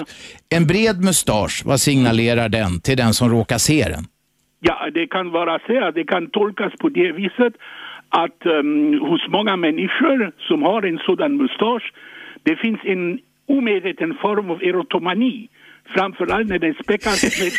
En 0.56 0.68
bred 0.68 0.98
mustasch, 1.04 1.62
vad 1.66 1.80
signalerar 1.82 2.50
den 2.50 2.82
till 2.82 2.98
den 2.98 3.14
som 3.14 3.30
råkar 3.30 3.58
se 3.58 3.84
den? 3.94 4.04
Ja, 4.60 4.78
det 4.94 5.08
kan 5.08 5.32
vara 5.32 5.60
så. 5.68 5.92
Det 5.92 6.04
kan 6.04 6.30
tolkas 6.30 6.74
på 6.80 6.90
det 6.90 7.12
viset 7.12 7.54
att 8.10 8.46
ehm, 8.46 9.00
hos 9.10 9.22
många 9.30 9.56
människor 9.58 10.32
som 10.48 10.64
har 10.64 10.82
en 10.92 10.98
sådan 11.08 11.38
mustasch, 11.38 11.94
det 12.44 12.56
finns 12.56 12.80
en 12.84 13.20
omedveten 13.48 14.14
form 14.22 14.50
av 14.52 14.64
erotomani. 14.64 15.50
Framförallt 15.96 16.48
när 16.48 16.60
den 16.60 16.74
späckas 16.84 17.24
med... 17.40 17.52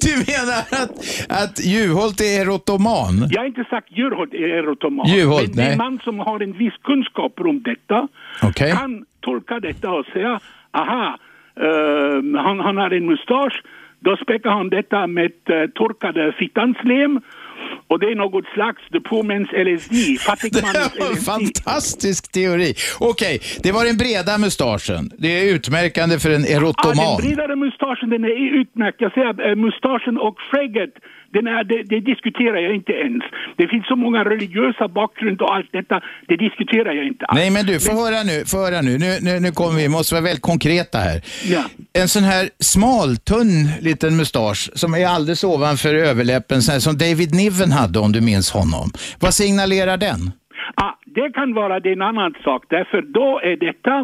Du 0.00 0.16
menar 0.32 0.60
att, 0.82 0.92
att 1.42 1.64
Juholt 1.64 2.20
är 2.20 2.40
erotoman? 2.42 3.28
Jag 3.30 3.40
har 3.40 3.46
inte 3.46 3.64
sagt 3.70 3.88
Juholt 3.90 4.34
är 4.34 4.48
erotoman. 4.48 5.06
Juholt, 5.06 5.54
men 5.54 5.64
nej. 5.64 5.72
en 5.72 5.78
man 5.78 6.00
som 6.04 6.18
har 6.18 6.40
en 6.40 6.52
viss 6.52 6.74
kunskap 6.84 7.40
om 7.40 7.62
detta 7.62 8.08
Okej. 8.42 8.72
kan 8.72 9.04
tolka 9.20 9.60
detta 9.60 9.90
och 9.90 10.06
säga, 10.06 10.40
aha, 10.70 11.18
ehm, 11.56 12.34
han, 12.34 12.60
han 12.60 12.76
har 12.76 12.90
en 12.90 13.06
mustasch, 13.06 13.62
då 14.00 14.16
späcker 14.16 14.48
han 14.48 14.68
detta 14.68 15.06
med 15.06 15.32
uh, 15.50 15.66
torkade 15.74 16.32
fittanslem 16.38 17.20
och 17.94 18.00
det 18.00 18.06
är 18.14 18.18
något 18.24 18.46
slags 18.56 18.82
the 18.94 19.00
poor 19.08 19.22
man's 19.30 19.50
LSD, 19.66 19.94
fattigmannens 20.28 20.92
Det 20.92 21.00
var 21.00 21.10
en 21.10 21.16
fantastisk 21.16 22.32
teori. 22.32 22.70
Okej, 23.12 23.34
det 23.62 23.72
var 23.72 23.84
den 23.84 23.96
breda 24.04 24.38
mustaschen. 24.38 25.02
Det 25.24 25.28
är 25.40 25.54
utmärkande 25.54 26.14
för 26.22 26.30
en 26.30 26.44
Ja, 26.48 26.56
erotoman. 26.56 26.96
den 26.96 27.16
bredare 27.26 27.56
mustaschen 27.56 28.08
den 28.14 28.24
är 28.24 28.36
utmärkt. 28.60 28.98
Jag 29.00 29.12
säger 29.16 29.48
eh, 29.48 29.56
mustaschen 29.66 30.16
och 30.26 30.36
skägget, 30.50 30.94
den 31.34 31.46
är, 31.46 31.64
det, 31.64 31.82
det 31.92 32.00
diskuterar 32.00 32.58
jag 32.66 32.74
inte 32.74 32.92
ens. 32.92 33.22
Det 33.56 33.66
finns 33.68 33.86
så 33.86 33.96
många 33.96 34.24
religiösa 34.24 34.88
bakgrund 34.88 35.42
och 35.42 35.54
allt 35.54 35.72
detta, 35.72 35.96
det 36.28 36.36
diskuterar 36.36 36.92
jag 36.92 37.06
inte 37.06 37.24
alls. 37.26 37.38
Nej 37.40 37.50
men 37.50 37.66
du, 37.66 37.80
få 37.80 37.92
höra 38.02 38.20
nu, 38.30 38.36
få 38.52 38.56
höra 38.64 38.80
nu. 38.88 38.92
Nu, 39.04 39.10
nu, 39.26 39.32
nu 39.44 39.50
kommer 39.58 39.76
vi, 39.82 39.88
måste 39.88 40.14
vara 40.14 40.24
väldigt 40.24 40.48
konkreta 40.52 40.98
här. 40.98 41.18
Ja. 41.54 41.64
En 42.02 42.08
sån 42.08 42.22
här 42.32 42.44
smal, 42.72 43.10
tunn 43.16 43.56
liten 43.88 44.16
mustasch 44.16 44.62
som 44.74 44.94
är 44.94 45.06
alldeles 45.06 45.44
ovanför 45.44 45.94
överläppen, 45.94 46.62
sån 46.62 46.72
här 46.72 46.80
som 46.80 46.94
David 47.04 47.34
Niven 47.34 47.72
hade 47.80 47.98
om 47.98 48.12
du 48.12 48.20
minns 48.20 48.48
honom. 48.58 48.86
Vad 49.20 49.34
signalerar 49.34 49.96
den? 49.96 50.20
Ah, 50.74 50.94
det 51.16 51.28
kan 51.38 51.54
vara 51.54 51.80
det 51.80 51.92
en 51.92 52.02
annan 52.02 52.34
sak, 52.44 52.62
därför 52.68 53.02
då 53.02 53.40
är 53.50 53.56
detta 53.68 53.94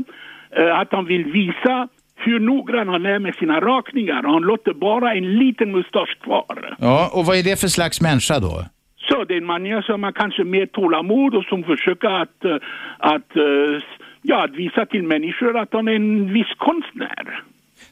eh, 0.59 0.79
att 0.81 0.89
han 0.93 1.07
vill 1.07 1.25
visa 1.25 1.89
hur 2.27 2.41
noggrann 2.41 2.89
han 2.89 3.07
är 3.07 3.19
med 3.19 3.35
sina 3.35 3.61
rakningar 3.61 4.27
och 4.27 4.33
han 4.33 4.43
låter 4.43 4.73
bara 4.73 5.15
en 5.15 5.39
liten 5.39 5.73
mustasch 5.73 6.19
kvar. 6.25 6.77
Ja, 6.79 7.11
och 7.13 7.27
vad 7.27 7.37
är 7.37 7.43
det 7.43 7.61
för 7.61 7.69
slags 7.69 8.01
människa 8.01 8.39
då? 8.39 8.65
Så 9.09 9.25
det 9.25 9.35
är 9.35 9.39
en 9.39 9.47
man 9.47 9.83
som 9.83 10.03
har 10.03 10.13
kanske 10.13 10.45
mer 10.45 10.67
tålamod 10.67 11.35
och 11.35 11.45
som 11.45 11.65
försöker 11.65 12.09
att, 12.23 12.45
eh, 12.45 12.57
att, 12.99 13.37
eh, 13.37 13.83
ja, 14.23 14.45
att 14.45 14.55
visa 14.55 14.87
till 14.87 15.03
människor 15.03 15.59
att 15.59 15.69
han 15.73 15.89
är 15.89 15.93
en 15.93 16.33
viss 16.33 16.53
konstnär. 16.59 17.43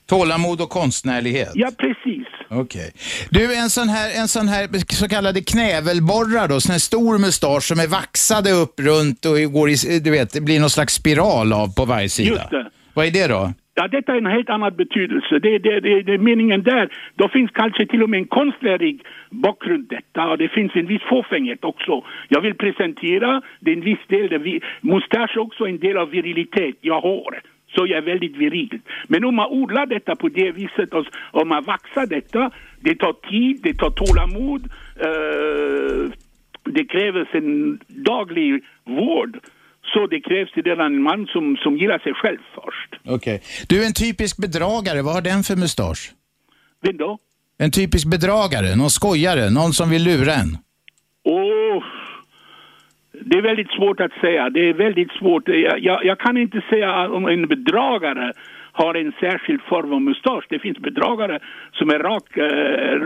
Tålamod 0.07 0.61
och 0.61 0.70
konstnärlighet? 0.70 1.53
Ja, 1.55 1.70
precis. 1.79 2.26
Okej. 2.49 2.93
Du, 3.31 3.55
en 3.55 3.70
sån 3.70 3.89
här, 3.89 4.20
en 4.20 4.29
sån 4.29 4.49
här 4.49 4.95
så 4.95 5.09
kallade 5.09 5.41
knävelborrar 5.41 6.49
då, 6.49 6.61
sån 6.61 6.72
här 6.72 6.79
stor 6.79 7.18
mustasch 7.18 7.62
som 7.62 7.81
är 7.81 7.87
vaxade 7.87 8.51
upp 8.53 8.81
runt 8.81 9.24
och 9.24 9.53
går 9.53 9.70
i, 9.70 10.01
du 10.05 10.11
vet, 10.11 10.33
det 10.33 10.41
blir 10.41 10.61
någon 10.61 10.70
slags 10.70 10.95
spiral 10.95 11.53
av 11.53 11.74
på 11.74 11.85
varje 11.85 12.09
sida. 12.09 12.31
Just 12.31 12.51
det. 12.51 12.70
Vad 12.95 13.07
är 13.07 13.11
det 13.11 13.26
då? 13.26 13.53
Ja, 13.79 13.89
detta 13.89 14.12
är 14.12 14.18
en 14.18 14.26
helt 14.26 14.51
annan 14.51 14.76
betydelse. 14.76 15.39
Det, 15.39 15.59
det, 15.59 15.81
det, 15.81 16.03
det 16.03 16.14
är 16.14 16.18
meningen 16.18 16.62
där. 16.62 16.89
Då 17.14 17.29
finns 17.29 17.51
kanske 17.51 17.87
till 17.87 18.03
och 18.03 18.11
med 18.11 18.18
en 18.18 18.26
konstnärlig 18.26 19.03
bakgrund 19.31 19.87
detta 19.89 20.31
och 20.31 20.39
det 20.39 20.49
finns 20.49 20.72
en 20.74 20.87
viss 20.87 21.03
fåfänghet 21.03 21.64
också. 21.64 22.05
Jag 22.29 22.41
vill 22.41 22.55
presentera, 22.55 23.43
det 23.61 23.70
är 23.70 23.76
en 23.76 23.85
viss 23.85 24.07
del, 24.07 24.39
vi, 24.39 24.61
mustasch 24.81 25.37
är 25.37 25.41
också 25.41 25.64
en 25.66 25.79
del 25.79 25.97
av 25.97 26.11
virilitet, 26.11 26.76
jag 26.81 27.01
har. 27.01 27.41
Så 27.74 27.87
jag 27.87 27.99
är 27.99 28.03
väldigt 28.03 28.37
viril. 28.37 28.81
Men 29.09 29.24
om 29.24 29.35
man 29.35 29.51
odlar 29.51 29.87
detta 29.87 30.16
på 30.16 30.29
det 30.29 30.51
viset 30.53 30.95
och 30.95 31.07
om 31.31 31.49
man 31.49 31.64
vaxar 31.64 32.07
detta, 32.07 32.51
det 32.81 32.95
tar 32.95 33.12
tid, 33.12 33.61
det 33.62 33.74
tar 33.74 33.91
tålamod, 33.91 34.62
uh, 35.07 36.11
det 36.64 36.85
krävs 36.85 37.29
en 37.33 37.79
daglig 37.87 38.64
vård. 38.85 39.39
Så 39.93 40.07
det 40.07 40.20
krävs 40.20 40.51
den 40.55 40.80
en 40.80 41.03
man 41.03 41.26
som, 41.26 41.57
som 41.57 41.76
gillar 41.76 41.99
sig 41.99 42.14
själv 42.14 42.39
först. 42.55 42.91
Okej. 43.16 43.43
Du, 43.68 43.86
en 43.86 43.93
typisk 43.93 44.36
bedragare, 44.36 45.03
vad 45.03 45.14
har 45.14 45.22
den 45.22 45.43
för 45.43 45.57
mustasch? 45.57 46.12
Vem 46.82 46.97
då? 46.97 47.18
En 47.59 47.70
typisk 47.70 48.07
bedragare, 48.11 48.76
någon 48.76 48.91
skojare, 48.91 49.51
någon 49.51 49.72
som 49.72 49.91
vill 49.91 50.05
lura 50.05 50.32
en. 50.32 50.59
Åh, 51.24 51.84
det 53.12 53.39
är 53.39 53.43
väldigt 53.43 53.70
svårt 53.70 54.01
att 54.01 54.12
säga. 54.20 54.51
Det 54.51 54.68
är 54.68 54.74
väldigt 54.74 55.12
svårt. 55.12 55.49
Jag, 55.49 55.78
jag, 55.80 56.05
jag 56.05 56.18
kan 56.18 56.36
inte 56.36 56.61
säga 56.70 57.09
om 57.09 57.26
en 57.26 57.49
bedragare 57.49 58.32
har 58.83 58.93
en 59.03 59.12
särskild 59.20 59.61
form 59.72 59.93
av 59.97 60.01
mustasch. 60.03 60.45
Det 60.51 60.59
finns 60.59 60.79
bedragare 60.89 61.39
som 61.79 61.87
är, 61.91 61.99
rak, 61.99 62.24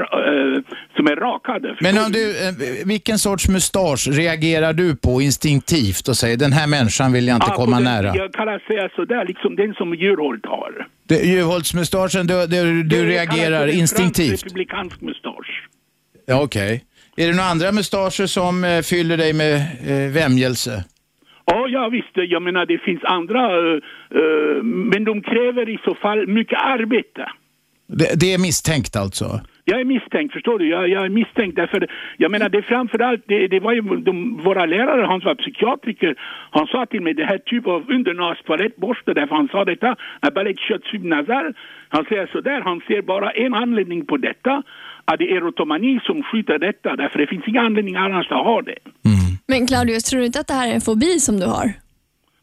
ra, 0.00 0.06
eh, 0.30 0.58
som 0.96 1.04
är 1.12 1.16
rakade. 1.16 1.68
Men 1.80 1.94
om 2.04 2.12
du, 2.12 2.24
eh, 2.30 2.52
vilken 2.86 3.18
sorts 3.18 3.48
mustasch 3.48 4.08
reagerar 4.20 4.72
du 4.72 4.96
på 4.96 5.22
instinktivt 5.22 6.08
och 6.08 6.16
säger 6.16 6.36
den 6.36 6.52
här 6.52 6.66
människan 6.66 7.12
vill 7.12 7.26
jag 7.28 7.36
inte 7.36 7.46
på 7.50 7.52
komma 7.62 7.76
den- 7.76 7.84
nära? 7.84 8.16
Jag 8.16 8.32
kan 8.32 8.46
säga 8.68 8.88
sådär, 8.96 9.24
liksom 9.26 9.56
den 9.56 9.74
som 9.74 9.94
Juholt 9.94 10.46
har. 10.46 10.72
Det- 11.08 11.22
Juholtsmustaschen, 11.34 12.26
du, 12.26 12.46
du, 12.46 12.82
du 12.82 12.96
Det 13.04 13.04
reagerar 13.14 13.66
instinktivt? 13.66 14.28
fransk 14.28 14.44
republikansk 14.46 15.00
mustasch. 15.00 15.68
Ja, 16.26 16.42
okej. 16.42 16.84
Är 17.16 17.26
det 17.26 17.32
några 17.32 17.48
andra 17.50 17.72
mustascher 17.72 18.26
som 18.26 18.64
eh, 18.64 18.82
fyller 18.82 19.16
dig 19.16 19.32
med 19.32 19.54
eh, 19.86 20.12
vämjelse? 20.12 20.84
Ja, 21.44 21.68
ja 21.68 21.88
visst. 21.88 22.10
Jag 22.14 22.42
menar 22.42 22.66
det 22.66 22.78
finns 22.78 23.04
andra, 23.04 23.40
eh, 23.40 23.78
eh, 24.10 24.62
men 24.62 25.04
de 25.04 25.22
kräver 25.22 25.68
i 25.68 25.78
så 25.84 25.94
fall 25.94 26.26
mycket 26.26 26.62
arbete. 26.62 27.30
Det, 27.86 28.20
det 28.20 28.34
är 28.34 28.38
misstänkt 28.38 28.96
alltså? 28.96 29.40
Jag 29.64 29.80
är 29.80 29.84
misstänkt, 29.84 30.32
förstår 30.32 30.58
du? 30.58 30.68
Jag, 30.68 30.88
jag 30.88 31.04
är 31.04 31.08
misstänkt 31.08 31.56
därför, 31.56 31.88
jag 32.16 32.30
menar 32.30 32.48
det 32.48 32.58
är 32.58 32.62
framförallt, 32.62 33.22
det, 33.26 33.46
det 33.46 33.60
var 33.60 33.72
ju 33.72 33.80
de, 33.80 34.36
våra 34.36 34.66
lärare, 34.66 35.06
han 35.06 35.20
var 35.24 35.34
psykiatriker, 35.34 36.14
han 36.50 36.66
sa 36.66 36.86
till 36.86 37.02
mig 37.02 37.14
det 37.14 37.24
här 37.24 37.38
typ 37.38 37.66
av 37.66 37.90
undernas 37.90 38.38
toalettborste, 38.46 39.14
därför 39.14 39.34
han 39.34 39.48
sa 39.48 39.64
detta, 39.64 39.96
ballet 40.34 40.58
kött 40.58 40.84
subnasal. 40.84 41.54
Han 41.88 42.04
säger 42.04 42.26
sådär, 42.26 42.60
han 42.60 42.80
ser 42.86 43.02
bara 43.02 43.30
en 43.30 43.54
anledning 43.54 44.06
på 44.06 44.16
detta, 44.16 44.62
att 45.04 45.18
det 45.18 45.30
är 45.30 45.36
erotomani 45.36 46.00
som 46.02 46.22
skjuter 46.22 46.58
detta, 46.58 46.96
därför 46.96 47.18
det 47.18 47.26
finns 47.26 47.48
inga 47.48 47.62
anledningar 47.62 48.00
annars 48.00 48.30
att 48.30 48.44
ha 48.44 48.62
det. 48.62 48.78
Men 49.52 49.66
Claudius, 49.66 50.04
tror 50.04 50.20
du 50.20 50.26
inte 50.26 50.40
att 50.40 50.46
det 50.46 50.54
här 50.54 50.68
är 50.68 50.74
en 50.74 50.80
fobi 50.80 51.20
som 51.20 51.40
du 51.40 51.46
har? 51.46 51.72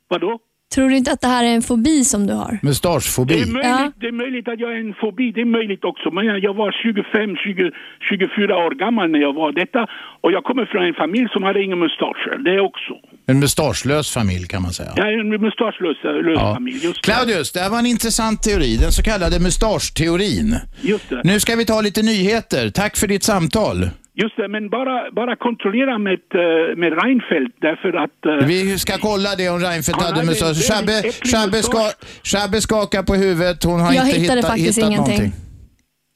Vadå? 0.07 0.39
Tror 0.76 0.89
du 0.89 0.97
inte 0.97 1.12
att 1.12 1.22
det 1.22 1.28
här 1.28 1.43
är 1.43 1.53
en 1.60 1.62
fobi 1.62 2.03
som 2.05 2.28
du 2.28 2.34
har? 2.34 2.60
Mustaschfobi? 2.62 3.34
Det 3.36 3.41
är, 3.41 3.45
möjligt, 3.45 3.95
det 4.01 4.07
är 4.07 4.12
möjligt 4.24 4.47
att 4.47 4.60
jag 4.60 4.72
är 4.76 4.80
en 4.88 4.93
fobi, 5.01 5.32
det 5.32 5.41
är 5.41 5.45
möjligt 5.60 5.84
också. 5.84 6.12
Men 6.12 6.26
jag, 6.26 6.53
var 6.53 6.72
25, 6.72 7.36
20, 7.36 7.72
24 8.10 8.57
år 8.66 8.72
gammal 8.84 9.10
när 9.12 9.20
jag 9.20 9.34
var 9.34 9.51
detta. 9.51 9.82
Och 10.24 10.32
jag 10.32 10.43
kommer 10.43 10.66
från 10.66 10.84
en 10.89 10.93
familj 10.93 11.28
som 11.34 11.43
hade 11.43 11.60
inga 11.64 11.76
mustascher, 11.76 12.38
det 12.45 12.51
är 12.51 12.60
också. 12.60 12.93
En 13.32 13.39
mustaschlös 13.39 14.14
familj 14.14 14.47
kan 14.47 14.62
man 14.62 14.74
säga. 14.74 14.91
Är 15.07 15.20
en 15.20 15.30
mustaschlös 15.30 15.97
lös 16.03 16.38
Ja. 16.39 16.53
familj, 16.55 16.80
just 16.84 17.03
det. 17.03 17.12
Claudius, 17.12 17.51
det 17.51 17.60
här 17.60 17.70
var 17.70 17.80
en 17.80 17.86
intressant 17.95 18.43
teori, 18.43 18.78
den 18.78 18.91
så 18.91 19.03
kallade 19.03 19.39
mustaschteorin. 19.39 20.55
Just 20.82 21.10
det. 21.10 21.22
Nu 21.24 21.39
ska 21.39 21.55
vi 21.55 21.66
ta 21.66 21.82
lite 21.82 22.01
nyheter. 22.01 22.70
Tack 22.70 22.97
för 22.97 23.07
ditt 23.07 23.24
samtal. 23.24 23.78
Just 24.24 24.38
det, 24.38 24.47
men 24.47 24.70
bara, 24.70 25.11
bara 25.11 25.36
kontrollera 25.36 25.97
med, 25.97 26.20
eh, 26.43 26.78
med 26.82 26.91
Reinfeldt 27.03 27.55
därför 27.61 27.91
att... 28.03 28.20
eh, 28.41 28.47
Vi 28.47 28.80
ska 28.80 28.93
kolla 28.97 29.36
det 29.36 29.49
om 29.49 29.59
Reinfeldt 29.59 30.01
hade 30.01 30.24
mustasch. 30.26 30.47
väldigt 30.47 30.67
Shabbe, 30.67 31.11
Shabbe, 31.32 31.63
ska, 31.63 31.82
Shabbe 32.24 32.61
skakar 32.61 33.03
på 33.03 33.15
huvudet, 33.15 33.63
hon 33.63 33.80
har 33.80 33.93
Jag 33.93 34.05
inte 34.07 34.20
hittade 34.20 34.39
hittat, 34.39 34.49
faktiskt 34.51 34.78
hittat 34.78 34.89
ingenting. 34.89 35.17
någonting. 35.17 35.34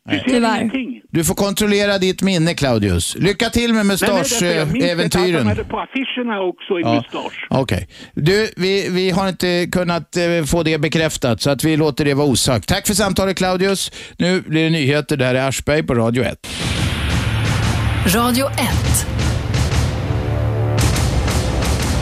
Nej. 0.10 0.24
Tyvärr. 0.28 0.70
Du 1.12 1.24
får 1.24 1.36
kontrollera 1.36 1.97
ditt 1.97 2.22
minne 2.22 2.54
Claudius. 2.54 3.16
Lycka 3.16 3.50
till 3.50 3.74
med 3.74 3.86
därför 3.86 4.05
jag 4.08 4.16
minns 4.16 4.42
mustaschäventyren. 4.42 5.66
på 5.70 5.80
affischerna 5.80 6.42
också 6.42 6.80
i 6.80 6.82
Ja. 6.82 6.93
mustasch. 6.96 7.47
Okej. 7.50 7.88
Du, 8.13 8.50
vi, 8.58 8.88
vi 8.89 9.09
har 9.09 9.30
inte 9.30 9.67
kunnat 9.71 10.17
eh, 10.17 10.43
få 10.46 10.63
det 10.63 10.78
bekräftat 10.78 11.42
så 11.42 11.50
att 11.50 11.63
vi 11.63 11.78
låter 11.78 12.05
det 12.05 12.13
vara 12.13 12.28
osagt. 12.28 12.67
Tack 12.70 12.88
för 12.88 12.93
samtalet 12.93 13.38
Claudius. 13.38 13.92
Nu 14.17 14.42
blir 14.42 14.63
det 14.63 14.70
nyheter. 14.70 15.17
Det 15.17 15.25
här 15.25 15.36
är 15.36 15.47
Aschberg 15.47 15.84
på 15.84 15.93
Radio 15.93 16.24
1. 16.24 16.47
Radio 18.05 18.47
1. 18.47 19.05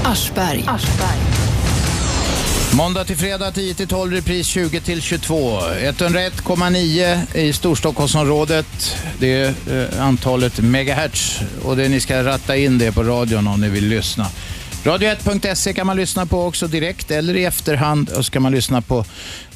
Aschberg. 0.04 0.66
Måndag 2.74 3.04
till 3.04 3.18
fredag 3.18 3.52
10 3.52 3.74
till 3.74 3.88
12, 3.88 4.14
repris 4.14 4.48
20 4.48 4.82
till 4.82 5.02
22. 5.02 5.60
101,9 5.60 7.38
i 7.38 7.54
Storstockholmsområdet. 7.54 8.98
Det 9.20 9.34
är 9.34 9.54
eh, 9.72 10.06
antalet 10.06 10.60
megahertz 10.60 11.40
och 11.64 11.78
det, 11.78 11.90
ni 11.90 12.00
ska 12.00 12.24
ratta 12.24 12.56
in 12.56 12.78
det 12.78 12.92
på 12.92 13.04
radion 13.04 13.48
om 13.48 13.62
ni 13.62 13.70
vill 13.70 13.88
lyssna. 13.88 14.28
Radio1.se 14.84 15.74
kan 15.74 15.88
man 15.88 15.98
lyssna 15.98 16.26
på 16.26 16.46
också 16.46 16.68
direkt 16.68 17.12
eller 17.12 17.36
i 17.36 17.46
efterhand 17.46 18.10
och 18.10 18.26
så 18.26 18.32
kan 18.32 18.42
man 18.42 18.52
lyssna 18.52 18.82
på 18.82 18.98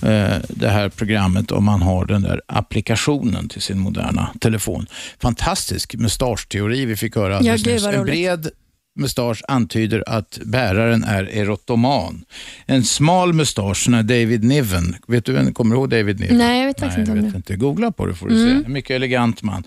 eh, 0.02 0.36
det 0.50 0.70
här 0.70 0.90
programmet 0.90 1.52
om 1.52 1.64
man 1.64 1.82
har 1.82 2.06
den 2.06 2.22
där 2.22 2.42
applikationen 2.48 3.50
till 3.50 3.62
sin 3.62 3.80
moderna 3.80 4.30
telefon. 4.42 4.88
Fantastisk 5.22 5.96
mustaschteori 5.96 6.86
vi 6.86 6.96
fick 6.96 7.16
höra 7.16 7.38
alldeles 7.38 7.66
Ja, 7.66 7.74
nyss. 7.74 7.86
En 7.86 8.06
bred 8.06 8.50
mustasch 8.96 9.42
antyder 9.48 10.04
att 10.08 10.40
bäraren 10.46 11.04
är 11.04 11.24
erotoman. 11.24 12.26
En 12.66 12.84
smal 12.84 13.34
mustasch, 13.34 13.88
David 13.90 14.44
Niven. 14.44 14.96
Vet 15.08 15.26
du, 15.26 15.54
kommer 15.54 15.76
du 15.76 15.80
ihåg 15.82 15.90
David 15.90 16.20
Niven? 16.20 16.38
Nej, 16.38 16.60
jag 16.60 16.68
vet 16.68 16.80
faktiskt 16.80 16.98
inte 17.00 17.12
om 17.12 17.22
vet 17.24 17.32
det. 17.32 17.38
inte. 17.38 17.56
Googla 17.56 17.92
på 17.92 18.06
det 18.06 18.14
får 18.16 18.28
du 18.30 18.36
Mm. 18.44 18.60
se. 18.62 18.66
En 18.66 18.74
mycket 18.74 18.92
elegant 18.96 19.42
man. 19.44 19.64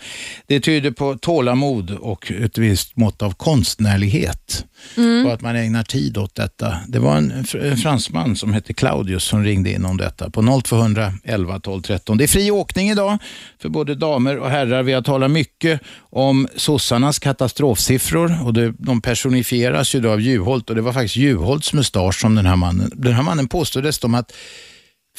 Det 0.47 0.61
tyder 0.61 0.91
på 0.91 1.17
tålamod 1.19 1.91
och 1.91 2.33
ett 2.33 2.59
visst 2.59 2.97
mått 2.97 3.23
av 3.23 3.35
konstnärlighet. 3.35 4.65
Mm. 4.97 5.27
Och 5.27 5.33
att 5.33 5.41
man 5.41 5.57
ägnar 5.57 5.83
tid 5.83 6.19
åt 6.19 6.35
detta. 6.35 6.77
Det 6.89 6.99
var 6.99 7.17
en, 7.17 7.45
en 7.63 7.77
fransman 7.77 8.37
som 8.37 8.53
hette 8.53 8.73
Claudius 8.73 9.25
som 9.25 9.45
ringde 9.45 9.71
in 9.73 9.85
om 9.85 9.97
detta 9.97 10.31
på 10.31 10.61
0200 10.65 11.13
11 11.25 11.61
12 11.61 11.83
13. 11.83 12.19
Det 12.19 12.25
är 12.25 12.29
fri 12.29 12.51
åkning 12.51 12.91
idag 12.91 13.19
för 13.63 13.69
både 13.69 13.95
damer 13.95 14.39
och 14.39 14.51
herrar. 14.51 14.83
Vi 14.83 14.93
har 14.93 15.03
talat 15.03 15.31
mycket 15.31 15.81
om 16.11 16.49
sossarnas 16.57 17.19
katastrofsiffror 17.19 18.39
och 18.47 18.55
de 18.79 19.01
personifieras 19.23 19.95
ju 19.95 20.01
då 20.01 20.11
av 20.13 20.21
Juholt 20.21 20.71
och 20.71 20.77
det 20.77 20.83
var 20.83 20.93
faktiskt 20.93 21.17
Juholts 21.17 21.73
mustasch 21.73 22.21
som 22.21 22.35
den 22.35 22.47
här 22.47 22.57
mannen, 22.57 22.91
den 22.95 23.13
här 23.13 23.23
mannen 23.23 23.49
påstod 23.49 23.83
dessutom 23.83 24.15
att 24.15 24.33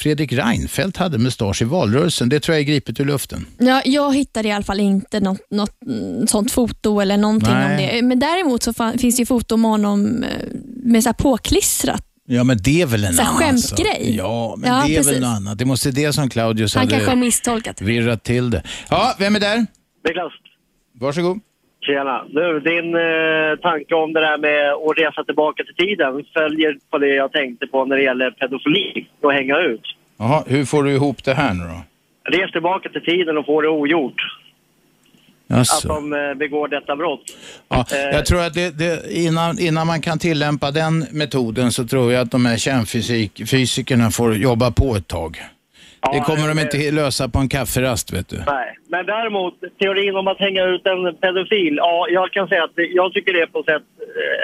Fredrik 0.00 0.32
Reinfeldt 0.32 0.96
hade 0.96 1.18
mustasch 1.18 1.62
i 1.62 1.64
valrörelsen. 1.64 2.28
Det 2.28 2.40
tror 2.40 2.54
jag 2.54 2.60
är 2.60 2.64
gripet 2.64 3.00
ur 3.00 3.04
luften. 3.04 3.46
Ja, 3.58 3.82
jag 3.84 4.14
hittade 4.14 4.48
i 4.48 4.52
alla 4.52 4.64
fall 4.64 4.80
inte 4.80 5.20
något, 5.20 5.40
något 5.50 5.82
mm, 5.86 6.26
sånt 6.26 6.52
foto 6.52 7.00
eller 7.00 7.16
någonting 7.16 7.52
Nej. 7.52 7.70
om 7.70 7.76
det. 7.96 8.02
Men 8.02 8.18
däremot 8.18 8.62
så 8.62 8.72
finns 8.98 9.16
det 9.16 9.20
ju 9.22 9.26
foto 9.26 9.54
om 9.54 9.64
honom 9.64 10.22
eh, 10.24 10.28
med 10.84 11.02
så 11.02 11.08
här 11.08 11.14
påklistrat. 11.14 12.04
Ja, 12.26 12.44
men 12.44 12.58
det 12.62 12.82
är 12.82 12.86
väl 12.86 13.04
en 13.04 13.12
Så 13.14 13.22
annan 13.22 13.34
skämtgrej. 13.36 14.16
sak. 14.16 14.24
Ja, 14.26 14.54
men 14.58 14.70
Ja, 14.70 14.84
det 14.86 14.92
är 14.92 14.96
precis. 14.96 15.12
väl 15.12 15.20
något 15.20 15.36
annat. 15.36 15.58
Det 15.58 15.64
måste 15.64 15.90
det 15.90 16.12
som 16.12 16.30
Claudius 16.30 16.74
Han 16.74 16.80
hade 16.80 16.90
kanske 16.92 17.10
har 17.10 17.16
misstolkat. 17.16 17.80
virrat 17.82 18.24
till 18.24 18.50
det. 18.50 18.62
Ja, 18.90 19.14
vem 19.18 19.36
är 19.36 19.40
där? 19.40 19.56
Niklas, 20.08 20.32
Varsågod. 21.00 21.38
Tjena. 21.80 22.24
Du, 22.28 22.60
din 22.60 22.94
eh, 22.94 23.56
tanke 23.62 23.94
om 23.94 24.12
det 24.12 24.20
där 24.20 24.38
med 24.38 24.72
att 24.72 24.98
resa 24.98 25.24
tillbaka 25.24 25.64
till 25.64 25.86
tiden 25.86 26.24
följer 26.36 26.76
på 26.90 26.98
det 26.98 27.14
jag 27.14 27.32
tänkte 27.32 27.66
på 27.66 27.84
när 27.84 27.96
det 27.96 28.02
gäller 28.02 28.30
pedofili 28.30 29.06
och 29.22 29.32
hänga 29.32 29.58
ut. 29.58 29.82
Jaha, 30.18 30.44
hur 30.46 30.64
får 30.64 30.82
du 30.82 30.90
ihop 30.92 31.24
det 31.24 31.34
här 31.34 31.54
nu 31.54 31.64
då? 31.64 31.80
Res 32.36 32.52
tillbaka 32.52 32.88
till 32.88 33.04
tiden 33.04 33.38
och 33.38 33.46
få 33.46 33.60
det 33.60 33.68
ogjort. 33.68 34.20
Att 35.48 35.56
Jaså. 35.56 35.88
de 35.88 36.12
eh, 36.12 36.34
begår 36.34 36.68
detta 36.68 36.96
brott. 36.96 37.22
Ja, 37.68 37.84
Eh, 37.92 37.98
jag 37.98 38.26
tror 38.26 38.40
att 38.40 38.54
det, 38.54 38.78
det, 38.78 39.12
innan, 39.12 39.58
innan 39.58 39.86
man 39.86 40.00
kan 40.00 40.18
tillämpa 40.18 40.70
den 40.70 41.06
metoden 41.12 41.72
så 41.72 41.86
tror 41.86 42.12
jag 42.12 42.22
att 42.22 42.30
de 42.30 42.46
här 42.46 42.56
kärnfysikerna 42.56 44.10
får 44.10 44.36
jobba 44.36 44.70
på 44.70 44.96
ett 44.96 45.08
tag. 45.08 45.38
Det 46.12 46.20
kommer 46.20 46.48
de 46.48 46.58
inte 46.58 46.90
lösa 46.90 47.28
på 47.28 47.38
en 47.38 47.48
kafferast, 47.48 48.12
vet 48.12 48.28
du. 48.28 48.36
Nej, 48.36 48.76
men 48.88 49.06
däremot 49.06 49.54
teorin 49.78 50.16
om 50.16 50.28
att 50.28 50.38
hänga 50.38 50.64
ut 50.64 50.86
en 50.86 51.16
pedofil, 51.16 51.74
ja, 51.76 52.06
jag 52.10 52.32
kan 52.32 52.48
säga 52.48 52.64
att 52.64 52.70
jag 52.76 53.12
tycker 53.12 53.32
det 53.32 53.46
på 53.46 53.62
sätt 53.62 53.82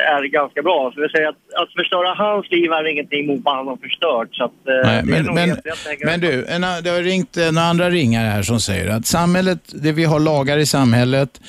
eh, 0.09 0.15
är 0.15 0.23
ganska 0.25 0.63
bra. 0.63 0.93
För 0.95 1.09
säger 1.09 1.29
att, 1.29 1.63
att 1.63 1.73
förstöra 1.73 2.15
hans 2.15 2.51
liv 2.51 2.73
är 2.73 2.89
ingenting 2.93 3.27
mot 3.27 3.41
vad 3.45 3.57
han 3.57 3.67
har 3.69 3.77
förstört. 3.77 4.29
Så 4.33 4.45
att, 4.45 4.69
eh, 4.69 4.91
Nej, 4.91 5.03
men, 5.05 5.35
men, 5.35 5.53
att 5.53 5.61
men 6.05 6.21
du, 6.21 6.47
en, 6.47 6.61
det 6.61 6.91
har 6.91 7.03
ringt 7.03 7.37
några 7.37 7.67
andra 7.67 7.91
ringare 7.91 8.29
här 8.29 8.43
som 8.43 8.61
säger 8.61 8.89
att 8.91 9.07
samhället, 9.07 9.61
det 9.83 9.93
vi 9.93 10.05
har 10.05 10.21
lagar 10.21 10.59
i 10.59 10.67
samhället, 10.67 11.41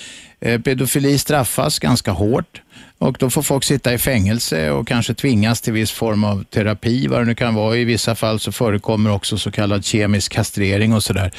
eh, 0.41 0.61
pedofili 0.61 1.17
straffas 1.17 1.79
ganska 1.79 2.11
hårt 2.11 2.61
och 2.99 3.17
då 3.19 3.29
får 3.29 3.41
folk 3.41 3.63
sitta 3.63 3.93
i 3.93 3.97
fängelse 3.97 4.71
och 4.71 4.87
kanske 4.87 5.13
tvingas 5.13 5.61
till 5.61 5.73
viss 5.73 5.91
form 5.91 6.23
av 6.23 6.43
terapi, 6.43 7.07
vad 7.07 7.21
det 7.21 7.25
nu 7.25 7.35
kan 7.35 7.55
vara. 7.55 7.77
I 7.77 7.85
vissa 7.85 8.15
fall 8.15 8.39
så 8.39 8.51
förekommer 8.51 9.13
också 9.13 9.37
så 9.37 9.51
kallad 9.51 9.85
kemisk 9.85 10.33
kastrering 10.33 10.93
och 10.93 11.03
sådär. 11.03 11.31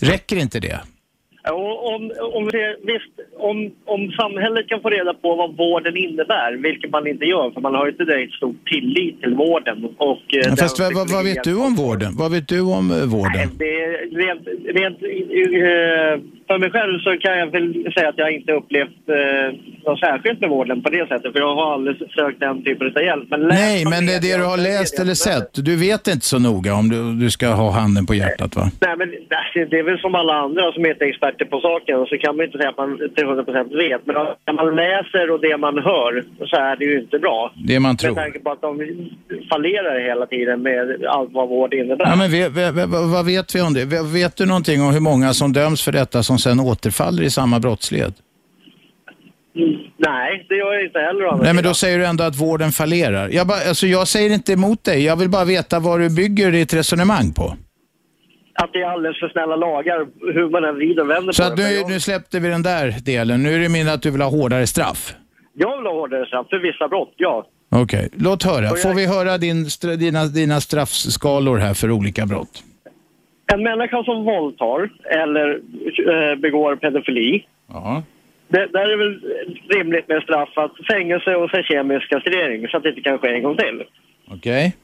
Räcker 0.00 0.36
inte 0.36 0.60
det? 0.60 0.80
Om, 1.52 2.12
om, 2.34 2.50
visst, 2.82 3.12
om, 3.38 3.70
om 3.84 4.12
samhället 4.20 4.68
kan 4.68 4.80
få 4.80 4.90
reda 4.90 5.14
på 5.14 5.34
vad 5.34 5.56
vården 5.56 5.96
innebär, 5.96 6.52
vilket 6.62 6.90
man 6.90 7.06
inte 7.06 7.24
gör, 7.24 7.50
för 7.50 7.60
man 7.60 7.74
har 7.74 7.88
inte 7.88 8.04
direkt 8.04 8.32
stor 8.32 8.54
tillit 8.72 9.20
till 9.20 9.34
vården. 9.34 9.84
Och, 9.98 10.34
eh, 10.34 10.40
Ja, 10.48 10.56
Fast 10.56 10.78
vad, 10.78 10.94
vad, 10.94 11.10
vad 11.10 11.24
vet 11.24 11.44
du 11.44 11.54
om 11.56 11.74
vården? 11.74 12.12
Vad 12.18 12.30
vet 12.32 12.48
du 12.48 12.60
om 12.60 12.90
eh, 12.90 13.04
vården? 13.04 13.48
Det 13.58 13.82
är 13.84 13.90
rent, 14.22 14.44
rent, 14.78 14.98
eh, 15.02 16.14
för 16.46 16.58
mig 16.58 16.70
själv 16.70 16.98
så 16.98 17.10
kan 17.24 17.38
jag 17.38 17.46
väl 17.46 17.92
säga 17.94 18.08
att 18.08 18.18
jag 18.18 18.30
inte 18.32 18.52
upplevt 18.52 18.88
eh, 19.08 19.58
något 19.86 20.00
särskilt 20.00 20.40
med 20.40 20.50
vården 20.50 20.82
på 20.82 20.90
det 20.90 21.08
sättet, 21.08 21.32
för 21.32 21.38
jag 21.40 21.54
har 21.54 21.72
aldrig 21.74 21.96
sökt 22.18 22.40
den 22.40 22.64
typen 22.64 22.92
av 22.96 23.02
hjälp. 23.02 23.24
Men 23.30 23.40
Nej, 23.40 23.84
men 23.84 24.06
det 24.06 24.14
är 24.14 24.20
det 24.20 24.36
du 24.36 24.44
har 24.44 24.56
läst 24.56 24.98
eller 25.00 25.14
sett. 25.14 25.50
Du 25.54 25.76
vet 25.76 26.06
inte 26.08 26.26
så 26.26 26.38
noga 26.38 26.74
om 26.74 26.88
du, 26.88 27.14
du 27.24 27.30
ska 27.30 27.48
ha 27.48 27.70
handen 27.70 28.06
på 28.06 28.14
hjärtat 28.14 28.56
va? 28.56 28.70
Nej, 28.80 28.94
men 28.96 29.08
det- 29.70 29.78
är 29.78 29.82
väl 29.82 29.98
som 29.98 30.14
alla 30.14 30.34
andra 30.34 30.72
som 30.72 30.86
inte 30.86 31.04
är 31.04 31.08
experter 31.08 31.44
på 31.44 31.60
saken 31.60 32.06
så 32.10 32.18
kan 32.18 32.36
man 32.36 32.46
inte 32.46 32.58
säga 32.58 32.68
att 32.70 32.76
man 32.78 32.98
till 33.14 33.24
100% 33.24 33.76
vet. 33.76 34.06
Men 34.06 34.14
när 34.46 34.52
man 34.52 34.76
läser 34.76 35.30
och 35.30 35.40
det 35.40 35.56
man 35.56 35.78
hör 35.78 36.24
så 36.50 36.56
är 36.56 36.76
det 36.76 36.84
ju 36.84 37.00
inte 37.00 37.18
bra. 37.18 37.52
Det 37.54 37.80
man 37.80 37.96
tror. 37.96 38.14
Med 38.14 38.24
tanke 38.24 38.38
på 38.38 38.50
att 38.50 38.60
de 38.60 38.72
fallerar 39.50 40.00
hela 40.08 40.26
tiden 40.26 40.62
med 40.62 41.04
allt 41.08 41.30
vad 41.32 41.48
vård 41.48 41.74
innebär. 41.74 42.06
Ja, 42.06 42.16
men 42.16 42.30
ve- 42.30 42.48
ve- 42.48 42.86
vad 43.14 43.26
vet 43.26 43.54
vi 43.54 43.60
om 43.60 43.74
det? 43.74 43.84
Ve- 43.84 44.02
Vet 44.22 44.36
du 44.36 44.46
någonting 44.46 44.82
om 44.82 44.92
hur 44.92 45.00
många 45.00 45.32
som 45.32 45.52
döms 45.52 45.82
för 45.84 45.92
detta 45.92 46.22
som 46.22 46.35
sen 46.38 46.60
återfaller 46.60 47.22
i 47.22 47.30
samma 47.30 47.60
brottslighet? 47.60 48.14
Nej, 49.98 50.46
det 50.48 50.54
gör 50.56 50.72
jag 50.74 50.84
inte 50.84 50.98
heller. 50.98 51.42
Nej, 51.42 51.54
men 51.54 51.64
då 51.64 51.74
säger 51.74 51.98
du 51.98 52.06
ändå 52.06 52.24
att 52.24 52.36
vården 52.36 52.72
fallerar. 52.72 53.28
Jag, 53.28 53.46
bara, 53.46 53.68
alltså, 53.68 53.86
jag 53.86 54.08
säger 54.08 54.30
inte 54.34 54.52
emot 54.52 54.84
dig, 54.84 55.04
jag 55.04 55.16
vill 55.16 55.28
bara 55.28 55.44
veta 55.44 55.78
vad 55.80 56.00
du 56.00 56.10
bygger 56.10 56.52
ditt 56.52 56.74
resonemang 56.74 57.32
på. 57.32 57.56
Att 58.62 58.72
det 58.72 58.78
är 58.78 58.88
alldeles 58.90 59.20
för 59.20 59.28
snälla 59.28 59.56
lagar, 59.56 59.98
hur 60.34 60.50
man 60.50 60.64
än 60.64 60.74
vrider 60.74 61.02
och 61.02 61.10
vänder 61.10 61.32
Så 61.32 61.42
på 61.42 61.48
att 61.48 61.56
det. 61.56 61.62
nu, 61.68 61.74
Jag- 61.74 61.90
nu 61.90 62.00
släppte 62.00 62.40
vi 62.40 62.48
den 62.48 62.62
där 62.62 62.94
delen. 63.04 63.42
Nu 63.42 63.54
är 63.54 63.58
det 63.58 63.68
min 63.68 63.88
att 63.88 64.02
du 64.02 64.10
vill 64.10 64.20
ha 64.20 64.28
hårdare 64.30 64.66
straff. 64.66 65.14
Jag 65.54 65.76
vill 65.76 65.86
ha 65.86 65.92
hårdare 65.92 66.26
straff 66.26 66.46
för 66.50 66.58
vissa 66.58 66.88
brott, 66.88 67.14
ja. 67.16 67.46
Okej, 67.70 68.08
låt 68.16 68.42
höra. 68.42 68.68
Får 68.68 68.94
vi 68.94 69.06
höra 69.06 69.38
din, 69.38 69.66
dina, 69.98 70.24
dina 70.24 70.60
straffskalor 70.60 71.56
här 71.58 71.74
för 71.74 71.90
olika 71.90 72.26
brott? 72.26 72.62
En 73.52 73.62
människa 73.62 74.04
som 74.04 74.24
våldtar 74.24 74.90
eller 75.10 75.48
eh, 76.08 76.38
begår 76.38 76.76
pedofili, 76.76 77.46
det, 78.48 78.66
där 78.72 78.80
är 78.80 78.88
det 78.88 78.96
väl 78.96 79.20
rimligt 79.68 80.08
med 80.08 80.22
straff 80.22 80.48
att 80.58 80.72
fängelse 80.90 81.34
och 81.34 81.50
sen 81.50 81.62
kemisk 81.62 82.08
kastrering 82.10 82.68
så 82.68 82.76
att 82.76 82.82
det 82.82 82.88
inte 82.88 83.00
kan 83.00 83.18
ske 83.18 83.28
en 83.34 83.42
gång 83.42 83.56
till. 83.56 83.82
Okej. 84.30 84.76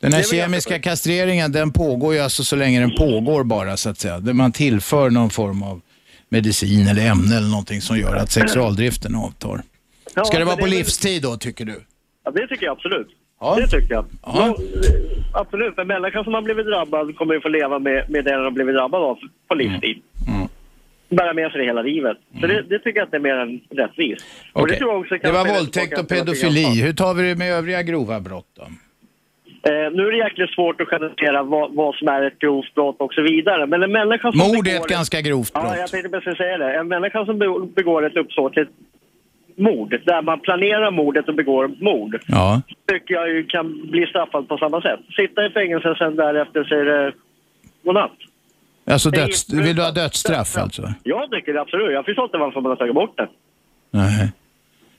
Den 0.00 0.12
här 0.12 0.20
Det 0.20 0.26
är 0.26 0.30
väl 0.36 0.44
kemiska 0.44 0.78
kastreringen 0.78 1.52
den 1.52 1.72
pågår 1.72 2.14
ju 2.14 2.20
alltså 2.20 2.44
så 2.44 2.56
länge 2.56 2.80
den 2.80 2.90
pågår 2.98 3.44
bara 3.44 3.76
så 3.76 3.90
att 3.90 3.98
säga. 3.98 4.18
Där 4.18 4.32
Man 4.32 4.52
tillför 4.52 5.10
någon 5.10 5.30
form 5.30 5.62
av 5.62 5.80
medicin 6.28 6.86
eller 6.88 7.10
ämne 7.10 7.36
eller 7.36 7.48
någonting 7.50 7.80
som 7.80 7.98
gör 7.98 8.16
att 8.16 8.30
sexualdriften 8.30 9.14
avtar. 9.14 9.62
Ja, 10.14 10.24
Ska 10.24 10.38
det 10.38 10.44
vara 10.44 10.56
men 10.56 10.62
på 10.62 10.66
är 10.66 10.70
väl- 10.70 10.78
livstid 10.78 11.22
då 11.22 11.36
tycker 11.36 11.64
du? 11.64 11.80
Ja, 12.24 12.30
det 12.30 12.46
tycker 12.46 12.66
jag 12.66 12.72
absolut. 12.72 13.08
Det 13.56 13.66
tycker 13.66 13.94
jag. 13.94 14.04
Ja, 14.22 14.56
absolut. 15.32 15.78
En 15.78 15.86
människa 15.86 16.24
som 16.24 16.34
har 16.34 16.42
blivit 16.42 16.66
drabbad 16.66 17.16
kommer 17.16 17.34
ju 17.34 17.40
få 17.40 17.48
leva 17.48 17.78
med, 17.78 18.10
med 18.10 18.24
det 18.24 18.30
den 18.30 18.44
har 18.44 18.50
blivit 18.50 18.74
drabbad 18.74 19.02
av 19.02 19.18
på 19.48 19.54
livstid. 19.54 20.02
Mm. 20.28 20.48
Bära 21.08 21.32
med 21.34 21.50
sig 21.50 21.60
det 21.60 21.66
hela 21.66 21.82
livet. 21.82 22.16
Så 22.40 22.46
det, 22.46 22.62
det 22.62 22.78
tycker 22.78 22.98
jag 23.00 23.04
att 23.04 23.10
det 23.10 23.16
är 23.16 23.20
mer 23.20 23.36
än 23.36 23.60
rättvist. 23.70 24.24
Och 24.52 24.62
Okej. 24.62 24.78
tror 24.78 24.90
jag 24.92 25.00
också 25.00 25.14
Det 25.22 25.32
var 25.32 25.54
våldtäkt 25.58 25.98
och 25.98 26.08
pedofili. 26.08 26.82
Hur 26.82 26.92
tar 26.92 27.14
vi 27.14 27.22
det 27.28 27.38
med 27.38 27.52
övriga 27.52 27.82
grova 27.82 28.20
brott 28.20 28.48
då? 28.56 28.62
Eh, 29.70 29.90
nu 29.92 30.06
är 30.06 30.10
det 30.10 30.18
jäkligt 30.18 30.50
svårt 30.50 30.80
att 30.80 30.88
generalisera 30.88 31.42
vad, 31.42 31.74
vad 31.74 31.94
som 31.94 32.08
är 32.08 32.22
ett 32.22 32.38
grovt 32.38 32.74
brott 32.74 32.96
och 32.98 33.14
så 33.14 33.22
vidare. 33.22 33.66
Men 33.66 33.82
en 33.82 33.92
människa 33.92 34.32
som 34.32 34.38
Mord 34.38 34.68
är 34.68 34.76
ett 34.76 34.86
ganska 34.86 35.20
grovt 35.20 35.52
brott. 35.52 35.64
Ja, 35.68 35.76
jag 35.76 35.90
tänkte 35.90 36.08
precis 36.08 36.36
säga 36.36 36.58
det. 36.58 36.74
En 36.74 36.88
människa 36.88 37.24
som 37.24 37.38
be- 37.38 37.66
begår 37.76 38.06
ett 38.06 38.16
uppsåtligt 38.16 38.70
mord, 39.56 39.90
där 40.06 40.22
man 40.22 40.40
planerar 40.40 40.90
mordet 40.90 41.28
och 41.28 41.34
begår 41.34 41.68
mord, 41.80 42.18
Ja. 42.26 42.62
tycker 42.92 43.14
jag 43.14 43.28
ju 43.28 43.46
kan 43.46 43.90
bli 43.90 44.06
straffad 44.06 44.48
på 44.48 44.58
samma 44.58 44.80
sätt. 44.82 45.00
Sitta 45.16 45.46
i 45.46 45.50
fängelse 45.50 45.94
sen 45.98 46.16
därefter 46.16 46.64
säger 46.64 46.84
det 46.84 47.12
godnatt. 47.84 48.16
Alltså 48.90 49.10
döds, 49.10 49.52
vill 49.52 49.76
du 49.76 49.82
ha 49.82 49.90
dödsstraff 49.90 50.56
alltså? 50.58 50.82
Jag 51.02 51.30
tycker 51.30 51.52
det 51.52 51.60
absolut. 51.60 51.92
Jag 51.92 52.04
förstår 52.04 52.24
inte 52.24 52.38
varför 52.38 52.60
man 52.60 52.70
har 52.70 52.76
tagit 52.76 52.94
bort 52.94 53.16
det. 53.16 53.28
Nej. 53.90 54.32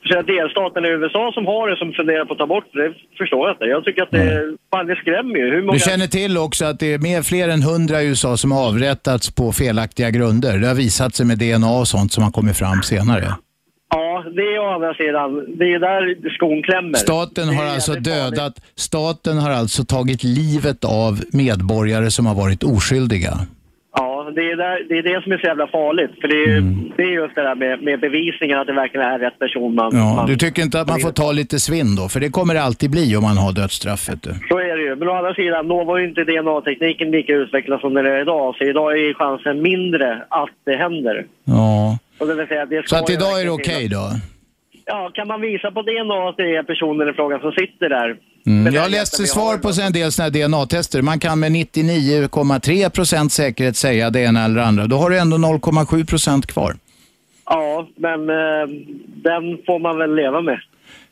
Så 0.08 0.20
att 0.20 0.28
delstaten 0.28 0.86
i 0.86 0.88
USA 0.88 1.32
som 1.34 1.46
har 1.46 1.70
det, 1.70 1.78
som 1.78 1.94
funderar 1.94 2.26
på 2.26 2.34
att 2.34 2.40
ta 2.40 2.48
bort 2.48 2.66
det, 2.74 2.88
det 2.88 2.94
förstår 3.18 3.48
jag 3.48 3.56
inte. 3.56 3.66
Jag 3.66 3.84
tycker 3.86 4.04
att 4.04 4.12
det, 4.12 4.56
fan, 4.72 4.88
det 4.88 4.96
skrämmer 4.96 5.36
ju. 5.36 5.52
Hur 5.52 5.62
många... 5.62 5.74
Du 5.74 5.80
känner 5.80 6.08
till 6.08 6.38
också 6.38 6.66
att 6.66 6.80
det 6.80 6.94
är 6.94 7.00
mer, 7.00 7.22
fler 7.22 7.50
än 7.50 7.62
hundra 7.64 8.02
i 8.02 8.08
USA 8.08 8.38
som 8.38 8.52
har 8.52 8.68
avrättats 8.68 9.36
på 9.36 9.52
felaktiga 9.52 10.10
grunder. 10.10 10.58
Det 10.60 10.68
har 10.68 10.76
visat 10.76 11.16
sig 11.16 11.26
med 11.26 11.38
DNA 11.38 11.80
och 11.80 11.88
sånt 11.88 12.12
som 12.12 12.24
har 12.24 12.32
kommit 12.32 12.58
fram 12.58 12.82
senare. 12.84 13.26
Ja, 14.24 14.30
det 14.30 14.42
är 14.42 14.60
å 14.60 14.70
andra 14.76 14.94
sidan. 14.94 15.46
Det 15.58 15.74
är 15.74 15.80
där 15.80 16.30
skon 16.30 16.64
klämmer. 16.64 16.94
Staten 16.94 17.50
har 17.50 17.66
alltså 17.66 17.94
dödat, 17.94 18.54
staten 18.76 19.38
har 19.38 19.52
alltså 19.52 19.84
tagit 19.86 20.24
livet 20.24 20.86
av 20.86 21.20
medborgare 21.32 22.12
som 22.12 22.26
har 22.26 22.36
varit 22.36 22.64
oskyldiga. 22.64 23.34
Ja, 23.96 24.32
det 24.36 24.42
är, 24.52 24.56
där, 24.58 24.86
det 24.90 24.98
är 24.98 25.04
det 25.04 25.24
som 25.24 25.32
är 25.32 25.38
så 25.38 25.48
jävla 25.48 25.68
farligt. 25.68 26.12
För 26.22 26.28
det 26.28 26.44
är, 26.52 26.62
det 26.98 27.04
är 27.04 27.14
just 27.22 27.36
det 27.36 27.42
där 27.42 27.56
med, 27.56 27.84
med 27.84 28.00
bevisningen 28.00 28.60
att 28.60 28.68
det 28.68 28.74
verkligen 28.74 29.08
är 29.08 29.20
rätt 29.20 29.40
person 29.40 29.76
man... 29.76 29.92
Ja, 29.96 30.16
man 30.16 30.28
du 30.28 30.36
tycker 30.38 30.62
inte 30.62 30.82
att 30.82 30.88
man 30.88 31.00
får 31.00 31.12
ta 31.12 31.32
lite 31.32 31.60
svinn 31.60 31.96
då? 31.96 32.10
För 32.10 32.20
det 32.20 32.30
kommer 32.30 32.54
det 32.54 32.64
alltid 32.64 32.92
bli 32.92 33.16
om 33.16 33.24
man 33.24 33.38
har 33.38 33.52
dödsstraffet. 33.52 34.24
Du. 34.24 34.30
Så 34.50 34.58
är 34.58 34.78
det 34.78 34.84
ju. 34.84 34.96
Men 34.96 35.08
å 35.08 35.14
andra 35.14 35.34
sidan, 35.34 35.68
då 35.68 35.84
var 35.84 35.98
ju 35.98 36.08
inte 36.10 36.24
DNA-tekniken 36.24 37.12
lika 37.12 37.34
utvecklad 37.34 37.80
som 37.80 37.94
den 37.94 38.06
är 38.06 38.22
idag. 38.22 38.56
Så 38.56 38.64
idag 38.64 39.00
är 39.00 39.14
chansen 39.14 39.62
mindre 39.62 40.24
att 40.30 40.56
det 40.66 40.76
händer. 40.76 41.26
Ja. 41.44 41.98
Och 42.18 42.28
det 42.28 42.36
vill 42.36 42.48
säga, 42.48 42.66
det 42.66 42.90
Så 42.90 42.96
att 42.96 43.10
idag 43.10 43.42
är 43.42 43.46
det 43.46 43.52
okej 43.52 43.88
då? 43.88 44.12
Ja, 44.86 45.12
kan 45.14 45.28
man 45.28 45.42
visa 45.42 45.72
på 45.72 45.82
DNA 45.82 46.30
att 46.30 46.38
det 46.38 46.56
är 46.56 46.64
personen 46.64 47.10
i 47.10 47.14
fråga 47.14 47.40
som 47.40 47.52
sitter 47.52 47.90
där? 47.90 48.18
Mm. 48.46 48.74
Jag 48.74 48.92
läste 48.92 49.26
svar 49.26 49.58
på 49.58 49.70
en 49.82 49.94
del 49.94 50.12
sådana 50.12 50.38
här 50.38 50.48
DNA-tester. 50.48 51.02
Man 51.02 51.20
kan 51.20 51.40
med 51.40 51.52
99,3 51.52 52.90
procent 52.90 53.32
säkerhet 53.32 53.76
säga 53.76 54.10
det 54.10 54.20
ena 54.20 54.46
eller 54.46 54.56
det 54.56 54.66
andra. 54.66 54.88
Då 54.88 54.98
har 54.98 55.10
du 55.10 55.20
ändå 55.20 55.38
0,7 55.38 56.06
procent 56.06 56.48
kvar. 56.48 56.76
Ja, 57.46 57.88
men 57.96 58.30
eh, 58.30 58.68
den 59.06 59.58
får 59.66 59.80
man 59.80 59.98
väl 59.98 60.16
leva 60.16 60.42
med. 60.42 60.60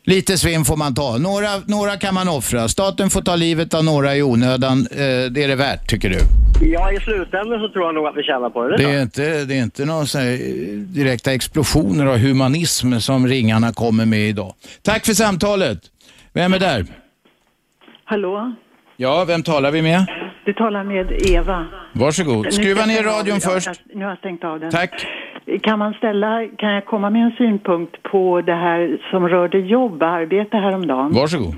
Lite 0.03 0.37
svinn 0.37 0.65
får 0.65 0.77
man 0.77 0.95
ta. 0.95 1.17
Några, 1.17 1.47
några 1.65 1.97
kan 1.97 2.13
man 2.13 2.27
offra. 2.29 2.67
Staten 2.67 3.09
får 3.09 3.21
ta 3.21 3.35
livet 3.35 3.73
av 3.73 3.83
några 3.83 4.15
i 4.15 4.23
onödan. 4.23 4.87
Eh, 4.91 4.97
det 5.31 5.43
är 5.43 5.47
det 5.47 5.55
värt, 5.55 5.89
tycker 5.89 6.09
du? 6.09 6.17
Ja, 6.65 6.91
i 6.91 6.99
slutändan 6.99 7.59
så 7.59 7.69
tror 7.69 7.85
jag 7.85 7.95
nog 7.95 8.07
att 8.07 8.17
vi 8.17 8.23
tjänar 8.23 8.49
på 8.49 8.67
det. 8.67 8.77
Det 8.77 8.83
är 8.83 9.01
inte, 9.01 9.45
det 9.45 9.53
är 9.55 9.63
inte 9.63 9.85
några 9.85 10.01
eh, 10.31 10.39
direkta 10.77 11.33
explosioner 11.33 12.05
av 12.05 12.17
humanism 12.17 12.99
som 12.99 13.27
ringarna 13.27 13.73
kommer 13.73 14.05
med 14.05 14.19
idag. 14.29 14.53
Tack 14.81 15.05
för 15.05 15.13
samtalet. 15.13 15.79
Vem 16.33 16.53
är 16.53 16.59
där? 16.59 16.85
Hallå? 18.05 18.55
Ja, 18.97 19.25
vem 19.25 19.43
talar 19.43 19.71
vi 19.71 19.81
med? 19.81 20.05
Du 20.43 20.53
talar 20.53 20.83
med 20.83 21.11
Eva. 21.29 21.65
Varsågod. 21.93 22.53
Skruva 22.53 22.85
ner 22.85 23.03
radion 23.03 23.39
först. 23.39 23.81
Nu 23.93 24.03
har 24.03 24.11
jag 24.11 24.17
stängt 24.17 24.43
av 24.43 24.59
den. 24.59 24.71
Tack. 24.71 25.07
Kan 25.61 25.79
man 25.79 25.93
ställa, 25.93 26.47
kan 26.57 26.73
jag 26.73 26.85
komma 26.85 27.09
med 27.09 27.21
en 27.21 27.31
synpunkt 27.31 28.03
på 28.03 28.41
det 28.41 28.53
här 28.53 28.97
som 29.11 29.29
rörde 29.29 29.59
jobb, 29.59 30.03
arbete 30.03 30.57
häromdagen? 30.57 31.11
Varsågod. 31.13 31.55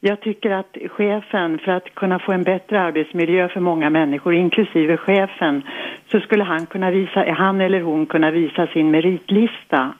Jag 0.00 0.20
tycker 0.20 0.50
att 0.50 0.76
chefen, 0.90 1.58
för 1.58 1.72
att 1.72 1.94
kunna 1.94 2.18
få 2.18 2.32
en 2.32 2.42
bättre 2.42 2.80
arbetsmiljö 2.80 3.48
för 3.48 3.60
många 3.60 3.90
människor, 3.90 4.34
inklusive 4.34 4.96
chefen, 4.96 5.62
så 6.10 6.20
skulle 6.20 6.44
han 6.44 6.66
kunna 6.66 6.90
visa, 6.90 7.32
han 7.32 7.60
eller 7.60 7.80
hon 7.80 8.06
kunna 8.06 8.30
visa 8.30 8.66
sin 8.66 8.90
meritlista. 8.90 9.92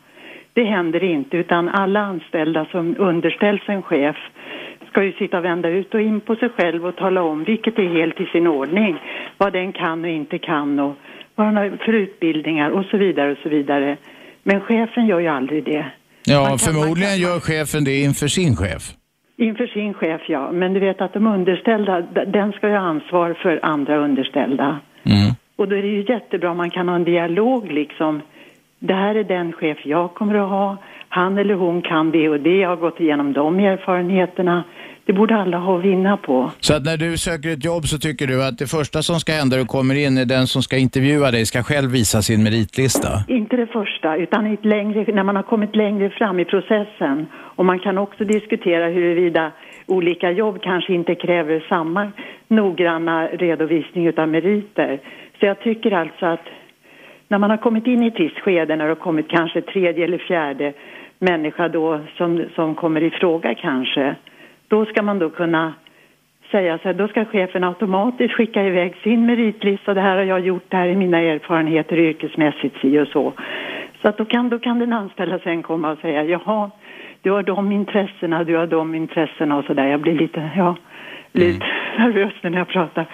Det 0.52 0.64
händer 0.64 1.04
inte, 1.04 1.36
utan 1.36 1.68
alla 1.68 2.00
anställda 2.00 2.66
som 2.70 2.96
underställs 2.98 3.62
en 3.66 3.82
chef 3.82 4.16
ska 4.96 5.04
ju 5.04 5.12
sitta 5.12 5.38
och 5.38 5.44
vända 5.44 5.68
ut 5.68 5.94
och 5.94 6.00
in 6.00 6.20
på 6.20 6.36
sig 6.36 6.48
själv 6.48 6.86
och 6.86 6.96
tala 6.96 7.22
om 7.22 7.44
vilket 7.44 7.78
är 7.78 7.88
helt 7.88 8.20
i 8.20 8.26
sin 8.26 8.46
ordning, 8.46 8.98
vad 9.38 9.52
den 9.52 9.72
kan 9.72 10.04
och 10.04 10.10
inte 10.10 10.38
kan 10.38 10.78
och 10.80 10.94
vad 11.34 11.46
den 11.46 11.56
har 11.56 11.78
för 11.84 11.92
utbildningar 11.92 12.70
och 12.70 12.84
så 12.84 12.96
vidare 12.96 13.32
och 13.32 13.38
så 13.42 13.48
vidare. 13.48 13.96
Men 14.42 14.60
chefen 14.60 15.06
gör 15.06 15.20
ju 15.20 15.26
aldrig 15.26 15.64
det. 15.64 15.86
Ja, 16.26 16.56
förmodligen 16.58 17.18
gör 17.18 17.40
chefen 17.40 17.84
det 17.84 18.00
inför 18.00 18.26
sin 18.26 18.56
chef. 18.56 18.82
Inför 19.36 19.66
sin 19.66 19.94
chef, 19.94 20.20
ja. 20.28 20.52
Men 20.52 20.74
du 20.74 20.80
vet 20.80 21.00
att 21.00 21.12
de 21.12 21.26
underställda, 21.26 22.00
den 22.26 22.52
ska 22.52 22.68
ju 22.68 22.74
ha 22.74 22.80
ansvar 22.80 23.34
för 23.42 23.60
andra 23.62 23.96
underställda. 23.96 24.78
Och 25.56 25.68
då 25.68 25.76
är 25.76 25.82
det 25.82 25.88
ju 25.88 26.04
jättebra 26.08 26.50
om 26.50 26.56
man 26.56 26.70
kan 26.70 26.88
ha 26.88 26.96
en 26.96 27.04
dialog 27.04 27.72
liksom. 27.72 28.22
Det 28.78 28.94
här 28.94 29.14
är 29.14 29.24
den 29.24 29.52
chef 29.52 29.78
jag 29.84 30.14
kommer 30.14 30.34
att 30.34 30.50
ha. 30.50 30.76
Han 31.08 31.38
eller 31.38 31.54
hon 31.54 31.82
kan 31.82 32.10
det 32.10 32.28
och 32.28 32.40
det. 32.40 32.56
Jag 32.56 32.68
har 32.68 32.76
gått 32.76 33.00
igenom 33.00 33.32
de 33.32 33.58
erfarenheterna. 33.58 34.64
Det 35.06 35.12
borde 35.12 35.36
alla 35.36 35.58
ha 35.58 35.78
att 35.78 35.84
vinna 35.84 36.16
på. 36.16 36.50
Så 36.60 36.74
att 36.74 36.84
när 36.84 36.96
du 36.96 37.18
söker 37.18 37.48
ett 37.52 37.64
jobb 37.64 37.84
så 37.86 37.98
tycker 37.98 38.26
du 38.26 38.44
att 38.44 38.58
det 38.58 38.66
första 38.66 39.02
som 39.02 39.20
ska 39.20 39.32
hända 39.32 39.56
när 39.56 39.62
du 39.62 39.68
kommer 39.68 39.94
in 39.94 40.18
är 40.18 40.24
den 40.24 40.46
som 40.46 40.62
ska 40.62 40.76
intervjua 40.76 41.30
dig 41.30 41.46
ska 41.46 41.62
själv 41.62 41.90
visa 41.90 42.22
sin 42.22 42.42
meritlista? 42.42 43.08
Inte 43.28 43.56
det 43.56 43.66
första, 43.66 44.16
utan 44.16 44.56
längre, 44.62 45.14
när 45.14 45.22
man 45.22 45.36
har 45.36 45.42
kommit 45.42 45.76
längre 45.76 46.10
fram 46.10 46.40
i 46.40 46.44
processen. 46.44 47.26
Och 47.34 47.64
man 47.64 47.78
kan 47.78 47.98
också 47.98 48.24
diskutera 48.24 48.86
huruvida 48.88 49.52
olika 49.86 50.30
jobb 50.30 50.62
kanske 50.62 50.94
inte 50.94 51.14
kräver 51.14 51.66
samma 51.68 52.12
noggranna 52.48 53.26
redovisning 53.26 54.06
utav 54.06 54.28
meriter. 54.28 55.00
Så 55.40 55.46
jag 55.46 55.60
tycker 55.60 55.90
alltså 55.92 56.26
att 56.26 56.46
när 57.28 57.38
man 57.38 57.50
har 57.50 57.56
kommit 57.56 57.86
in 57.86 58.02
i 58.02 58.06
ett 58.06 58.20
visst 58.20 58.38
skede, 58.38 58.76
när 58.76 58.84
det 58.84 58.90
har 58.90 59.06
kommit 59.08 59.28
kanske 59.28 59.62
tredje 59.62 60.04
eller 60.04 60.18
fjärde 60.18 60.72
människa 61.18 61.68
då 61.68 62.00
som, 62.16 62.44
som 62.54 62.74
kommer 62.74 63.02
i 63.02 63.10
fråga 63.10 63.54
kanske, 63.54 64.16
då 64.68 64.84
ska 64.84 65.02
man 65.02 65.18
då 65.18 65.30
kunna 65.30 65.74
säga 66.50 66.78
så 66.78 66.84
här, 66.84 66.94
då 66.94 67.08
ska 67.08 67.24
chefen 67.24 67.64
automatiskt 67.64 68.34
skicka 68.34 68.62
iväg 68.62 68.96
sin 69.02 69.26
meritlista. 69.26 69.94
Det 69.94 70.00
här 70.00 70.16
har 70.16 70.24
jag 70.24 70.40
gjort, 70.40 70.64
det 70.68 70.76
här 70.76 70.88
är 70.88 70.96
mina 70.96 71.18
erfarenheter 71.18 71.98
yrkesmässigt, 71.98 72.80
si 72.80 72.98
och 72.98 73.08
så. 73.08 73.32
Så 74.02 74.08
att 74.08 74.18
då 74.18 74.24
kan, 74.24 74.48
då 74.48 74.58
kan 74.58 74.78
den 74.78 74.92
anställda 74.92 75.38
sen 75.38 75.62
komma 75.62 75.90
och 75.92 75.98
säga, 75.98 76.24
jaha, 76.24 76.70
du 77.22 77.30
har 77.30 77.42
de 77.42 77.72
intressena, 77.72 78.44
du 78.44 78.56
har 78.56 78.66
de 78.66 78.94
intressena 78.94 79.56
och 79.56 79.64
så 79.64 79.74
där. 79.74 79.86
Jag 79.86 80.00
blir 80.00 80.14
lite, 80.14 80.50
ja, 80.56 80.76
lite 81.32 81.66
nervös 81.98 82.32
när 82.42 82.58
jag 82.58 82.68
pratar. 82.68 83.06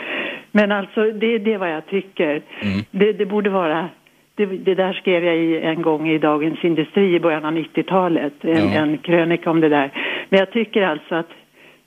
Men 0.51 0.73
alltså, 0.73 1.11
det, 1.11 1.39
det 1.39 1.53
är 1.53 1.59
vad 1.59 1.73
jag 1.73 1.87
tycker. 1.87 2.43
Det, 2.91 3.13
det 3.13 3.27
borde 3.27 3.51
vara 3.51 3.89
det, 4.35 4.47
det 4.47 4.75
där 4.75 4.93
skrev 4.93 5.25
jag 5.25 5.37
i 5.37 5.61
en 5.61 5.83
gång 5.83 6.09
i 6.09 6.19
Dagens 6.19 6.65
Industri 6.65 7.15
i 7.15 7.21
början 7.21 7.45
av 7.45 7.53
90-talet, 7.53 8.33
en, 8.41 8.73
Ja. 8.73 8.81
en 8.81 8.99
krönika 8.99 9.51
om 9.51 9.61
det 9.61 9.69
där. 9.69 9.91
Men 10.29 10.39
jag 10.39 10.51
tycker 10.51 10.83
alltså 10.83 11.15
att, 11.15 11.31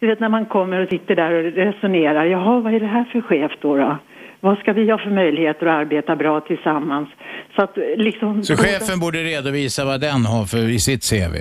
du 0.06 0.10
vet 0.12 0.20
när 0.20 0.30
man 0.30 0.46
kommer 0.46 0.80
och 0.84 0.90
sitter 0.90 1.16
där 1.16 1.32
och 1.34 1.44
resonerar, 1.54 2.26
jaha 2.26 2.60
vad 2.60 2.74
är 2.74 2.80
det 2.80 2.86
här 2.86 3.04
för 3.12 3.22
chef 3.22 3.52
då? 3.62 3.78
då? 3.78 3.98
Vad 4.40 4.58
ska 4.58 4.74
vi 4.74 4.92
ha 4.92 4.98
för 4.98 5.10
möjligheter 5.10 5.66
att 5.66 5.76
arbeta 5.76 6.16
bra 6.16 6.40
tillsammans? 6.40 7.10
Så 7.56 7.64
att 7.64 7.78
liksom... 7.98 8.44
Så 8.44 8.56
chefen 8.58 9.00
borde 9.00 9.18
redovisa 9.18 9.86
vad 9.86 10.02
den 10.02 10.26
har 10.26 10.46
för 10.46 10.70
i 10.70 10.80
sitt 10.80 11.04
CV? 11.10 11.36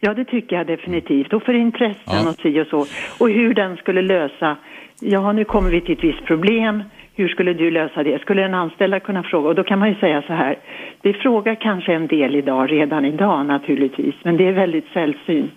Ja, 0.00 0.14
det 0.14 0.24
tycker 0.24 0.56
jag 0.56 0.66
definitivt. 0.66 1.32
Och 1.32 1.42
för 1.42 1.54
intressen 1.54 2.02
Ja. 2.06 2.28
och 2.28 2.34
si 2.34 2.60
och 2.60 2.66
så. 2.66 2.86
Och 3.24 3.30
hur 3.30 3.54
den 3.54 3.76
skulle 3.76 4.02
lösa, 4.02 4.56
ja 5.00 5.32
nu 5.32 5.44
kommer 5.44 5.70
vi 5.70 5.80
till 5.80 5.98
ett 5.98 6.04
visst 6.04 6.24
problem. 6.24 6.82
Hur 7.16 7.28
skulle 7.28 7.52
du 7.54 7.70
lösa 7.70 8.02
det? 8.02 8.18
Skulle 8.18 8.44
en 8.44 8.54
anställda 8.54 9.00
kunna 9.00 9.22
fråga? 9.22 9.48
Och 9.48 9.54
då 9.54 9.64
kan 9.64 9.78
man 9.78 9.88
ju 9.88 9.94
säga 9.94 10.22
så 10.26 10.32
här. 10.32 10.58
Det 11.02 11.12
frågar 11.12 11.54
kanske 11.60 11.94
en 11.94 12.06
del 12.06 12.36
idag, 12.36 12.72
redan 12.72 13.04
idag 13.04 13.46
naturligtvis. 13.46 14.14
Men 14.24 14.36
det 14.36 14.48
är 14.48 14.52
väldigt 14.52 14.84
sällsynt. 14.92 15.52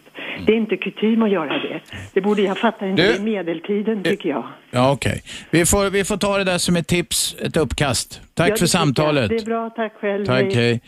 Det 0.45 0.51
är 0.51 0.57
inte 0.57 0.77
kutym 0.77 1.21
att 1.23 1.31
göra 1.31 1.53
det. 1.53 1.79
Det 2.13 2.21
borde 2.21 2.41
jag 2.41 2.57
fatta 2.57 2.87
inte. 2.87 3.03
Du- 3.03 3.15
är 3.15 3.19
medeltiden 3.19 4.03
tycker 4.03 4.29
jag. 4.29 4.43
Ja, 4.71 4.91
okej. 4.91 5.21
Vi, 5.51 5.65
får, 5.65 5.89
vi 5.89 6.03
får 6.03 6.17
ta 6.17 6.37
det 6.37 6.43
där 6.43 6.57
som 6.57 6.75
ett 6.75 6.87
tips, 6.87 7.35
ett 7.41 7.57
uppkast. 7.57 8.21
Tack 8.33 8.49
Ja, 8.49 8.55
för 8.55 8.65
samtalet. 8.65 9.29
Det 9.29 9.35
är 9.35 9.45
bra, 9.45 9.69
tack 9.69 9.93
själv. 10.01 10.25
Tack, 10.25 10.43
Hej. 10.43 10.55
hej. 10.55 10.81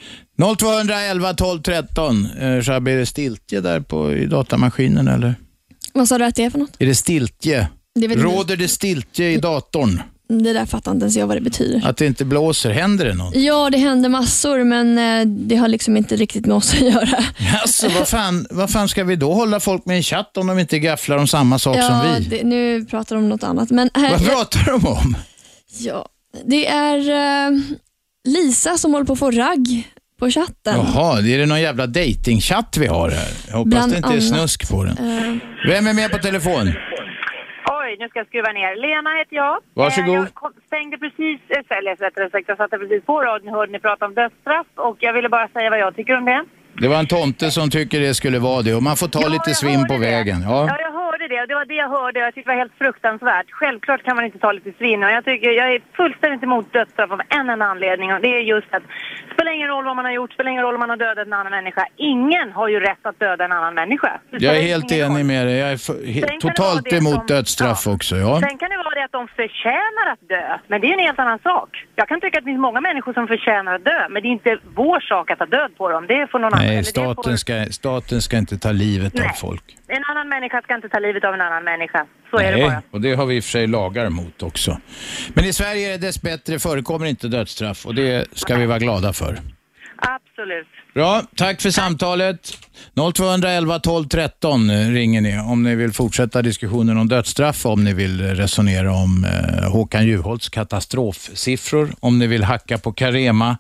0211 0.58 1.34
12 1.34 1.62
13. 1.62 2.26
Eh, 2.40 2.46
är 2.46 2.98
det 2.98 3.06
stiltje 3.06 3.62
där 3.62 3.80
på, 3.80 4.14
i 4.14 4.26
datamaskinen 4.26 5.08
eller? 5.08 5.34
Vad 5.94 6.08
sa 6.08 6.18
du 6.18 6.26
att 6.26 6.36
det 6.36 6.44
är 6.44 6.50
för 6.50 6.60
något? 6.60 6.82
Är 6.82 6.86
det 6.86 6.96
stiltje? 6.96 7.68
Det. 7.96 8.08
Råder 8.08 8.58
det 8.58 8.68
stiltje 8.68 9.30
i 9.32 9.38
datorn? 9.38 10.02
Det 10.30 10.54
där 10.54 10.66
fattar 10.66 10.92
inte 10.92 11.04
ens 11.04 11.16
jag 11.16 11.28
vad 11.28 11.38
det 11.38 11.42
betyder. 11.42 11.88
Att 11.88 11.98
det 11.98 12.06
inte 12.06 12.26
blåser? 12.26 12.70
Händer 12.72 13.06
det 13.06 13.14
något? 13.14 13.36
Ja, 13.36 13.70
det 13.70 13.78
händer 13.78 14.10
massor, 14.10 14.64
men 14.64 14.98
eh, 14.98 15.26
det 15.28 15.56
har 15.56 15.68
liksom 15.68 15.98
inte 15.98 16.16
riktigt 16.16 16.46
med 16.46 16.56
oss 16.58 16.74
att 16.74 16.80
göra. 16.82 17.24
Alltså, 17.62 17.90
vad, 17.90 18.08
fan, 18.08 18.48
vad 18.50 18.70
fan 18.72 18.90
ska 18.90 19.04
vi 19.04 19.16
då 19.16 19.34
hålla 19.34 19.60
folk 19.60 19.86
med 19.86 19.98
en 19.98 20.04
chatt 20.04 20.38
om 20.38 20.48
de 20.48 20.60
inte 20.60 20.80
gafflar 20.80 21.18
om 21.18 21.28
samma 21.28 21.60
sak 21.60 21.76
som 21.76 21.96
ja, 21.96 22.16
vi? 22.20 22.26
det, 22.26 22.44
nu 22.44 22.86
pratar 22.86 23.16
de 23.16 23.24
om 23.24 23.30
något 23.30 23.44
annat. 23.44 23.70
Men 23.70 23.90
här, 23.94 24.12
Vad 24.12 24.26
pratar 24.26 24.66
de 24.66 24.88
om? 24.88 25.18
Ja, 25.80 26.06
det 26.46 26.68
är 26.68 26.98
eh, 27.10 27.60
Lisa 28.28 28.78
som 28.78 28.94
håller 28.94 29.06
på 29.06 29.14
att 29.14 29.20
få 29.20 29.32
ragg 29.32 29.88
på 30.20 30.30
chatten. 30.30 30.76
Jaha, 30.94 31.22
det 31.22 31.34
är 31.34 31.38
det 31.38 31.46
någon 31.46 31.62
jävla 31.62 31.88
datingchatt 31.88 32.78
vi 32.80 32.88
har 32.88 33.10
här. 33.10 33.30
Jag 33.48 33.58
hoppas 33.58 33.70
Bland 33.70 33.92
det 33.92 33.98
inte 33.98 34.10
är 34.10 34.12
annat. 34.12 34.24
snusk 34.24 34.70
på 34.70 34.84
den. 34.84 34.98
Eh, 34.98 35.36
Vem 35.70 35.88
är 35.88 35.94
med 35.94 36.12
på 36.12 36.18
telefon? 36.18 36.74
Oj, 37.90 37.96
nu 38.00 38.10
ska 38.10 38.20
jag 38.20 38.28
skruva 38.28 38.52
ner. 38.52 38.76
Lena 38.76 39.10
heter 39.20 39.36
jag. 39.36 39.56
Varsågod. 39.74 40.16
Eh, 40.16 40.22
Jag 40.22 40.34
kom, 40.34 40.54
stängde 40.68 40.98
precis, 40.98 41.40
eh, 41.50 41.78
eller 41.78 41.96
rättare 41.96 42.30
sagt, 42.30 42.48
jag 42.48 42.58
satte 42.58 42.78
precis 42.78 43.04
på 43.06 43.22
radion 43.22 43.54
hörde 43.54 43.72
ni 43.72 43.80
prata 43.80 44.06
om 44.06 44.14
dödsstraff 44.14 44.68
och 44.76 44.98
jag 45.00 45.14
ville 45.14 45.30
bara 45.30 45.48
säga 45.48 45.70
vad 45.70 45.80
jag 45.80 45.96
tycker 45.96 46.18
om 46.18 46.26
det. 46.26 46.44
Det 46.82 46.88
var 46.88 47.00
en 47.00 47.08
tomte 47.08 47.52
som 47.52 47.70
tycker 47.70 48.00
det 48.00 48.14
skulle 48.14 48.40
vara 48.40 48.62
det 48.62 48.74
och 48.76 48.84
man 48.84 48.96
får 48.96 49.08
ta 49.08 49.28
lite 49.28 49.52
svinn 49.62 49.88
på 49.88 49.98
vägen. 49.98 50.38
Ja, 50.42 50.68
Ja. 50.70 50.78
jag 50.88 50.92
hörde 50.92 51.28
det 51.28 51.42
och 51.42 51.48
det 51.48 51.56
var 51.56 51.66
det 51.66 51.74
jag 51.86 51.90
hörde 51.90 52.20
och 52.20 52.26
jag 52.26 52.34
tyckte 52.34 52.50
det 52.52 52.56
var 52.56 52.60
helt 52.64 52.78
fruktansvärt. 52.78 53.48
Självklart 53.52 54.04
kan 54.04 54.16
man 54.16 54.26
inte 54.26 54.40
ta 54.40 54.52
lite 54.52 54.72
svinn 54.78 55.04
och 55.04 55.12
jag 55.12 55.26
tycker 55.26 55.50
jag 55.52 55.74
är 55.76 55.82
fullständigt 55.94 56.44
emot 56.44 56.74
dödsstraff 56.74 57.12
av 57.12 57.22
en 57.30 57.50
enda 57.50 57.66
anledning 57.66 58.14
och 58.14 58.22
det 58.22 58.28
är 58.38 58.40
just 58.42 58.68
att 58.76 58.84
det 59.29 59.29
spelar 59.40 59.52
ingen 59.56 59.68
roll 59.68 59.86
vad 59.86 59.96
man 59.96 60.06
har 60.06 60.12
gjort, 60.12 60.34
spelar 60.34 60.52
ingen 60.52 60.64
roll 60.64 60.74
om 60.76 60.80
man 60.80 60.90
har 60.90 60.98
dödat 60.98 61.28
en 61.28 61.34
annan 61.34 61.52
människa. 61.52 61.86
Ingen 61.98 62.52
har 62.52 62.68
ju 62.68 62.80
rätt 62.80 63.04
att 63.10 63.20
döda 63.20 63.46
en 63.46 63.52
annan 63.52 63.74
människa. 63.74 64.20
Jag 64.30 64.58
är 64.58 64.62
helt 64.62 64.92
roll. 64.92 65.00
enig 65.02 65.26
med 65.26 65.48
dig. 65.48 65.56
Jag 65.58 65.72
är 65.72 65.78
för, 65.78 66.40
totalt 66.40 66.94
emot 66.94 67.14
som- 67.14 67.26
dödsstraff 67.28 67.88
också. 67.88 68.16
Ja. 68.16 68.40
Sen 68.40 68.58
kan 68.58 68.70
det 68.70 68.78
vara 68.78 68.96
det 68.96 69.04
att 69.04 69.12
de 69.12 69.28
förtjänar 69.28 70.06
att 70.14 70.24
dö, 70.30 70.58
men 70.68 70.82
det 70.82 70.88
är 70.88 70.94
en 70.94 71.00
helt 71.00 71.20
annan 71.20 71.40
sak. 71.40 71.70
Jag 71.96 72.08
kan 72.08 72.22
tycka 72.22 72.38
att 72.38 72.44
det 72.44 72.50
finns 72.52 72.60
många 72.60 72.82
människor 72.82 73.14
som 73.14 73.28
förtjänar 73.28 73.76
att 73.76 73.86
dö, 73.86 74.00
men 74.10 74.22
det 74.22 74.28
är 74.28 74.32
inte 74.40 74.58
vår 74.76 75.00
sak 75.00 75.32
att 75.32 75.40
ta 75.40 75.46
död 75.46 75.72
på 75.78 75.90
dem. 75.90 76.06
Det 76.08 76.28
får 76.32 76.40
någon 76.40 76.54
annan. 76.54 76.66
Nej, 76.68 76.78
det 76.78 76.84
staten 76.84 77.38
ska, 77.38 77.54
staten 77.82 78.22
ska 78.22 78.38
inte 78.38 78.58
ta 78.58 78.72
livet 78.72 79.14
av 79.14 79.26
Nej. 79.26 79.36
folk. 79.42 79.64
får, 79.88 79.94
en 79.96 80.04
annan 80.04 80.30
människa 80.30 80.62
ska 80.62 80.76
inte 80.76 80.90
ta 80.90 81.00
livet 81.00 81.24
av 81.24 81.34
en 81.34 81.42
annan 81.42 81.64
människa. 81.64 82.06
Så 82.32 82.38
är 82.38 82.52
det 82.52 82.62
bara. 82.62 82.70
Nej, 82.70 82.82
och 82.92 83.02
det 83.02 83.14
har 83.14 83.26
vi 83.26 83.36
i 83.36 83.40
och 83.40 83.44
för 83.44 83.52
sig 83.52 83.68
lagar 83.68 84.10
mot 84.10 84.44
också. 84.44 84.78
Men 85.34 85.46
i 85.46 85.54
Sverige 85.54 85.98
dessbättre 85.98 86.60
förekommer 86.60 87.06
inte 87.06 87.28
dödsstraff 87.28 87.86
och 87.86 87.96
det 87.96 88.28
ska 88.34 88.56
vi 88.56 88.66
vara 88.66 88.80
glada 88.80 89.14
för. 89.14 89.40
Absolut. 89.96 90.68
Bra, 90.94 91.24
tack 91.36 91.62
för 91.62 91.70
samtalet. 91.70 92.58
0211 93.14 93.80
12 93.80 94.08
13 94.08 94.72
ringer 94.94 95.22
ni 95.22 95.40
om 95.40 95.64
ni 95.64 95.76
vill 95.76 95.92
fortsätta 95.92 96.42
diskussionen 96.42 96.98
om 96.98 97.08
dödsstraff, 97.08 97.66
om 97.66 97.84
ni 97.84 97.94
vill 97.94 98.22
resonera 98.22 98.92
om 98.92 99.26
eh, 99.26 99.72
Håkan 99.72 100.08
Juholts 100.08 100.50
katastrofsiffror, 100.50 101.90
om 102.00 102.20
ni 102.20 102.28
vill 102.28 102.44
hacka 102.44 102.78
på 102.78 102.92
Carema 102.92 103.58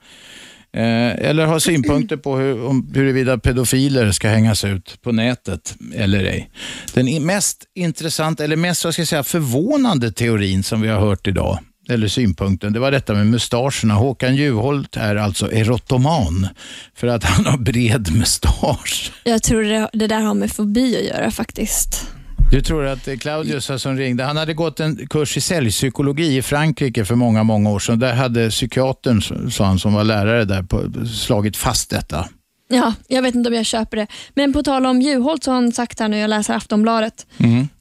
Eh, 0.73 1.29
eller 1.29 1.45
ha 1.45 1.59
synpunkter 1.59 2.17
på 2.17 2.37
hur, 2.37 2.65
om, 2.65 2.91
huruvida 2.93 3.37
pedofiler 3.37 4.11
ska 4.11 4.29
hängas 4.29 4.63
ut 4.63 5.01
på 5.01 5.11
nätet 5.11 5.75
eller 5.95 6.23
ej. 6.23 6.49
Den 6.93 7.25
mest 7.25 7.63
intressanta, 7.75 8.43
eller 8.43 8.55
mest 8.55 8.83
jag 8.83 8.93
ska 8.93 9.05
säga, 9.05 9.23
förvånande 9.23 10.11
teorin 10.11 10.63
som 10.63 10.81
vi 10.81 10.87
har 10.87 10.99
hört 10.99 11.27
idag, 11.27 11.59
eller 11.89 12.07
synpunkten, 12.07 12.73
det 12.73 12.79
var 12.79 12.91
detta 12.91 13.13
med 13.13 13.27
mustascherna. 13.27 13.93
Håkan 13.93 14.35
Juholt 14.35 14.97
är 14.97 15.15
alltså 15.15 15.51
erotoman 15.51 16.47
för 16.95 17.07
att 17.07 17.23
han 17.23 17.45
har 17.45 17.57
bred 17.57 18.15
mustasch. 18.15 19.11
Jag 19.23 19.43
tror 19.43 19.63
det, 19.63 19.89
det 19.93 20.07
där 20.07 20.21
har 20.21 20.33
med 20.33 20.51
fobi 20.51 20.97
att 20.97 21.17
göra 21.17 21.31
faktiskt. 21.31 22.07
Du 22.51 22.61
tror 22.61 22.85
att 22.85 23.19
Claudius 23.19 23.71
som 23.77 23.97
ringde. 23.97 24.23
Han 24.23 24.38
hade 24.38 24.53
gått 24.53 24.80
en 24.80 25.07
kurs 25.07 25.38
i 25.38 25.41
säljpsykologi 25.41 26.38
i 26.38 26.41
Frankrike 26.41 27.05
för 27.05 27.15
många, 27.15 27.43
många 27.43 27.69
år 27.69 27.80
sedan. 27.80 27.99
Där 27.99 28.13
hade 28.13 28.49
psykiatern, 28.49 29.51
sa 29.51 29.65
han, 29.65 29.80
som 29.80 29.93
var 29.93 30.03
lärare 30.03 30.45
där, 30.45 30.63
på, 30.63 31.05
slagit 31.05 31.57
fast 31.57 31.89
detta. 31.89 32.26
Ja, 32.67 32.93
jag 33.07 33.21
vet 33.21 33.35
inte 33.35 33.49
om 33.49 33.55
jag 33.55 33.65
köper 33.65 33.97
det. 33.97 34.07
Men 34.34 34.53
på 34.53 34.63
tal 34.63 34.85
om 34.85 35.01
Juholt 35.01 35.43
så 35.43 35.51
har 35.51 35.55
han 35.55 35.71
sagt 35.71 35.99
här 35.99 36.07
nu, 36.07 36.17
jag 36.17 36.30
läser 36.30 36.53
Aftonbladet, 36.53 37.27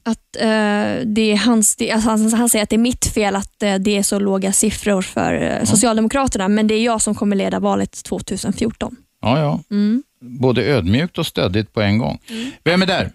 att 0.03 0.35
eh, 0.39 1.05
det 1.05 1.31
är 1.31 1.37
hans, 1.37 1.75
det, 1.75 1.91
alltså 1.91 2.09
han, 2.09 2.33
han 2.33 2.49
säger 2.49 2.63
att 2.63 2.69
det 2.69 2.75
är 2.75 2.77
mitt 2.77 3.05
fel 3.05 3.35
att 3.35 3.63
eh, 3.63 3.75
det 3.75 3.97
är 3.97 4.03
så 4.03 4.19
låga 4.19 4.51
siffror 4.51 5.01
för 5.01 5.33
eh, 5.33 5.63
Socialdemokraterna, 5.63 6.47
men 6.47 6.67
det 6.67 6.73
är 6.73 6.83
jag 6.83 7.01
som 7.01 7.15
kommer 7.15 7.35
leda 7.35 7.59
valet 7.59 8.03
2014. 8.03 8.95
Ja, 9.21 9.39
ja. 9.39 9.59
Mm. 9.71 10.03
Både 10.21 10.63
ödmjukt 10.63 11.17
och 11.17 11.25
stöddigt 11.25 11.73
på 11.73 11.81
en 11.81 11.97
gång. 11.97 12.19
Vem 12.63 12.81
är 12.81 12.85
där? 12.85 13.11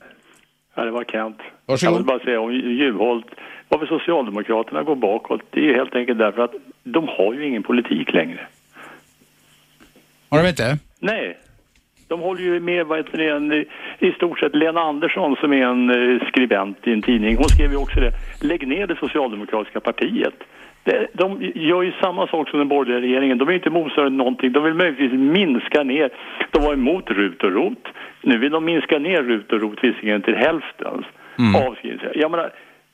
Ja, 0.74 0.84
det 0.84 0.90
var 0.90 1.04
Kent. 1.04 1.38
Varsågod. 1.66 1.92
Jag 1.92 1.98
vill 1.98 2.06
bara 2.06 2.18
säga 2.18 2.40
om 2.40 2.52
Juholt, 2.52 3.26
varför 3.68 3.86
Socialdemokraterna 3.86 4.82
går 4.82 4.94
bakåt, 4.94 5.40
det 5.50 5.60
är 5.60 5.64
ju 5.64 5.74
helt 5.74 5.94
enkelt 5.94 6.18
därför 6.18 6.42
att 6.42 6.54
de 6.82 7.08
har 7.08 7.34
ju 7.34 7.46
ingen 7.46 7.62
politik 7.62 8.12
längre. 8.12 8.46
Har 10.28 10.42
de 10.42 10.48
inte? 10.48 10.78
Nej. 11.00 11.38
De 12.08 12.20
håller 12.20 12.42
ju 12.42 12.60
med 12.60 12.86
vad 12.86 12.98
heter 12.98 13.18
det, 13.18 13.30
en, 13.30 13.52
i 13.98 14.12
stort 14.16 14.38
sett 14.38 14.54
Lena 14.54 14.80
Andersson 14.80 15.36
som 15.36 15.52
är 15.52 15.66
en 15.66 15.90
eh, 15.90 16.28
skribent 16.28 16.86
i 16.86 16.92
en 16.92 17.02
tidning. 17.02 17.36
Hon 17.36 17.48
skrev 17.48 17.70
ju 17.70 17.76
också 17.76 18.00
det. 18.00 18.12
Lägg 18.40 18.68
ner 18.68 18.86
det 18.86 18.96
socialdemokratiska 18.96 19.80
partiet. 19.80 20.34
De 21.12 21.52
gör 21.54 21.82
ju 21.82 21.92
samma 22.00 22.26
sak 22.26 22.48
som 22.48 22.58
den 22.58 22.68
borgerliga 22.68 23.00
regeringen. 23.00 23.38
De 23.38 23.48
är 23.48 23.52
inte 23.52 23.70
motståndare 23.70 24.10
någonting. 24.10 24.52
De 24.52 24.64
vill 24.64 24.74
möjligtvis 24.74 25.12
minska 25.12 25.82
ner. 25.82 26.10
De 26.50 26.64
var 26.64 26.72
emot 26.72 27.10
RUT 27.10 27.42
och 27.42 27.52
ROT. 27.52 27.88
Nu 28.22 28.38
vill 28.38 28.52
de 28.52 28.64
minska 28.64 28.98
ner 28.98 29.22
RUT 29.22 29.52
och 29.52 29.60
ROT 29.60 29.78
visserligen 29.84 30.22
till 30.22 30.34
hälften. 30.36 31.04
Avskrivningar. 31.68 32.12
Jag 32.14 32.30
menar, 32.30 32.50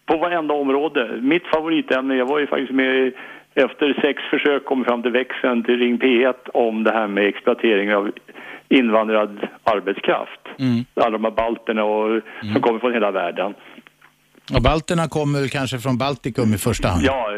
på 0.06 0.16
varenda 0.16 0.54
område. 0.54 1.10
Mitt 1.20 1.46
favoritämne, 1.46 2.16
jag 2.16 2.26
var 2.26 2.38
ju 2.38 2.46
faktiskt 2.46 2.72
med 2.72 3.12
efter 3.54 3.98
sex 4.00 4.22
försök 4.30 4.64
kom 4.64 4.84
fram 4.84 5.02
till 5.02 5.10
växeln 5.10 5.62
till 5.62 5.78
Ring 5.78 5.98
P1 5.98 6.34
om 6.54 6.84
det 6.84 6.92
här 6.92 7.06
med 7.06 7.26
exploatering 7.26 7.94
av 7.94 8.10
invandrad 8.68 9.46
arbetskraft. 9.64 10.40
Alla 10.94 11.10
de 11.10 11.24
här 11.24 11.30
balterna 11.30 11.84
och, 11.84 12.22
som 12.52 12.62
kommer 12.62 12.78
från 12.78 12.92
hela 12.92 13.10
världen. 13.10 13.54
Och 14.54 14.62
balterna 14.62 15.08
kommer 15.08 15.48
kanske 15.48 15.78
från 15.78 15.98
Baltikum 15.98 16.54
i 16.54 16.58
första 16.58 16.88
hand. 16.88 17.02
Ja, 17.04 17.30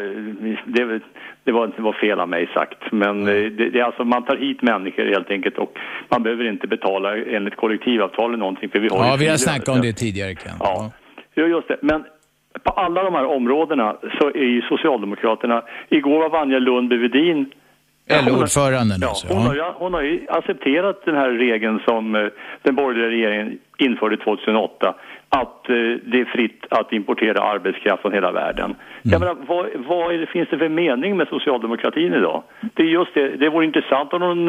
det, 0.65 0.99
det, 1.43 1.51
var, 1.51 1.67
det 1.75 1.81
var 1.81 1.93
fel 1.93 2.19
av 2.19 2.29
mig 2.29 2.49
sagt. 2.53 2.91
Men 2.91 3.27
eh, 3.27 3.33
det, 3.33 3.69
det 3.69 3.79
är 3.79 3.83
alltså, 3.83 4.03
man 4.03 4.25
tar 4.25 4.37
hit 4.37 4.61
människor 4.61 5.05
helt 5.05 5.29
enkelt 5.29 5.57
och 5.57 5.77
man 6.09 6.23
behöver 6.23 6.49
inte 6.49 6.67
betala 6.67 7.17
enligt 7.17 7.55
kollektivavtal 7.55 8.29
eller 8.29 8.37
någonting. 8.37 8.69
För 8.69 8.79
vi 8.79 8.87
har 8.87 9.05
Ja, 9.05 9.15
vi 9.19 9.27
har 9.27 9.37
snackat 9.37 9.67
om 9.67 9.81
det 9.81 9.93
tidigare, 9.93 10.35
Ken. 10.35 10.57
Ja, 10.59 10.91
ja, 11.33 11.43
just 11.43 11.67
det. 11.67 11.77
Men 11.81 12.03
på 12.63 12.71
alla 12.71 13.03
de 13.03 13.13
här 13.13 13.25
områdena 13.25 13.95
så 14.19 14.27
är 14.27 14.49
ju 14.55 14.61
Socialdemokraterna... 14.61 15.63
Igår 15.89 16.19
var 16.19 16.29
Vanja 16.29 16.59
Lundby-Wedin 16.59 17.45
LO-ordföranden 18.09 18.97
Ja, 19.01 19.09
alltså. 19.09 19.27
hon, 19.33 19.45
har 19.45 19.73
hon 19.75 19.93
har 19.93 20.01
ju 20.01 20.25
accepterat 20.29 21.05
den 21.05 21.15
här 21.15 21.29
regeln 21.29 21.79
som 21.87 22.15
eh, 22.15 22.27
den 22.61 22.75
borgerliga 22.75 23.07
regeringen 23.07 23.59
införde 23.77 24.17
2008 24.17 24.95
att 25.41 25.69
eh, 25.69 25.75
det 26.11 26.19
är 26.23 26.25
fritt 26.35 26.61
att 26.69 26.93
importera 26.93 27.39
arbetskraft 27.53 28.01
från 28.01 28.13
hela 28.13 28.31
världen. 28.31 28.75
Jag 29.01 29.19
menar, 29.19 29.37
vad, 29.47 29.65
vad 29.87 30.19
det, 30.19 30.27
finns 30.27 30.49
det 30.49 30.57
för 30.57 30.69
mening 30.69 31.17
med 31.17 31.27
socialdemokratin 31.27 32.13
idag? 32.13 32.43
Det 32.73 32.83
är 32.83 32.87
just 32.87 33.13
det, 33.13 33.37
det 33.37 33.49
vore 33.49 33.65
intressant 33.65 34.13
om 34.13 34.19
någon, 34.19 34.45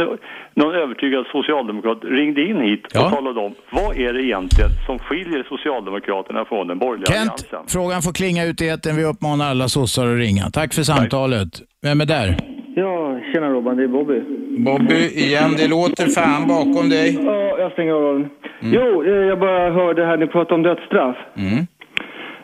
någon 0.54 0.74
övertygad 0.74 1.26
socialdemokrat 1.32 1.98
ringde 2.02 2.42
in 2.42 2.60
hit 2.60 2.86
och 2.86 3.12
talade 3.12 3.40
om 3.40 3.54
vad 3.70 3.96
är 3.96 4.12
det 4.12 4.22
egentligen 4.22 4.70
som 4.86 4.98
skiljer 4.98 5.42
Socialdemokraterna 5.48 6.44
från 6.44 6.66
den 6.66 6.78
borgerliga 6.78 7.06
Kent, 7.06 7.30
alliansen? 7.30 7.62
frågan 7.68 8.02
får 8.02 8.12
klinga 8.12 8.44
ut 8.44 8.62
i 8.62 8.68
etern. 8.68 8.96
Vi 8.96 9.04
uppmanar 9.04 9.50
alla 9.50 9.68
sossar 9.68 10.06
att 10.12 10.18
ringa. 10.18 10.44
Tack 10.52 10.74
för 10.74 10.82
samtalet. 10.82 11.48
Vem 11.82 12.00
är 12.00 12.06
där? 12.06 12.54
Ja, 12.76 13.20
tjena 13.32 13.48
Robban, 13.50 13.76
det 13.76 13.82
är 13.82 13.88
Bobby. 13.88 14.20
Bobby 14.58 14.94
igen, 15.14 15.54
det 15.56 15.68
låter 15.68 16.06
fan 16.06 16.48
bakom 16.48 16.88
dig. 16.88 17.18
Ja, 17.24 17.58
jag 17.58 17.72
stänger 17.72 17.92
av 17.92 18.02
radion. 18.02 18.30
Jo, 18.60 19.02
eh, 19.04 19.10
jag 19.12 19.38
bara 19.40 19.70
hörde 19.70 20.06
här, 20.06 20.16
ni 20.16 20.26
pratade 20.26 20.54
om 20.54 20.62
dödsstraff. 20.62 21.16
Mm. 21.36 21.58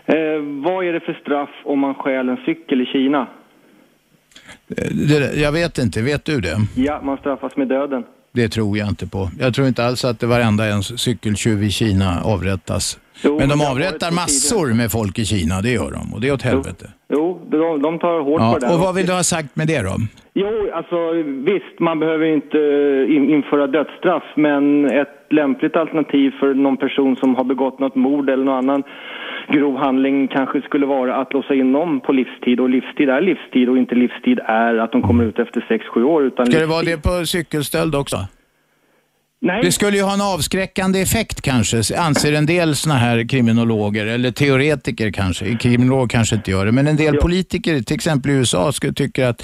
Eh, 0.06 0.64
vad 0.70 0.84
är 0.84 0.92
det 0.92 1.00
för 1.00 1.12
straff 1.22 1.50
om 1.64 1.78
man 1.78 1.94
stjäl 1.94 2.28
en 2.28 2.36
cykel 2.46 2.80
i 2.80 2.86
Kina? 2.86 3.26
Eh, 4.76 4.84
Det, 5.08 5.40
jag 5.40 5.52
vet 5.52 5.78
inte, 5.78 6.02
vet 6.02 6.24
du 6.24 6.40
det? 6.40 6.56
Ja, 6.76 7.00
man 7.02 7.16
straffas 7.18 7.56
med 7.56 7.68
döden. 7.68 8.04
Det 8.32 8.48
tror 8.48 8.78
jag 8.78 8.88
inte 8.88 9.06
på. 9.06 9.30
Jag 9.40 9.54
tror 9.54 9.68
inte 9.68 9.84
alls 9.84 10.04
att 10.04 10.20
det 10.20 10.26
varenda 10.26 10.64
en 10.66 10.82
cykeltjuv 10.82 11.62
i 11.62 11.70
Kina 11.70 12.22
avrättas. 12.24 12.98
Jo, 13.24 13.38
Men 13.38 13.48
de 13.48 13.60
avrättar 13.60 14.10
massor 14.10 14.74
med 14.74 14.92
folk 14.92 15.18
i 15.18 15.24
Kina, 15.24 15.60
det 15.62 15.70
gör 15.70 15.90
de. 15.90 16.14
Och 16.14 16.20
det 16.20 16.28
är 16.28 16.32
åt 16.32 16.42
helvete. 16.42 16.86
Jo, 17.08 17.40
de, 17.50 17.82
de 17.82 17.98
tar 17.98 18.20
hårt 18.20 18.40
på 18.40 18.58
det 18.58 18.66
Ja, 18.66 18.74
och 18.74 18.80
vad 18.80 18.94
vill 18.94 19.06
du 19.06 19.12
ha 19.12 19.22
sagt 19.22 19.56
med 19.56 19.66
det 19.66 19.82
då? 19.82 19.96
Jo, 20.34 20.70
alltså 20.74 21.12
visst, 21.52 21.80
man 21.80 21.98
behöver 21.98 22.26
inte 22.26 22.58
eh, 22.58 23.16
in, 23.16 23.30
införa 23.30 23.66
dödsstraff, 23.66 24.22
men 24.36 24.90
ett 24.90 25.16
lämpligt 25.30 25.76
alternativ 25.76 26.30
för 26.40 26.54
någon 26.54 26.76
person 26.76 27.16
som 27.16 27.34
har 27.34 27.44
begått 27.44 27.78
något 27.78 27.94
mord 27.94 28.30
eller 28.30 28.44
någon 28.44 28.54
annan 28.54 28.82
grov 29.52 29.76
handling 29.76 30.28
kanske 30.28 30.62
skulle 30.62 30.86
vara 30.86 31.16
att 31.16 31.32
låsa 31.32 31.54
in 31.54 31.72
dem 31.72 32.00
på 32.00 32.12
livstid. 32.12 32.60
Och 32.60 32.70
livstid 32.70 33.08
är 33.08 33.20
livstid 33.20 33.68
och 33.68 33.78
inte 33.78 33.94
livstid 33.94 34.38
är 34.44 34.74
att 34.78 34.92
de 34.92 35.02
kommer 35.02 35.24
ut 35.24 35.38
efter 35.38 35.60
6-7 35.60 36.02
år. 36.02 36.24
Utan 36.24 36.46
Ska 36.46 36.58
det 36.58 36.66
livstid- 36.66 36.68
vara 36.70 36.82
det 36.82 37.02
på 37.20 37.26
cykelstöld 37.26 37.94
också? 37.94 38.16
Nej. 39.42 39.62
Det 39.62 39.72
skulle 39.72 39.96
ju 39.96 40.02
ha 40.02 40.14
en 40.14 40.20
avskräckande 40.20 41.00
effekt 41.00 41.40
kanske, 41.40 41.98
anser 41.98 42.32
en 42.32 42.46
del 42.46 42.76
såna 42.76 42.94
här 42.94 43.28
kriminologer, 43.28 44.06
eller 44.06 44.30
teoretiker 44.30 45.10
kanske. 45.10 45.56
Kriminolog 45.56 46.10
kanske 46.10 46.36
inte 46.36 46.50
gör 46.50 46.66
det, 46.66 46.72
men 46.72 46.86
en 46.86 46.96
del 46.96 47.16
politiker, 47.16 47.80
till 47.82 47.94
exempel 47.94 48.30
i 48.30 48.34
USA, 48.34 48.72
skulle 48.72 48.92
tycka 48.92 49.28
att 49.28 49.42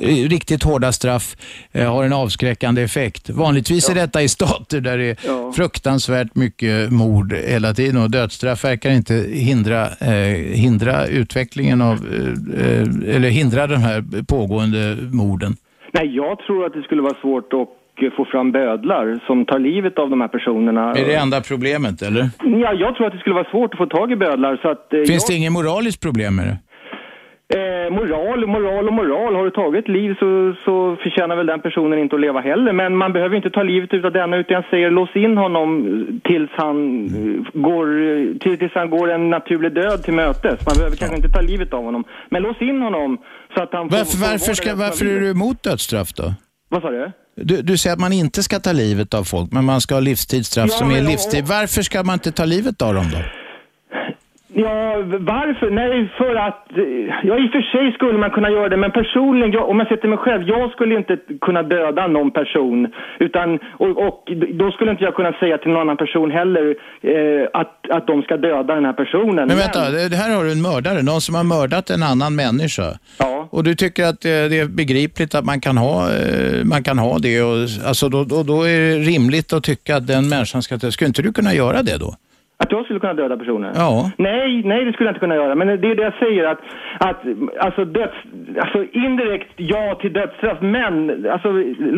eh, 0.00 0.28
riktigt 0.28 0.62
hårda 0.62 0.92
straff 0.92 1.36
eh, 1.72 1.92
har 1.92 2.04
en 2.04 2.12
avskräckande 2.12 2.82
effekt. 2.82 3.30
Vanligtvis 3.30 3.90
är 3.90 3.94
detta 3.94 4.22
i 4.22 4.28
stater 4.28 4.80
där 4.80 4.98
det 4.98 5.04
är 5.04 5.52
fruktansvärt 5.52 6.34
mycket 6.34 6.90
mord 6.90 7.32
hela 7.32 7.74
tiden 7.74 8.02
och 8.02 8.10
dödsstraff 8.10 8.64
verkar 8.64 8.90
inte 8.90 9.14
hindra, 9.32 9.88
eh, 10.00 10.36
hindra 10.54 11.06
utvecklingen 11.06 11.82
av, 11.82 11.96
eh, 11.96 12.66
eh, 12.66 13.16
eller 13.16 13.28
hindra 13.28 13.66
de 13.66 13.76
här 13.76 14.24
pågående 14.28 14.96
morden. 15.00 15.56
Nej, 15.92 16.16
jag 16.16 16.38
tror 16.38 16.66
att 16.66 16.72
det 16.72 16.82
skulle 16.82 17.02
vara 17.02 17.20
svårt 17.20 17.52
att 17.52 17.81
eh, 18.02 18.10
få 18.16 18.24
fram 18.24 18.52
bödlar 18.52 19.18
som 19.26 19.44
tar 19.46 19.58
livet 19.58 19.98
av 19.98 20.10
de 20.10 20.20
här 20.20 20.28
personerna. 20.28 20.90
Är 20.92 21.04
det 21.04 21.14
enda 21.14 21.40
problemet, 21.40 22.02
eller? 22.02 22.28
Ja, 22.44 22.72
jag 22.72 22.94
tror 22.96 23.06
att 23.06 23.12
det 23.12 23.18
skulle 23.18 23.34
vara 23.34 23.50
svårt 23.50 23.74
att 23.74 23.78
få 23.78 23.86
tag 23.86 24.12
i 24.12 24.16
bödlar 24.16 24.58
så 24.62 24.68
att... 24.70 24.92
eh, 24.92 24.98
Finns 24.98 25.10
jag... 25.28 25.34
det 25.34 25.38
inget 25.38 25.52
moraliskt 25.52 26.02
problem 26.02 26.36
med 26.36 26.46
det? 26.46 26.56
Eh, 27.54 27.90
moral, 27.92 28.46
moral 28.46 28.86
och 28.88 28.92
moral. 28.92 29.34
Har 29.34 29.44
du 29.44 29.50
tagit 29.50 29.88
liv 29.88 30.14
så, 30.18 30.54
så 30.64 30.96
förtjänar 31.02 31.36
väl 31.36 31.46
den 31.46 31.60
personen 31.60 31.98
inte 31.98 32.14
att 32.14 32.20
leva 32.20 32.40
heller. 32.40 32.72
Men 32.72 32.96
man 32.96 33.12
behöver 33.12 33.36
inte 33.36 33.50
ta 33.50 33.62
livet 33.62 33.94
ut 33.94 34.04
av 34.04 34.12
denna 34.12 34.36
utan 34.36 34.54
jag 34.54 34.64
säger 34.70 34.90
lås 34.90 35.16
in 35.16 35.36
honom 35.36 35.66
tills 36.24 36.50
han, 36.52 37.04
eh, 37.06 37.60
går, 37.60 37.86
till- 38.38 38.58
tills 38.58 38.72
han 38.74 38.90
går 38.90 39.10
en 39.10 39.30
naturlig 39.30 39.72
död 39.74 40.02
till 40.02 40.14
mötes. 40.14 40.66
Man 40.66 40.74
behöver 40.76 40.96
kanske 40.96 41.16
inte 41.16 41.28
ta 41.28 41.40
livet 41.40 41.72
av 41.74 41.84
honom. 41.84 42.04
Men 42.30 42.42
lås 42.42 42.62
in 42.62 42.82
honom 42.82 43.18
så 43.56 43.62
att 43.62 43.72
han. 43.72 43.88
Varför, 43.88 44.04
får 44.04 44.30
varför, 44.30 44.52
ska, 44.54 44.74
varför 44.74 45.04
är 45.06 45.20
du 45.20 45.30
emot 45.30 45.62
dödsstraff 45.62 46.12
då? 46.14 46.32
Vad 46.68 46.82
sa 46.82 46.90
du? 46.90 47.10
Du, 47.44 47.62
du 47.62 47.78
säger 47.78 47.94
att 47.94 48.00
man 48.00 48.12
inte 48.12 48.42
ska 48.42 48.60
ta 48.60 48.72
livet 48.72 49.14
av 49.14 49.24
folk, 49.24 49.52
men 49.52 49.64
man 49.64 49.80
ska 49.80 49.94
ha 49.94 50.00
livstidsstraff 50.00 50.70
Ja, 50.72 50.78
som 50.78 50.90
är 50.90 51.02
livstid. 51.02 51.44
Varför 51.44 51.82
ska 51.82 52.02
man 52.02 52.14
inte 52.14 52.32
ta 52.32 52.44
livet 52.44 52.82
av 52.82 52.94
dem 52.94 53.10
då? 53.12 53.41
Ja, 54.54 55.02
varför? 55.32 55.70
Nej, 55.70 56.12
för 56.18 56.34
att... 56.34 56.64
Ja, 57.28 57.34
i 57.42 57.46
och 57.46 57.52
för 57.52 57.62
sig 57.72 57.92
skulle 57.92 58.18
man 58.18 58.30
kunna 58.30 58.50
göra 58.50 58.68
det, 58.68 58.76
men 58.76 58.90
personligen, 58.90 59.52
jag, 59.52 59.68
om 59.70 59.78
jag 59.78 59.88
sätter 59.88 60.08
mig 60.08 60.18
själv, 60.18 60.42
jag 60.48 60.70
skulle 60.70 60.94
inte 60.94 61.18
kunna 61.40 61.62
döda 61.62 62.06
någon 62.06 62.30
person. 62.30 62.92
Utan, 63.18 63.58
och, 63.78 63.90
och 64.06 64.32
då 64.60 64.70
skulle 64.70 64.90
inte 64.90 65.04
jag 65.04 65.14
kunna 65.14 65.32
säga 65.32 65.58
till 65.58 65.70
någon 65.70 65.80
annan 65.80 65.96
person 65.96 66.30
heller 66.30 66.74
eh, 67.00 67.48
att, 67.52 67.90
att 67.90 68.06
de 68.06 68.22
ska 68.22 68.36
döda 68.36 68.74
den 68.74 68.84
här 68.84 68.92
personen. 68.92 69.48
Men 69.48 69.56
vänta, 69.56 69.90
det 69.90 70.08
det 70.08 70.16
här 70.16 70.36
har 70.36 70.44
du 70.44 70.52
en 70.52 70.62
mördare, 70.62 71.02
någon 71.02 71.20
som 71.20 71.34
har 71.34 71.44
mördat 71.44 71.90
en 71.90 72.02
annan 72.02 72.34
människa. 72.34 72.88
Och 73.50 73.64
du 73.64 73.74
tycker 73.74 74.04
att 74.04 74.24
eh, 74.24 74.30
det 74.50 74.58
är 74.58 74.68
begripligt 74.68 75.34
att 75.34 75.44
man 75.44 75.60
kan 75.60 75.76
ha, 75.78 75.96
eh, 76.02 76.64
man 76.64 76.82
kan 76.82 76.98
ha 76.98 77.18
det 77.18 77.42
och 77.42 77.56
alltså 77.86 78.08
då, 78.08 78.24
då, 78.24 78.42
då 78.42 78.62
är 78.62 78.80
det 78.80 78.98
rimligt 78.98 79.52
att 79.52 79.64
tycka 79.64 79.96
att 79.96 80.06
den 80.06 80.28
människan 80.28 80.62
ska. 80.62 80.78
Skulle 80.78 81.08
inte 81.08 81.22
du 81.22 81.32
kunna 81.32 81.54
göra 81.54 81.82
det 81.82 81.98
då? 81.98 82.14
Att 82.72 82.78
jag 82.78 82.84
skulle 82.84 83.00
kunna 83.00 83.14
döda 83.14 83.36
personer? 83.36 83.72
Ja. 83.74 84.10
Nej, 84.18 84.62
nej 84.64 84.84
det 84.84 84.92
skulle 84.92 85.06
jag 85.08 85.14
inte 85.14 85.20
kunna 85.26 85.34
göra. 85.34 85.54
Men 85.54 85.66
det 85.66 85.72
är 85.92 85.96
det 86.00 86.02
jag 86.10 86.14
säger 86.24 86.44
att, 86.52 86.60
att 87.08 87.20
alltså, 87.66 87.84
döds, 87.84 88.16
alltså 88.64 88.78
indirekt 89.04 89.50
ja 89.56 89.98
till 90.00 90.12
dödsstraff, 90.12 90.58
men 90.60 90.92
alltså 91.34 91.48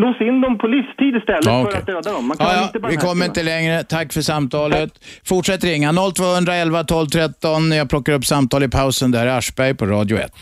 lås 0.02 0.20
in 0.20 0.40
dem 0.40 0.58
på 0.58 0.66
livstid 0.66 1.16
istället 1.16 1.44
Ja, 1.46 1.60
för 1.62 1.68
okej. 1.68 1.80
att 1.80 1.86
döda 1.86 2.12
dem. 2.12 2.26
Man 2.28 2.36
kan 2.36 2.46
Ja, 2.46 2.62
inte 2.62 2.78
bara 2.78 2.88
vi 2.88 2.96
kommer 2.96 3.24
inte 3.26 3.42
längre. 3.42 3.82
Tack 3.84 4.12
för 4.12 4.20
samtalet. 4.20 4.90
Fortsätt 5.24 5.64
ringa 5.64 5.92
0211 5.92 6.84
12 6.84 7.06
13. 7.06 7.72
Jag 7.72 7.88
plockar 7.90 8.12
upp 8.12 8.24
samtal 8.24 8.62
i 8.62 8.68
pausen. 8.68 9.10
Det 9.10 9.18
här 9.18 9.26
är 9.26 9.38
Aschberg 9.38 9.74
på 9.74 9.86
Radio 9.86 10.16
1. 10.18 10.32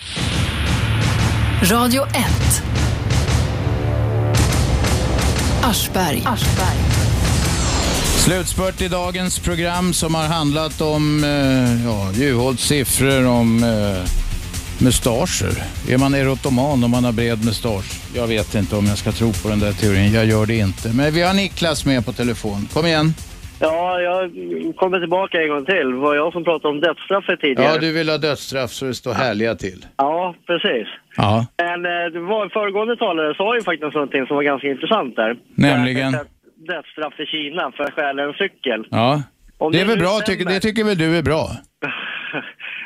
Radio 1.73 2.03
1. 2.03 2.13
Aschberg. 5.65 6.23
Slutspurt 8.25 8.83
i 8.83 8.89
dagens 8.89 9.39
program 9.39 9.93
som 9.93 10.15
har 10.15 10.29
handlat 10.39 10.81
om 10.81 11.25
eh, 11.25 11.87
ja, 11.89 11.99
Juholts 12.13 12.63
siffror 12.69 13.27
om 13.27 13.49
eh, 13.65 14.03
mustascher. 14.85 15.55
Är 15.93 15.99
man 15.99 16.15
erotoman 16.15 16.85
om 16.85 16.91
man 16.91 17.05
har 17.05 17.13
bred 17.13 17.45
mustasch? 17.45 17.91
Jag 18.15 18.27
vet 18.27 18.55
inte 18.55 18.77
om 18.77 18.87
jag 18.87 18.99
ska 18.99 19.13
tro 19.13 19.33
på 19.43 19.49
den 19.49 19.61
där 19.61 19.73
teorin. 19.73 20.13
Jag 20.13 20.27
gör 20.27 20.47
det 20.47 20.59
inte. 20.59 20.89
Men 20.97 21.13
vi 21.13 21.23
har 21.23 21.35
Niklas 21.35 21.87
med 21.87 22.07
på 22.07 22.13
telefon. 22.13 22.69
Kom 22.73 22.87
igen. 22.87 23.09
Ja, 23.61 24.01
jag 24.01 24.21
kommer 24.77 25.01
tillbaka 25.01 25.43
en 25.43 25.49
gång 25.49 25.65
till. 25.65 25.87
Det 25.91 26.01
var 26.07 26.15
jag 26.15 26.33
som 26.33 26.45
pratade 26.45 26.75
om 26.75 26.81
dödsstraffet 26.81 27.41
tidigare. 27.41 27.73
Ja, 27.75 27.79
du 27.81 27.93
vill 27.93 28.09
ha 28.09 28.19
dödsstraff 28.19 28.71
så 28.71 28.85
det 28.85 28.95
står 28.95 29.15
härliga 29.15 29.55
till. 29.55 29.87
Ja, 29.97 30.35
precis. 30.47 30.87
Ja, 31.17 31.47
Men 31.59 31.79
eh, 31.87 32.07
det 32.13 32.21
var, 32.21 32.49
föregående 32.49 32.97
talare 32.97 33.35
sa 33.35 33.55
ju 33.55 33.63
faktiskt 33.63 33.95
någonting 33.95 34.27
som 34.27 34.37
var 34.37 34.43
ganska 34.43 34.69
intressant 34.69 35.17
där. 35.17 35.37
nämligen. 35.55 36.17
Dödsstraff 36.69 37.21
i 37.21 37.27
Kina 37.27 37.73
för 37.77 37.85
att 37.85 37.93
stjäla 37.95 38.23
en 38.23 38.33
cykel. 38.33 38.87
Ja. 38.91 39.23
Om 39.59 39.73
Det 39.73 39.81
är 39.81 39.85
väl 39.85 39.97
nu 39.99 40.03
bra, 40.05 40.21
tycker, 40.27 40.45
det 40.45 40.61
tycker 40.61 40.85
väl 40.85 40.99
du 40.99 41.19
är 41.19 41.23
bra? 41.23 41.49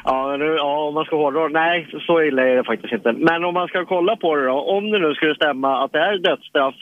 Ja, 0.04 0.36
nu, 0.38 0.44
ja, 0.44 0.78
om 0.88 0.94
man 0.94 1.04
ska 1.04 1.16
hårdra 1.16 1.48
Nej, 1.48 1.88
så 2.06 2.22
illa 2.22 2.42
är 2.42 2.56
det 2.56 2.64
faktiskt 2.64 2.92
inte. 2.92 3.12
Men 3.12 3.44
om 3.44 3.54
man 3.54 3.68
ska 3.68 3.84
kolla 3.84 4.16
på 4.16 4.36
det 4.36 4.46
då. 4.46 4.52
Om 4.76 4.90
det 4.90 4.98
nu 4.98 5.14
skulle 5.14 5.34
stämma 5.34 5.84
att 5.84 5.92
det 5.92 5.98
är 5.98 6.18
dödsstraff 6.18 6.74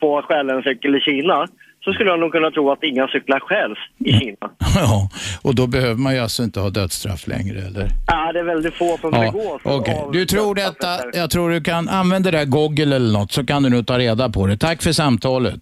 på 0.00 0.18
att 0.18 0.24
stjäla 0.24 0.54
en 0.54 0.62
cykel 0.62 0.96
i 0.96 1.00
Kina 1.00 1.46
så 1.84 1.92
skulle 1.92 2.10
jag 2.10 2.20
nog 2.20 2.32
kunna 2.32 2.50
tro 2.50 2.70
att 2.72 2.82
inga 2.84 3.08
cyklar 3.08 3.40
stjäls 3.40 3.78
i 3.98 4.10
Mm. 4.10 4.20
Kina. 4.20 4.50
Ja, 4.76 5.08
och 5.42 5.54
då 5.54 5.66
behöver 5.66 5.94
man 5.94 6.14
ju 6.14 6.20
alltså 6.20 6.42
inte 6.42 6.60
ha 6.60 6.70
dödsstraff 6.70 7.26
längre, 7.26 7.58
eller? 7.58 7.86
Ja, 8.06 8.32
det 8.32 8.38
är 8.38 8.44
väldigt 8.44 8.74
få 8.74 8.96
som 9.00 9.10
Ja, 9.14 9.20
begås 9.32 9.60
okej. 9.64 9.94
av 9.94 10.12
Du 10.12 10.26
tror 10.26 10.54
detta, 10.54 10.88
jag 11.12 11.30
tror 11.30 11.50
du 11.50 11.60
kan 11.60 11.88
använda 11.88 12.30
det 12.30 12.38
där 12.38 12.44
Google 12.44 12.96
eller 12.96 13.12
något 13.18 13.32
så 13.32 13.46
kan 13.46 13.62
du 13.62 13.68
nog 13.70 13.86
ta 13.86 13.98
reda 13.98 14.28
på 14.28 14.46
det. 14.46 14.56
Tack 14.56 14.82
för 14.82 14.92
samtalet. 14.92 15.60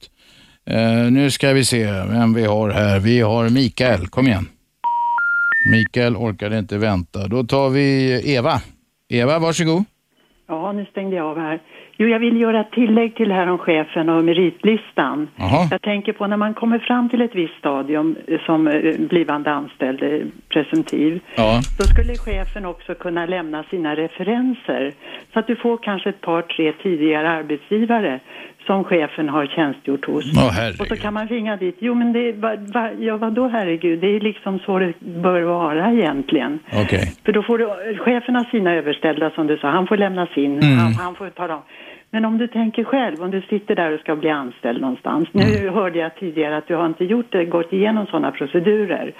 Eh, 0.71 1.11
nu 1.13 1.31
ska 1.31 1.53
vi 1.53 1.65
se 1.65 1.85
vem 1.87 2.35
vi 2.35 2.45
har 2.45 2.71
här. 2.71 3.01
Vi 3.01 3.21
har 3.21 3.49
Mikael, 3.55 4.07
kom 4.11 4.27
igen. 4.27 4.47
Mikael 5.73 6.17
orkade 6.17 6.59
inte 6.59 6.79
vänta. 6.79 7.27
Då 7.29 7.43
tar 7.45 7.71
vi 7.71 7.87
Eva. 8.37 8.53
Eva, 9.09 9.39
varsågod. 9.39 9.85
Ja, 10.49 10.73
nu 10.73 10.85
stängde 10.91 11.17
jag 11.17 11.27
av 11.27 11.39
här. 11.39 11.61
Jo, 12.01 12.07
jag 12.09 12.19
vill 12.19 12.41
göra 12.41 12.61
ett 12.61 12.71
tillägg 12.73 13.17
till 13.17 13.29
det 13.29 13.35
här 13.35 13.47
om 13.51 13.59
chefen 13.59 14.09
och 14.09 14.25
meritlistan. 14.25 15.29
Jaha. 15.37 15.69
Jag 15.71 15.83
tänker 15.83 16.13
på 16.13 16.27
när 16.27 16.37
man 16.37 16.55
kommer 16.55 16.79
fram 16.79 17.09
till 17.09 17.21
ett 17.23 17.35
visst 17.35 17.59
stadium 17.59 18.17
eh, 18.29 18.39
som 18.47 18.69
eh, 18.69 18.97
blivande 18.99 19.51
anställd, 19.53 20.01
presumtiv, 20.49 21.21
Ja. 21.37 21.61
så 21.63 21.83
skulle 21.85 22.15
chefen 22.15 22.65
också 22.67 22.95
kunna 22.95 23.27
lämna 23.27 23.65
sina 23.71 23.97
referenser. 23.97 24.93
Så 25.33 25.39
att 25.39 25.47
du 25.47 25.57
får 25.57 25.77
kanske 25.77 26.09
ett 26.09 26.21
par, 26.21 26.43
tre 26.43 26.73
tidigare 26.83 27.31
arbetsgivare 27.31 28.21
som 28.69 28.85
chefen 28.85 29.29
har 29.29 29.47
tjänstgjort 29.47 30.05
hos. 30.07 30.25
Åh, 30.37 30.81
och 30.81 30.87
så 30.87 30.97
kan 30.97 31.15
man 31.15 31.27
ringa 31.29 31.57
dit. 31.57 31.77
Jo, 31.87 31.95
men 31.95 32.13
det, 32.13 32.33
va, 32.33 32.51
va, 32.75 32.85
ja, 32.99 33.17
vadå 33.17 33.49
herregud? 33.49 33.99
Det 34.01 34.17
är 34.17 34.21
liksom 34.21 34.59
så 34.59 34.79
det 34.79 34.93
bör 35.01 35.41
vara 35.43 35.93
egentligen. 35.93 36.59
Okej. 36.85 37.05
För 37.25 37.33
då 37.33 37.43
får 37.43 37.59
du, 37.59 37.65
chefen 37.99 38.35
har 38.37 38.45
sina 38.45 38.71
överställda 38.75 39.31
som 39.31 39.47
du 39.47 39.57
sa, 39.59 39.69
han 39.71 39.87
får 39.87 39.97
lämna 39.97 40.27
sin, 40.27 40.53
Mm. 40.63 40.79
han, 40.79 40.93
han 40.95 41.15
får 41.15 41.29
ta 41.31 41.47
dem. 41.47 41.63
Men 42.11 42.25
om 42.25 42.39
du 42.39 42.47
tänker 42.47 42.85
själv, 42.85 43.17
om 43.23 43.31
du 43.31 43.41
sitter 43.43 43.75
där 43.77 43.95
och 43.95 44.01
ska 44.01 44.17
bli 44.17 44.31
anställd 44.31 44.81
någonstans. 44.81 45.29
Nu 45.33 45.43
Mm. 45.61 45.75
hörde 45.75 45.99
jag 45.99 46.15
tidigare 46.17 46.57
att 46.57 46.69
du 46.69 46.75
har 46.75 46.87
inte 46.87 47.05
gjort 47.05 47.27
det, 47.31 47.45
gått 47.45 47.73
igenom 47.73 48.07
sådana 48.07 48.31
procedurer. 48.31 49.13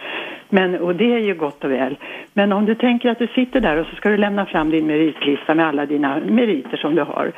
Men, 0.49 0.75
och 0.75 0.95
det 0.97 1.15
är 1.15 1.19
ju 1.19 1.35
gott 1.35 1.65
och 1.65 1.71
väl. 1.71 1.97
Men 2.33 2.53
om 2.53 2.67
du 2.67 2.75
tänker 2.75 3.09
att 3.09 3.19
du 3.19 3.27
sitter 3.27 3.61
där 3.61 3.77
och 3.77 3.87
så 3.87 3.97
ska 3.97 4.09
du 4.09 4.17
lämna 4.17 4.47
fram 4.47 4.71
din 4.71 4.87
meritlista 4.87 5.55
med 5.55 5.67
alla 5.67 5.87
dina 5.87 6.21
meriter 6.21 6.77
som 6.77 6.95
du 6.95 7.03
har. 7.03 7.33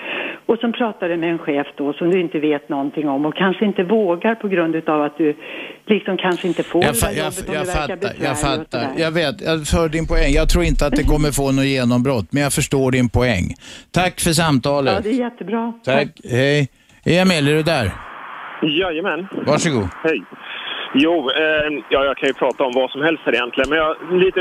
Och 0.46 0.58
så 0.58 0.72
pratar 0.72 1.08
du 1.08 1.16
med 1.16 1.30
en 1.30 1.38
chef 1.38 1.66
då 1.76 1.92
som 1.92 2.10
du 2.10 2.20
inte 2.20 2.38
vet 2.38 2.68
någonting 2.68 3.08
om 3.08 3.26
och 3.26 3.34
kanske 3.36 3.64
inte 3.64 3.82
vågar 3.82 4.34
på 4.34 4.48
grund 4.48 4.88
av 4.88 5.02
att 5.02 5.18
du 5.18 5.34
liksom 5.86 6.16
kanske 6.16 6.48
inte 6.48 6.62
får 6.62 6.84
Jag, 6.84 6.94
det 6.94 7.00
där 7.00 7.08
jag, 7.08 7.24
jobbet 7.24 7.48
om 7.48 7.54
jag 7.54 7.64
verkar 7.64 7.96
fattar, 7.96 8.24
jag 8.24 8.40
fattar. 8.40 8.86
Jag 8.96 9.10
vet, 9.10 9.40
jag 9.40 9.66
för 9.66 9.88
din 9.88 10.06
poäng. 10.06 10.32
Jag 10.32 10.48
tror 10.48 10.64
inte 10.64 10.86
att 10.86 10.96
det 10.96 11.04
kommer 11.04 11.30
få 11.30 11.52
något 11.52 11.64
genombrott, 11.64 12.32
men 12.32 12.42
jag 12.42 12.52
förstår 12.52 12.90
din 12.90 13.08
poäng. 13.08 13.54
Tack 13.90 14.20
för 14.20 14.30
samtalet. 14.30 14.94
Ja, 14.94 15.00
det 15.00 15.10
är 15.10 15.20
jättebra. 15.30 15.72
Tack. 15.84 16.08
Hej. 16.30 16.68
Emil, 17.04 17.48
är 17.48 17.54
du 17.54 17.62
där? 17.62 17.90
Jajamän. 18.62 19.28
Varsågod. 19.46 19.88
Hej. 20.04 20.22
Jo, 20.94 21.30
eh, 21.30 21.82
ja, 21.88 22.04
jag 22.04 22.16
kan 22.16 22.26
ju 22.28 22.34
prata 22.34 22.64
om 22.64 22.72
vad 22.74 22.90
som 22.90 23.02
helst 23.02 23.22
här 23.24 23.34
egentligen, 23.34 23.70
men 23.70 23.78
jag, 23.78 23.96
lite 24.24 24.40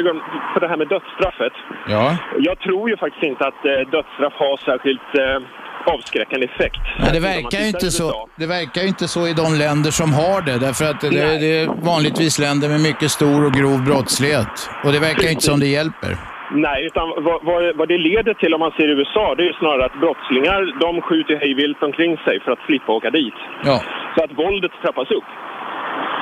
på 0.53 0.59
det 0.59 0.67
här 0.67 0.77
med 0.77 0.87
dödsstraffet. 0.87 1.53
Ja. 1.87 2.17
Jag 2.37 2.59
tror 2.59 2.89
ju 2.89 2.97
faktiskt 2.97 3.23
inte 3.23 3.47
att 3.47 3.65
eh, 3.65 3.89
dödsstraff 3.91 4.33
har 4.33 4.57
särskilt 4.57 5.09
eh, 5.23 5.93
avskräckande 5.93 6.45
effekt. 6.45 6.81
Nej, 6.99 7.09
det 7.13 7.19
verkar, 7.19 7.59
ju 7.59 7.67
inte 7.67 7.91
så, 7.91 8.29
det 8.35 8.47
verkar 8.47 8.87
inte 8.87 9.07
så 9.07 9.27
i 9.27 9.33
de 9.33 9.53
länder 9.65 9.91
som 9.91 10.13
har 10.13 10.41
det. 10.41 10.57
Därför 10.67 10.85
att 10.91 11.01
det, 11.01 11.09
det 11.43 11.51
är 11.61 11.67
vanligtvis 11.93 12.39
länder 12.39 12.67
med 12.69 12.81
mycket 12.89 13.11
stor 13.11 13.45
och 13.45 13.53
grov 13.53 13.79
brottslighet. 13.85 14.69
Och 14.83 14.91
det 14.91 14.99
verkar 14.99 15.23
ju 15.23 15.31
inte 15.35 15.49
som 15.51 15.59
det 15.59 15.67
hjälper. 15.67 16.11
Nej, 16.51 16.85
utan 16.85 17.07
vad, 17.27 17.39
vad, 17.49 17.75
vad 17.75 17.87
det 17.87 17.97
leder 17.97 18.33
till 18.33 18.53
om 18.53 18.59
man 18.59 18.71
ser 18.71 18.87
i 18.91 18.95
USA, 18.99 19.35
det 19.35 19.43
är 19.43 19.49
ju 19.53 19.53
snarare 19.53 19.85
att 19.85 19.99
brottslingar, 20.03 20.79
de 20.85 21.01
skjuter 21.01 21.35
hejvilt 21.35 21.83
omkring 21.83 22.17
sig 22.17 22.39
för 22.43 22.51
att 22.51 22.61
slippa 22.67 22.91
åka 22.91 23.09
dit. 23.09 23.37
Ja. 23.63 23.81
Så 24.15 24.23
att 24.23 24.31
våldet 24.43 24.71
trappas 24.83 25.11
upp. 25.11 25.29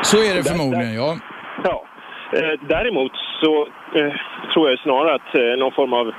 Så 0.01 0.17
är 0.17 0.35
det 0.35 0.43
förmodligen, 0.43 0.93
ja. 0.93 1.17
Ja. 1.63 1.83
Eh, 2.33 2.59
däremot 2.67 3.11
så 3.41 3.67
eh, 3.99 4.13
tror 4.53 4.69
jag 4.69 4.79
snarare 4.79 5.15
att 5.15 5.35
eh, 5.35 5.59
någon 5.59 5.71
form 5.71 5.93
av 5.93 6.11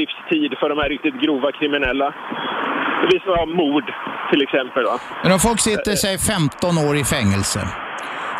livstid 0.00 0.58
för 0.60 0.68
de 0.68 0.78
här 0.78 0.88
riktigt 0.88 1.14
grova 1.22 1.52
kriminella. 1.52 2.14
Vi 3.10 3.18
ska 3.18 3.30
ha 3.34 3.46
mord 3.46 3.92
till 4.30 4.42
exempel. 4.42 4.84
Va? 4.84 5.00
Men 5.22 5.32
om 5.32 5.38
folk 5.38 5.60
sitter, 5.60 5.92
säg 5.92 6.18
15 6.18 6.78
år 6.88 6.96
i 6.96 7.04
fängelse. 7.04 7.60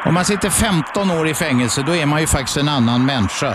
Om 0.09 0.15
man 0.15 0.25
sitter 0.25 0.51
15 0.51 1.11
år 1.19 1.27
i 1.33 1.35
fängelse, 1.35 1.79
då 1.89 1.93
är 2.03 2.07
man 2.13 2.21
ju 2.21 2.27
faktiskt 2.37 2.59
en 2.65 2.71
annan 2.79 3.01
människa 3.13 3.53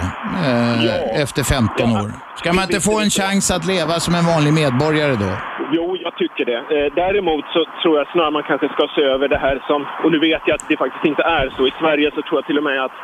eh, 0.48 1.22
efter 1.24 1.42
15 1.44 1.92
år. 2.02 2.10
Ska 2.40 2.54
man 2.54 2.64
inte 2.68 2.82
få 2.90 2.96
en 3.06 3.12
chans 3.20 3.46
att 3.56 3.66
leva 3.74 3.94
som 4.06 4.14
en 4.20 4.26
vanlig 4.34 4.54
medborgare 4.62 5.16
då? 5.26 5.32
Jo, 5.76 5.86
jag 6.06 6.14
tycker 6.22 6.44
det. 6.52 6.62
Eh, 6.76 6.88
däremot 7.04 7.46
så 7.56 7.62
tror 7.82 7.94
jag 8.00 8.06
snarare 8.14 8.32
man 8.32 8.48
kanske 8.52 8.68
ska 8.76 8.84
se 8.96 9.04
över 9.14 9.28
det 9.34 9.42
här 9.46 9.58
som, 9.68 9.80
och 10.04 10.12
nu 10.14 10.20
vet 10.30 10.44
jag 10.48 10.56
att 10.56 10.68
det 10.70 10.78
faktiskt 10.84 11.06
inte 11.12 11.24
är 11.40 11.46
så. 11.56 11.62
I 11.68 11.74
Sverige 11.82 12.08
så 12.16 12.22
tror 12.22 12.38
jag 12.40 12.46
till 12.46 12.60
och 12.62 12.68
med 12.72 12.80
att 12.86 12.98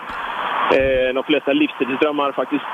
eh, 0.77 1.09
de 1.18 1.23
flesta 1.30 1.51
livstidsdrömmar 1.61 2.31
faktiskt, 2.41 2.72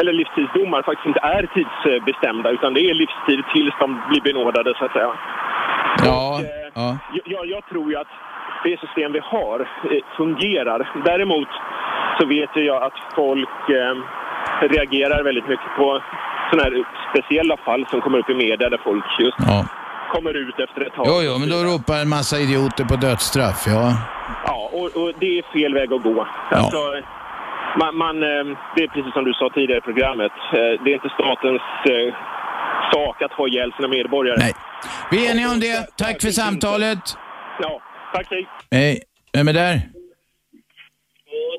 eller 0.00 0.12
livstidsdomar 0.12 0.80
faktiskt 0.88 1.06
inte 1.10 1.24
är 1.36 1.42
tidsbestämda 1.54 2.48
utan 2.56 2.74
det 2.74 2.82
är 2.90 2.94
livstid 3.02 3.40
tills 3.54 3.74
de 3.82 3.88
blir 4.08 4.22
benådade 4.28 4.70
så 4.78 4.84
att 4.84 4.92
säga. 4.92 5.12
Ja, 6.04 6.40
ja. 6.74 6.98
Jag, 7.16 7.24
jag, 7.34 7.46
jag 7.46 7.62
tror 7.70 7.90
ju 7.90 7.96
att 7.96 8.12
det 8.64 8.80
system 8.80 9.12
vi 9.12 9.20
har 9.24 9.60
eh, 9.60 10.02
fungerar. 10.16 10.80
Däremot 11.04 11.48
så 12.20 12.26
vet 12.26 12.50
jag 12.54 12.82
att 12.82 12.98
folk 13.14 13.58
eh, 13.80 13.94
reagerar 14.74 15.24
väldigt 15.24 15.48
mycket 15.48 15.70
på 15.76 16.02
sådana 16.50 16.64
här 16.64 16.84
speciella 17.10 17.56
fall 17.56 17.86
som 17.90 18.00
kommer 18.00 18.18
upp 18.18 18.30
i 18.30 18.34
media 18.34 18.68
där 18.70 18.80
folk 18.84 19.04
just 19.18 19.36
Ja. 19.38 19.66
kommer 20.12 20.34
ut 20.36 20.58
efter 20.60 20.80
ett 20.86 20.94
tag. 20.94 21.04
Jo, 21.08 21.16
jo, 21.22 21.38
men 21.38 21.48
då 21.48 21.56
ropar 21.56 21.98
en 22.02 22.08
massa 22.08 22.36
idioter 22.38 22.84
på 22.84 22.96
dödsstraff, 22.96 23.64
ja. 23.66 23.92
Ja, 24.46 24.70
och, 24.72 25.02
och 25.02 25.12
det 25.20 25.38
är 25.38 25.42
fel 25.52 25.74
väg 25.74 25.92
att 25.92 26.02
gå. 26.02 26.26
Alltså, 26.50 26.78
man, 27.80 27.96
man, 27.96 28.16
eh, 28.22 28.44
det 28.74 28.82
är 28.82 28.88
precis 28.88 29.12
som 29.12 29.24
du 29.24 29.32
sa 29.32 29.50
tidigare 29.54 29.78
i 29.78 29.86
programmet. 29.90 30.32
Det 30.52 30.90
är 30.92 30.94
inte 30.94 31.08
statens 31.18 31.62
sak 32.92 33.22
att 33.22 33.32
ha 33.32 33.48
ihjäl 33.48 33.72
sina 33.76 33.88
medborgare. 33.88 34.36
Nej. 34.38 34.52
Vi 35.10 35.26
är 35.26 35.30
eniga 35.32 35.48
om 35.50 35.60
det. 35.60 35.96
Tack 35.96 36.22
för 36.22 36.28
samtalet. 36.28 36.98
Ja, 37.60 37.80
tack 38.14 38.26
hej. 38.30 38.46
Hej. 38.70 39.02
Vem 39.32 39.48
är 39.48 39.52
där? 39.52 39.76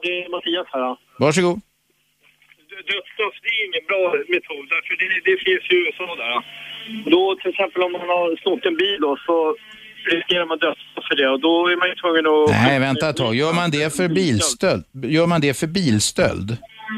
Det 0.03 0.14
är 0.23 0.30
Mattias 0.36 0.68
här. 0.73 0.98
Varsågod. 1.23 1.57
Dödsstraff, 2.91 3.36
det 3.44 3.52
är 3.56 3.60
ingen 3.68 3.86
bra 3.90 4.03
metod. 4.34 4.65
För 4.88 4.95
det, 5.02 5.07
det 5.30 5.36
finns 5.45 5.64
ju 5.69 5.76
i 5.77 5.82
USA 5.84 6.07
där. 6.23 6.34
Då 7.14 7.22
till 7.40 7.52
exempel 7.53 7.80
om 7.84 7.91
man 7.91 8.07
har 8.15 8.27
snott 8.44 8.65
en 8.65 8.77
bil 8.84 8.98
då, 9.02 9.18
så 9.27 9.56
riskerar 10.15 10.45
man 10.45 10.57
dödsstraff 10.57 11.06
för 11.10 11.15
det. 11.22 11.30
Och 11.34 11.40
då 11.40 11.53
är 11.72 11.77
man 11.82 11.88
ju 11.91 11.95
tvungen 12.03 12.26
att... 12.34 12.49
Nej, 12.49 12.80
vänta 12.80 13.10
ett 13.10 13.18
tag. 13.18 13.36
Gör 13.36 13.53
man 13.53 13.72
det 13.72 13.95
för 13.98 14.07
bilstöld? 14.07 14.84
Gör 15.18 15.27
man 15.27 15.41
det 15.41 15.53
för 15.61 15.68
bilstöld? 15.68 16.49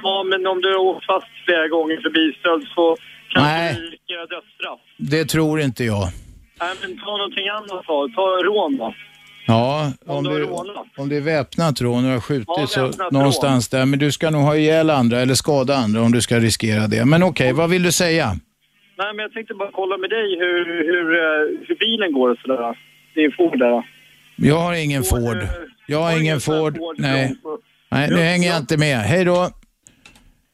Ja, 0.04 0.24
men 0.30 0.48
om 0.48 0.62
du 0.62 0.70
har 0.76 0.82
åkt 0.92 1.06
fast 1.06 1.32
flera 1.46 1.68
gånger 1.68 1.98
för 2.06 2.10
bilstöld 2.20 2.64
så 2.76 2.98
kanske 3.34 3.52
Nej. 3.52 3.76
du 3.76 3.82
riskerar 3.96 4.28
dödsstraff. 4.36 4.80
Det 4.98 5.26
tror 5.26 5.56
inte 5.62 5.84
jag. 5.84 6.06
Nej, 6.60 6.74
men 6.82 6.90
ta 7.04 7.12
någonting 7.18 7.48
annat 7.48 7.84
då. 7.88 8.10
Ta 8.16 8.26
rån 8.50 8.78
då. 8.78 8.94
Ja, 9.48 9.92
om, 10.06 10.24
du 10.24 10.30
det, 10.30 10.40
rånat. 10.46 10.86
om 10.98 11.10
det 11.10 11.16
är 11.18 11.22
väpnat 11.22 11.82
rån 11.82 11.96
och 11.98 12.02
du 12.04 12.10
har 12.10 12.20
skjutit 12.20 12.48
Ja, 12.48 12.68
så 12.68 12.92
någonstans 13.12 13.70
där. 13.70 13.86
Men 13.86 14.00
du 14.00 14.12
ska 14.12 14.30
nog 14.30 14.42
ha 14.42 14.56
ihjäl 14.56 14.90
andra 14.90 15.20
eller 15.20 15.34
skada 15.34 15.76
andra 15.76 16.02
om 16.02 16.12
du 16.12 16.22
ska 16.22 16.40
riskera 16.40 16.88
det. 16.88 17.06
Men 17.06 17.24
okej, 17.24 17.54
vad 17.54 17.70
vill 17.70 17.84
du 17.84 17.92
säga? 17.92 18.28
Nej, 18.98 19.14
men 19.16 19.24
jag 19.24 19.32
tänkte 19.34 19.54
bara 19.54 19.72
kolla 19.74 19.98
med 19.98 20.10
dig 20.10 20.38
hur, 20.40 20.66
hur, 20.66 21.06
eh, 21.16 21.68
hur 21.68 21.76
bilen 21.76 22.14
går 22.14 22.30
och 22.30 22.38
sådär. 22.38 22.78
Din 23.16 23.32
Ford 23.38 23.60
där. 23.60 23.84
Jag 24.36 24.60
har 24.60 24.74
ingen 24.74 25.04
Ford. 25.04 25.38
Jag 25.88 26.00
har 26.02 26.20
ingen 26.22 26.40
Ford. 26.40 26.78
Nej, 26.98 27.36
Nej 27.92 28.10
nu 28.10 28.18
hänger 28.18 28.48
jag 28.50 28.58
inte 28.58 28.78
med. 28.78 28.98
Hej 28.98 29.26
då. 29.26 29.50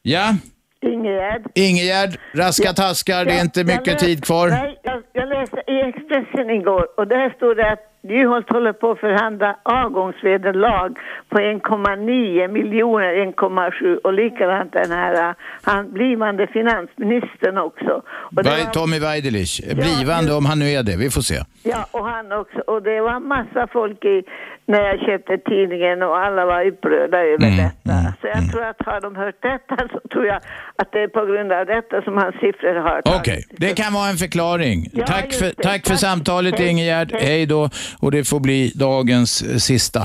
Ja, 0.02 0.36
Ingegärd. 0.82 1.42
Ingegärd, 1.54 2.10
raska 2.34 2.72
taskar. 2.72 3.24
Det 3.24 3.32
är 3.32 3.40
inte 3.40 3.64
mycket 3.64 3.86
läste- 3.86 4.06
tid 4.06 4.24
kvar. 4.24 4.48
Nej, 4.48 4.78
jag, 4.82 5.02
jag 5.12 5.28
läste 5.28 5.56
i 5.66 5.80
Expressen 5.80 6.50
igår 6.50 6.86
och 7.00 7.08
där 7.08 7.30
stod 7.36 7.56
det 7.56 7.72
att 7.72 7.78
Juholt 8.08 8.50
håller 8.52 8.72
på 8.72 8.90
att 8.90 9.00
förhandla 9.00 9.56
avgångsvederlag 9.62 10.90
på 11.28 11.38
1,9 11.38 12.48
miljoner, 12.48 13.14
1,7 13.14 13.96
och 13.96 14.12
likadant 14.12 14.72
den 14.72 14.90
här 14.90 15.34
han 15.62 15.92
blivande 15.92 16.46
finansministern 16.46 17.58
också. 17.58 18.02
Och 18.06 18.34
var- 18.44 18.72
Tommy 18.72 18.98
Waidelich, 18.98 19.60
blivande 19.74 20.32
om 20.34 20.46
han 20.46 20.58
nu 20.58 20.64
är 20.68 20.82
det. 20.82 20.96
Vi 20.96 21.10
får 21.10 21.20
se. 21.20 21.34
Ja, 21.62 21.86
och 21.90 22.04
han 22.04 22.32
också. 22.32 22.58
Och 22.58 22.82
det 22.82 23.00
var 23.00 23.20
massa 23.20 23.66
folk 23.72 24.04
i, 24.04 24.22
när 24.66 24.80
jag 24.88 24.98
köpte 25.06 25.38
tidningen 25.50 26.02
och 26.02 26.16
alla 26.18 26.44
var 26.46 26.66
upprörda 26.66 27.18
över 27.18 27.46
Mm, 27.46 27.56
detta. 27.56 28.14
Så 28.20 28.26
jag 28.26 28.50
tror 28.52 28.64
att 28.70 28.76
har 28.86 29.00
de 29.00 29.16
hört 29.16 29.42
detta 29.42 29.76
så 29.92 30.08
tror 30.12 30.26
jag 30.26 30.36
att 30.76 30.92
det 30.92 30.98
är 30.98 31.08
på 31.08 31.26
grund 31.26 31.52
av 31.52 31.66
detta 31.66 32.02
som 32.02 32.14
hans 32.16 32.34
siffror 32.34 32.74
har 32.74 33.02
Okej, 33.20 33.44
det 33.50 33.74
kan 33.74 33.92
vara 33.92 34.08
en 34.10 34.16
förklaring. 34.16 34.86
Ja, 34.92 35.06
tack, 35.06 35.32
för, 35.32 35.46
det. 35.46 35.54
tack 35.62 35.82
för 35.86 35.90
Tack. 35.90 36.00
samtalet 36.00 36.58
Hej. 36.58 36.68
Ingegärd. 36.68 37.12
Hej. 37.12 37.22
Hej 37.26 37.46
då. 37.46 37.70
Och 37.98 38.10
det 38.10 38.24
får 38.24 38.40
bli 38.40 38.72
dagens 38.74 39.42
eh, 39.42 39.56
sista. 39.56 40.00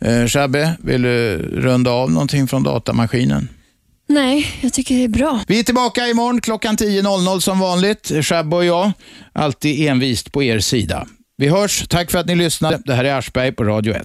Eh, 0.00 0.26
Shabbe, 0.26 0.76
vill 0.84 1.02
du 1.02 1.36
runda 1.52 1.90
av 1.90 2.10
någonting 2.10 2.46
från 2.46 2.62
datamaskinen? 2.62 3.48
Nej, 4.06 4.46
jag 4.60 4.72
tycker 4.72 4.94
det 4.94 5.04
är 5.04 5.08
bra. 5.08 5.40
Vi 5.48 5.58
är 5.60 5.62
tillbaka 5.62 6.06
imorgon 6.06 6.40
klockan 6.40 6.76
10.00 6.76 7.40
som 7.40 7.60
vanligt. 7.60 8.12
Shabbe 8.24 8.56
och 8.56 8.64
jag, 8.64 8.92
alltid 9.32 9.88
envist 9.88 10.32
på 10.32 10.42
er 10.42 10.58
sida. 10.58 11.06
Vi 11.36 11.48
hörs. 11.48 11.88
Tack 11.88 12.10
för 12.10 12.18
att 12.18 12.26
ni 12.26 12.34
lyssnade. 12.34 12.80
Det 12.84 12.94
här 12.94 13.04
är 13.04 13.18
Aschberg 13.18 13.52
på 13.52 13.64
Radio 13.64 13.94
1. 13.94 14.02